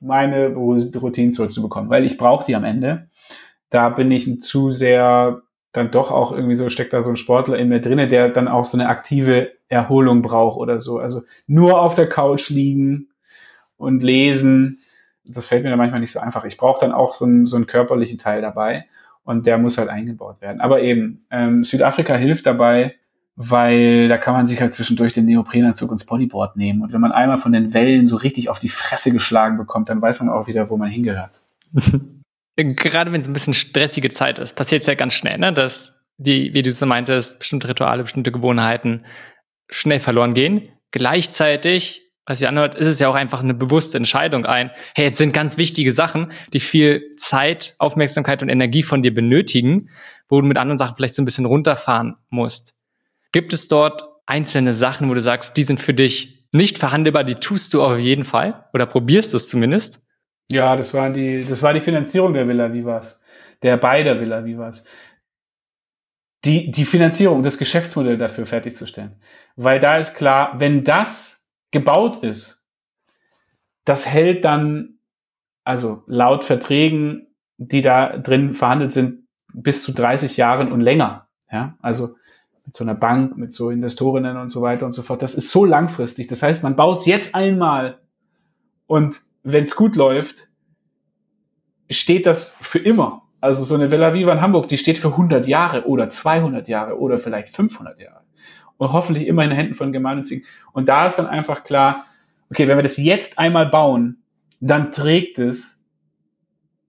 meine 0.00 0.54
Routinen 0.54 1.34
zurückzubekommen, 1.34 1.90
weil 1.90 2.04
ich 2.04 2.16
brauche 2.16 2.44
die 2.44 2.56
am 2.56 2.64
Ende. 2.64 3.08
Da 3.70 3.88
bin 3.88 4.10
ich 4.10 4.40
zu 4.42 4.70
sehr 4.70 5.42
dann 5.72 5.90
doch 5.90 6.10
auch 6.10 6.32
irgendwie 6.32 6.56
so 6.56 6.68
steckt 6.68 6.92
da 6.92 7.02
so 7.02 7.10
ein 7.10 7.16
Sportler 7.16 7.58
in 7.58 7.68
mir 7.68 7.80
drinne, 7.80 8.08
der 8.08 8.28
dann 8.30 8.48
auch 8.48 8.64
so 8.64 8.76
eine 8.76 8.88
aktive 8.88 9.52
Erholung 9.68 10.22
braucht 10.22 10.58
oder 10.58 10.80
so. 10.80 10.98
Also 10.98 11.22
nur 11.46 11.80
auf 11.80 11.94
der 11.94 12.08
Couch 12.08 12.50
liegen 12.50 13.08
und 13.76 14.02
lesen, 14.02 14.78
das 15.24 15.46
fällt 15.46 15.62
mir 15.62 15.70
dann 15.70 15.78
manchmal 15.78 16.00
nicht 16.00 16.12
so 16.12 16.20
einfach. 16.20 16.44
Ich 16.44 16.56
brauche 16.56 16.80
dann 16.80 16.92
auch 16.92 17.14
so 17.14 17.24
einen, 17.24 17.46
so 17.46 17.56
einen 17.56 17.66
körperlichen 17.66 18.18
Teil 18.18 18.42
dabei 18.42 18.86
und 19.24 19.46
der 19.46 19.58
muss 19.58 19.78
halt 19.78 19.88
eingebaut 19.88 20.40
werden. 20.40 20.60
Aber 20.60 20.82
eben, 20.82 21.24
ähm, 21.30 21.64
Südafrika 21.64 22.16
hilft 22.16 22.46
dabei, 22.46 22.96
weil 23.36 24.08
da 24.08 24.18
kann 24.18 24.34
man 24.34 24.48
sich 24.48 24.60
halt 24.60 24.74
zwischendurch 24.74 25.12
den 25.12 25.26
Neoprenanzug 25.26 25.92
ins 25.92 26.04
Bodyboard 26.04 26.56
nehmen. 26.56 26.82
Und 26.82 26.92
wenn 26.92 27.00
man 27.00 27.12
einmal 27.12 27.38
von 27.38 27.52
den 27.52 27.72
Wellen 27.72 28.06
so 28.08 28.16
richtig 28.16 28.48
auf 28.48 28.58
die 28.58 28.68
Fresse 28.68 29.12
geschlagen 29.12 29.56
bekommt, 29.56 29.88
dann 29.88 30.02
weiß 30.02 30.20
man 30.20 30.30
auch 30.30 30.48
wieder, 30.48 30.68
wo 30.68 30.76
man 30.76 30.90
hingehört. 30.90 31.40
Gerade 32.56 33.12
wenn 33.12 33.20
es 33.20 33.26
ein 33.26 33.32
bisschen 33.32 33.54
stressige 33.54 34.10
Zeit 34.10 34.38
ist, 34.38 34.54
passiert 34.54 34.82
es 34.82 34.86
ja 34.86 34.94
ganz 34.94 35.14
schnell, 35.14 35.38
ne? 35.38 35.52
dass 35.52 36.04
die, 36.18 36.52
wie 36.52 36.62
du 36.62 36.72
so 36.72 36.84
meintest, 36.84 37.38
bestimmte 37.38 37.68
Rituale, 37.68 38.02
bestimmte 38.02 38.32
Gewohnheiten 38.32 39.06
schnell 39.70 40.00
verloren 40.00 40.34
gehen. 40.34 40.68
Gleichzeitig 40.90 42.10
was 42.30 42.38
sich 42.38 42.46
anhört, 42.46 42.76
ist 42.76 42.86
es 42.86 43.00
ja 43.00 43.08
auch 43.08 43.16
einfach 43.16 43.42
eine 43.42 43.54
bewusste 43.54 43.96
Entscheidung 43.96 44.46
ein. 44.46 44.70
Hey, 44.94 45.06
jetzt 45.06 45.18
sind 45.18 45.32
ganz 45.32 45.58
wichtige 45.58 45.90
Sachen, 45.90 46.30
die 46.52 46.60
viel 46.60 47.10
Zeit, 47.16 47.74
Aufmerksamkeit 47.78 48.40
und 48.40 48.48
Energie 48.48 48.84
von 48.84 49.02
dir 49.02 49.12
benötigen, 49.12 49.90
wo 50.28 50.40
du 50.40 50.46
mit 50.46 50.56
anderen 50.56 50.78
Sachen 50.78 50.94
vielleicht 50.94 51.16
so 51.16 51.22
ein 51.22 51.24
bisschen 51.24 51.44
runterfahren 51.44 52.14
musst. 52.28 52.76
Gibt 53.32 53.52
es 53.52 53.66
dort 53.66 54.04
einzelne 54.26 54.74
Sachen, 54.74 55.08
wo 55.08 55.14
du 55.14 55.20
sagst, 55.20 55.56
die 55.56 55.64
sind 55.64 55.80
für 55.80 55.92
dich 55.92 56.46
nicht 56.52 56.78
verhandelbar, 56.78 57.24
die 57.24 57.34
tust 57.34 57.74
du 57.74 57.82
auf 57.82 57.98
jeden 57.98 58.22
Fall 58.22 58.64
oder 58.72 58.86
probierst 58.86 59.34
es 59.34 59.48
zumindest? 59.48 60.00
Ja, 60.50 60.74
das 60.74 60.92
war 60.94 61.10
die, 61.10 61.44
das 61.44 61.62
war 61.62 61.72
die 61.72 61.80
Finanzierung 61.80 62.34
der 62.34 62.48
Villa 62.48 62.72
Vivas, 62.72 63.20
der 63.62 63.76
beider 63.76 64.20
Villa 64.20 64.44
Vivas. 64.44 64.84
Die, 66.44 66.70
die 66.70 66.84
Finanzierung, 66.84 67.42
das 67.42 67.58
Geschäftsmodell 67.58 68.18
dafür 68.18 68.46
fertigzustellen. 68.46 69.20
Weil 69.56 69.78
da 69.78 69.98
ist 69.98 70.16
klar, 70.16 70.58
wenn 70.58 70.84
das 70.84 71.50
gebaut 71.70 72.24
ist, 72.24 72.66
das 73.84 74.06
hält 74.06 74.44
dann, 74.44 74.98
also 75.64 76.02
laut 76.06 76.44
Verträgen, 76.44 77.28
die 77.58 77.82
da 77.82 78.16
drin 78.16 78.54
verhandelt 78.54 78.92
sind, 78.92 79.28
bis 79.52 79.82
zu 79.82 79.92
30 79.92 80.36
Jahren 80.36 80.72
und 80.72 80.80
länger. 80.80 81.28
Ja, 81.52 81.76
also 81.80 82.14
mit 82.64 82.74
so 82.74 82.84
einer 82.84 82.94
Bank, 82.94 83.36
mit 83.36 83.52
so 83.52 83.70
Investorinnen 83.70 84.36
und 84.36 84.50
so 84.50 84.62
weiter 84.62 84.86
und 84.86 84.92
so 84.92 85.02
fort. 85.02 85.22
Das 85.22 85.34
ist 85.34 85.50
so 85.50 85.64
langfristig. 85.64 86.28
Das 86.28 86.42
heißt, 86.42 86.62
man 86.62 86.76
baut 86.76 87.00
es 87.00 87.06
jetzt 87.06 87.34
einmal 87.34 88.00
und 88.86 89.20
wenn 89.42 89.64
es 89.64 89.76
gut 89.76 89.96
läuft, 89.96 90.48
steht 91.90 92.26
das 92.26 92.50
für 92.50 92.78
immer. 92.78 93.22
Also 93.40 93.64
so 93.64 93.74
eine 93.74 93.90
Villa 93.90 94.12
Viva 94.12 94.32
in 94.32 94.40
Hamburg, 94.40 94.68
die 94.68 94.78
steht 94.78 94.98
für 94.98 95.08
100 95.08 95.46
Jahre 95.46 95.86
oder 95.86 96.08
200 96.08 96.68
Jahre 96.68 96.98
oder 96.98 97.18
vielleicht 97.18 97.54
500 97.54 97.98
Jahre 97.98 98.20
und 98.80 98.92
hoffentlich 98.92 99.26
immer 99.26 99.44
in 99.44 99.50
den 99.50 99.56
Händen 99.56 99.74
von 99.74 99.92
Gemeinnützigen. 99.92 100.46
Und 100.72 100.88
da 100.88 101.06
ist 101.06 101.16
dann 101.16 101.26
einfach 101.26 101.64
klar, 101.64 102.04
okay, 102.50 102.66
wenn 102.68 102.78
wir 102.78 102.82
das 102.82 102.96
jetzt 102.96 103.38
einmal 103.38 103.66
bauen, 103.66 104.22
dann 104.60 104.92
trägt 104.92 105.38
es 105.38 105.82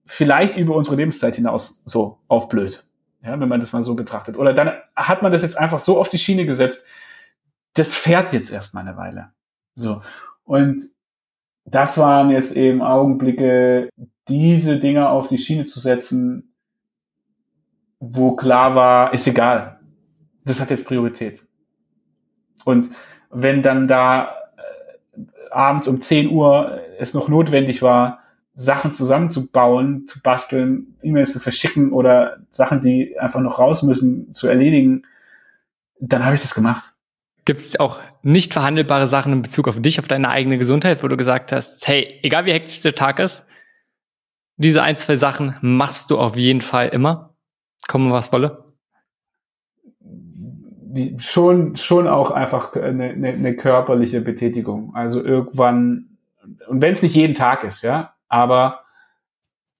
vielleicht 0.06 0.56
über 0.56 0.74
unsere 0.74 0.96
Lebenszeit 0.96 1.36
hinaus 1.36 1.82
so 1.84 2.18
auf 2.28 2.48
blöd. 2.48 2.86
Ja, 3.22 3.38
wenn 3.38 3.48
man 3.48 3.60
das 3.60 3.72
mal 3.72 3.82
so 3.82 3.94
betrachtet. 3.94 4.36
Oder 4.36 4.52
dann 4.52 4.72
hat 4.96 5.22
man 5.22 5.32
das 5.32 5.42
jetzt 5.42 5.56
einfach 5.56 5.78
so 5.78 5.98
auf 5.98 6.08
die 6.08 6.18
Schiene 6.18 6.44
gesetzt, 6.44 6.86
das 7.74 7.94
fährt 7.94 8.32
jetzt 8.32 8.50
erstmal 8.50 8.86
eine 8.86 8.96
Weile. 8.96 9.32
So. 9.74 10.02
Und 10.44 10.90
das 11.64 11.98
waren 11.98 12.30
jetzt 12.30 12.56
eben 12.56 12.82
Augenblicke, 12.82 13.88
diese 14.28 14.78
Dinge 14.78 15.08
auf 15.08 15.28
die 15.28 15.38
Schiene 15.38 15.66
zu 15.66 15.80
setzen, 15.80 16.54
wo 18.00 18.34
klar 18.34 18.74
war, 18.74 19.12
ist 19.14 19.26
egal. 19.26 19.78
Das 20.44 20.60
hat 20.60 20.70
jetzt 20.70 20.86
Priorität. 20.86 21.44
Und 22.64 22.88
wenn 23.30 23.62
dann 23.62 23.88
da 23.88 24.34
äh, 25.16 25.50
abends 25.50 25.88
um 25.88 26.00
10 26.00 26.30
Uhr 26.30 26.80
es 26.98 27.14
noch 27.14 27.28
notwendig 27.28 27.82
war, 27.82 28.20
Sachen 28.54 28.92
zusammenzubauen, 28.92 30.06
zu 30.06 30.20
basteln, 30.20 30.94
E-Mails 31.02 31.32
zu 31.32 31.40
verschicken 31.40 31.92
oder 31.92 32.38
Sachen, 32.50 32.80
die 32.80 33.18
einfach 33.18 33.40
noch 33.40 33.58
raus 33.58 33.82
müssen, 33.82 34.32
zu 34.34 34.46
erledigen, 34.46 35.04
dann 36.00 36.24
habe 36.24 36.34
ich 36.34 36.42
das 36.42 36.54
gemacht. 36.54 36.91
Gibt 37.44 37.60
es 37.60 37.80
auch 37.80 38.00
nicht 38.22 38.52
verhandelbare 38.52 39.06
Sachen 39.06 39.32
in 39.32 39.42
Bezug 39.42 39.68
auf 39.68 39.80
dich, 39.80 39.98
auf 39.98 40.08
deine 40.08 40.30
eigene 40.30 40.58
Gesundheit, 40.58 41.02
wo 41.02 41.08
du 41.08 41.16
gesagt 41.16 41.52
hast, 41.52 41.86
hey, 41.88 42.20
egal 42.22 42.44
wie 42.46 42.52
hektisch 42.52 42.82
der 42.82 42.94
Tag 42.94 43.18
ist, 43.18 43.44
diese 44.56 44.82
ein, 44.82 44.96
zwei 44.96 45.16
Sachen 45.16 45.56
machst 45.60 46.10
du 46.10 46.18
auf 46.18 46.36
jeden 46.36 46.60
Fall 46.60 46.88
immer, 46.88 47.34
komme 47.88 48.12
was 48.12 48.32
wolle? 48.32 48.62
schon, 51.18 51.76
schon 51.76 52.06
auch 52.06 52.30
einfach 52.30 52.74
eine, 52.76 53.10
eine, 53.10 53.28
eine 53.28 53.56
körperliche 53.56 54.20
Betätigung. 54.20 54.94
Also 54.94 55.24
irgendwann, 55.24 56.18
und 56.68 56.82
wenn 56.82 56.92
es 56.92 57.02
nicht 57.02 57.14
jeden 57.14 57.34
Tag 57.34 57.64
ist, 57.64 57.82
ja, 57.82 58.14
aber 58.28 58.80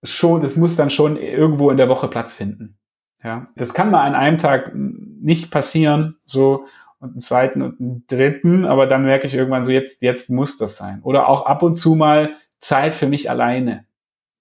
schon, 0.03 0.41
das 0.41 0.57
muss 0.57 0.77
dann 0.77 0.91
schon 0.91 1.17
irgendwo 1.17 1.71
in 1.71 1.77
der 1.77 1.89
Woche 1.89 2.09
Platz 2.09 2.35
finden. 2.35 2.79
Ja, 3.23 3.45
das 3.55 3.75
kann 3.75 3.91
mal 3.91 4.01
an 4.01 4.15
einem 4.15 4.39
Tag 4.39 4.73
nicht 4.75 5.51
passieren, 5.51 6.17
so, 6.23 6.65
und 7.03 7.11
einen 7.13 7.21
zweiten 7.21 7.63
und 7.63 7.81
einen 7.81 8.05
dritten, 8.07 8.65
aber 8.65 8.87
dann 8.87 9.05
merke 9.05 9.27
ich 9.27 9.35
irgendwann 9.35 9.65
so, 9.65 9.73
jetzt, 9.73 10.03
jetzt 10.03 10.31
muss 10.31 10.57
das 10.57 10.77
sein. 10.77 11.01
Oder 11.03 11.29
auch 11.29 11.47
ab 11.47 11.63
und 11.63 11.77
zu 11.77 11.95
mal 11.95 12.31
Zeit 12.61 12.95
für 12.95 13.07
mich 13.07 13.29
alleine. 13.29 13.85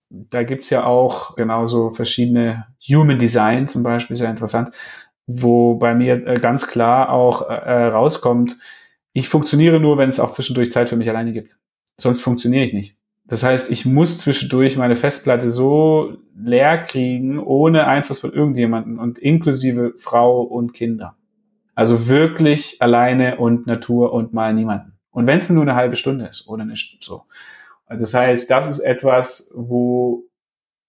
Da 0.09 0.43
gibt's 0.43 0.69
ja 0.69 0.85
auch 0.85 1.35
genauso 1.35 1.91
verschiedene 1.91 2.67
Human 2.87 3.17
Design 3.17 3.67
zum 3.67 3.83
Beispiel, 3.83 4.15
sehr 4.15 4.29
interessant 4.29 4.71
wo 5.27 5.75
bei 5.75 5.93
mir 5.93 6.25
äh, 6.27 6.39
ganz 6.39 6.67
klar 6.67 7.11
auch 7.11 7.49
äh, 7.49 7.53
äh, 7.53 7.85
rauskommt, 7.87 8.57
ich 9.13 9.27
funktioniere 9.27 9.79
nur, 9.79 9.97
wenn 9.97 10.09
es 10.09 10.19
auch 10.19 10.31
zwischendurch 10.31 10.71
Zeit 10.71 10.89
für 10.89 10.95
mich 10.95 11.09
alleine 11.09 11.33
gibt. 11.33 11.57
Sonst 11.97 12.21
funktioniere 12.21 12.63
ich 12.63 12.73
nicht. 12.73 12.97
Das 13.25 13.43
heißt, 13.43 13.71
ich 13.71 13.85
muss 13.85 14.19
zwischendurch 14.19 14.77
meine 14.77 14.95
Festplatte 14.95 15.49
so 15.49 16.17
leer 16.35 16.77
kriegen, 16.79 17.39
ohne 17.39 17.87
Einfluss 17.87 18.19
von 18.19 18.33
irgendjemanden 18.33 18.99
und 18.99 19.19
inklusive 19.19 19.93
Frau 19.97 20.41
und 20.41 20.73
Kinder. 20.73 21.17
Also 21.75 22.07
wirklich 22.07 22.81
alleine 22.81 23.37
und 23.37 23.67
Natur 23.67 24.13
und 24.13 24.33
mal 24.33 24.53
niemanden. 24.53 24.93
Und 25.11 25.27
wenn 25.27 25.39
es 25.39 25.49
nur 25.49 25.63
eine 25.63 25.75
halbe 25.75 25.97
Stunde 25.97 26.27
ist 26.27 26.47
oder 26.47 26.65
nicht 26.65 27.03
so. 27.03 27.23
Das 27.89 28.13
heißt, 28.13 28.49
das 28.49 28.69
ist 28.69 28.79
etwas, 28.79 29.51
wo, 29.55 30.23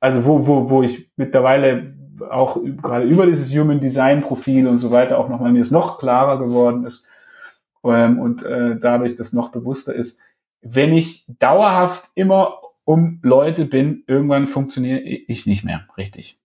also 0.00 0.24
wo, 0.24 0.46
wo, 0.46 0.70
wo 0.70 0.82
ich 0.82 1.10
mittlerweile 1.16 1.94
auch 2.30 2.58
gerade 2.62 3.06
über 3.06 3.26
dieses 3.26 3.52
Human 3.52 3.80
Design 3.80 4.20
Profil 4.20 4.68
und 4.68 4.78
so 4.78 4.90
weiter 4.90 5.18
auch 5.18 5.28
nochmal 5.28 5.52
mir 5.52 5.62
es 5.62 5.70
noch 5.70 5.98
klarer 5.98 6.38
geworden 6.38 6.84
ist 6.84 7.04
ähm, 7.84 8.18
und 8.18 8.42
äh, 8.42 8.78
dadurch 8.78 9.16
das 9.16 9.32
noch 9.32 9.50
bewusster 9.50 9.94
ist. 9.94 10.20
Wenn 10.60 10.92
ich 10.92 11.24
dauerhaft 11.38 12.08
immer 12.14 12.54
um 12.84 13.18
Leute 13.22 13.64
bin, 13.64 14.04
irgendwann 14.06 14.46
funktioniere 14.46 15.00
ich 15.00 15.46
nicht 15.46 15.64
mehr 15.64 15.86
richtig. 15.96 16.40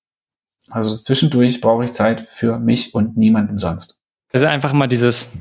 Also 0.70 0.96
zwischendurch 0.96 1.62
brauche 1.62 1.86
ich 1.86 1.94
Zeit 1.94 2.22
für 2.22 2.60
mich 2.60 2.94
und 2.94 3.16
niemandem 3.16 3.60
sonst. 3.60 3.97
Also 4.32 4.45
einfach 4.45 4.73
mal 4.73 4.88
dieses 4.88 5.32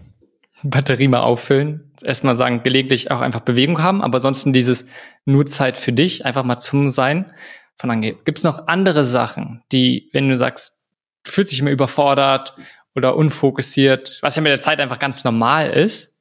Batterie 0.62 1.08
mal 1.08 1.20
auffüllen. 1.20 1.92
Erstmal 2.02 2.36
sagen, 2.36 2.62
gelegentlich 2.62 3.10
auch 3.10 3.20
einfach 3.20 3.40
Bewegung 3.40 3.82
haben, 3.82 4.02
aber 4.02 4.16
ansonsten 4.16 4.52
dieses 4.52 4.86
nur 5.24 5.46
Zeit 5.46 5.78
für 5.78 5.92
dich, 5.92 6.24
einfach 6.24 6.44
mal 6.44 6.58
zum 6.58 6.90
Sein 6.90 7.32
von 7.76 7.90
angeht. 7.90 8.24
Gibt 8.24 8.38
es 8.38 8.44
noch 8.44 8.68
andere 8.68 9.04
Sachen, 9.04 9.62
die, 9.72 10.08
wenn 10.12 10.28
du 10.28 10.36
sagst, 10.36 10.84
du 11.24 11.30
fühlst 11.30 11.52
dich 11.52 11.60
immer 11.60 11.70
überfordert 11.70 12.56
oder 12.94 13.16
unfokussiert, 13.16 14.18
was 14.22 14.36
ja 14.36 14.42
mit 14.42 14.50
der 14.50 14.60
Zeit 14.60 14.80
einfach 14.80 14.98
ganz 14.98 15.24
normal 15.24 15.70
ist, 15.70 16.14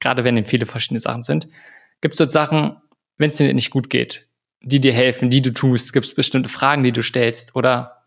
gerade 0.00 0.24
wenn 0.24 0.36
eben 0.36 0.46
viele 0.46 0.66
verschiedene 0.66 1.00
Sachen 1.00 1.22
sind, 1.22 1.48
gibt 2.00 2.14
es 2.14 2.18
dort 2.18 2.30
Sachen, 2.30 2.76
wenn 3.18 3.28
es 3.28 3.36
dir 3.36 3.52
nicht 3.52 3.70
gut 3.70 3.90
geht, 3.90 4.26
die 4.60 4.80
dir 4.80 4.92
helfen, 4.92 5.30
die 5.30 5.42
du 5.42 5.52
tust? 5.52 5.92
Gibt 5.92 6.06
es 6.06 6.14
bestimmte 6.14 6.48
Fragen, 6.48 6.82
die 6.82 6.92
du 6.92 7.02
stellst 7.02 7.56
oder 7.56 8.02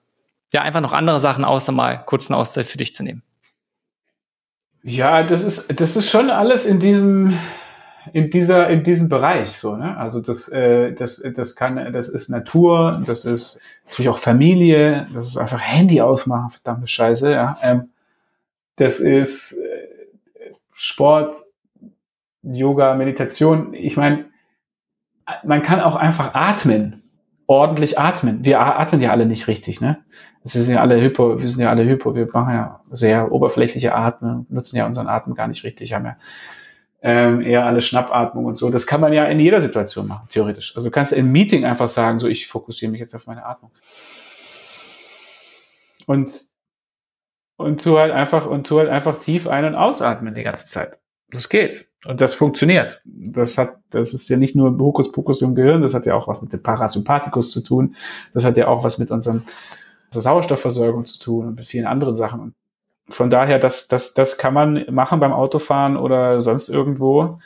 ja, 0.53 0.61
einfach 0.61 0.81
noch 0.81 0.93
andere 0.93 1.19
Sachen, 1.19 1.43
außer 1.43 1.71
mal 1.71 1.97
kurz 2.05 2.29
eine 2.29 2.37
Auszeit 2.37 2.67
für 2.67 2.77
dich 2.77 2.93
zu 2.93 3.03
nehmen? 3.03 3.23
Ja, 4.87 5.23
das 5.23 5.43
ist, 5.43 5.81
das 5.81 5.95
ist 5.95 6.11
schon 6.11 6.29
alles 6.29 6.67
in 6.67 6.79
diesem, 6.79 7.35
in 8.13 8.29
dieser 8.29 8.69
in 8.69 8.83
diesem 8.83 9.09
Bereich 9.09 9.53
so 9.57 9.75
ne? 9.75 9.97
Also 9.97 10.21
das 10.21 10.47
äh, 10.49 10.93
das 10.93 11.23
das 11.35 11.55
kann 11.55 11.91
das 11.91 12.07
ist 12.07 12.29
Natur 12.29 13.01
das 13.07 13.25
ist 13.25 13.59
natürlich 13.87 14.09
auch 14.09 14.19
Familie 14.19 15.07
das 15.11 15.25
ist 15.25 15.37
einfach 15.37 15.59
Handy 15.59 16.01
ausmachen 16.01 16.51
verdammte 16.51 16.87
Scheiße 16.87 17.31
ja? 17.31 17.57
Ähm, 17.63 17.87
das 18.75 18.99
ist 18.99 19.53
äh, 19.53 20.51
Sport 20.75 21.35
Yoga 22.43 22.93
Meditation. 22.93 23.73
Ich 23.73 23.97
meine 23.97 24.25
man 25.43 25.63
kann 25.63 25.81
auch 25.81 25.95
einfach 25.95 26.35
atmen 26.35 27.01
ordentlich 27.47 27.99
atmen 27.99 28.43
wir 28.43 28.59
atmen 28.59 29.01
ja 29.01 29.11
alle 29.11 29.25
nicht 29.25 29.47
richtig 29.47 29.81
ne 29.81 29.97
es 30.43 30.53
sind 30.53 30.75
ja 30.75 30.81
alle 30.81 31.01
Hypo 31.01 31.41
wir 31.41 31.49
sind 31.49 31.61
ja 31.61 31.69
alle 31.69 31.85
Hypo 31.85 32.15
wir 32.15 32.27
machen 32.31 32.53
ja 32.53 32.81
sehr 32.91 33.31
oberflächliche 33.31 33.95
Atmen 33.95 34.45
nutzen 34.49 34.77
ja 34.77 34.85
unseren 34.85 35.07
Atem 35.07 35.35
gar 35.35 35.47
nicht 35.47 35.63
richtig 35.63 35.93
haben 35.93 36.05
ja 36.05 36.17
ähm, 37.07 37.41
eher 37.41 37.67
alle 37.67 37.81
Schnappatmung 37.81 38.45
und 38.45 38.55
so. 38.55 38.71
Das 38.71 38.87
kann 38.87 38.99
man 38.99 39.13
ja 39.13 39.25
in 39.25 39.39
jeder 39.39 39.61
Situation 39.61 40.07
machen, 40.07 40.27
theoretisch. 40.27 40.75
Also 40.75 40.87
du 40.87 40.91
kannst 40.91 41.13
im 41.13 41.31
Meeting 41.31 41.63
einfach 41.63 41.87
sagen, 41.87 42.17
so 42.17 42.27
ich 42.27 42.47
fokussiere 42.47 42.91
mich 42.91 42.99
jetzt 42.99 43.13
auf 43.13 43.27
meine 43.27 43.45
Atmung. 43.45 43.71
Und 46.07 46.31
und 47.57 47.83
tu 47.83 47.99
halt 47.99 48.11
einfach 48.11 48.47
und 48.47 48.65
tu 48.65 48.79
halt 48.79 48.89
einfach 48.89 49.19
tief 49.19 49.47
ein- 49.47 49.65
und 49.65 49.75
ausatmen 49.75 50.33
die 50.33 50.41
ganze 50.41 50.65
Zeit. 50.65 50.99
Das 51.31 51.49
geht. 51.49 51.89
Und 52.05 52.21
das 52.21 52.33
funktioniert. 52.33 53.01
Das 53.03 53.57
hat, 53.57 53.77
das 53.89 54.13
ist 54.13 54.29
ja 54.29 54.37
nicht 54.37 54.55
nur 54.55 54.77
Hokuspokus 54.77 55.41
im 55.41 55.55
Gehirn, 55.55 55.81
das 55.81 55.93
hat 55.93 56.05
ja 56.05 56.15
auch 56.15 56.27
was 56.27 56.41
mit 56.41 56.53
dem 56.53 56.61
Parasympathikus 56.61 57.51
zu 57.51 57.61
tun. 57.61 57.95
Das 58.33 58.45
hat 58.45 58.57
ja 58.57 58.67
auch 58.67 58.83
was 58.83 58.99
mit 58.99 59.11
unserem 59.11 59.43
Sauerstoffversorgung 60.11 61.05
zu 61.05 61.19
tun 61.19 61.47
und 61.47 61.55
mit 61.55 61.65
vielen 61.65 61.87
anderen 61.87 62.15
Sachen 62.15 62.55
von 63.07 63.29
daher, 63.29 63.59
das, 63.59 63.87
das, 63.87 64.13
das 64.13 64.37
kann 64.37 64.53
man 64.53 64.85
machen 64.89 65.19
beim 65.19 65.33
Autofahren 65.33 65.97
oder 65.97 66.41
sonst 66.41 66.69
irgendwo. 66.69 67.39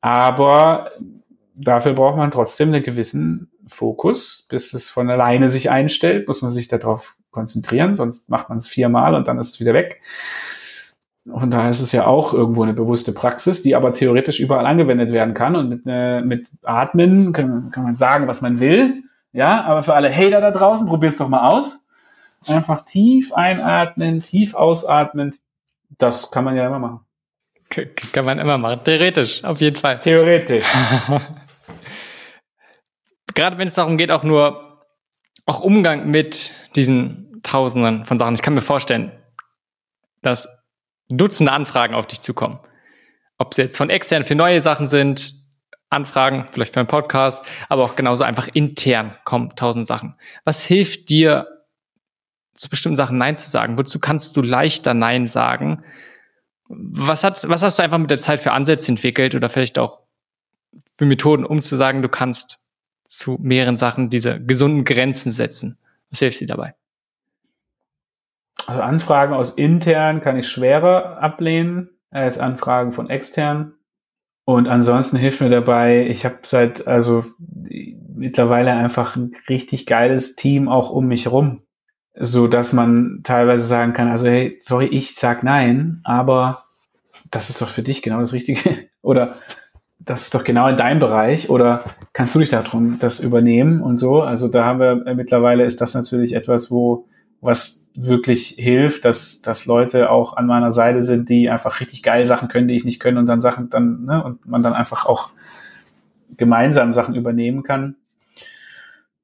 Aber 0.00 0.90
dafür 1.54 1.94
braucht 1.94 2.16
man 2.16 2.30
trotzdem 2.30 2.68
einen 2.68 2.82
gewissen 2.82 3.50
Fokus, 3.66 4.46
bis 4.50 4.74
es 4.74 4.90
von 4.90 5.08
alleine 5.08 5.50
sich 5.50 5.70
einstellt, 5.70 6.26
muss 6.26 6.42
man 6.42 6.50
sich 6.50 6.68
darauf 6.68 7.16
konzentrieren, 7.30 7.96
sonst 7.96 8.28
macht 8.28 8.48
man 8.48 8.58
es 8.58 8.68
viermal 8.68 9.14
und 9.14 9.26
dann 9.26 9.38
ist 9.38 9.50
es 9.50 9.60
wieder 9.60 9.72
weg. 9.72 10.02
Und 11.26 11.50
da 11.52 11.70
ist 11.70 11.80
es 11.80 11.92
ja 11.92 12.06
auch 12.06 12.34
irgendwo 12.34 12.62
eine 12.62 12.74
bewusste 12.74 13.12
Praxis, 13.12 13.62
die 13.62 13.74
aber 13.74 13.94
theoretisch 13.94 14.40
überall 14.40 14.66
angewendet 14.66 15.10
werden 15.10 15.32
kann. 15.32 15.56
Und 15.56 15.68
mit, 15.70 15.82
äh, 15.86 16.20
mit 16.20 16.46
Atmen 16.62 17.32
kann, 17.32 17.70
kann 17.70 17.84
man 17.84 17.94
sagen, 17.94 18.28
was 18.28 18.42
man 18.42 18.60
will. 18.60 19.02
Ja, 19.32 19.64
aber 19.64 19.82
für 19.82 19.94
alle 19.94 20.14
Hater 20.14 20.40
da 20.40 20.50
draußen, 20.50 20.86
probiert's 20.86 21.18
doch 21.18 21.28
mal 21.28 21.48
aus. 21.48 21.86
Einfach 22.46 22.84
tief 22.84 23.32
einatmen, 23.32 24.20
tief 24.20 24.54
ausatmen. 24.54 25.34
Das 25.96 26.30
kann 26.30 26.44
man 26.44 26.56
ja 26.56 26.66
immer 26.66 26.78
machen. 26.78 27.00
Kann 28.12 28.24
man 28.24 28.38
immer 28.38 28.58
machen. 28.58 28.80
Theoretisch, 28.84 29.42
auf 29.42 29.60
jeden 29.60 29.76
Fall. 29.76 29.98
Theoretisch. 29.98 30.66
Gerade 33.34 33.58
wenn 33.58 33.66
es 33.66 33.74
darum 33.74 33.96
geht, 33.96 34.10
auch 34.10 34.22
nur 34.22 34.82
auch 35.46 35.60
Umgang 35.60 36.10
mit 36.10 36.52
diesen 36.76 37.40
Tausenden 37.42 38.04
von 38.04 38.18
Sachen. 38.18 38.34
Ich 38.34 38.42
kann 38.42 38.54
mir 38.54 38.60
vorstellen, 38.60 39.12
dass 40.22 40.48
Dutzende 41.08 41.52
Anfragen 41.52 41.94
auf 41.94 42.06
dich 42.06 42.20
zukommen. 42.20 42.58
Ob 43.38 43.54
sie 43.54 43.62
jetzt 43.62 43.76
von 43.76 43.90
extern 43.90 44.24
für 44.24 44.34
neue 44.34 44.60
Sachen 44.60 44.86
sind, 44.86 45.34
Anfragen, 45.90 46.48
vielleicht 46.50 46.74
für 46.74 46.80
einen 46.80 46.88
Podcast, 46.88 47.44
aber 47.68 47.84
auch 47.84 47.96
genauso 47.96 48.24
einfach 48.24 48.48
intern 48.52 49.16
kommen 49.24 49.54
tausend 49.56 49.86
Sachen. 49.86 50.16
Was 50.44 50.62
hilft 50.62 51.08
dir, 51.08 51.48
zu 52.54 52.68
bestimmten 52.68 52.96
Sachen 52.96 53.18
Nein 53.18 53.36
zu 53.36 53.48
sagen? 53.50 53.78
Wozu 53.78 53.98
kannst 53.98 54.36
du 54.36 54.42
leichter 54.42 54.94
Nein 54.94 55.26
sagen? 55.26 55.82
Was, 56.68 57.24
hat, 57.24 57.48
was 57.48 57.62
hast 57.62 57.78
du 57.78 57.82
einfach 57.82 57.98
mit 57.98 58.10
der 58.10 58.18
Zeit 58.18 58.40
für 58.40 58.52
Ansätze 58.52 58.90
entwickelt 58.90 59.34
oder 59.34 59.48
vielleicht 59.50 59.78
auch 59.78 60.02
für 60.96 61.04
Methoden, 61.04 61.44
um 61.44 61.62
zu 61.62 61.76
sagen, 61.76 62.02
du 62.02 62.08
kannst 62.08 62.60
zu 63.06 63.38
mehreren 63.40 63.76
Sachen 63.76 64.10
diese 64.10 64.40
gesunden 64.40 64.84
Grenzen 64.84 65.30
setzen? 65.30 65.78
Was 66.10 66.20
hilft 66.20 66.40
dir 66.40 66.46
dabei? 66.46 66.74
Also 68.66 68.80
Anfragen 68.80 69.34
aus 69.34 69.54
intern 69.54 70.20
kann 70.20 70.38
ich 70.38 70.48
schwerer 70.48 71.22
ablehnen 71.22 71.90
als 72.10 72.38
Anfragen 72.38 72.92
von 72.92 73.10
extern. 73.10 73.74
Und 74.44 74.68
ansonsten 74.68 75.16
hilft 75.16 75.40
mir 75.40 75.48
dabei, 75.48 76.06
ich 76.06 76.24
habe 76.24 76.38
seit 76.42 76.86
also 76.86 77.24
mittlerweile 78.14 78.72
einfach 78.72 79.16
ein 79.16 79.32
richtig 79.48 79.86
geiles 79.86 80.36
Team 80.36 80.68
auch 80.68 80.90
um 80.90 81.06
mich 81.06 81.30
rum, 81.30 81.62
so 82.14 82.46
dass 82.46 82.72
man 82.72 83.20
teilweise 83.24 83.64
sagen 83.64 83.94
kann, 83.94 84.08
also 84.08 84.26
hey, 84.26 84.58
sorry, 84.60 84.86
ich 84.86 85.14
sag 85.14 85.42
nein, 85.42 86.00
aber 86.04 86.62
das 87.30 87.50
ist 87.50 87.62
doch 87.62 87.68
für 87.68 87.82
dich 87.82 88.02
genau 88.02 88.20
das 88.20 88.32
Richtige 88.32 88.88
oder 89.02 89.36
das 89.98 90.22
ist 90.22 90.34
doch 90.34 90.44
genau 90.44 90.68
in 90.68 90.76
deinem 90.76 91.00
Bereich 91.00 91.48
oder 91.48 91.82
kannst 92.12 92.34
du 92.34 92.38
dich 92.38 92.50
darum 92.50 92.98
das 92.98 93.20
übernehmen 93.20 93.80
und 93.80 93.96
so. 93.96 94.20
Also 94.20 94.48
da 94.48 94.64
haben 94.64 94.80
wir 94.80 95.06
äh, 95.06 95.14
mittlerweile 95.14 95.64
ist 95.64 95.80
das 95.80 95.94
natürlich 95.94 96.34
etwas, 96.34 96.70
wo 96.70 97.06
was 97.40 97.83
wirklich 97.94 98.56
hilft, 98.58 99.04
dass, 99.04 99.40
dass 99.40 99.66
Leute 99.66 100.10
auch 100.10 100.36
an 100.36 100.46
meiner 100.46 100.72
Seite 100.72 101.02
sind, 101.02 101.28
die 101.28 101.48
einfach 101.48 101.80
richtig 101.80 102.02
geile 102.02 102.26
Sachen 102.26 102.48
können, 102.48 102.68
die 102.68 102.74
ich 102.74 102.84
nicht 102.84 103.00
können 103.00 103.18
und 103.18 103.26
dann 103.26 103.40
Sachen 103.40 103.70
dann, 103.70 104.04
ne, 104.04 104.22
und 104.22 104.46
man 104.46 104.62
dann 104.62 104.72
einfach 104.72 105.06
auch 105.06 105.30
gemeinsam 106.36 106.92
Sachen 106.92 107.14
übernehmen 107.14 107.62
kann. 107.62 107.96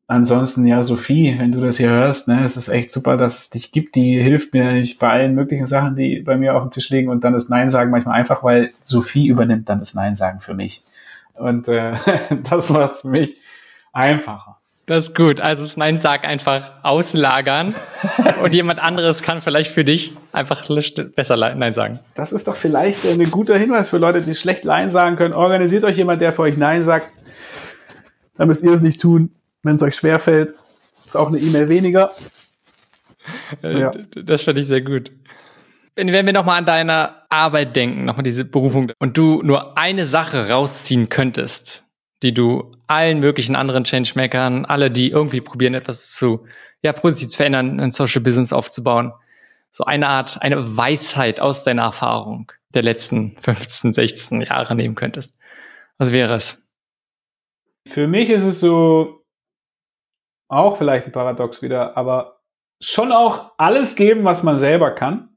Ansonsten, 0.07 0.67
ja, 0.67 0.83
Sophie, 0.83 1.37
wenn 1.39 1.53
du 1.53 1.61
das 1.61 1.77
hier 1.79 1.91
hörst, 1.91 2.29
ne, 2.29 2.45
es 2.45 2.57
ist 2.57 2.69
echt 2.69 2.93
super, 2.93 3.17
dass 3.17 3.39
es 3.39 3.51
dich 3.51 3.73
gibt. 3.73 3.97
Die 3.97 4.21
hilft 4.21 4.53
mir 4.53 4.73
nicht 4.73 5.01
bei 5.01 5.09
allen 5.09 5.35
möglichen 5.35 5.67
Sachen, 5.67 5.97
die 5.97 6.21
bei 6.21 6.37
mir 6.37 6.57
auf 6.57 6.63
dem 6.63 6.71
Tisch 6.71 6.91
liegen 6.91 7.09
und 7.09 7.25
dann 7.25 7.33
das 7.33 7.49
Nein 7.49 7.71
sagen 7.71 7.91
manchmal 7.91 8.19
einfach, 8.19 8.43
weil 8.45 8.71
Sophie 8.83 9.27
übernimmt 9.27 9.69
dann 9.69 9.81
das 9.81 9.95
Nein 9.95 10.17
sagen 10.17 10.41
für 10.41 10.55
mich. 10.55 10.83
Und 11.39 11.67
äh, 11.69 11.93
das 12.51 12.71
macht 12.71 12.93
es 12.93 13.01
für 13.01 13.09
mich 13.09 13.37
einfacher. 13.93 14.60
Das 14.91 15.11
ist 15.11 15.15
gut. 15.15 15.41
Also 15.41 15.63
das 15.63 15.77
Nein 15.77 16.01
sag 16.01 16.27
einfach 16.27 16.73
auslagern 16.83 17.77
und 18.43 18.53
jemand 18.57 18.81
anderes 18.81 19.23
kann 19.23 19.41
vielleicht 19.41 19.71
für 19.71 19.85
dich 19.85 20.17
einfach 20.33 20.67
besser 21.15 21.37
Nein 21.37 21.73
sagen. 21.73 22.01
Das 22.17 22.33
ist 22.33 22.49
doch 22.49 22.57
vielleicht 22.57 23.07
ein 23.07 23.31
guter 23.31 23.57
Hinweis 23.57 23.89
für 23.89 23.99
Leute, 23.99 24.21
die 24.21 24.35
schlecht 24.35 24.65
Nein 24.65 24.91
sagen 24.91 25.15
können. 25.15 25.33
Organisiert 25.33 25.85
euch 25.85 25.97
jemand, 25.97 26.21
der 26.21 26.33
für 26.33 26.43
euch 26.43 26.57
Nein 26.57 26.83
sagt. 26.83 27.09
Dann 28.37 28.49
müsst 28.49 28.65
ihr 28.65 28.73
es 28.73 28.81
nicht 28.81 29.01
tun. 29.01 29.31
Wenn 29.63 29.77
es 29.77 29.83
euch 29.83 29.95
schwerfällt, 29.95 30.55
ist 31.05 31.17
auch 31.17 31.29
eine 31.29 31.39
E-Mail 31.39 31.69
weniger. 31.69 32.11
Äh, 33.63 33.79
ja. 33.79 33.93
Das 34.17 34.43
fand 34.43 34.59
ich 34.59 34.67
sehr 34.67 34.81
gut. 34.81 35.13
Wenn 35.95 36.09
wir 36.09 36.33
nochmal 36.33 36.59
an 36.59 36.67
deine 36.67 37.13
Arbeit 37.29 37.77
denken, 37.77 38.07
nochmal 38.07 38.25
diese 38.25 38.45
Berufung, 38.45 38.91
und 38.99 39.17
du 39.17 39.41
nur 39.45 39.79
eine 39.79 40.05
Sache 40.05 40.49
rausziehen 40.49 41.11
könntest, 41.11 41.90
die 42.23 42.35
du 42.35 42.71
allen 42.87 43.21
möglichen 43.21 43.57
anderen 43.57 43.85
Changemakern, 43.85 44.67
alle, 44.67 44.91
die 44.91 45.11
irgendwie 45.11 45.41
probieren, 45.41 45.75
etwas 45.75 46.13
zu, 46.13 46.47
ja, 46.83 46.93
positiv 46.93 47.31
zu 47.31 47.37
verändern, 47.39 47.81
ein 47.81 47.91
Social 47.91 48.23
Business 48.23 48.53
aufzubauen. 48.53 49.13
So 49.71 49.85
eine 49.85 50.09
Art, 50.09 50.43
eine 50.43 50.77
Weisheit 50.77 51.41
aus 51.41 51.65
deiner 51.65 51.83
Erfahrung 51.83 52.53
der 52.75 52.83
letzten 52.83 53.37
15, 53.37 53.93
16 53.93 54.43
Jahre 54.43 54.75
nehmen 54.75 54.95
könntest. 54.95 55.39
Was 55.99 56.13
wäre 56.13 56.35
es? 56.35 56.69
Für 57.87 58.07
mich 58.07 58.31
ist 58.31 58.45
es 58.45 58.61
so, 58.61 59.25
auch 60.49 60.77
vielleicht 60.77 61.07
ein 61.07 61.13
Paradox 61.13 61.63
wieder, 61.63 61.97
aber 61.97 62.41
schon 62.81 63.13
auch 63.13 63.53
alles 63.57 63.97
geben, 63.97 64.25
was 64.25 64.43
man 64.43 64.59
selber 64.59 64.91
kann. 64.91 65.37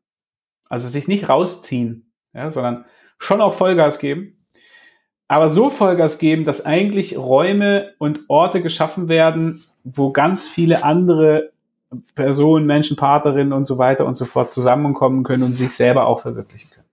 Also 0.70 0.88
sich 0.88 1.08
nicht 1.08 1.30
rausziehen, 1.30 2.12
ja, 2.34 2.52
sondern 2.52 2.86
schon 3.20 3.42
auch 3.42 3.54
Vollgas 3.54 4.00
geben 4.00 4.34
aber 5.34 5.50
so 5.50 5.70
Vollgas 5.70 6.20
geben, 6.20 6.46
dass 6.46 6.66
eigentlich 6.66 7.18
Räume 7.18 7.94
und 7.98 8.26
Orte 8.28 8.62
geschaffen 8.62 9.10
werden, 9.10 9.64
wo 9.84 10.12
ganz 10.12 10.48
viele 10.48 10.84
andere 10.84 11.52
Personen, 12.16 12.66
Menschen, 12.66 12.98
Partnerinnen 12.98 13.54
und 13.54 13.66
so 13.66 13.78
weiter 13.78 14.06
und 14.06 14.16
so 14.16 14.26
fort 14.26 14.52
zusammenkommen 14.52 15.24
können 15.24 15.44
und 15.44 15.54
sich 15.54 15.72
selber 15.72 16.08
auch 16.08 16.22
verwirklichen 16.22 16.70
können. 16.72 16.88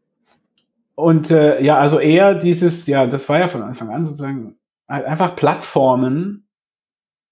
Und 0.95 1.31
äh, 1.31 1.63
ja, 1.63 1.79
also 1.79 1.99
eher 1.99 2.35
dieses, 2.35 2.87
ja, 2.87 3.07
das 3.07 3.29
war 3.29 3.39
ja 3.39 3.49
von 3.49 3.63
Anfang 3.63 3.91
an 3.91 4.05
sozusagen 4.05 4.57
einfach 4.87 5.37
Plattformen 5.37 6.47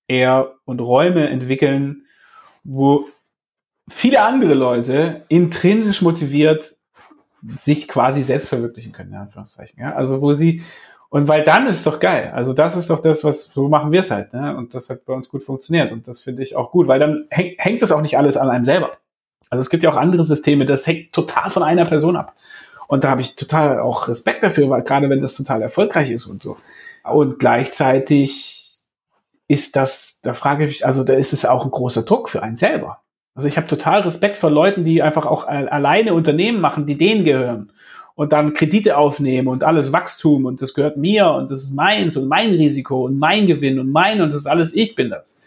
eher 0.06 0.54
und 0.64 0.80
Räume 0.80 1.28
entwickeln, 1.28 2.04
wo 2.64 3.04
viele 3.88 4.22
andere 4.22 4.54
Leute 4.54 5.24
intrinsisch 5.28 6.02
motiviert 6.02 6.74
sich 7.42 7.88
quasi 7.88 8.22
selbst 8.22 8.48
verwirklichen 8.48 8.92
können, 8.92 9.12
in 9.12 9.18
Anführungszeichen. 9.18 9.80
Ja? 9.80 9.94
Also 9.94 10.20
wo 10.20 10.34
sie 10.34 10.62
und 11.11 11.26
weil 11.26 11.42
dann 11.42 11.66
ist 11.66 11.76
es 11.76 11.84
doch 11.84 12.00
geil. 12.00 12.32
Also 12.34 12.52
das 12.52 12.76
ist 12.76 12.90
doch 12.90 13.00
das, 13.00 13.24
was 13.24 13.46
so 13.46 13.68
machen 13.68 13.92
wir 13.92 14.00
es 14.00 14.11
halt. 14.11 14.32
Ne? 14.34 14.56
Und 14.56 14.74
das 14.74 14.90
hat 14.90 15.06
bei 15.06 15.14
uns 15.14 15.28
gut 15.28 15.42
funktioniert. 15.42 15.90
Und 15.90 16.06
das 16.06 16.20
finde 16.20 16.42
ich 16.42 16.54
auch 16.54 16.70
gut, 16.70 16.86
weil 16.86 17.00
dann 17.00 17.26
häng, 17.30 17.54
hängt 17.56 17.82
das 17.82 17.92
auch 17.92 18.02
nicht 18.02 18.18
alles 18.18 18.36
an 18.36 18.50
einem 18.50 18.64
selber. 18.64 18.92
Also 19.48 19.61
es 19.61 19.70
gibt 19.70 19.82
ja 19.82 19.90
auch 19.90 19.96
andere 19.96 20.24
Systeme, 20.24 20.66
das 20.66 20.86
hängt 20.86 21.14
total 21.14 21.50
von 21.50 21.62
einer 21.62 21.86
Person 21.86 22.16
ab. 22.16 22.34
Und 22.88 23.04
da 23.04 23.11
habe 23.11 23.22
ich 23.22 23.36
total 23.36 23.80
auch 23.80 24.09
Respekt 24.09 24.42
dafür, 24.42 24.68
weil 24.68 24.82
gerade 24.82 25.09
wenn 25.09 25.22
das 25.22 25.34
total 25.34 25.62
erfolgreich 25.62 26.11
ist 26.11 26.26
und 26.26 26.42
so. 26.42 26.56
Und 27.04 27.38
gleichzeitig 27.38 28.82
ist 29.46 29.76
das, 29.76 30.20
da 30.22 30.34
frage 30.34 30.64
ich 30.64 30.68
mich, 30.68 30.86
also 30.86 31.04
da 31.04 31.14
ist 31.14 31.32
es 31.32 31.46
auch 31.46 31.64
ein 31.64 31.70
großer 31.70 32.02
Druck 32.02 32.28
für 32.28 32.42
einen 32.42 32.59
selber. 32.59 33.00
Also 33.34 33.48
ich 33.48 33.56
habe 33.56 33.66
total 33.66 34.00
Respekt 34.00 34.36
vor 34.36 34.50
Leuten, 34.50 34.84
die 34.84 35.02
einfach 35.02 35.24
auch 35.24 35.46
alleine 35.46 36.12
Unternehmen 36.12 36.61
machen, 36.61 36.84
die 36.84 36.98
denen 36.98 37.24
gehören 37.24 37.72
und 38.18 38.32
dann 38.32 38.52
Kredite 38.52 38.96
aufnehmen 38.96 39.46
und 39.46 39.62
alles 39.62 39.92
Wachstum 39.92 40.44
und 40.44 40.60
das 40.60 40.74
gehört 40.74 40.96
mir 40.96 41.30
und 41.30 41.52
das 41.52 41.62
ist 41.62 41.70
meins 41.70 42.16
und 42.16 42.26
mein 42.26 42.50
Risiko 42.50 43.04
und 43.04 43.16
mein 43.16 43.46
Gewinn 43.46 43.78
und 43.78 43.92
mein 43.92 44.20
und 44.20 44.30
das 44.30 44.38
ist 44.38 44.46
alles 44.46 44.74
ich 44.74 44.96
bin 44.96 45.10
das. 45.10 45.38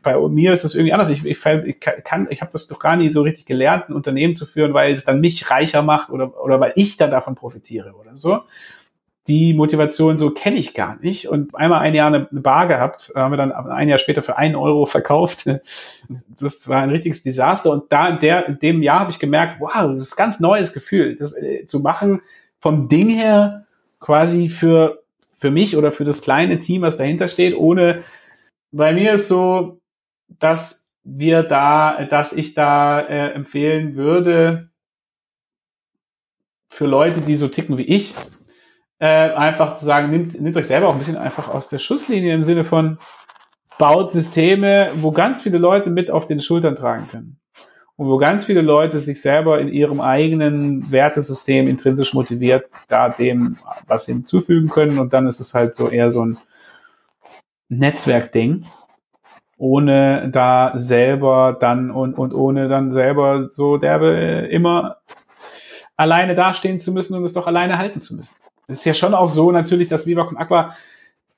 Bei 0.00 0.16
mir 0.28 0.52
ist 0.52 0.62
es 0.62 0.76
irgendwie 0.76 0.92
anders. 0.92 1.10
Ich, 1.10 1.24
ich, 1.24 1.44
ich 1.44 1.80
kann, 1.80 2.28
ich 2.30 2.40
habe 2.42 2.52
das 2.52 2.68
doch 2.68 2.78
gar 2.78 2.94
nie 2.94 3.10
so 3.10 3.22
richtig 3.22 3.44
gelernt, 3.44 3.88
ein 3.88 3.94
Unternehmen 3.94 4.36
zu 4.36 4.46
führen, 4.46 4.72
weil 4.72 4.94
es 4.94 5.04
dann 5.04 5.20
mich 5.20 5.50
reicher 5.50 5.82
macht 5.82 6.10
oder, 6.10 6.40
oder 6.40 6.60
weil 6.60 6.72
ich 6.76 6.96
dann 6.96 7.10
davon 7.10 7.34
profitiere 7.34 7.92
oder 7.94 8.16
so 8.16 8.40
die 9.30 9.54
Motivation 9.54 10.18
so 10.18 10.30
kenne 10.30 10.56
ich 10.56 10.74
gar 10.74 10.98
nicht. 11.00 11.28
Und 11.28 11.54
einmal 11.54 11.78
ein 11.80 11.94
Jahr 11.94 12.08
eine, 12.08 12.26
Bar 12.32 12.66
gehabt, 12.66 13.12
haben 13.14 13.32
wir 13.32 13.36
dann 13.36 13.52
ein 13.52 13.88
Jahr 13.88 14.00
später 14.00 14.24
für 14.24 14.36
einen 14.36 14.56
Euro 14.56 14.86
verkauft. 14.86 15.44
Das 16.40 16.66
war 16.68 16.82
ein 16.82 16.90
richtiges 16.90 17.22
Desaster. 17.22 17.70
Und 17.70 17.92
da 17.92 18.08
in, 18.08 18.18
der, 18.18 18.48
in 18.48 18.58
dem 18.58 18.82
Jahr 18.82 19.00
habe 19.00 19.10
ich 19.10 19.18
gemerkt, 19.18 19.60
wow, 19.60 19.92
das 19.94 20.04
ist 20.04 20.14
ein 20.14 20.16
ganz 20.16 20.40
neues 20.40 20.72
Gefühl, 20.72 21.14
das 21.14 21.36
äh, 21.36 21.66
zu 21.66 21.80
machen 21.80 22.22
vom 22.58 22.88
Ding 22.88 23.10
her 23.10 23.66
quasi 24.00 24.48
für, 24.48 25.02
für 25.30 25.50
mich 25.50 25.76
oder 25.76 25.92
für 25.92 26.04
das 26.04 26.22
kleine 26.22 26.58
Team, 26.58 26.82
was 26.82 26.96
dahinter 26.96 27.28
steht, 27.28 27.54
ohne, 27.54 28.02
bei 28.72 28.92
mir 28.92 29.12
ist 29.14 29.28
so, 29.28 29.80
dass 30.38 30.90
wir 31.04 31.42
da, 31.42 32.04
dass 32.06 32.32
ich 32.32 32.54
da 32.54 33.00
äh, 33.00 33.32
empfehlen 33.32 33.94
würde, 33.94 34.70
für 36.70 36.86
Leute, 36.86 37.20
die 37.20 37.36
so 37.36 37.48
ticken 37.48 37.78
wie 37.78 37.84
ich, 37.84 38.14
äh, 39.00 39.32
einfach 39.32 39.76
zu 39.76 39.84
sagen, 39.84 40.10
nimmt, 40.10 40.40
nimmt 40.40 40.56
euch 40.56 40.68
selber 40.68 40.88
auch 40.88 40.92
ein 40.92 40.98
bisschen 40.98 41.16
einfach 41.16 41.48
aus 41.48 41.68
der 41.68 41.78
Schusslinie 41.78 42.34
im 42.34 42.44
Sinne 42.44 42.64
von 42.64 42.98
baut 43.78 44.12
Systeme, 44.12 44.90
wo 44.96 45.10
ganz 45.10 45.42
viele 45.42 45.58
Leute 45.58 45.90
mit 45.90 46.10
auf 46.10 46.26
den 46.26 46.40
Schultern 46.40 46.76
tragen 46.76 47.08
können. 47.08 47.40
Und 47.96 48.08
wo 48.08 48.16
ganz 48.16 48.44
viele 48.44 48.62
Leute 48.62 49.00
sich 49.00 49.20
selber 49.20 49.60
in 49.60 49.68
ihrem 49.68 50.00
eigenen 50.00 50.90
Wertesystem 50.90 51.66
intrinsisch 51.66 52.14
motiviert, 52.14 52.66
da 52.88 53.08
dem 53.10 53.56
was 53.86 54.06
hinzufügen 54.06 54.68
können. 54.68 54.98
Und 54.98 55.12
dann 55.12 55.26
ist 55.26 55.40
es 55.40 55.54
halt 55.54 55.76
so 55.76 55.88
eher 55.88 56.10
so 56.10 56.24
ein 56.24 56.38
Netzwerkding 57.68 58.64
ohne 59.60 60.30
da 60.30 60.72
selber 60.76 61.54
dann 61.60 61.90
und, 61.90 62.14
und 62.14 62.32
ohne 62.32 62.68
dann 62.68 62.92
selber 62.92 63.50
so 63.50 63.76
derbe 63.76 64.48
immer 64.50 64.96
alleine 65.98 66.34
dastehen 66.34 66.80
zu 66.80 66.92
müssen 66.92 67.14
und 67.14 67.24
es 67.24 67.34
doch 67.34 67.46
alleine 67.46 67.76
halten 67.76 68.00
zu 68.00 68.16
müssen. 68.16 68.36
Es 68.70 68.78
ist 68.78 68.84
ja 68.84 68.94
schon 68.94 69.14
auch 69.14 69.28
so 69.28 69.50
natürlich, 69.50 69.88
dass 69.88 70.06
Viva 70.06 70.24
Con 70.24 70.36
Aqua 70.36 70.74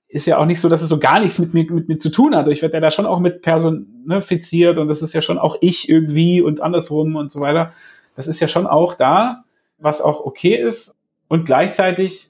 ist 0.09 0.27
ja 0.27 0.37
auch 0.37 0.45
nicht 0.45 0.61
so, 0.61 0.69
dass 0.69 0.83
es 0.83 0.89
so 0.91 0.99
gar 0.99 1.21
nichts 1.21 1.39
mit 1.39 1.55
mir, 1.55 1.65
mit 1.73 1.89
mir 1.89 1.97
zu 1.97 2.11
tun 2.11 2.37
hat. 2.37 2.47
Ich 2.49 2.61
werde 2.61 2.75
ja 2.75 2.81
da 2.81 2.91
schon 2.91 3.07
auch 3.07 3.19
mit 3.19 3.41
personifiziert 3.41 4.79
und 4.79 4.89
das 4.89 5.01
ist 5.01 5.15
ja 5.15 5.23
schon 5.23 5.39
auch 5.39 5.57
ich 5.63 5.89
irgendwie 5.89 6.43
und 6.43 6.61
andersrum 6.61 7.17
und 7.17 7.33
so 7.33 7.41
weiter. 7.41 7.73
Das 8.15 8.27
ist 8.27 8.39
ja 8.41 8.47
schon 8.47 8.67
auch 8.67 8.95
da, 8.95 9.39
was 9.79 10.03
auch 10.03 10.21
okay 10.21 10.55
ist. 10.55 10.97
Und 11.29 11.47
gleichzeitig, 11.47 12.29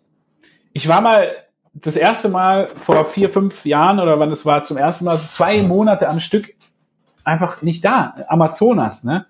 ich 0.73 0.87
war 0.87 1.01
mal 1.01 1.29
das 1.75 1.97
erste 1.97 2.29
Mal 2.29 2.69
vor 2.69 3.05
vier, 3.05 3.29
fünf 3.29 3.65
Jahren 3.65 3.99
oder 3.99 4.21
wann 4.21 4.31
es 4.31 4.47
war, 4.47 4.63
zum 4.63 4.77
ersten 4.77 5.05
Mal 5.05 5.17
so 5.17 5.27
zwei 5.29 5.61
Monate 5.63 6.09
am 6.09 6.21
Stück 6.21 6.55
einfach 7.25 7.63
nicht 7.63 7.85
da. 7.85 8.15
Amazonas, 8.29 9.03
ne? 9.03 9.27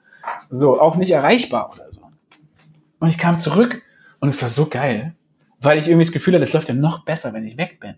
So, 0.51 0.79
auch 0.79 0.97
nicht 0.97 1.13
erreichbar 1.13 1.71
oder 1.75 1.89
so. 1.89 2.03
Und 2.99 3.09
ich 3.09 3.19
kam 3.19 3.39
zurück 3.39 3.83
und 4.21 4.29
es 4.29 4.43
war 4.43 4.49
so 4.49 4.67
geil, 4.67 5.15
weil 5.63 5.79
ich 5.79 5.89
irgendwie 5.89 6.05
das 6.05 6.13
Gefühl 6.13 6.35
hatte, 6.35 6.45
es 6.45 6.53
läuft 6.53 6.69
ja 6.69 6.75
noch 6.75 7.05
besser, 7.05 7.33
wenn 7.33 7.47
ich 7.47 7.57
weg 7.57 7.81
bin. 7.81 7.95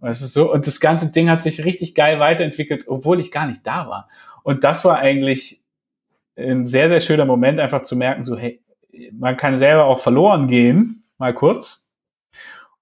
Und 0.00 0.10
es 0.10 0.22
ist 0.22 0.34
so, 0.34 0.52
und 0.52 0.66
das 0.66 0.80
ganze 0.80 1.10
Ding 1.12 1.30
hat 1.30 1.42
sich 1.42 1.64
richtig 1.64 1.94
geil 1.94 2.20
weiterentwickelt, 2.20 2.84
obwohl 2.86 3.20
ich 3.20 3.32
gar 3.32 3.46
nicht 3.46 3.66
da 3.66 3.88
war. 3.88 4.08
Und 4.42 4.64
das 4.64 4.84
war 4.84 4.98
eigentlich 4.98 5.64
ein 6.36 6.66
sehr, 6.66 6.88
sehr 6.88 7.00
schöner 7.00 7.24
Moment, 7.24 7.60
einfach 7.60 7.82
zu 7.82 7.96
merken, 7.96 8.22
so, 8.22 8.36
hey, 8.36 8.62
man 9.12 9.36
kann 9.36 9.58
selber 9.58 9.84
auch 9.84 10.00
verloren 10.00 10.48
gehen, 10.48 11.04
mal 11.18 11.34
kurz. 11.34 11.92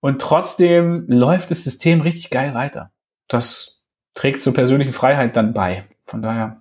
Und 0.01 0.21
trotzdem 0.21 1.07
läuft 1.09 1.51
das 1.51 1.65
System 1.65 2.01
richtig 2.01 2.31
geil 2.31 2.55
weiter. 2.55 2.91
Das 3.29 3.85
trägt 4.15 4.41
zur 4.41 4.53
persönlichen 4.53 4.93
Freiheit 4.93 5.37
dann 5.37 5.55
bei. 5.55 5.85
Von 6.05 6.21
daher. 6.21 6.61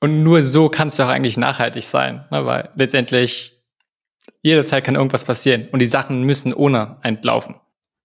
Und 0.00 0.22
nur 0.22 0.44
so 0.44 0.68
kann 0.68 0.88
es 0.88 0.96
doch 0.96 1.08
eigentlich 1.08 1.36
nachhaltig 1.36 1.84
sein, 1.84 2.24
ne? 2.30 2.46
weil 2.46 2.70
letztendlich 2.76 3.53
jederzeit 4.44 4.84
kann 4.84 4.94
irgendwas 4.94 5.24
passieren 5.24 5.66
und 5.72 5.80
die 5.80 5.86
Sachen 5.86 6.22
müssen 6.22 6.54
ohne 6.54 6.98
entlaufen 7.02 7.56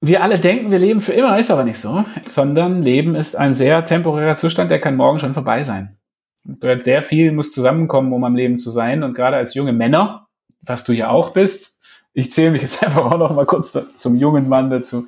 wir 0.02 0.24
alle 0.24 0.40
denken, 0.40 0.72
wir 0.72 0.80
leben 0.80 1.02
für 1.02 1.14
immer, 1.14 1.38
ist 1.38 1.52
aber 1.52 1.64
nicht 1.64 1.80
so, 1.80 2.06
sondern 2.26 2.84
Leben 2.84 3.16
ist 3.16 3.36
ein 3.36 3.54
sehr 3.54 3.84
temporärer 3.86 4.38
Zustand, 4.38 4.72
der 4.72 4.80
kann 4.80 4.96
morgen 4.96 5.20
schon 5.20 5.34
vorbei 5.34 5.64
sein. 5.64 5.98
Und 6.46 6.84
sehr 6.84 7.02
viel 7.02 7.32
muss 7.32 7.52
zusammenkommen, 7.52 8.14
um 8.14 8.24
am 8.24 8.36
Leben 8.36 8.60
zu 8.60 8.72
sein. 8.72 9.04
Und 9.04 9.14
gerade 9.14 9.36
als 9.36 9.54
junge 9.56 9.74
Männer, 9.74 10.28
was 10.62 10.86
du 10.86 10.94
ja 10.94 11.10
auch 11.10 11.32
bist, 11.32 11.78
ich 12.14 12.32
zähle 12.32 12.52
mich 12.52 12.62
jetzt 12.62 12.82
einfach 12.86 13.12
auch 13.12 13.18
noch 13.18 13.36
mal 13.36 13.46
kurz 13.46 13.78
zum 13.96 14.16
jungen 14.16 14.48
Mann 14.48 14.70
dazu, 14.70 15.08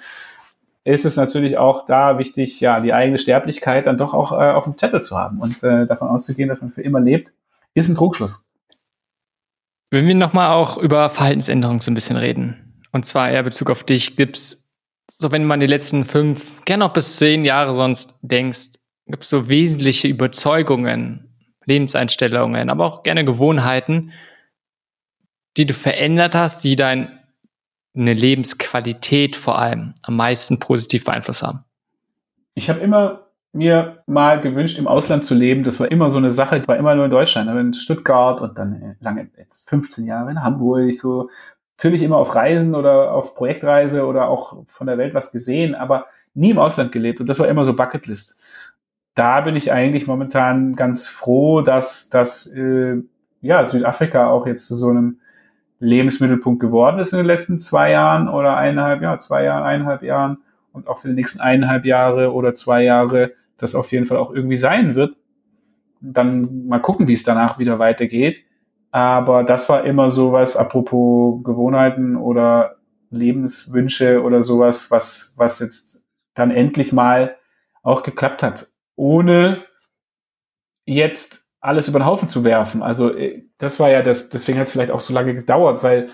ist 0.84 1.06
es 1.06 1.16
natürlich 1.16 1.58
auch 1.58 1.86
da 1.86 2.18
wichtig, 2.18 2.60
ja, 2.60 2.80
die 2.80 2.94
eigene 2.94 3.18
Sterblichkeit 3.18 3.88
dann 3.88 3.98
doch 3.98 4.14
auch 4.14 4.34
äh, 4.34 4.52
auf 4.52 4.66
dem 4.66 4.78
Zettel 4.78 5.02
zu 5.02 5.18
haben 5.18 5.40
und 5.40 5.64
äh, 5.64 5.86
davon 5.86 6.10
auszugehen, 6.10 6.50
dass 6.50 6.64
man 6.64 6.72
für 6.72 6.82
immer 6.82 7.00
lebt, 7.00 7.34
ist 7.76 7.88
ein 7.88 7.96
Trugschluss. 7.96 8.51
Wenn 9.92 10.08
wir 10.08 10.16
nochmal 10.16 10.54
auch 10.54 10.78
über 10.78 11.10
Verhaltensänderungen 11.10 11.82
so 11.82 11.92
ein 11.92 11.96
bisschen 11.96 12.18
reden, 12.18 12.82
und 12.94 13.06
zwar 13.06 13.30
eher 13.30 13.44
Bezug 13.44 13.70
auf 13.70 13.84
dich, 13.84 14.16
gibt's 14.16 14.62
so 15.12 15.32
wenn 15.32 15.46
man 15.46 15.60
die 15.60 15.68
letzten 15.68 16.06
fünf, 16.06 16.64
gerne 16.66 16.86
auch 16.86 16.94
bis 16.94 17.18
zehn 17.18 17.46
Jahre 17.46 17.76
sonst 17.76 18.16
denkst, 18.22 18.70
gibt 19.06 19.24
es 19.24 19.30
so 19.30 19.50
wesentliche 19.50 20.08
Überzeugungen, 20.08 21.30
Lebenseinstellungen, 21.66 22.70
aber 22.70 22.86
auch 22.86 23.04
gerne 23.04 23.26
Gewohnheiten, 23.26 24.14
die 25.58 25.66
du 25.66 25.74
verändert 25.74 26.34
hast, 26.34 26.64
die 26.64 26.76
deine 26.76 27.20
Lebensqualität 27.94 29.36
vor 29.36 29.60
allem 29.60 29.94
am 30.04 30.16
meisten 30.16 30.60
positiv 30.60 31.04
beeinflusst 31.04 31.44
haben? 31.44 31.66
Ich 32.56 32.70
habe 32.70 32.80
immer 32.80 33.31
mir 33.54 34.04
mal 34.08 34.40
gewünscht, 34.40 34.80
im 34.80 34.88
Ausland 34.88 35.26
zu 35.26 35.36
leben. 35.36 35.64
Das 35.64 35.80
war 35.80 35.92
immer 35.92 36.10
so 36.10 36.18
eine 36.18 36.32
Sache. 36.32 36.58
Ich 36.58 36.68
war 36.68 36.78
immer 36.78 36.96
nur 36.96 37.06
in 37.06 37.12
Deutschland, 37.12 37.50
aber 37.50 37.60
in 37.60 37.74
Stuttgart 37.74 38.42
und 38.42 38.58
dann 38.58 38.96
lange, 39.02 39.30
jetzt 39.38 39.70
15 39.70 40.06
Jahre 40.06 40.32
in 40.32 40.44
Hamburg, 40.44 40.94
so 40.94 41.30
natürlich 41.78 42.04
immer 42.04 42.18
auf 42.18 42.36
Reisen 42.36 42.76
oder 42.76 43.12
auf 43.12 43.36
Projektreise 43.36 44.06
oder 44.06 44.30
auch 44.30 44.64
von 44.68 44.88
der 44.88 44.98
Welt 44.98 45.14
was 45.14 45.32
gesehen, 45.32 45.76
aber 45.76 46.06
nie 46.34 46.52
im 46.52 46.60
Ausland 46.60 46.92
gelebt. 46.92 47.20
Und 47.20 47.28
das 47.28 47.40
war 47.40 47.48
immer 47.48 47.66
so 47.66 47.74
Bucketlist. 47.74 48.40
Da 49.16 49.42
bin 49.42 49.56
ich 49.56 49.72
eigentlich 49.74 50.08
momentan 50.08 50.76
ganz 50.76 51.08
froh, 51.08 51.62
dass, 51.62 52.10
dass 52.10 52.48
äh, 52.54 53.02
ja, 53.42 53.66
Südafrika 53.66 54.30
auch 54.30 54.48
jetzt 54.48 54.68
zu 54.68 54.76
so 54.76 54.90
einem 54.90 55.20
Lebensmittelpunkt 55.80 56.62
geworden 56.62 57.00
ist 57.00 57.12
in 57.12 57.18
den 57.18 57.26
letzten 57.26 57.60
zwei 57.60 57.92
Jahren 57.92 58.30
oder 58.30 58.56
eineinhalb, 58.56 59.02
ja, 59.02 59.18
zwei 59.18 59.44
Jahren, 59.44 59.64
eineinhalb 59.64 60.04
Jahren 60.04 60.38
und 60.72 60.88
auch 60.88 61.00
für 61.00 61.10
die 61.10 61.16
nächsten 61.16 61.42
eineinhalb 61.42 61.86
Jahre 61.86 62.32
oder 62.32 62.56
zwei 62.56 62.84
Jahre 62.84 63.32
das 63.62 63.76
auf 63.76 63.92
jeden 63.92 64.06
Fall 64.06 64.18
auch 64.18 64.34
irgendwie 64.34 64.58
sein 64.58 64.96
wird. 64.96 65.18
Dann 66.02 66.68
mal 66.68 66.80
gucken, 66.80 67.08
wie 67.08 67.14
es 67.14 67.24
danach 67.24 67.60
wieder 67.60 67.80
weitergeht. 67.80 68.44
Aber 68.92 69.44
das 69.44 69.70
war 69.70 69.86
immer 69.86 70.10
sowas, 70.10 70.58
apropos 70.58 71.44
Gewohnheiten 71.44 72.16
oder 72.16 72.76
Lebenswünsche 73.10 74.22
oder 74.22 74.44
sowas, 74.44 74.92
was, 74.92 75.34
was 75.38 75.60
jetzt 75.60 76.04
dann 76.34 76.52
endlich 76.52 76.92
mal 76.92 77.36
auch 77.84 78.04
geklappt 78.04 78.44
hat. 78.44 78.68
Ohne 78.96 79.64
jetzt 80.86 81.52
alles 81.60 81.88
über 81.88 82.00
den 82.00 82.06
Haufen 82.06 82.28
zu 82.28 82.44
werfen. 82.44 82.82
Also 82.82 83.16
äh, 83.16 83.44
das 83.58 83.80
war 83.80 83.90
ja 83.90 84.02
das, 84.02 84.30
deswegen 84.30 84.60
hat 84.60 84.68
es 84.68 84.74
vielleicht 84.74 84.92
auch 84.92 85.02
so 85.02 85.14
lange 85.14 85.36
gedauert, 85.36 85.84
weil 85.84 86.10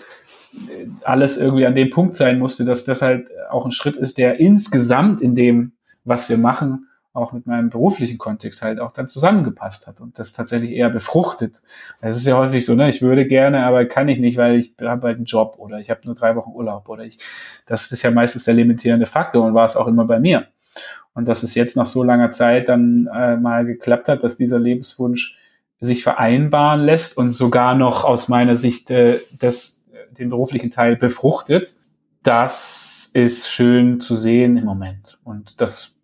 äh, 0.54 0.88
alles 1.04 1.38
irgendwie 1.38 1.66
an 1.66 1.76
dem 1.76 1.90
Punkt 1.90 2.16
sein 2.16 2.38
musste, 2.38 2.66
dass 2.66 2.86
das 2.86 3.02
halt 3.02 3.30
auch 3.50 3.66
ein 3.66 3.72
Schritt 3.72 3.96
ist, 3.96 4.18
der 4.18 4.40
insgesamt 4.40 5.22
in 5.22 5.36
dem, 5.36 5.74
was 6.04 6.30
wir 6.30 6.38
machen, 6.38 6.87
auch 7.18 7.34
mit 7.34 7.48
meinem 7.48 7.70
beruflichen 7.70 8.18
Kontext 8.18 8.62
halt 8.62 8.80
auch 8.80 8.92
dann 8.92 9.10
zusammengepasst 9.10 9.88
hat 9.88 10.00
und 10.00 10.20
das 10.20 10.34
tatsächlich 10.34 10.72
eher 10.72 10.90
befruchtet. 10.90 11.62
Es 12.02 12.18
ist 12.18 12.28
ja 12.28 12.38
häufig 12.38 12.66
so, 12.66 12.76
ne, 12.76 12.90
ich 12.90 13.02
würde 13.02 13.26
gerne, 13.26 13.66
aber 13.66 13.86
kann 13.86 14.08
ich 14.08 14.20
nicht, 14.20 14.38
weil 14.38 14.58
ich 14.58 14.76
habe 14.82 15.08
halt 15.08 15.18
einen 15.18 15.26
Job 15.26 15.56
oder 15.58 15.80
ich 15.80 15.90
habe 15.90 16.02
nur 16.06 16.16
drei 16.16 16.36
Wochen 16.36 16.52
Urlaub 16.52 16.88
oder 16.90 17.04
ich, 17.04 17.20
das 17.66 17.92
ist 17.92 18.04
ja 18.04 18.12
meistens 18.12 18.46
der 18.46 18.54
limitierende 18.54 19.08
Faktor 19.08 19.46
und 19.46 19.54
war 19.54 19.66
es 19.66 19.76
auch 19.76 19.88
immer 19.88 20.06
bei 20.06 20.20
mir. 20.20 20.48
Und 21.14 21.28
dass 21.28 21.42
es 21.42 21.56
jetzt 21.56 21.76
nach 21.76 21.88
so 21.88 22.04
langer 22.04 22.32
Zeit 22.32 22.70
dann 22.70 23.10
äh, 23.12 23.36
mal 23.38 23.66
geklappt 23.66 24.08
hat, 24.08 24.24
dass 24.24 24.38
dieser 24.38 24.60
Lebenswunsch 24.60 25.38
sich 25.80 26.04
vereinbaren 26.04 26.82
lässt 26.82 27.18
und 27.18 27.32
sogar 27.32 27.76
noch 27.76 28.04
aus 28.04 28.30
meiner 28.30 28.56
Sicht 28.56 28.92
äh, 28.92 29.20
das, 29.40 29.86
den 30.12 30.30
beruflichen 30.30 30.70
Teil 30.72 30.96
befruchtet, 30.96 31.74
das 32.22 33.10
ist 33.14 33.50
schön 33.50 34.02
zu 34.02 34.16
sehen 34.16 34.58
im 34.58 34.66
Moment. 34.66 35.18
Und 35.24 35.62
das 35.62 35.97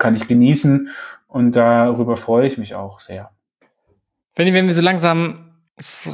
kann 0.00 0.16
ich 0.16 0.26
genießen 0.26 0.88
und 1.28 1.54
darüber 1.54 2.16
freue 2.16 2.48
ich 2.48 2.58
mich 2.58 2.74
auch 2.74 2.98
sehr. 2.98 3.30
Wenn, 4.34 4.52
wenn 4.52 4.66
wir 4.66 4.74
so 4.74 4.82
langsam 4.82 5.52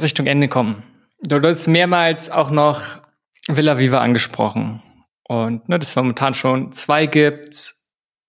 Richtung 0.01 0.27
Ende 0.27 0.47
kommen, 0.47 0.83
du 1.21 1.41
hast 1.41 1.67
mehrmals 1.67 2.29
auch 2.29 2.51
noch 2.51 3.01
Villa 3.47 3.79
Viva 3.79 3.99
angesprochen 3.99 4.83
und 5.23 5.67
ne, 5.67 5.79
dass 5.79 5.95
momentan 5.95 6.33
schon 6.33 6.71
zwei 6.71 7.05
gibt. 7.05 7.73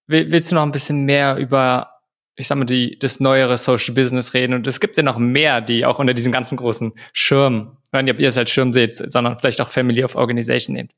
Willst 0.07 0.51
du 0.51 0.55
noch 0.55 0.63
ein 0.63 0.73
bisschen 0.73 1.05
mehr 1.05 1.37
über, 1.37 2.01
ich 2.37 2.47
sag 2.47 2.57
mal, 2.57 2.65
die, 2.65 2.99
das 2.99 3.21
neuere 3.21 3.59
Social 3.59 3.95
Business 3.95 4.33
reden? 4.33 4.55
Und 4.55 4.67
es 4.67 4.81
gibt 4.81 4.97
ja 4.97 5.03
noch 5.03 5.19
mehr, 5.19 5.61
die 5.61 5.85
auch 5.85 5.99
unter 5.99 6.15
diesem 6.15 6.33
ganzen 6.33 6.57
großen 6.57 6.93
Schirm, 7.13 7.77
wenn 7.93 8.07
ihr 8.07 8.29
es 8.29 8.39
als 8.39 8.51
Schirm 8.51 8.73
seht, 8.73 8.95
sondern 8.95 9.37
vielleicht 9.37 9.61
auch 9.61 9.69
Family 9.69 10.03
of 10.03 10.15
Organization 10.15 10.77
nehmt. 10.77 10.93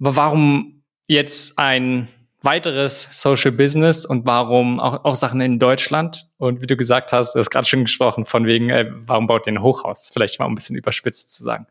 Aber 0.00 0.16
warum 0.16 0.82
jetzt 1.06 1.58
ein 1.58 2.08
weiteres 2.42 3.08
Social 3.10 3.52
Business 3.52 4.04
und 4.04 4.26
warum 4.26 4.80
auch, 4.80 5.04
auch 5.04 5.16
Sachen 5.16 5.40
in 5.40 5.58
Deutschland? 5.58 6.28
Und 6.38 6.62
wie 6.62 6.66
du 6.66 6.76
gesagt 6.76 7.12
hast, 7.12 7.34
du 7.34 7.40
hast 7.40 7.50
gerade 7.50 7.66
schon 7.66 7.82
gesprochen, 7.82 8.24
von 8.24 8.46
wegen, 8.46 8.70
äh, 8.70 8.90
warum 8.90 9.26
baut 9.26 9.46
ihr 9.46 9.54
ein 9.54 9.62
Hochhaus? 9.62 10.10
Vielleicht 10.12 10.38
mal 10.38 10.46
ein 10.46 10.54
bisschen 10.54 10.76
überspitzt 10.76 11.32
zu 11.32 11.42
sagen. 11.42 11.66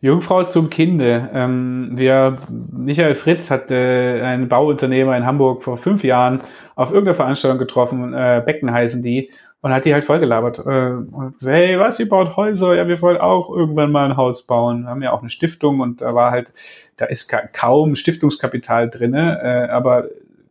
Jungfrau 0.00 0.44
zum 0.44 0.70
Kinde. 0.70 1.28
Ähm, 1.34 1.90
wir, 1.94 2.36
Michael 2.72 3.16
Fritz 3.16 3.50
hat 3.50 3.70
äh, 3.70 4.22
einen 4.22 4.48
Bauunternehmer 4.48 5.16
in 5.16 5.26
Hamburg 5.26 5.64
vor 5.64 5.76
fünf 5.76 6.04
Jahren 6.04 6.40
auf 6.76 6.90
irgendeiner 6.90 7.16
Veranstaltung 7.16 7.58
getroffen, 7.58 8.14
äh, 8.14 8.40
Becken 8.44 8.72
heißen 8.72 9.02
die, 9.02 9.30
und 9.60 9.72
hat 9.72 9.84
die 9.84 9.92
halt 9.92 10.04
vollgelabert. 10.04 10.58
Äh, 10.60 10.92
und 10.92 11.38
gesagt, 11.38 11.56
hey, 11.56 11.78
was, 11.78 11.98
ihr 12.00 12.08
baut 12.08 12.36
Häuser? 12.36 12.74
Ja, 12.74 12.86
wir 12.86 13.00
wollen 13.02 13.18
auch 13.18 13.50
irgendwann 13.50 13.92
mal 13.92 14.10
ein 14.10 14.16
Haus 14.16 14.46
bauen. 14.46 14.82
Wir 14.82 14.90
haben 14.90 15.02
ja 15.02 15.12
auch 15.12 15.20
eine 15.20 15.30
Stiftung 15.30 15.80
und 15.80 16.00
da 16.00 16.14
war 16.14 16.30
halt, 16.30 16.52
da 16.96 17.06
ist 17.06 17.28
ka 17.28 17.42
kaum 17.52 17.96
Stiftungskapital 17.96 18.90
drinne, 18.90 19.40
äh, 19.42 19.70
aber 19.70 20.08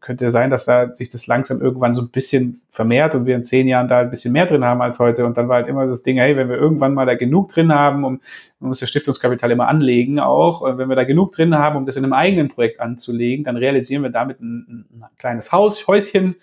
könnte 0.07 0.23
ja 0.23 0.31
sein, 0.31 0.49
dass 0.49 0.63
da 0.63 0.95
sich 0.95 1.09
das 1.09 1.27
langsam 1.27 1.59
irgendwann 1.59 1.93
so 1.93 2.01
ein 2.01 2.07
bisschen 2.07 2.61
vermehrt 2.69 3.13
und 3.13 3.25
wir 3.25 3.35
in 3.35 3.43
zehn 3.43 3.67
Jahren 3.67 3.89
da 3.89 3.99
ein 3.99 4.09
bisschen 4.09 4.31
mehr 4.31 4.45
drin 4.45 4.63
haben 4.63 4.81
als 4.81 4.99
heute. 4.99 5.25
Und 5.25 5.35
dann 5.35 5.49
war 5.49 5.57
halt 5.57 5.67
immer 5.67 5.85
das 5.85 6.01
Ding, 6.01 6.15
hey, 6.17 6.38
wenn 6.38 6.47
wir 6.47 6.55
irgendwann 6.55 6.93
mal 6.93 7.05
da 7.05 7.15
genug 7.15 7.49
drin 7.49 7.73
haben, 7.73 8.05
um, 8.05 8.21
man 8.61 8.69
muss 8.69 8.79
das 8.79 8.89
Stiftungskapital 8.89 9.51
immer 9.51 9.67
anlegen 9.67 10.21
auch, 10.21 10.61
und 10.61 10.77
wenn 10.77 10.88
wir 10.88 10.95
da 10.95 11.03
genug 11.03 11.34
drin 11.34 11.57
haben, 11.57 11.75
um 11.75 11.85
das 11.85 11.97
in 11.97 12.05
einem 12.05 12.13
eigenen 12.13 12.47
Projekt 12.47 12.79
anzulegen, 12.79 13.43
dann 13.43 13.57
realisieren 13.57 14.01
wir 14.01 14.09
damit 14.09 14.39
ein, 14.39 14.85
ein 14.93 15.05
kleines 15.17 15.51
Haus, 15.51 15.85
Häuschen, 15.89 16.38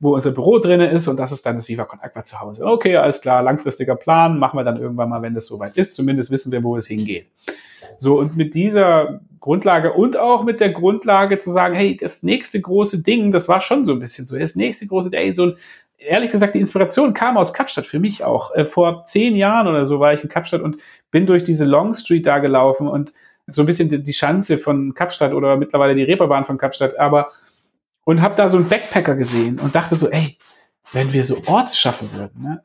wo 0.00 0.14
unser 0.14 0.32
Büro 0.32 0.58
drinne 0.58 0.90
ist 0.90 1.06
und 1.08 1.18
das 1.18 1.30
ist 1.30 1.44
dann 1.44 1.56
das 1.56 1.68
Viva 1.68 1.84
Con 1.84 2.00
Aqua 2.00 2.24
zu 2.24 2.40
Hause. 2.40 2.64
Okay, 2.64 2.96
alles 2.96 3.20
klar, 3.20 3.42
langfristiger 3.42 3.94
Plan, 3.94 4.38
machen 4.38 4.58
wir 4.58 4.64
dann 4.64 4.80
irgendwann 4.80 5.10
mal, 5.10 5.20
wenn 5.20 5.34
das 5.34 5.46
soweit 5.46 5.76
ist. 5.76 5.94
Zumindest 5.94 6.30
wissen 6.30 6.50
wir, 6.50 6.64
wo 6.64 6.76
es 6.76 6.86
hingeht. 6.86 7.26
So, 7.98 8.18
und 8.18 8.34
mit 8.34 8.54
dieser 8.54 9.20
Grundlage 9.40 9.92
und 9.92 10.16
auch 10.16 10.42
mit 10.42 10.60
der 10.60 10.70
Grundlage 10.70 11.38
zu 11.38 11.52
sagen, 11.52 11.74
hey, 11.74 11.98
das 11.98 12.22
nächste 12.22 12.60
große 12.60 13.02
Ding, 13.02 13.30
das 13.30 13.46
war 13.46 13.60
schon 13.60 13.84
so 13.84 13.92
ein 13.92 14.00
bisschen 14.00 14.26
so, 14.26 14.38
das 14.38 14.56
nächste 14.56 14.86
große 14.86 15.10
Ding, 15.10 15.34
so 15.34 15.44
ein, 15.44 15.56
ehrlich 15.98 16.30
gesagt, 16.30 16.54
die 16.54 16.60
Inspiration 16.60 17.12
kam 17.12 17.36
aus 17.36 17.52
Kapstadt 17.52 17.84
für 17.84 17.98
mich 17.98 18.24
auch. 18.24 18.54
Äh, 18.54 18.64
vor 18.64 19.04
zehn 19.04 19.36
Jahren 19.36 19.68
oder 19.68 19.84
so 19.84 20.00
war 20.00 20.14
ich 20.14 20.22
in 20.22 20.30
Kapstadt 20.30 20.62
und 20.62 20.78
bin 21.10 21.26
durch 21.26 21.44
diese 21.44 21.66
Long 21.66 21.92
Street 21.92 22.26
da 22.26 22.38
gelaufen 22.38 22.88
und 22.88 23.12
so 23.46 23.62
ein 23.62 23.66
bisschen 23.66 24.04
die 24.04 24.12
Schanze 24.14 24.56
von 24.56 24.94
Kapstadt 24.94 25.34
oder 25.34 25.56
mittlerweile 25.56 25.94
die 25.94 26.04
Reeperbahn 26.04 26.44
von 26.44 26.56
Kapstadt, 26.56 26.98
aber 26.98 27.30
und 28.10 28.22
habe 28.22 28.34
da 28.36 28.48
so 28.48 28.56
einen 28.56 28.68
Backpacker 28.68 29.14
gesehen 29.14 29.60
und 29.60 29.76
dachte 29.76 29.94
so, 29.94 30.10
ey, 30.10 30.36
wenn 30.92 31.12
wir 31.12 31.24
so 31.24 31.36
Orte 31.46 31.74
schaffen 31.76 32.10
würden, 32.12 32.42
ne? 32.42 32.60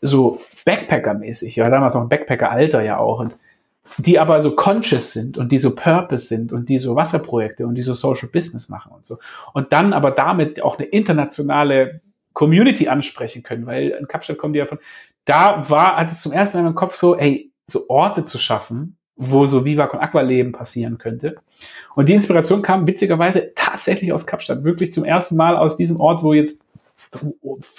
so 0.00 0.42
Backpacker-mäßig, 0.64 1.54
ja, 1.54 1.70
damals 1.70 1.94
noch 1.94 2.02
ein 2.02 2.08
Backpacker-Alter 2.08 2.82
ja 2.82 2.98
auch, 2.98 3.20
und 3.20 3.32
die 3.96 4.18
aber 4.18 4.42
so 4.42 4.56
conscious 4.56 5.12
sind 5.12 5.38
und 5.38 5.52
die 5.52 5.60
so 5.60 5.76
Purpose 5.76 6.26
sind 6.26 6.52
und 6.52 6.68
die 6.68 6.78
so 6.78 6.96
Wasserprojekte 6.96 7.64
und 7.64 7.76
die 7.76 7.82
so 7.82 7.94
Social 7.94 8.28
Business 8.28 8.68
machen 8.68 8.90
und 8.90 9.06
so. 9.06 9.18
Und 9.54 9.72
dann 9.72 9.92
aber 9.92 10.10
damit 10.10 10.62
auch 10.62 10.78
eine 10.78 10.88
internationale 10.88 12.00
Community 12.32 12.88
ansprechen 12.88 13.44
können, 13.44 13.66
weil 13.66 13.90
in 13.90 14.08
Kapstadt 14.08 14.38
kommen 14.38 14.52
die 14.52 14.58
ja 14.58 14.66
von, 14.66 14.80
da 15.24 15.70
war, 15.70 15.96
hat 15.96 16.10
es 16.10 16.22
zum 16.22 16.32
ersten 16.32 16.56
Mal 16.56 16.62
in 16.62 16.66
meinem 16.66 16.74
Kopf 16.74 16.96
so, 16.96 17.16
ey, 17.16 17.52
so 17.68 17.88
Orte 17.88 18.24
zu 18.24 18.38
schaffen, 18.38 18.97
wo 19.18 19.46
so 19.46 19.64
Viva 19.64 19.86
con 19.88 20.00
Aqua 20.00 20.22
Leben 20.22 20.52
passieren 20.52 20.96
könnte. 20.96 21.34
Und 21.94 22.08
die 22.08 22.14
Inspiration 22.14 22.62
kam 22.62 22.86
witzigerweise 22.86 23.52
tatsächlich 23.54 24.12
aus 24.12 24.26
Kapstadt, 24.26 24.64
wirklich 24.64 24.94
zum 24.94 25.04
ersten 25.04 25.36
Mal 25.36 25.56
aus 25.56 25.76
diesem 25.76 26.00
Ort, 26.00 26.22
wo 26.22 26.32
jetzt 26.32 26.64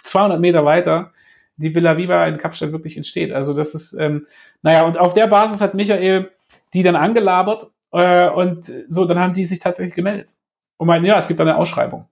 200 0.03 0.39
Meter 0.39 0.65
weiter 0.65 1.11
die 1.55 1.73
Villa 1.73 1.97
Viva 1.97 2.25
in 2.27 2.37
Kapstadt 2.37 2.71
wirklich 2.71 2.97
entsteht. 2.97 3.31
Also 3.31 3.53
das 3.53 3.73
ist, 3.73 3.93
ähm, 3.93 4.27
naja, 4.61 4.85
und 4.85 4.97
auf 4.97 5.13
der 5.13 5.27
Basis 5.27 5.61
hat 5.61 5.73
Michael 5.73 6.29
die 6.73 6.83
dann 6.83 6.95
angelabert 6.95 7.67
äh, 7.91 8.29
und 8.29 8.71
so, 8.87 9.05
dann 9.05 9.19
haben 9.19 9.33
die 9.33 9.45
sich 9.45 9.59
tatsächlich 9.59 9.95
gemeldet 9.95 10.29
und 10.77 10.87
meinen, 10.87 11.05
ja, 11.05 11.17
es 11.17 11.27
gibt 11.27 11.41
eine 11.41 11.57
Ausschreibung 11.57 12.07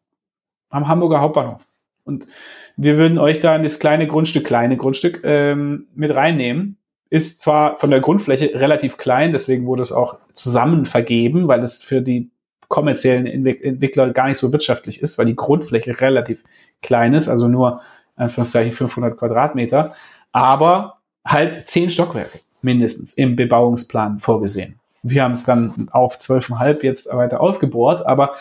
am 0.70 0.88
Hamburger 0.88 1.22
Hauptbahnhof. 1.22 1.66
Und 2.04 2.26
wir 2.78 2.98
würden 2.98 3.18
euch 3.18 3.40
da 3.42 3.56
in 3.56 3.64
das 3.64 3.80
kleine 3.80 4.08
Grundstück, 4.08 4.46
kleine 4.46 4.78
Grundstück 4.78 5.22
ähm, 5.24 5.88
mit 5.94 6.16
reinnehmen. 6.16 6.78
Ist 7.10 7.42
zwar 7.42 7.78
von 7.78 7.90
der 7.90 8.02
Grundfläche 8.02 8.52
relativ 8.56 8.98
klein, 8.98 9.32
deswegen 9.32 9.66
wurde 9.66 9.84
es 9.84 9.92
auch 9.92 10.18
zusammen 10.34 10.86
vergeben, 10.86 11.48
weil 11.48 11.64
es 11.64 11.84
für 11.84 12.02
die 12.02 12.30
kommerziellen 12.68 13.26
Entwickler 13.26 14.12
gar 14.12 14.28
nicht 14.28 14.38
so 14.38 14.52
wirtschaftlich 14.52 15.02
ist, 15.02 15.18
weil 15.18 15.26
die 15.26 15.36
Grundfläche 15.36 16.02
relativ 16.02 16.44
klein 16.82 17.14
ist, 17.14 17.30
also 17.30 17.48
nur 17.48 17.82
Anführungszeichen 18.18 18.74
500 18.74 19.18
Quadratmeter, 19.18 19.96
aber 20.32 20.98
halt 21.26 21.68
zehn 21.70 21.90
Stockwerke 21.90 22.40
mindestens 22.62 23.14
im 23.14 23.36
Bebauungsplan 23.36 24.20
vorgesehen. 24.20 24.80
Wir 25.04 25.24
haben 25.24 25.34
es 25.34 25.46
dann 25.46 25.88
auf 25.92 26.18
zwölfeinhalb 26.18 26.84
jetzt 26.84 27.08
weiter 27.14 27.40
aufgebohrt, 27.40 28.06
aber 28.06 28.34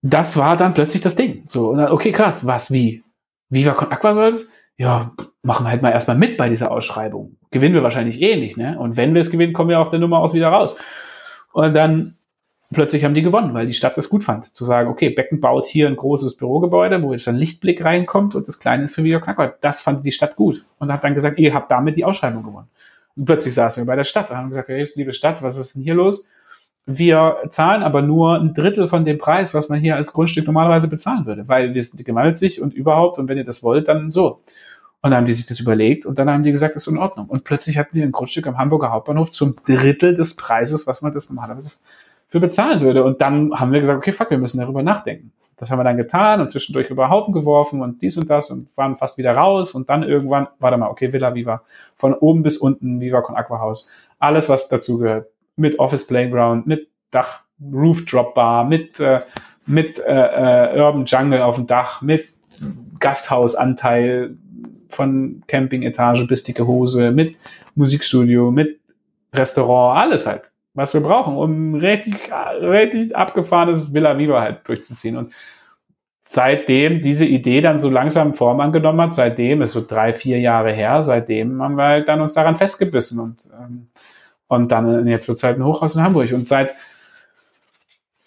das 0.00 0.36
war 0.36 0.56
dann 0.56 0.74
plötzlich 0.74 1.02
das 1.02 1.14
Ding. 1.14 1.44
So, 1.48 1.74
dann, 1.76 1.92
okay, 1.92 2.10
krass, 2.10 2.46
was, 2.46 2.72
wie? 2.72 3.02
Viva 3.50 3.72
Aqua 3.72 4.14
soll 4.14 4.30
es? 4.30 4.50
Ja, 4.82 5.12
machen 5.44 5.64
wir 5.64 5.70
halt 5.70 5.80
mal 5.80 5.92
erstmal 5.92 6.16
mit 6.16 6.36
bei 6.36 6.48
dieser 6.48 6.72
Ausschreibung. 6.72 7.36
Gewinnen 7.52 7.72
wir 7.72 7.84
wahrscheinlich 7.84 8.20
eh 8.20 8.34
nicht, 8.34 8.56
ne? 8.56 8.76
Und 8.76 8.96
wenn 8.96 9.14
wir 9.14 9.20
es 9.20 9.30
gewinnen, 9.30 9.52
kommen 9.52 9.70
wir 9.70 9.78
auch 9.78 9.90
der 9.90 10.00
Nummer 10.00 10.18
aus 10.18 10.34
wieder 10.34 10.48
raus. 10.48 10.76
Und 11.52 11.72
dann 11.74 12.16
plötzlich 12.72 13.04
haben 13.04 13.14
die 13.14 13.22
gewonnen, 13.22 13.54
weil 13.54 13.68
die 13.68 13.74
Stadt 13.74 13.96
das 13.96 14.08
gut 14.08 14.24
fand. 14.24 14.44
Zu 14.44 14.64
sagen, 14.64 14.90
okay, 14.90 15.10
Becken 15.10 15.38
baut 15.38 15.66
hier 15.66 15.86
ein 15.86 15.94
großes 15.94 16.36
Bürogebäude, 16.36 17.00
wo 17.00 17.12
jetzt 17.12 17.28
ein 17.28 17.36
Lichtblick 17.36 17.84
reinkommt 17.84 18.34
und 18.34 18.48
das 18.48 18.58
kleine 18.58 18.82
ist 18.84 18.96
für 18.96 19.04
Video 19.04 19.20
Knackert. 19.20 19.62
Das 19.62 19.80
fand 19.80 20.04
die 20.04 20.10
Stadt 20.10 20.34
gut 20.34 20.64
und 20.80 20.92
hat 20.92 21.04
dann 21.04 21.14
gesagt, 21.14 21.38
ihr 21.38 21.54
habt 21.54 21.70
damit 21.70 21.96
die 21.96 22.04
Ausschreibung 22.04 22.42
gewonnen. 22.42 22.66
Und 23.14 23.24
plötzlich 23.24 23.54
saßen 23.54 23.84
wir 23.84 23.86
bei 23.86 23.94
der 23.94 24.02
Stadt 24.02 24.32
und 24.32 24.36
haben 24.36 24.48
gesagt, 24.48 24.68
hey, 24.68 24.84
liebe 24.96 25.14
Stadt, 25.14 25.40
was 25.44 25.56
ist 25.56 25.76
denn 25.76 25.82
hier 25.82 25.94
los? 25.94 26.28
Wir 26.86 27.36
zahlen 27.50 27.84
aber 27.84 28.02
nur 28.02 28.40
ein 28.40 28.54
Drittel 28.54 28.88
von 28.88 29.04
dem 29.04 29.18
Preis, 29.18 29.54
was 29.54 29.68
man 29.68 29.78
hier 29.78 29.94
als 29.94 30.12
Grundstück 30.12 30.46
normalerweise 30.46 30.88
bezahlen 30.88 31.26
würde, 31.26 31.46
weil 31.46 31.74
wir 31.74 31.82
sind 31.84 32.04
sich 32.36 32.60
und 32.60 32.74
überhaupt 32.74 33.20
und 33.20 33.28
wenn 33.28 33.38
ihr 33.38 33.44
das 33.44 33.62
wollt, 33.62 33.86
dann 33.86 34.10
so. 34.10 34.40
Und 35.02 35.10
dann 35.10 35.18
haben 35.18 35.26
die 35.26 35.32
sich 35.32 35.46
das 35.46 35.58
überlegt 35.58 36.06
und 36.06 36.18
dann 36.18 36.30
haben 36.30 36.44
die 36.44 36.52
gesagt, 36.52 36.76
das 36.76 36.86
ist 36.86 36.92
in 36.92 36.98
Ordnung. 36.98 37.26
Und 37.26 37.42
plötzlich 37.42 37.76
hatten 37.76 37.96
wir 37.96 38.04
ein 38.04 38.12
Grundstück 38.12 38.46
am 38.46 38.56
Hamburger 38.56 38.92
Hauptbahnhof 38.92 39.32
zum 39.32 39.56
Drittel 39.66 40.14
des 40.14 40.36
Preises, 40.36 40.86
was 40.86 41.02
man 41.02 41.12
das 41.12 41.28
normalerweise 41.28 41.72
für 42.28 42.38
bezahlen 42.38 42.80
würde. 42.80 43.02
Und 43.02 43.20
dann 43.20 43.52
haben 43.58 43.72
wir 43.72 43.80
gesagt, 43.80 43.98
okay, 43.98 44.12
fuck, 44.12 44.30
wir 44.30 44.38
müssen 44.38 44.60
darüber 44.60 44.84
nachdenken. 44.84 45.32
Das 45.56 45.70
haben 45.70 45.78
wir 45.78 45.84
dann 45.84 45.96
getan 45.96 46.40
und 46.40 46.50
zwischendurch 46.50 46.88
über 46.88 47.10
Haufen 47.10 47.34
geworfen 47.34 47.82
und 47.82 48.00
dies 48.00 48.16
und 48.16 48.30
das 48.30 48.50
und 48.50 48.76
waren 48.76 48.96
fast 48.96 49.18
wieder 49.18 49.34
raus 49.34 49.74
und 49.74 49.90
dann 49.90 50.04
irgendwann, 50.04 50.46
warte 50.60 50.76
mal, 50.76 50.88
okay, 50.88 51.12
Villa 51.12 51.34
Viva. 51.34 51.62
Von 51.96 52.14
oben 52.14 52.44
bis 52.44 52.58
unten, 52.58 53.00
Viva 53.00 53.22
con 53.22 53.36
Aqua 53.36 53.58
House. 53.58 53.90
Alles, 54.20 54.48
was 54.48 54.68
dazu 54.68 54.98
gehört. 54.98 55.28
Mit 55.56 55.80
Office 55.80 56.06
Playground, 56.06 56.66
mit 56.66 56.88
Dach, 57.10 57.42
Roof 57.72 58.04
Drop 58.06 58.34
Bar, 58.34 58.64
mit, 58.64 58.98
äh, 59.00 59.18
mit 59.66 59.98
äh, 59.98 60.74
äh, 60.74 60.80
Urban 60.80 61.06
Jungle 61.06 61.42
auf 61.42 61.56
dem 61.56 61.66
Dach, 61.66 62.02
mit 62.02 62.28
Gasthausanteil 62.98 64.36
von 64.88 65.42
Camping-Etage 65.46 66.26
bis 66.26 66.44
dicke 66.44 66.66
Hose, 66.66 67.10
mit 67.10 67.36
Musikstudio, 67.74 68.50
mit 68.50 68.80
Restaurant, 69.32 69.98
alles 69.98 70.26
halt 70.26 70.52
was 70.74 70.94
wir 70.94 71.00
brauchen, 71.00 71.36
um 71.36 71.74
richtig, 71.74 72.14
richtig 72.60 73.14
abgefahrenes 73.14 73.92
Villa 73.92 74.18
Viva 74.18 74.40
halt 74.40 74.66
durchzuziehen. 74.66 75.16
Und 75.16 75.32
seitdem 76.24 77.02
diese 77.02 77.26
Idee 77.26 77.60
dann 77.60 77.78
so 77.78 77.90
langsam 77.90 78.34
Form 78.34 78.60
angenommen 78.60 79.00
hat, 79.00 79.14
seitdem, 79.14 79.60
ist 79.62 79.72
so 79.72 79.84
drei, 79.86 80.12
vier 80.12 80.40
Jahre 80.40 80.72
her, 80.72 81.02
seitdem 81.02 81.62
haben 81.62 81.76
wir 81.76 81.84
halt 81.84 82.08
dann 82.08 82.22
uns 82.22 82.32
daran 82.32 82.56
festgebissen 82.56 83.20
und, 83.20 83.48
ähm, 83.52 83.88
und 84.48 84.70
dann, 84.70 85.06
jetzt 85.06 85.28
wird 85.28 85.38
es 85.38 85.44
halt 85.44 85.58
ein 85.58 85.64
Hochhaus 85.64 85.94
in 85.94 86.02
Hamburg. 86.02 86.32
Und 86.32 86.46
seit, 86.46 86.72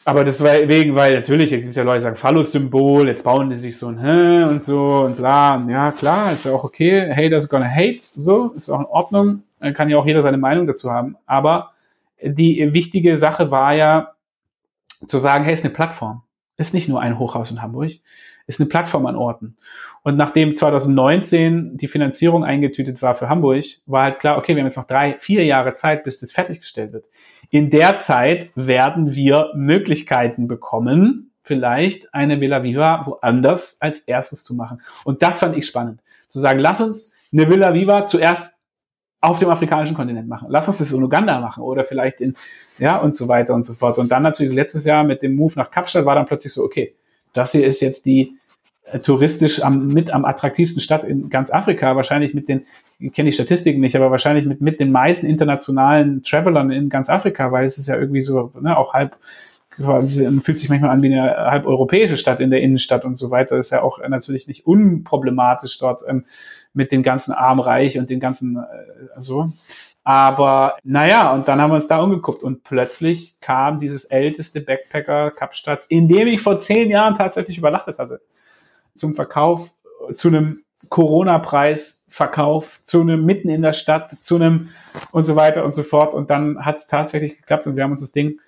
aber 0.07 0.23
das 0.23 0.43
war 0.43 0.53
wegen, 0.67 0.93
weil 0.93 1.15
natürlich, 1.15 1.51
es 1.51 1.61
gibt 1.61 1.75
ja 1.75 1.83
Leute, 1.83 1.97
die 1.97 2.03
sagen, 2.03 2.15
Phallus-Symbol, 2.15 3.07
jetzt 3.07 3.23
bauen 3.23 3.49
die 3.49 3.55
sich 3.55 3.75
so 3.75 3.87
ein 3.87 3.99
Hä 3.99 4.43
und 4.43 4.63
so 4.63 5.01
und 5.05 5.15
bla. 5.15 5.55
Und 5.55 5.67
ja, 5.69 5.91
klar, 5.91 6.31
ist 6.31 6.45
ja 6.45 6.51
auch 6.51 6.63
okay. 6.63 7.11
Haters 7.11 7.49
gonna 7.49 7.67
hate, 7.67 8.01
so, 8.15 8.51
ist 8.55 8.69
auch 8.69 8.81
in 8.81 8.85
Ordnung. 8.85 9.43
Kann 9.73 9.89
ja 9.89 9.97
auch 9.97 10.05
jeder 10.05 10.21
seine 10.21 10.37
Meinung 10.37 10.67
dazu 10.67 10.91
haben. 10.91 11.17
Aber 11.25 11.71
die 12.21 12.71
wichtige 12.71 13.17
Sache 13.17 13.49
war 13.49 13.73
ja 13.73 14.11
zu 15.07 15.17
sagen, 15.17 15.43
hey, 15.43 15.53
ist 15.53 15.65
eine 15.65 15.73
Plattform. 15.73 16.21
Ist 16.55 16.75
nicht 16.75 16.87
nur 16.87 17.01
ein 17.01 17.17
Hochhaus 17.17 17.49
in 17.49 17.63
Hamburg, 17.63 17.89
ist 18.47 18.59
eine 18.59 18.69
Plattform 18.69 19.05
an 19.05 19.15
Orten. 19.15 19.57
Und 20.03 20.17
nachdem 20.17 20.55
2019 20.55 21.77
die 21.77 21.87
Finanzierung 21.87 22.43
eingetütet 22.43 23.01
war 23.01 23.15
für 23.15 23.29
Hamburg, 23.29 23.65
war 23.85 24.03
halt 24.03 24.19
klar, 24.19 24.37
okay, 24.37 24.55
wir 24.55 24.61
haben 24.61 24.67
jetzt 24.67 24.77
noch 24.77 24.87
drei, 24.87 25.17
vier 25.17 25.43
Jahre 25.45 25.73
Zeit, 25.73 26.03
bis 26.03 26.19
das 26.19 26.31
fertiggestellt 26.31 26.93
wird. 26.93 27.05
In 27.49 27.69
der 27.69 27.97
Zeit 27.97 28.51
werden 28.55 29.15
wir 29.15 29.51
Möglichkeiten 29.55 30.47
bekommen, 30.47 31.31
vielleicht 31.41 32.13
eine 32.13 32.41
Villa 32.41 32.63
Viva 32.63 33.05
woanders 33.05 33.77
als 33.81 33.99
erstes 33.99 34.43
zu 34.43 34.55
machen. 34.55 34.81
Und 35.03 35.21
das 35.21 35.39
fand 35.39 35.57
ich 35.57 35.67
spannend. 35.67 36.01
Zu 36.29 36.39
sagen, 36.39 36.59
lass 36.59 36.81
uns 36.81 37.13
eine 37.31 37.49
Villa 37.49 37.73
Viva 37.73 38.05
zuerst 38.05 38.55
auf 39.21 39.39
dem 39.39 39.49
afrikanischen 39.49 39.95
Kontinent 39.95 40.27
machen. 40.27 40.47
Lass 40.49 40.67
uns 40.67 40.77
das 40.77 40.91
in 40.91 41.01
Uganda 41.01 41.39
machen 41.39 41.63
oder 41.63 41.83
vielleicht 41.83 42.21
in, 42.21 42.35
ja, 42.77 42.97
und 42.97 43.15
so 43.15 43.27
weiter 43.27 43.55
und 43.55 43.65
so 43.65 43.73
fort. 43.73 43.97
Und 43.97 44.11
dann 44.11 44.21
natürlich 44.21 44.53
letztes 44.53 44.85
Jahr 44.85 45.03
mit 45.03 45.23
dem 45.23 45.35
Move 45.35 45.53
nach 45.55 45.71
Kapstadt 45.71 46.05
war 46.05 46.15
dann 46.15 46.25
plötzlich 46.25 46.53
so, 46.53 46.63
okay, 46.63 46.95
das 47.35 47.51
hier 47.51 47.65
ist 47.65 47.81
jetzt 47.81 48.05
die 48.05 48.37
äh, 48.85 48.99
touristisch 48.99 49.63
am, 49.63 49.87
mit 49.87 50.11
am 50.11 50.25
attraktivsten 50.25 50.81
Stadt 50.81 51.03
in 51.03 51.29
ganz 51.29 51.51
Afrika, 51.51 51.95
wahrscheinlich 51.95 52.33
mit 52.33 52.47
den, 52.47 52.63
ich 52.99 53.13
kenne 53.13 53.29
die 53.29 53.33
Statistiken 53.33 53.79
nicht, 53.79 53.95
aber 53.95 54.11
wahrscheinlich 54.11 54.45
mit, 54.45 54.61
mit 54.61 54.79
den 54.79 54.91
meisten 54.91 55.27
internationalen 55.27 56.23
Travelern 56.23 56.71
in 56.71 56.89
ganz 56.89 57.09
Afrika, 57.09 57.51
weil 57.51 57.65
es 57.65 57.77
ist 57.77 57.87
ja 57.87 57.99
irgendwie 57.99 58.21
so, 58.21 58.51
ne, 58.59 58.77
auch 58.77 58.93
halb, 58.93 59.17
fühlt 60.41 60.59
sich 60.59 60.69
manchmal 60.69 60.91
an 60.91 61.01
wie 61.03 61.13
eine 61.13 61.35
halb 61.35 61.65
europäische 61.65 62.15
Stadt 62.15 62.39
in 62.39 62.49
der 62.49 62.61
Innenstadt 62.61 63.03
und 63.03 63.17
so 63.17 63.29
weiter. 63.31 63.57
Ist 63.57 63.71
ja 63.71 63.81
auch 63.81 63.99
natürlich 64.07 64.47
nicht 64.47 64.65
unproblematisch 64.65 65.77
dort 65.79 66.03
ähm, 66.07 66.23
mit 66.73 66.91
den 66.91 67.03
ganzen 67.03 67.33
Armreich 67.33 67.97
und 67.97 68.09
den 68.09 68.19
ganzen 68.21 68.57
äh, 68.57 68.61
so. 69.17 69.51
Aber 70.07 70.77
naja, 70.83 71.33
und 71.33 71.47
dann 71.47 71.59
haben 71.59 71.71
wir 71.71 71.75
uns 71.75 71.87
da 71.87 71.99
umgeguckt 71.99 72.43
und 72.43 72.63
plötzlich 72.63 73.41
kam 73.41 73.79
dieses 73.79 74.05
älteste 74.05 74.61
Backpacker 74.61 75.31
Kapstadt, 75.31 75.87
in 75.89 76.07
dem 76.07 76.27
ich 76.27 76.41
vor 76.41 76.59
zehn 76.59 76.91
Jahren 76.91 77.15
tatsächlich 77.15 77.57
übernachtet 77.57 77.97
hatte, 77.97 78.21
zum 78.93 79.15
Verkauf, 79.15 79.71
zu 80.13 80.27
einem 80.27 80.59
Corona-Preis 80.89 82.05
Verkauf, 82.07 82.81
zu 82.85 83.01
einem 83.01 83.25
mitten 83.25 83.49
in 83.49 83.63
der 83.63 83.73
Stadt, 83.73 84.11
zu 84.11 84.35
einem 84.35 84.69
und 85.11 85.23
so 85.23 85.35
weiter 85.35 85.65
und 85.65 85.73
so 85.73 85.81
fort. 85.81 86.13
Und 86.13 86.29
dann 86.29 86.63
hat 86.63 86.77
es 86.77 86.85
tatsächlich 86.85 87.37
geklappt 87.37 87.65
und 87.65 87.75
wir 87.75 87.83
haben 87.83 87.91
uns 87.91 88.01
das 88.01 88.11
Ding 88.11 88.39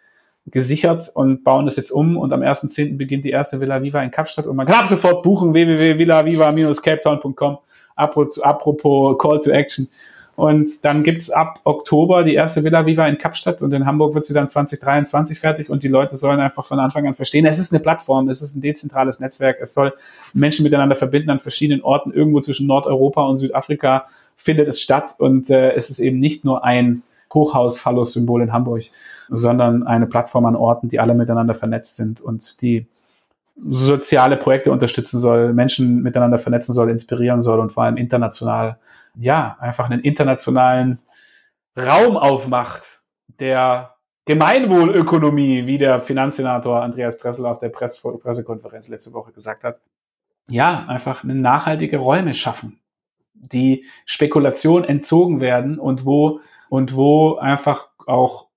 gesichert 0.46 1.10
und 1.16 1.44
bauen 1.44 1.66
das 1.66 1.76
jetzt 1.76 1.90
um 1.90 2.18
und 2.18 2.32
am 2.34 2.42
1.10. 2.42 2.98
beginnt 2.98 3.26
die 3.26 3.32
erste 3.32 3.60
Villa 3.60 3.82
Viva 3.82 4.04
in 4.04 4.12
Kapstadt 4.12 4.46
und 4.46 4.56
man 4.56 4.68
kann 4.68 4.76
ab 4.76 4.88
sofort 4.88 5.24
buchen 5.24 5.56
www.villaviva-capetown.com 5.56 7.58
apropos 7.96 9.18
Call 9.18 9.42
to 9.42 9.50
Action. 9.50 9.90
Und 10.38 10.85
dann 10.85 11.01
gibt's 11.01 11.31
ab 11.31 11.61
Oktober 11.64 12.23
die 12.23 12.35
erste 12.35 12.64
Villa 12.64 12.85
Viva 12.85 13.07
in 13.07 13.18
Kapstadt 13.18 13.64
und 13.64 13.73
in 13.73 13.88
Hamburg 13.88 14.14
wird 14.14 14.23
sie 14.23 14.35
dann 14.35 14.47
2023 14.47 15.39
fertig 15.39 15.72
und 15.72 15.81
die 15.81 15.88
Leute 15.88 16.15
sollen 16.15 16.39
einfach 16.39 16.64
von 16.64 16.80
Anfang 16.80 17.07
an 17.07 17.15
verstehen, 17.15 17.47
es 17.47 17.57
ist 17.57 17.73
eine 17.73 17.81
Plattform, 17.81 18.30
es 18.30 18.43
ist 18.43 18.55
ein 18.55 18.61
dezentrales 18.61 19.19
Netzwerk, 19.19 19.57
es 19.59 19.73
soll 19.73 19.95
Menschen 20.35 20.61
miteinander 20.61 20.95
verbinden 20.95 21.31
an 21.31 21.39
verschiedenen 21.39 21.81
Orten, 21.81 22.11
irgendwo 22.11 22.39
zwischen 22.39 22.68
Nordeuropa 22.68 23.26
und 23.26 23.39
Südafrika 23.39 24.05
findet 24.35 24.68
es 24.68 24.80
statt 24.80 25.15
und 25.18 25.49
äh, 25.49 25.72
es 25.72 25.89
ist 25.89 25.97
eben 25.97 26.19
nicht 26.19 26.45
nur 26.45 26.64
ein 26.64 27.01
Hochhaus-Phallus-Symbol 27.34 28.43
in 28.43 28.53
Hamburg, 28.53 28.84
sondern 29.30 29.88
eine 29.88 30.05
Plattform 30.05 30.45
an 30.45 30.55
Orten, 30.55 30.88
die 30.88 30.99
alle 30.99 31.15
miteinander 31.15 31.55
vernetzt 31.55 31.95
sind 31.95 32.22
und 32.22 32.61
die 32.61 32.85
soziale 33.68 34.38
Projekte 34.38 34.72
unterstützen 34.72 35.19
soll, 35.19 35.51
Menschen 35.53 36.03
miteinander 36.03 36.38
vernetzen 36.38 36.76
soll, 36.76 36.91
inspirieren 36.91 37.41
soll 37.41 37.59
und 37.59 37.72
vor 37.72 37.85
allem 37.85 37.97
international, 37.97 38.77
ja, 39.19 39.57
einfach 39.60 39.89
einen 39.89 40.02
internationalen 40.02 40.99
Raum 41.77 42.18
aufmacht, 42.18 43.02
der 43.39 43.95
Gemeinwohlökonomie, 44.26 45.68
wie 45.68 45.77
der 45.77 46.02
Finanzsenator 46.02 46.81
Andreas 46.81 47.18
Dressel 47.18 47.45
auf 47.45 47.60
der 47.60 47.69
Press 47.69 48.02
Pressekonferenz 48.02 48.89
letzte 48.89 49.14
Woche 49.14 49.31
gesagt 49.31 49.64
hat, 49.64 49.80
ja, 50.49 50.85
einfach 50.88 51.23
eine 51.23 51.35
nachhaltige 51.35 51.98
Räume 51.98 52.34
schaffen, 52.34 52.80
die 53.34 53.85
Spekulation 54.06 54.84
entzogen 54.84 55.41
werden 55.41 55.80
und 55.80 56.06
wo, 56.06 56.41
und 56.69 56.95
wo 56.95 57.35
einfach 57.35 57.89
auch 58.06 58.48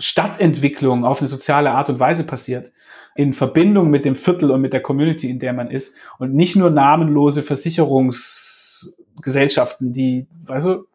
Stadtentwicklung 0.00 1.04
auf 1.04 1.20
eine 1.20 1.28
soziale 1.28 1.72
Art 1.72 1.88
und 1.88 1.98
Weise 1.98 2.24
passiert, 2.24 2.72
in 3.16 3.34
Verbindung 3.34 3.90
mit 3.90 4.04
dem 4.04 4.14
Viertel 4.14 4.52
und 4.52 4.60
mit 4.60 4.72
der 4.72 4.82
Community, 4.82 5.28
in 5.28 5.40
der 5.40 5.52
man 5.52 5.70
ist 5.70 5.96
und 6.18 6.34
nicht 6.34 6.54
nur 6.54 6.70
namenlose 6.70 7.42
Versicherungsgesellschaften, 9.18 9.92
die, 9.92 10.26
weißt 10.46 10.66
du, 10.66 10.86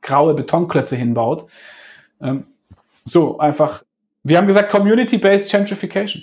graue 0.00 0.34
Betonklötze 0.34 0.96
hinbaut. 0.96 1.48
Ähm, 2.20 2.44
so, 3.04 3.38
einfach, 3.38 3.84
wir 4.22 4.38
haben 4.38 4.46
gesagt, 4.46 4.70
Community-Based 4.70 5.50
Gentrification. 5.50 6.22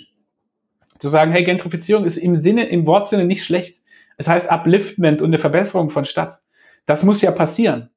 Zu 0.98 1.08
sagen, 1.08 1.32
hey, 1.32 1.44
Gentrifizierung 1.44 2.04
ist 2.04 2.18
im 2.18 2.36
Sinne, 2.36 2.68
im 2.68 2.86
Wortsinne 2.86 3.24
nicht 3.24 3.44
schlecht. 3.44 3.82
Es 4.16 4.28
heißt 4.28 4.50
Upliftment 4.50 5.22
und 5.22 5.28
eine 5.28 5.38
Verbesserung 5.38 5.90
von 5.90 6.04
Stadt. 6.04 6.40
Das 6.84 7.04
muss 7.04 7.22
ja 7.22 7.30
passieren. 7.30 7.90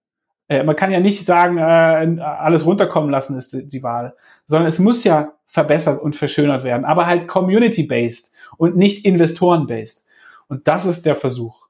Äh, 0.48 0.64
man 0.64 0.76
kann 0.76 0.92
ja 0.92 1.00
nicht 1.00 1.26
sagen, 1.26 1.58
äh, 1.58 2.22
alles 2.22 2.66
runterkommen 2.66 3.10
lassen 3.10 3.38
ist 3.38 3.54
die, 3.54 3.68
die 3.68 3.84
Wahl, 3.84 4.16
sondern 4.46 4.68
es 4.68 4.80
muss 4.80 5.04
ja 5.04 5.34
verbessert 5.48 6.02
und 6.02 6.16
verschönert 6.16 6.64
werden, 6.64 6.86
aber 6.86 7.06
halt 7.06 7.28
community-based 7.28 8.34
und 8.58 8.76
nicht 8.76 9.06
investoren-based. 9.06 10.06
Und 10.48 10.68
das 10.68 10.86
ist 10.86 11.06
der 11.06 11.16
Versuch 11.16 11.63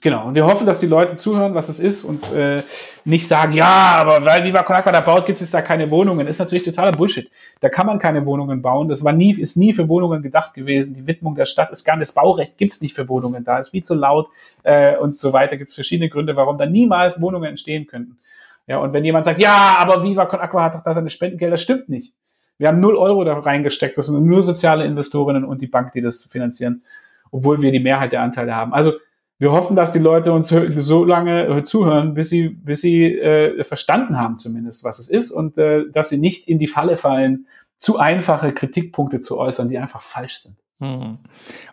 genau, 0.00 0.26
und 0.26 0.34
wir 0.34 0.46
hoffen, 0.46 0.66
dass 0.66 0.80
die 0.80 0.86
Leute 0.86 1.16
zuhören, 1.16 1.54
was 1.54 1.68
es 1.68 1.80
ist 1.80 2.04
und 2.04 2.32
äh, 2.32 2.62
nicht 3.04 3.26
sagen, 3.26 3.52
ja, 3.52 3.96
aber 3.98 4.24
weil 4.24 4.44
Viva 4.44 4.62
Con 4.62 4.76
da 4.92 5.00
baut, 5.00 5.26
gibt 5.26 5.40
es 5.40 5.50
da 5.50 5.62
keine 5.62 5.90
Wohnungen. 5.90 6.26
Ist 6.26 6.38
natürlich 6.38 6.64
totaler 6.64 6.92
Bullshit. 6.92 7.30
Da 7.60 7.68
kann 7.68 7.86
man 7.86 7.98
keine 7.98 8.24
Wohnungen 8.26 8.62
bauen. 8.62 8.88
Das 8.88 9.04
war 9.04 9.12
nie, 9.12 9.32
ist 9.32 9.56
nie 9.56 9.72
für 9.72 9.88
Wohnungen 9.88 10.22
gedacht 10.22 10.54
gewesen. 10.54 10.94
Die 10.94 11.06
Widmung 11.06 11.34
der 11.34 11.46
Stadt 11.46 11.70
ist 11.70 11.84
gar 11.84 11.96
nicht, 11.96 12.08
das 12.08 12.14
Baurecht 12.14 12.58
gibt 12.58 12.72
es 12.72 12.80
nicht 12.80 12.94
für 12.94 13.08
Wohnungen 13.08 13.44
da, 13.44 13.58
ist 13.58 13.70
viel 13.70 13.84
zu 13.84 13.94
laut 13.94 14.28
äh, 14.64 14.96
und 14.96 15.18
so 15.18 15.32
weiter. 15.32 15.56
Gibt 15.56 15.70
es 15.70 15.74
verschiedene 15.74 16.08
Gründe, 16.08 16.36
warum 16.36 16.58
da 16.58 16.66
niemals 16.66 17.20
Wohnungen 17.20 17.50
entstehen 17.50 17.86
könnten. 17.86 18.18
Ja, 18.66 18.78
und 18.78 18.92
wenn 18.92 19.04
jemand 19.04 19.24
sagt, 19.24 19.40
ja, 19.40 19.76
aber 19.78 20.04
Viva 20.04 20.26
Con 20.26 20.40
Agua 20.40 20.64
hat 20.64 20.74
doch 20.74 20.84
da 20.84 20.94
seine 20.94 21.10
Spendengelder, 21.10 21.52
das 21.52 21.62
stimmt 21.62 21.88
nicht. 21.88 22.14
Wir 22.58 22.68
haben 22.68 22.80
null 22.80 22.96
Euro 22.96 23.24
da 23.24 23.38
reingesteckt. 23.38 23.96
Das 23.96 24.06
sind 24.06 24.24
nur 24.24 24.42
soziale 24.42 24.84
Investorinnen 24.84 25.44
und 25.44 25.62
die 25.62 25.66
Bank, 25.66 25.92
die 25.94 26.02
das 26.02 26.24
finanzieren, 26.24 26.82
obwohl 27.30 27.62
wir 27.62 27.72
die 27.72 27.80
Mehrheit 27.80 28.12
der 28.12 28.20
Anteile 28.20 28.54
haben. 28.54 28.74
Also 28.74 28.92
wir 29.40 29.52
hoffen, 29.52 29.74
dass 29.74 29.92
die 29.92 29.98
Leute 29.98 30.32
uns 30.32 30.48
so 30.48 31.04
lange 31.04 31.46
äh, 31.46 31.64
zuhören, 31.64 32.12
bis 32.12 32.28
sie, 32.28 32.50
bis 32.50 32.82
sie 32.82 33.18
äh, 33.18 33.64
verstanden 33.64 34.18
haben 34.18 34.36
zumindest, 34.36 34.84
was 34.84 34.98
es 34.98 35.08
ist 35.08 35.30
und 35.30 35.56
äh, 35.56 35.84
dass 35.90 36.10
sie 36.10 36.18
nicht 36.18 36.46
in 36.46 36.58
die 36.58 36.66
Falle 36.66 36.96
fallen, 36.96 37.46
zu 37.78 37.98
einfache 37.98 38.52
Kritikpunkte 38.52 39.22
zu 39.22 39.38
äußern, 39.38 39.70
die 39.70 39.78
einfach 39.78 40.02
falsch 40.02 40.40
sind. 40.40 40.56
Hm. 40.78 41.18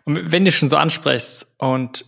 Und 0.04 0.32
wenn 0.32 0.46
du 0.46 0.50
schon 0.50 0.70
so 0.70 0.76
ansprichst 0.76 1.54
und 1.58 2.06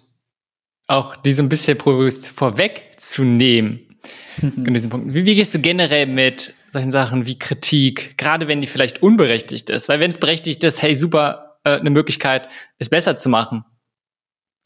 auch 0.87 1.15
diese 1.15 1.43
ein 1.43 1.51
bisschen 1.51 1.77
bewusst 1.77 2.31
vorwegzunehmen, 2.31 3.87
in 4.43 4.73
diesen 4.73 4.89
Punkten. 4.89 5.13
Wie, 5.13 5.27
wie 5.27 5.35
gehst 5.35 5.55
du 5.55 5.61
generell 5.61 6.07
mit 6.07 6.55
solchen 6.71 6.91
Sachen 6.91 7.27
wie 7.27 7.39
Kritik, 7.39 8.17
gerade 8.17 8.49
wenn 8.49 8.63
die 8.63 8.67
vielleicht 8.67 9.03
unberechtigt 9.03 9.69
ist? 9.69 9.91
Weil 9.91 10.01
wenn 10.01 10.11
es 10.11 10.19
berechtigt 10.19 10.65
ist, 10.65 10.81
hey, 10.81 10.95
super, 10.95 11.59
äh, 11.65 11.79
eine 11.79 11.91
Möglichkeit, 11.91 12.49
es 12.79 12.89
besser 12.89 13.15
zu 13.15 13.29
machen, 13.29 13.65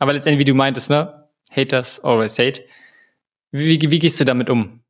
aber 0.04 0.12
letztendlich, 0.12 0.40
wie 0.40 0.50
du 0.50 0.54
meintest, 0.54 0.90
ne? 0.90 1.24
Haters 1.50 2.04
always 2.04 2.38
hate. 2.38 2.60
Wie, 3.52 3.80
wie, 3.80 3.90
wie 3.90 3.98
gehst 3.98 4.20
du 4.20 4.24
damit 4.26 4.50
um? 4.50 4.80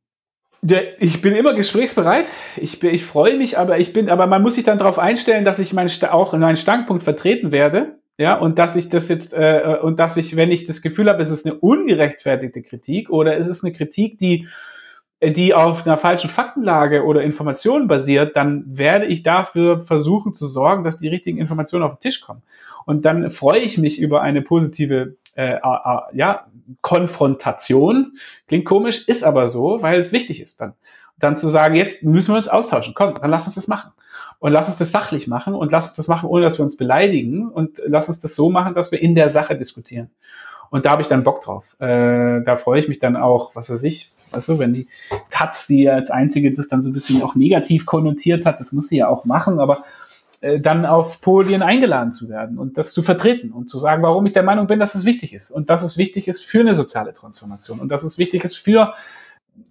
Ich 0.99 1.21
bin 1.21 1.35
immer 1.35 1.53
gesprächsbereit. 1.53 2.25
Ich, 2.57 2.81
bin, 2.81 2.93
ich 2.93 3.05
freue 3.05 3.37
mich, 3.37 3.57
aber 3.57 3.77
ich 3.77 3.93
bin, 3.93 4.09
aber 4.09 4.27
man 4.27 4.41
muss 4.41 4.55
sich 4.55 4.65
dann 4.65 4.77
darauf 4.77 4.99
einstellen, 4.99 5.45
dass 5.45 5.59
ich 5.59 5.71
mein, 5.71 5.89
auch 6.09 6.33
meinen 6.33 6.57
Standpunkt 6.57 7.03
vertreten 7.03 7.53
werde. 7.53 7.99
Ja, 8.17 8.37
und 8.37 8.59
dass 8.59 8.75
ich 8.75 8.89
das 8.89 9.07
jetzt, 9.07 9.33
äh, 9.33 9.77
und 9.81 9.99
dass 9.99 10.17
ich, 10.17 10.35
wenn 10.35 10.51
ich 10.51 10.65
das 10.65 10.81
Gefühl 10.81 11.09
habe, 11.09 11.23
ist 11.23 11.29
es 11.29 11.45
eine 11.45 11.55
ungerechtfertigte 11.55 12.61
Kritik 12.61 13.09
oder 13.09 13.37
ist 13.37 13.47
es 13.47 13.63
eine 13.63 13.71
Kritik, 13.71 14.17
die, 14.19 14.47
die 15.21 15.53
auf 15.53 15.85
einer 15.85 15.97
falschen 15.97 16.29
Faktenlage 16.29 17.05
oder 17.05 17.21
Informationen 17.21 17.87
basiert, 17.87 18.35
dann 18.35 18.65
werde 18.67 19.05
ich 19.05 19.23
dafür 19.23 19.79
versuchen 19.79 20.33
zu 20.33 20.47
sorgen, 20.47 20.83
dass 20.83 20.97
die 20.97 21.07
richtigen 21.07 21.37
Informationen 21.37 21.83
auf 21.83 21.95
den 21.95 22.01
Tisch 22.01 22.19
kommen. 22.19 22.41
Und 22.85 23.05
dann 23.05 23.29
freue 23.31 23.59
ich 23.59 23.77
mich 23.77 23.99
über 23.99 24.21
eine 24.21 24.41
positive 24.41 25.15
äh, 25.35 25.55
äh, 25.55 25.59
ja, 26.13 26.45
Konfrontation. 26.81 28.13
Klingt 28.47 28.65
komisch, 28.65 29.07
ist 29.07 29.23
aber 29.23 29.47
so, 29.47 29.81
weil 29.81 29.99
es 29.99 30.11
wichtig 30.11 30.41
ist 30.41 30.61
dann. 30.61 30.73
Dann 31.17 31.37
zu 31.37 31.47
sagen, 31.49 31.75
jetzt 31.75 32.03
müssen 32.03 32.33
wir 32.33 32.37
uns 32.37 32.47
austauschen. 32.47 32.93
Komm, 32.93 33.15
dann 33.15 33.29
lass 33.29 33.47
uns 33.47 33.55
das 33.55 33.67
machen. 33.67 33.91
Und 34.39 34.51
lass 34.51 34.67
uns 34.67 34.77
das 34.77 34.91
sachlich 34.91 35.27
machen 35.27 35.55
und 35.55 35.71
lass 35.71 35.87
uns 35.87 35.95
das 35.95 36.07
machen, 36.07 36.27
ohne 36.27 36.43
dass 36.43 36.59
wir 36.59 36.65
uns 36.65 36.77
beleidigen 36.77 37.49
und 37.49 37.81
lass 37.85 38.09
uns 38.09 38.19
das 38.19 38.35
so 38.35 38.49
machen, 38.49 38.75
dass 38.75 38.91
wir 38.91 39.01
in 39.01 39.15
der 39.15 39.29
Sache 39.29 39.55
diskutieren. 39.57 40.09
Und 40.69 40.85
da 40.85 40.91
habe 40.91 41.01
ich 41.01 41.07
dann 41.07 41.23
Bock 41.23 41.41
drauf. 41.41 41.75
Äh, 41.79 42.43
da 42.43 42.57
freue 42.57 42.79
ich 42.79 42.87
mich 42.87 42.99
dann 42.99 43.15
auch, 43.15 43.55
was 43.55 43.69
weiß 43.69 43.83
ich, 43.83 44.09
weißt 44.31 44.49
du, 44.49 44.59
wenn 44.59 44.73
die 44.73 44.87
Taz, 45.31 45.67
die 45.67 45.89
als 45.89 46.11
einzige 46.11 46.51
das 46.51 46.67
dann 46.67 46.83
so 46.83 46.89
ein 46.89 46.93
bisschen 46.93 47.23
auch 47.23 47.35
negativ 47.35 47.85
konnotiert 47.85 48.45
hat, 48.45 48.59
das 48.59 48.71
muss 48.71 48.89
sie 48.89 48.97
ja 48.97 49.07
auch 49.07 49.25
machen, 49.25 49.59
aber 49.59 49.83
äh, 50.41 50.59
dann 50.59 50.85
auf 50.85 51.21
Podien 51.21 51.61
eingeladen 51.61 52.13
zu 52.13 52.29
werden 52.29 52.57
und 52.57 52.77
das 52.77 52.93
zu 52.93 53.03
vertreten 53.03 53.51
und 53.51 53.69
zu 53.69 53.79
sagen, 53.79 54.03
warum 54.03 54.25
ich 54.25 54.33
der 54.33 54.43
Meinung 54.43 54.67
bin, 54.67 54.79
dass 54.79 54.95
es 54.95 55.05
wichtig 55.05 55.33
ist 55.33 55.51
und 55.51 55.69
dass 55.69 55.83
es 55.83 55.97
wichtig 55.97 56.27
ist 56.27 56.43
für 56.43 56.59
eine 56.59 56.75
soziale 56.75 57.13
Transformation 57.13 57.79
und 57.79 57.89
dass 57.89 58.03
es 58.03 58.17
wichtig 58.17 58.43
ist 58.43 58.57
für, 58.57 58.93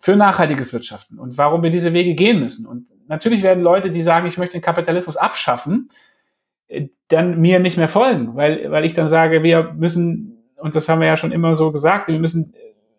für 0.01 0.17
nachhaltiges 0.17 0.73
Wirtschaften 0.73 1.19
und 1.19 1.37
warum 1.39 1.63
wir 1.63 1.71
diese 1.71 1.93
Wege 1.93 2.15
gehen 2.15 2.41
müssen. 2.41 2.67
Und 2.67 2.87
natürlich 3.09 3.43
werden 3.43 3.63
Leute, 3.63 3.91
die 3.91 4.03
sagen, 4.03 4.27
ich 4.27 4.39
möchte 4.39 4.57
den 4.57 4.63
Kapitalismus 4.63 5.17
abschaffen, 5.17 5.91
äh, 6.69 6.89
dann 7.09 7.41
mir 7.41 7.59
nicht 7.59 7.77
mehr 7.77 7.89
folgen, 7.89 8.35
weil, 8.37 8.71
weil 8.71 8.85
ich 8.85 8.95
dann 8.95 9.09
sage, 9.09 9.43
wir 9.43 9.75
müssen, 9.75 10.39
und 10.57 10.75
das 10.75 10.89
haben 10.89 11.01
wir 11.01 11.09
ja 11.09 11.17
schon 11.17 11.33
immer 11.33 11.55
so 11.55 11.73
gesagt, 11.73 12.09
wir 12.09 12.19
müssen 12.19 12.55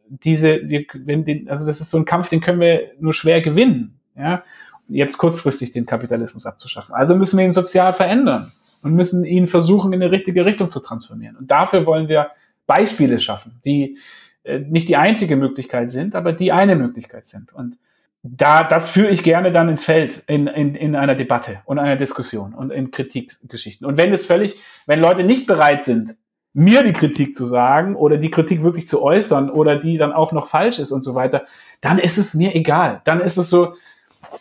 diese, 0.07 0.67
wir, 0.69 0.85
wenn 0.93 1.25
den, 1.25 1.49
also 1.49 1.65
das 1.65 1.81
ist 1.81 1.89
so 1.89 1.97
ein 1.97 2.05
Kampf, 2.05 2.29
den 2.29 2.41
können 2.41 2.59
wir 2.59 2.91
nur 2.99 3.13
schwer 3.13 3.41
gewinnen. 3.41 3.99
Ja, 4.17 4.43
jetzt 4.87 5.17
kurzfristig 5.17 5.71
den 5.71 5.85
Kapitalismus 5.85 6.45
abzuschaffen. 6.45 6.95
Also 6.95 7.15
müssen 7.15 7.37
wir 7.37 7.45
ihn 7.45 7.53
sozial 7.53 7.93
verändern 7.93 8.51
und 8.81 8.93
müssen 8.93 9.25
ihn 9.25 9.47
versuchen, 9.47 9.93
in 9.93 10.01
eine 10.01 10.11
richtige 10.11 10.45
Richtung 10.45 10.69
zu 10.69 10.79
transformieren. 10.79 11.35
Und 11.35 11.49
dafür 11.49 11.85
wollen 11.85 12.07
wir 12.07 12.31
Beispiele 12.67 13.19
schaffen, 13.19 13.59
die 13.65 13.97
äh, 14.43 14.59
nicht 14.59 14.87
die 14.87 14.97
einzige 14.97 15.35
Möglichkeit 15.35 15.91
sind, 15.91 16.15
aber 16.15 16.33
die 16.33 16.51
eine 16.51 16.75
Möglichkeit 16.75 17.25
sind. 17.25 17.53
Und 17.53 17.77
da, 18.21 18.63
das 18.63 18.89
führe 18.89 19.09
ich 19.09 19.23
gerne 19.23 19.51
dann 19.51 19.69
ins 19.69 19.85
Feld 19.85 20.23
in, 20.27 20.47
in, 20.47 20.73
in 20.73 20.95
einer 20.95 21.15
Debatte 21.15 21.61
und 21.65 21.77
einer 21.77 21.95
Diskussion 21.95 22.53
und 22.53 22.71
in 22.71 22.89
Kritikgeschichten. 22.89 23.85
Und 23.85 23.97
wenn 23.97 24.11
es 24.13 24.25
völlig, 24.25 24.59
wenn 24.87 24.99
Leute 24.99 25.23
nicht 25.23 25.45
bereit 25.45 25.83
sind, 25.83 26.15
mir 26.53 26.83
die 26.83 26.93
Kritik 26.93 27.35
zu 27.35 27.45
sagen 27.45 27.95
oder 27.95 28.17
die 28.17 28.31
Kritik 28.31 28.63
wirklich 28.63 28.87
zu 28.87 29.03
äußern 29.03 29.49
oder 29.49 29.77
die 29.77 29.97
dann 29.97 30.13
auch 30.13 30.31
noch 30.31 30.47
falsch 30.47 30.79
ist 30.79 30.91
und 30.91 31.03
so 31.03 31.13
weiter, 31.13 31.45
dann 31.81 31.99
ist 31.99 32.17
es 32.17 32.33
mir 32.33 32.55
egal. 32.55 33.01
Dann 33.03 33.19
ist 33.19 33.37
es 33.37 33.49
so, 33.49 33.75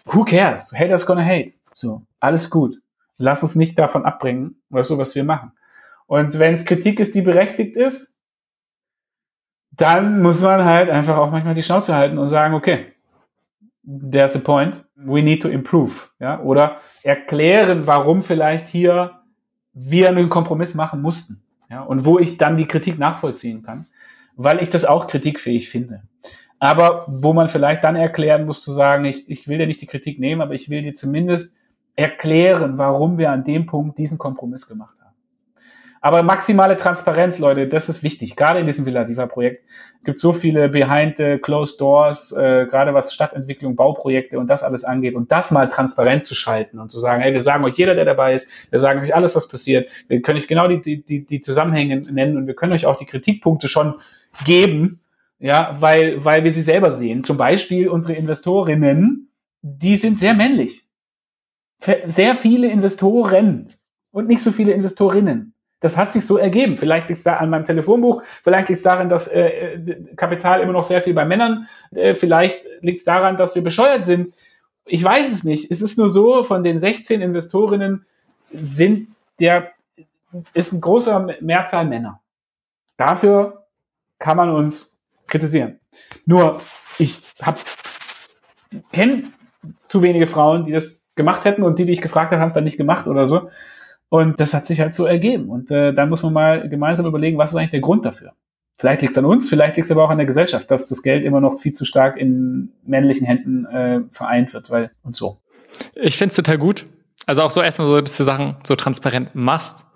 who 0.06 0.24
cares? 0.24 0.72
Haters 0.72 1.06
gonna 1.06 1.24
hate. 1.24 1.52
So, 1.74 2.02
alles 2.20 2.50
gut. 2.50 2.80
Lass 3.16 3.42
uns 3.42 3.54
nicht 3.54 3.78
davon 3.78 4.04
abbringen, 4.04 4.56
weißt 4.70 4.90
du, 4.90 4.98
was 4.98 5.14
wir 5.14 5.24
machen. 5.24 5.52
Und 6.06 6.38
wenn 6.38 6.54
es 6.54 6.64
Kritik 6.64 7.00
ist, 7.00 7.14
die 7.14 7.22
berechtigt 7.22 7.76
ist, 7.76 8.16
dann 9.70 10.22
muss 10.22 10.40
man 10.40 10.64
halt 10.64 10.90
einfach 10.90 11.16
auch 11.16 11.30
manchmal 11.30 11.54
die 11.54 11.62
Schnauze 11.62 11.94
halten 11.94 12.18
und 12.18 12.28
sagen, 12.28 12.54
okay, 12.54 12.92
there's 13.84 14.36
a 14.36 14.38
point, 14.38 14.84
we 14.94 15.22
need 15.22 15.42
to 15.42 15.48
improve, 15.48 16.08
ja, 16.20 16.40
oder 16.40 16.80
erklären, 17.02 17.86
warum 17.86 18.22
vielleicht 18.22 18.68
hier 18.68 19.20
wir 19.72 20.08
einen 20.08 20.28
Kompromiss 20.28 20.74
machen 20.74 21.02
mussten, 21.02 21.42
ja, 21.68 21.82
und 21.82 22.04
wo 22.04 22.18
ich 22.18 22.36
dann 22.36 22.56
die 22.56 22.68
Kritik 22.68 22.98
nachvollziehen 22.98 23.62
kann, 23.62 23.86
weil 24.36 24.62
ich 24.62 24.70
das 24.70 24.84
auch 24.84 25.08
kritikfähig 25.08 25.68
finde 25.68 26.02
aber 26.58 27.04
wo 27.08 27.32
man 27.32 27.48
vielleicht 27.48 27.84
dann 27.84 27.96
erklären 27.96 28.46
muss 28.46 28.62
zu 28.62 28.72
sagen, 28.72 29.04
ich, 29.04 29.28
ich 29.28 29.48
will 29.48 29.58
dir 29.58 29.66
nicht 29.66 29.80
die 29.80 29.86
Kritik 29.86 30.18
nehmen, 30.18 30.40
aber 30.40 30.54
ich 30.54 30.70
will 30.70 30.82
dir 30.82 30.94
zumindest 30.94 31.56
erklären, 31.96 32.78
warum 32.78 33.18
wir 33.18 33.30
an 33.30 33.44
dem 33.44 33.66
Punkt 33.66 33.98
diesen 33.98 34.18
Kompromiss 34.18 34.66
gemacht 34.66 34.96
haben. 34.98 35.04
Aber 36.04 36.22
maximale 36.22 36.76
Transparenz, 36.76 37.38
Leute, 37.38 37.66
das 37.66 37.88
ist 37.88 38.02
wichtig, 38.02 38.36
gerade 38.36 38.60
in 38.60 38.66
diesem 38.66 38.84
Villa 38.84 39.08
Viva 39.08 39.24
Projekt. 39.24 39.64
Es 40.00 40.06
gibt 40.06 40.18
so 40.18 40.34
viele 40.34 40.68
behind 40.68 41.16
the 41.16 41.38
closed 41.38 41.80
doors, 41.80 42.30
äh, 42.32 42.66
gerade 42.66 42.92
was 42.92 43.14
Stadtentwicklung, 43.14 43.74
Bauprojekte 43.74 44.38
und 44.38 44.48
das 44.48 44.62
alles 44.62 44.84
angeht 44.84 45.14
und 45.14 45.32
das 45.32 45.50
mal 45.50 45.66
transparent 45.66 46.26
zu 46.26 46.34
schalten 46.34 46.78
und 46.78 46.92
zu 46.92 47.00
sagen, 47.00 47.22
hey, 47.22 47.32
wir 47.32 47.40
sagen 47.40 47.64
euch 47.64 47.76
jeder, 47.76 47.94
der 47.94 48.04
dabei 48.04 48.34
ist, 48.34 48.50
wir 48.70 48.80
sagen 48.80 49.00
euch 49.00 49.14
alles, 49.14 49.34
was 49.34 49.48
passiert, 49.48 49.88
wir 50.08 50.20
können 50.20 50.36
euch 50.36 50.46
genau 50.46 50.68
die, 50.68 51.02
die, 51.02 51.24
die 51.24 51.40
Zusammenhänge 51.40 52.02
nennen 52.12 52.36
und 52.36 52.46
wir 52.46 52.54
können 52.54 52.74
euch 52.74 52.84
auch 52.84 52.96
die 52.96 53.06
Kritikpunkte 53.06 53.70
schon 53.70 53.94
geben, 54.44 55.00
ja, 55.38 55.76
weil, 55.80 56.24
weil 56.24 56.44
wir 56.44 56.52
sie 56.52 56.62
selber 56.62 56.92
sehen. 56.92 57.24
Zum 57.24 57.36
Beispiel 57.36 57.88
unsere 57.88 58.14
Investorinnen, 58.14 59.30
die 59.62 59.96
sind 59.96 60.20
sehr 60.20 60.34
männlich. 60.34 60.84
Sehr 62.06 62.36
viele 62.36 62.68
Investoren 62.68 63.68
und 64.10 64.28
nicht 64.28 64.40
so 64.40 64.52
viele 64.52 64.72
Investorinnen. 64.72 65.54
Das 65.80 65.98
hat 65.98 66.14
sich 66.14 66.24
so 66.24 66.38
ergeben. 66.38 66.78
Vielleicht 66.78 67.08
liegt 67.08 67.18
es 67.18 67.24
da 67.24 67.36
an 67.36 67.50
meinem 67.50 67.66
Telefonbuch, 67.66 68.22
vielleicht 68.42 68.70
liegt 68.70 68.78
es 68.78 68.84
daran, 68.84 69.10
dass 69.10 69.28
äh, 69.28 69.96
Kapital 70.16 70.62
immer 70.62 70.72
noch 70.72 70.84
sehr 70.84 71.02
viel 71.02 71.12
bei 71.12 71.26
Männern, 71.26 71.68
äh, 71.94 72.14
vielleicht 72.14 72.60
liegt 72.80 73.00
es 73.00 73.04
daran, 73.04 73.36
dass 73.36 73.54
wir 73.54 73.62
bescheuert 73.62 74.06
sind. 74.06 74.34
Ich 74.86 75.04
weiß 75.04 75.30
es 75.30 75.44
nicht. 75.44 75.70
Es 75.70 75.82
ist 75.82 75.98
nur 75.98 76.08
so, 76.08 76.42
von 76.42 76.62
den 76.62 76.80
16 76.80 77.20
Investorinnen 77.20 78.06
sind 78.50 79.08
der 79.40 79.72
ist 80.52 80.72
ein 80.72 80.80
großer 80.80 81.36
Mehrzahl 81.40 81.86
Männer. 81.86 82.20
Dafür 82.96 83.66
kann 84.18 84.36
man 84.36 84.50
uns 84.50 84.93
kritisieren. 85.28 85.78
Nur 86.26 86.60
ich 86.98 87.22
habe 87.42 87.58
kenne 88.92 89.24
zu 89.88 90.02
wenige 90.02 90.26
Frauen, 90.26 90.64
die 90.64 90.72
das 90.72 91.04
gemacht 91.14 91.44
hätten 91.44 91.62
und 91.62 91.78
die, 91.78 91.84
die 91.84 91.92
ich 91.92 92.02
gefragt 92.02 92.32
habe, 92.32 92.40
haben 92.40 92.48
es 92.48 92.54
dann 92.54 92.64
nicht 92.64 92.76
gemacht 92.76 93.06
oder 93.06 93.26
so. 93.26 93.50
Und 94.08 94.40
das 94.40 94.54
hat 94.54 94.66
sich 94.66 94.80
halt 94.80 94.94
so 94.94 95.06
ergeben. 95.06 95.48
Und 95.48 95.70
äh, 95.70 95.92
da 95.92 96.06
muss 96.06 96.22
man 96.22 96.32
mal 96.32 96.68
gemeinsam 96.68 97.06
überlegen, 97.06 97.38
was 97.38 97.50
ist 97.50 97.56
eigentlich 97.56 97.70
der 97.70 97.80
Grund 97.80 98.04
dafür? 98.04 98.32
Vielleicht 98.78 99.02
liegt 99.02 99.12
es 99.12 99.18
an 99.18 99.24
uns, 99.24 99.48
vielleicht 99.48 99.76
liegt 99.76 99.86
es 99.86 99.92
aber 99.92 100.04
auch 100.04 100.10
an 100.10 100.18
der 100.18 100.26
Gesellschaft, 100.26 100.68
dass 100.70 100.88
das 100.88 101.02
Geld 101.02 101.24
immer 101.24 101.40
noch 101.40 101.58
viel 101.58 101.72
zu 101.72 101.84
stark 101.84 102.16
in 102.16 102.72
männlichen 102.84 103.26
Händen 103.26 103.66
äh, 103.66 104.00
vereint 104.10 104.52
wird, 104.52 104.70
weil 104.70 104.90
und 105.02 105.14
so. 105.14 105.40
Ich 105.94 106.18
finde 106.18 106.30
es 106.30 106.36
total 106.36 106.58
gut. 106.58 106.86
Also 107.26 107.42
auch 107.42 107.50
so 107.50 107.62
erstmal 107.62 107.88
so, 107.88 108.00
dass 108.00 108.16
du 108.16 108.24
Sachen 108.24 108.56
so 108.64 108.74
transparent 108.74 109.34
machst, 109.34 109.86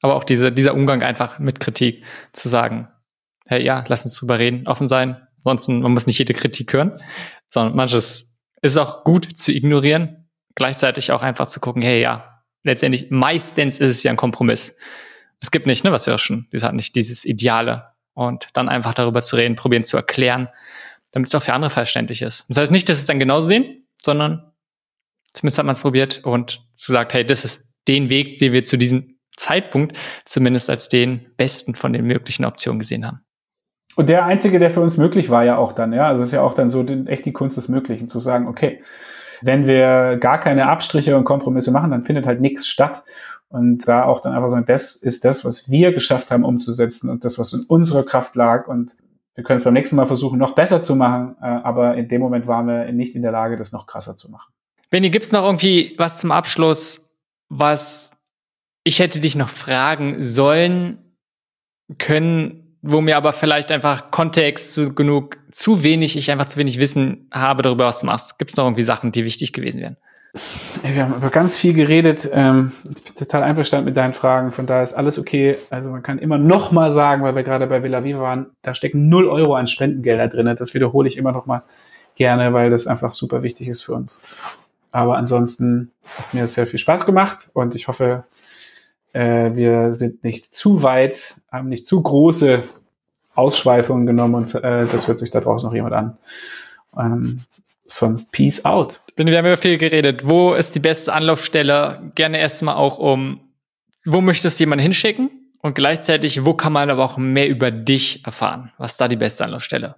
aber 0.00 0.14
auch 0.14 0.24
diese, 0.24 0.52
dieser 0.52 0.74
Umgang 0.74 1.02
einfach 1.02 1.38
mit 1.40 1.58
Kritik 1.60 2.04
zu 2.32 2.48
sagen, 2.48 2.88
hey, 3.48 3.64
ja, 3.64 3.84
lass 3.88 4.04
uns 4.04 4.14
drüber 4.14 4.38
reden, 4.38 4.66
offen 4.68 4.86
sein. 4.86 5.16
Ansonsten, 5.38 5.80
man 5.80 5.92
muss 5.92 6.06
nicht 6.06 6.18
jede 6.18 6.34
Kritik 6.34 6.72
hören, 6.72 7.00
sondern 7.48 7.74
manches 7.76 8.30
ist 8.62 8.76
auch 8.76 9.04
gut 9.04 9.36
zu 9.36 9.52
ignorieren, 9.52 10.28
gleichzeitig 10.54 11.12
auch 11.12 11.22
einfach 11.22 11.46
zu 11.46 11.60
gucken, 11.60 11.82
hey, 11.82 12.00
ja, 12.00 12.42
letztendlich, 12.64 13.10
meistens 13.10 13.78
ist 13.78 13.90
es 13.90 14.02
ja 14.02 14.10
ein 14.10 14.16
Kompromiss. 14.16 14.76
Es 15.40 15.50
gibt 15.50 15.66
nicht, 15.66 15.84
ne, 15.84 15.92
was 15.92 16.06
wir 16.06 16.14
auch 16.14 16.18
schon, 16.18 16.48
es 16.50 16.62
hat 16.62 16.74
nicht 16.74 16.94
dieses 16.94 17.24
Ideale. 17.24 17.86
Und 18.14 18.48
dann 18.54 18.68
einfach 18.68 18.94
darüber 18.94 19.22
zu 19.22 19.36
reden, 19.36 19.54
probieren 19.54 19.84
zu 19.84 19.96
erklären, 19.96 20.48
damit 21.12 21.28
es 21.28 21.34
auch 21.36 21.42
für 21.42 21.52
andere 21.52 21.70
verständlich 21.70 22.20
ist. 22.20 22.44
Das 22.48 22.58
heißt 22.58 22.72
nicht, 22.72 22.88
dass 22.88 22.98
es 22.98 23.06
dann 23.06 23.20
genauso 23.20 23.46
sehen, 23.46 23.86
sondern 24.02 24.52
zumindest 25.32 25.58
hat 25.58 25.66
man 25.66 25.74
es 25.74 25.80
probiert 25.80 26.24
und 26.24 26.60
gesagt, 26.74 27.14
hey, 27.14 27.24
das 27.24 27.44
ist 27.44 27.70
den 27.86 28.10
Weg, 28.10 28.40
den 28.40 28.52
wir 28.52 28.64
zu 28.64 28.76
diesem 28.76 29.18
Zeitpunkt 29.36 29.96
zumindest 30.24 30.68
als 30.68 30.88
den 30.88 31.32
besten 31.36 31.76
von 31.76 31.92
den 31.92 32.04
möglichen 32.04 32.44
Optionen 32.44 32.80
gesehen 32.80 33.06
haben. 33.06 33.20
Und 33.98 34.08
der 34.08 34.26
einzige, 34.26 34.60
der 34.60 34.70
für 34.70 34.80
uns 34.80 34.96
möglich 34.96 35.28
war 35.28 35.42
ja 35.42 35.56
auch 35.56 35.72
dann, 35.72 35.92
ja, 35.92 36.06
also 36.06 36.22
es 36.22 36.28
ist 36.28 36.32
ja 36.32 36.42
auch 36.42 36.54
dann 36.54 36.70
so 36.70 36.86
echt 37.06 37.26
die 37.26 37.32
Kunst 37.32 37.56
des 37.56 37.68
Möglichen, 37.68 38.08
zu 38.08 38.20
sagen, 38.20 38.46
okay, 38.46 38.80
wenn 39.42 39.66
wir 39.66 40.18
gar 40.18 40.38
keine 40.38 40.68
Abstriche 40.68 41.16
und 41.16 41.24
Kompromisse 41.24 41.72
machen, 41.72 41.90
dann 41.90 42.04
findet 42.04 42.24
halt 42.24 42.40
nichts 42.40 42.68
statt. 42.68 43.02
Und 43.48 43.88
da 43.88 44.04
auch 44.04 44.20
dann 44.20 44.34
einfach 44.34 44.50
sagen, 44.50 44.66
das 44.68 44.94
ist 44.94 45.24
das, 45.24 45.44
was 45.44 45.68
wir 45.68 45.92
geschafft 45.92 46.30
haben 46.30 46.44
umzusetzen 46.44 47.10
und 47.10 47.24
das, 47.24 47.40
was 47.40 47.52
in 47.52 47.64
unserer 47.66 48.04
Kraft 48.04 48.36
lag. 48.36 48.68
Und 48.68 48.92
wir 49.34 49.42
können 49.42 49.56
es 49.56 49.64
beim 49.64 49.74
nächsten 49.74 49.96
Mal 49.96 50.06
versuchen, 50.06 50.38
noch 50.38 50.54
besser 50.54 50.80
zu 50.80 50.94
machen, 50.94 51.34
äh, 51.42 51.46
aber 51.46 51.96
in 51.96 52.06
dem 52.06 52.20
Moment 52.20 52.46
waren 52.46 52.68
wir 52.68 52.92
nicht 52.92 53.16
in 53.16 53.22
der 53.22 53.32
Lage, 53.32 53.56
das 53.56 53.72
noch 53.72 53.88
krasser 53.88 54.16
zu 54.16 54.30
machen. 54.30 54.52
Benny, 54.90 55.10
gibt's 55.10 55.32
noch 55.32 55.42
irgendwie 55.42 55.96
was 55.98 56.20
zum 56.20 56.30
Abschluss, 56.30 57.16
was 57.48 58.12
ich 58.84 59.00
hätte 59.00 59.18
dich 59.18 59.34
noch 59.34 59.48
fragen 59.48 60.22
sollen, 60.22 60.98
können, 61.98 62.67
wo 62.82 63.00
mir 63.00 63.16
aber 63.16 63.32
vielleicht 63.32 63.72
einfach 63.72 64.10
Kontext 64.10 64.72
zu 64.74 64.94
genug, 64.94 65.36
zu 65.50 65.82
wenig, 65.82 66.16
ich 66.16 66.30
einfach 66.30 66.46
zu 66.46 66.58
wenig 66.58 66.78
Wissen 66.78 67.28
habe 67.32 67.62
darüber, 67.62 67.86
was 67.86 68.00
du 68.00 68.06
machst. 68.06 68.38
Gibt 68.38 68.50
es 68.50 68.56
noch 68.56 68.64
irgendwie 68.64 68.82
Sachen, 68.82 69.12
die 69.12 69.24
wichtig 69.24 69.52
gewesen 69.52 69.80
wären? 69.80 69.96
Wir 70.82 71.02
haben 71.02 71.14
über 71.14 71.30
ganz 71.30 71.56
viel 71.56 71.72
geredet. 71.72 72.28
Ähm, 72.32 72.72
ich 72.84 73.02
bin 73.02 73.14
total 73.14 73.42
einverstanden 73.42 73.86
mit 73.86 73.96
deinen 73.96 74.12
Fragen. 74.12 74.52
Von 74.52 74.66
daher 74.66 74.82
ist 74.82 74.92
alles 74.92 75.18
okay. 75.18 75.56
Also 75.70 75.90
man 75.90 76.02
kann 76.02 76.18
immer 76.18 76.38
noch 76.38 76.70
mal 76.70 76.92
sagen, 76.92 77.22
weil 77.22 77.34
wir 77.34 77.42
gerade 77.42 77.66
bei 77.66 77.82
Villa 77.82 78.04
Viva 78.04 78.20
waren, 78.20 78.50
da 78.62 78.74
stecken 78.74 79.08
0 79.08 79.28
Euro 79.28 79.54
an 79.56 79.66
Spendengelder 79.66 80.28
drin. 80.28 80.54
Das 80.58 80.74
wiederhole 80.74 81.08
ich 81.08 81.16
immer 81.16 81.32
noch 81.32 81.46
mal 81.46 81.62
gerne, 82.14 82.52
weil 82.52 82.70
das 82.70 82.86
einfach 82.86 83.12
super 83.12 83.42
wichtig 83.42 83.68
ist 83.68 83.82
für 83.82 83.94
uns. 83.94 84.20
Aber 84.90 85.16
ansonsten 85.16 85.92
hat 86.16 86.34
mir 86.34 86.46
sehr 86.46 86.66
viel 86.66 86.78
Spaß 86.78 87.06
gemacht 87.06 87.50
und 87.54 87.74
ich 87.74 87.88
hoffe, 87.88 88.24
äh, 89.12 89.54
wir 89.54 89.94
sind 89.94 90.24
nicht 90.24 90.54
zu 90.54 90.82
weit, 90.82 91.36
haben 91.50 91.68
nicht 91.68 91.86
zu 91.86 92.02
große 92.02 92.62
Ausschweifungen 93.34 94.06
genommen 94.06 94.34
und 94.34 94.54
äh, 94.54 94.86
das 94.86 95.08
hört 95.08 95.18
sich 95.18 95.30
da 95.30 95.40
draußen 95.40 95.68
noch 95.68 95.74
jemand 95.74 95.94
an. 95.94 96.18
Ähm, 96.96 97.40
sonst 97.84 98.32
Peace 98.32 98.64
out. 98.64 99.00
Wir 99.16 99.24
haben 99.36 99.46
über 99.46 99.56
viel 99.56 99.78
geredet. 99.78 100.28
Wo 100.28 100.54
ist 100.54 100.74
die 100.74 100.80
beste 100.80 101.12
Anlaufstelle? 101.12 102.10
Gerne 102.14 102.38
erstmal 102.38 102.76
auch 102.76 102.98
um, 102.98 103.40
wo 104.04 104.20
möchtest 104.20 104.58
du 104.58 104.62
jemanden 104.62 104.82
hinschicken? 104.82 105.30
Und 105.60 105.74
gleichzeitig, 105.74 106.44
wo 106.44 106.54
kann 106.54 106.72
man 106.72 106.88
aber 106.88 107.04
auch 107.04 107.16
mehr 107.16 107.48
über 107.48 107.70
dich 107.70 108.24
erfahren? 108.24 108.72
Was 108.78 108.92
ist 108.92 109.00
da 109.00 109.08
die 109.08 109.16
beste 109.16 109.44
Anlaufstelle? 109.44 109.96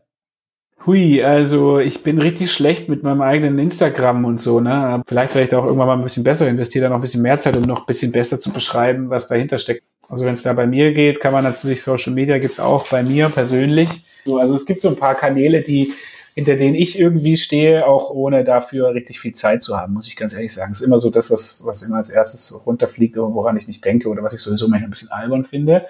Hui, 0.86 1.22
also 1.22 1.78
ich 1.78 2.02
bin 2.02 2.18
richtig 2.18 2.50
schlecht 2.50 2.88
mit 2.88 3.02
meinem 3.02 3.20
eigenen 3.20 3.58
Instagram 3.58 4.24
und 4.24 4.40
so, 4.40 4.60
ne? 4.60 5.02
Vielleicht 5.06 5.34
da 5.34 5.58
auch 5.58 5.66
irgendwann 5.66 5.88
mal 5.88 5.98
ein 5.98 6.02
bisschen 6.02 6.24
besser, 6.24 6.48
investiere 6.48 6.84
da 6.84 6.88
noch 6.88 6.96
ein 6.96 7.02
bisschen 7.02 7.20
mehr 7.20 7.38
Zeit, 7.38 7.54
um 7.56 7.64
noch 7.64 7.80
ein 7.80 7.86
bisschen 7.86 8.12
besser 8.12 8.40
zu 8.40 8.50
beschreiben, 8.50 9.10
was 9.10 9.28
dahinter 9.28 9.58
steckt. 9.58 9.82
Also 10.08 10.24
wenn 10.24 10.34
es 10.34 10.42
da 10.42 10.54
bei 10.54 10.66
mir 10.66 10.94
geht, 10.94 11.20
kann 11.20 11.34
man 11.34 11.44
natürlich 11.44 11.82
Social 11.82 12.14
Media 12.14 12.38
gibt's 12.38 12.58
auch 12.58 12.88
bei 12.88 13.02
mir 13.02 13.28
persönlich. 13.28 13.90
So, 14.24 14.38
also 14.38 14.54
es 14.54 14.64
gibt 14.64 14.80
so 14.80 14.88
ein 14.88 14.96
paar 14.96 15.14
Kanäle, 15.14 15.60
die 15.60 15.92
hinter 16.34 16.56
denen 16.56 16.74
ich 16.74 16.98
irgendwie 16.98 17.36
stehe, 17.36 17.86
auch 17.86 18.08
ohne 18.08 18.42
dafür 18.42 18.94
richtig 18.94 19.20
viel 19.20 19.34
Zeit 19.34 19.62
zu 19.62 19.76
haben, 19.76 19.92
muss 19.92 20.08
ich 20.08 20.16
ganz 20.16 20.32
ehrlich 20.32 20.54
sagen. 20.54 20.72
Es 20.72 20.80
ist 20.80 20.86
immer 20.86 20.98
so 20.98 21.10
das, 21.10 21.30
was, 21.30 21.62
was 21.66 21.82
immer 21.82 21.98
als 21.98 22.08
erstes 22.08 22.64
runterfliegt, 22.64 23.16
woran 23.16 23.58
ich 23.58 23.68
nicht 23.68 23.84
denke 23.84 24.08
oder 24.08 24.22
was 24.22 24.32
ich 24.32 24.40
sowieso 24.40 24.66
manchmal 24.66 24.88
ein 24.88 24.92
bisschen 24.92 25.10
albern 25.10 25.44
finde 25.44 25.84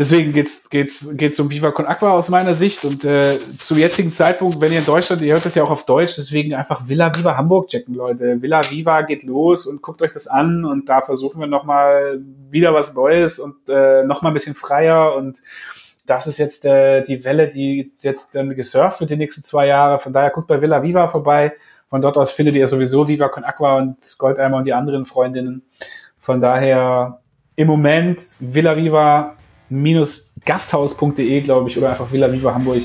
deswegen 0.00 0.32
geht's 0.32 0.68
geht's 0.70 1.14
geht's 1.16 1.38
um 1.38 1.50
Viva 1.50 1.70
Con 1.70 1.86
Aqua 1.86 2.12
aus 2.12 2.30
meiner 2.30 2.54
Sicht 2.54 2.84
und 2.86 3.04
äh, 3.04 3.38
zum 3.58 3.76
jetzigen 3.76 4.10
Zeitpunkt, 4.10 4.60
wenn 4.60 4.72
ihr 4.72 4.78
in 4.78 4.86
Deutschland, 4.86 5.20
ihr 5.20 5.34
hört 5.34 5.44
das 5.44 5.54
ja 5.54 5.62
auch 5.62 5.70
auf 5.70 5.84
Deutsch, 5.84 6.16
deswegen 6.16 6.54
einfach 6.54 6.88
Villa 6.88 7.14
Viva 7.14 7.36
Hamburg 7.36 7.68
checken, 7.68 7.94
Leute. 7.94 8.40
Villa 8.40 8.62
Viva 8.70 9.02
geht 9.02 9.24
los 9.24 9.66
und 9.66 9.82
guckt 9.82 10.00
euch 10.00 10.12
das 10.12 10.26
an 10.26 10.64
und 10.64 10.88
da 10.88 11.02
versuchen 11.02 11.38
wir 11.38 11.46
noch 11.46 11.64
mal 11.64 12.18
wieder 12.50 12.72
was 12.72 12.94
Neues 12.94 13.38
und 13.38 13.56
äh, 13.68 14.02
noch 14.02 14.22
mal 14.22 14.30
ein 14.30 14.34
bisschen 14.34 14.54
freier 14.54 15.14
und 15.14 15.38
das 16.06 16.26
ist 16.26 16.38
jetzt 16.38 16.64
äh, 16.64 17.02
die 17.02 17.22
Welle, 17.24 17.48
die 17.48 17.92
jetzt 18.00 18.34
dann 18.34 18.56
gesurft 18.56 19.00
wird 19.00 19.10
die 19.10 19.16
nächsten 19.16 19.44
zwei 19.44 19.66
Jahre. 19.66 20.00
Von 20.00 20.12
daher 20.12 20.30
guckt 20.30 20.48
bei 20.48 20.60
Villa 20.60 20.82
Viva 20.82 21.06
vorbei. 21.06 21.52
Von 21.88 22.00
dort 22.00 22.16
aus 22.16 22.32
findet 22.32 22.56
ihr 22.56 22.66
sowieso 22.66 23.06
Viva 23.06 23.28
Con 23.28 23.44
Aqua 23.44 23.76
und 23.76 23.96
Goldeimer 24.18 24.56
und 24.56 24.64
die 24.64 24.72
anderen 24.72 25.06
Freundinnen. 25.06 25.62
Von 26.18 26.40
daher 26.40 27.20
im 27.54 27.68
Moment 27.68 28.20
Villa 28.40 28.76
Viva 28.76 29.36
gasthaus.de, 30.44 31.40
glaube 31.40 31.68
ich, 31.68 31.78
oder 31.78 31.90
einfach 31.90 32.10
Villa 32.10 32.32
Viva 32.32 32.54
Hamburg 32.54 32.82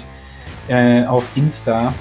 äh, 0.68 1.06
auf 1.06 1.24
Insta 1.36 1.94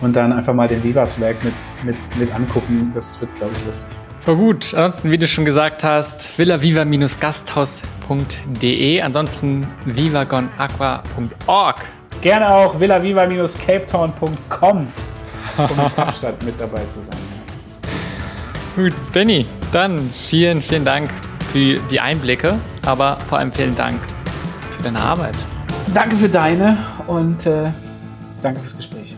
und 0.00 0.16
dann 0.16 0.32
einfach 0.32 0.54
mal 0.54 0.68
den 0.68 0.82
Viva 0.82 1.06
Slack 1.06 1.44
mit, 1.44 1.54
mit, 1.84 1.96
mit 2.16 2.34
angucken. 2.34 2.90
Das 2.94 3.20
wird, 3.20 3.34
glaube 3.34 3.52
ich, 3.58 3.66
lustig. 3.66 3.88
Oh 4.26 4.34
gut, 4.36 4.74
ansonsten, 4.74 5.10
wie 5.10 5.18
du 5.18 5.26
schon 5.26 5.44
gesagt 5.44 5.82
hast, 5.82 6.38
villaviva-gasthaus.de, 6.38 9.00
ansonsten 9.00 9.66
vivagonaqua.org. 9.84 11.76
Gerne 12.20 12.54
auch 12.54 12.78
villaviva-capetown.com, 12.78 14.86
um 15.58 15.58
in 15.58 15.94
Kapstadt 15.96 16.40
mit 16.44 16.60
dabei 16.60 16.84
zu 16.90 17.00
sein. 17.00 17.18
Gut, 18.76 18.92
Benny, 19.12 19.44
dann 19.72 19.98
vielen, 19.98 20.62
vielen 20.62 20.84
Dank 20.84 21.10
für 21.52 21.80
die 21.90 21.98
Einblicke, 21.98 22.60
aber 22.86 23.16
vor 23.26 23.38
allem 23.38 23.52
vielen 23.52 23.74
Dank 23.74 23.98
für 24.82 24.90
deine 24.90 25.00
Arbeit. 25.00 25.34
Danke 25.94 26.16
für 26.16 26.28
deine 26.28 26.76
und 27.06 27.46
äh, 27.46 27.70
danke 28.42 28.60
fürs 28.60 28.76
Gespräch. 28.76 29.16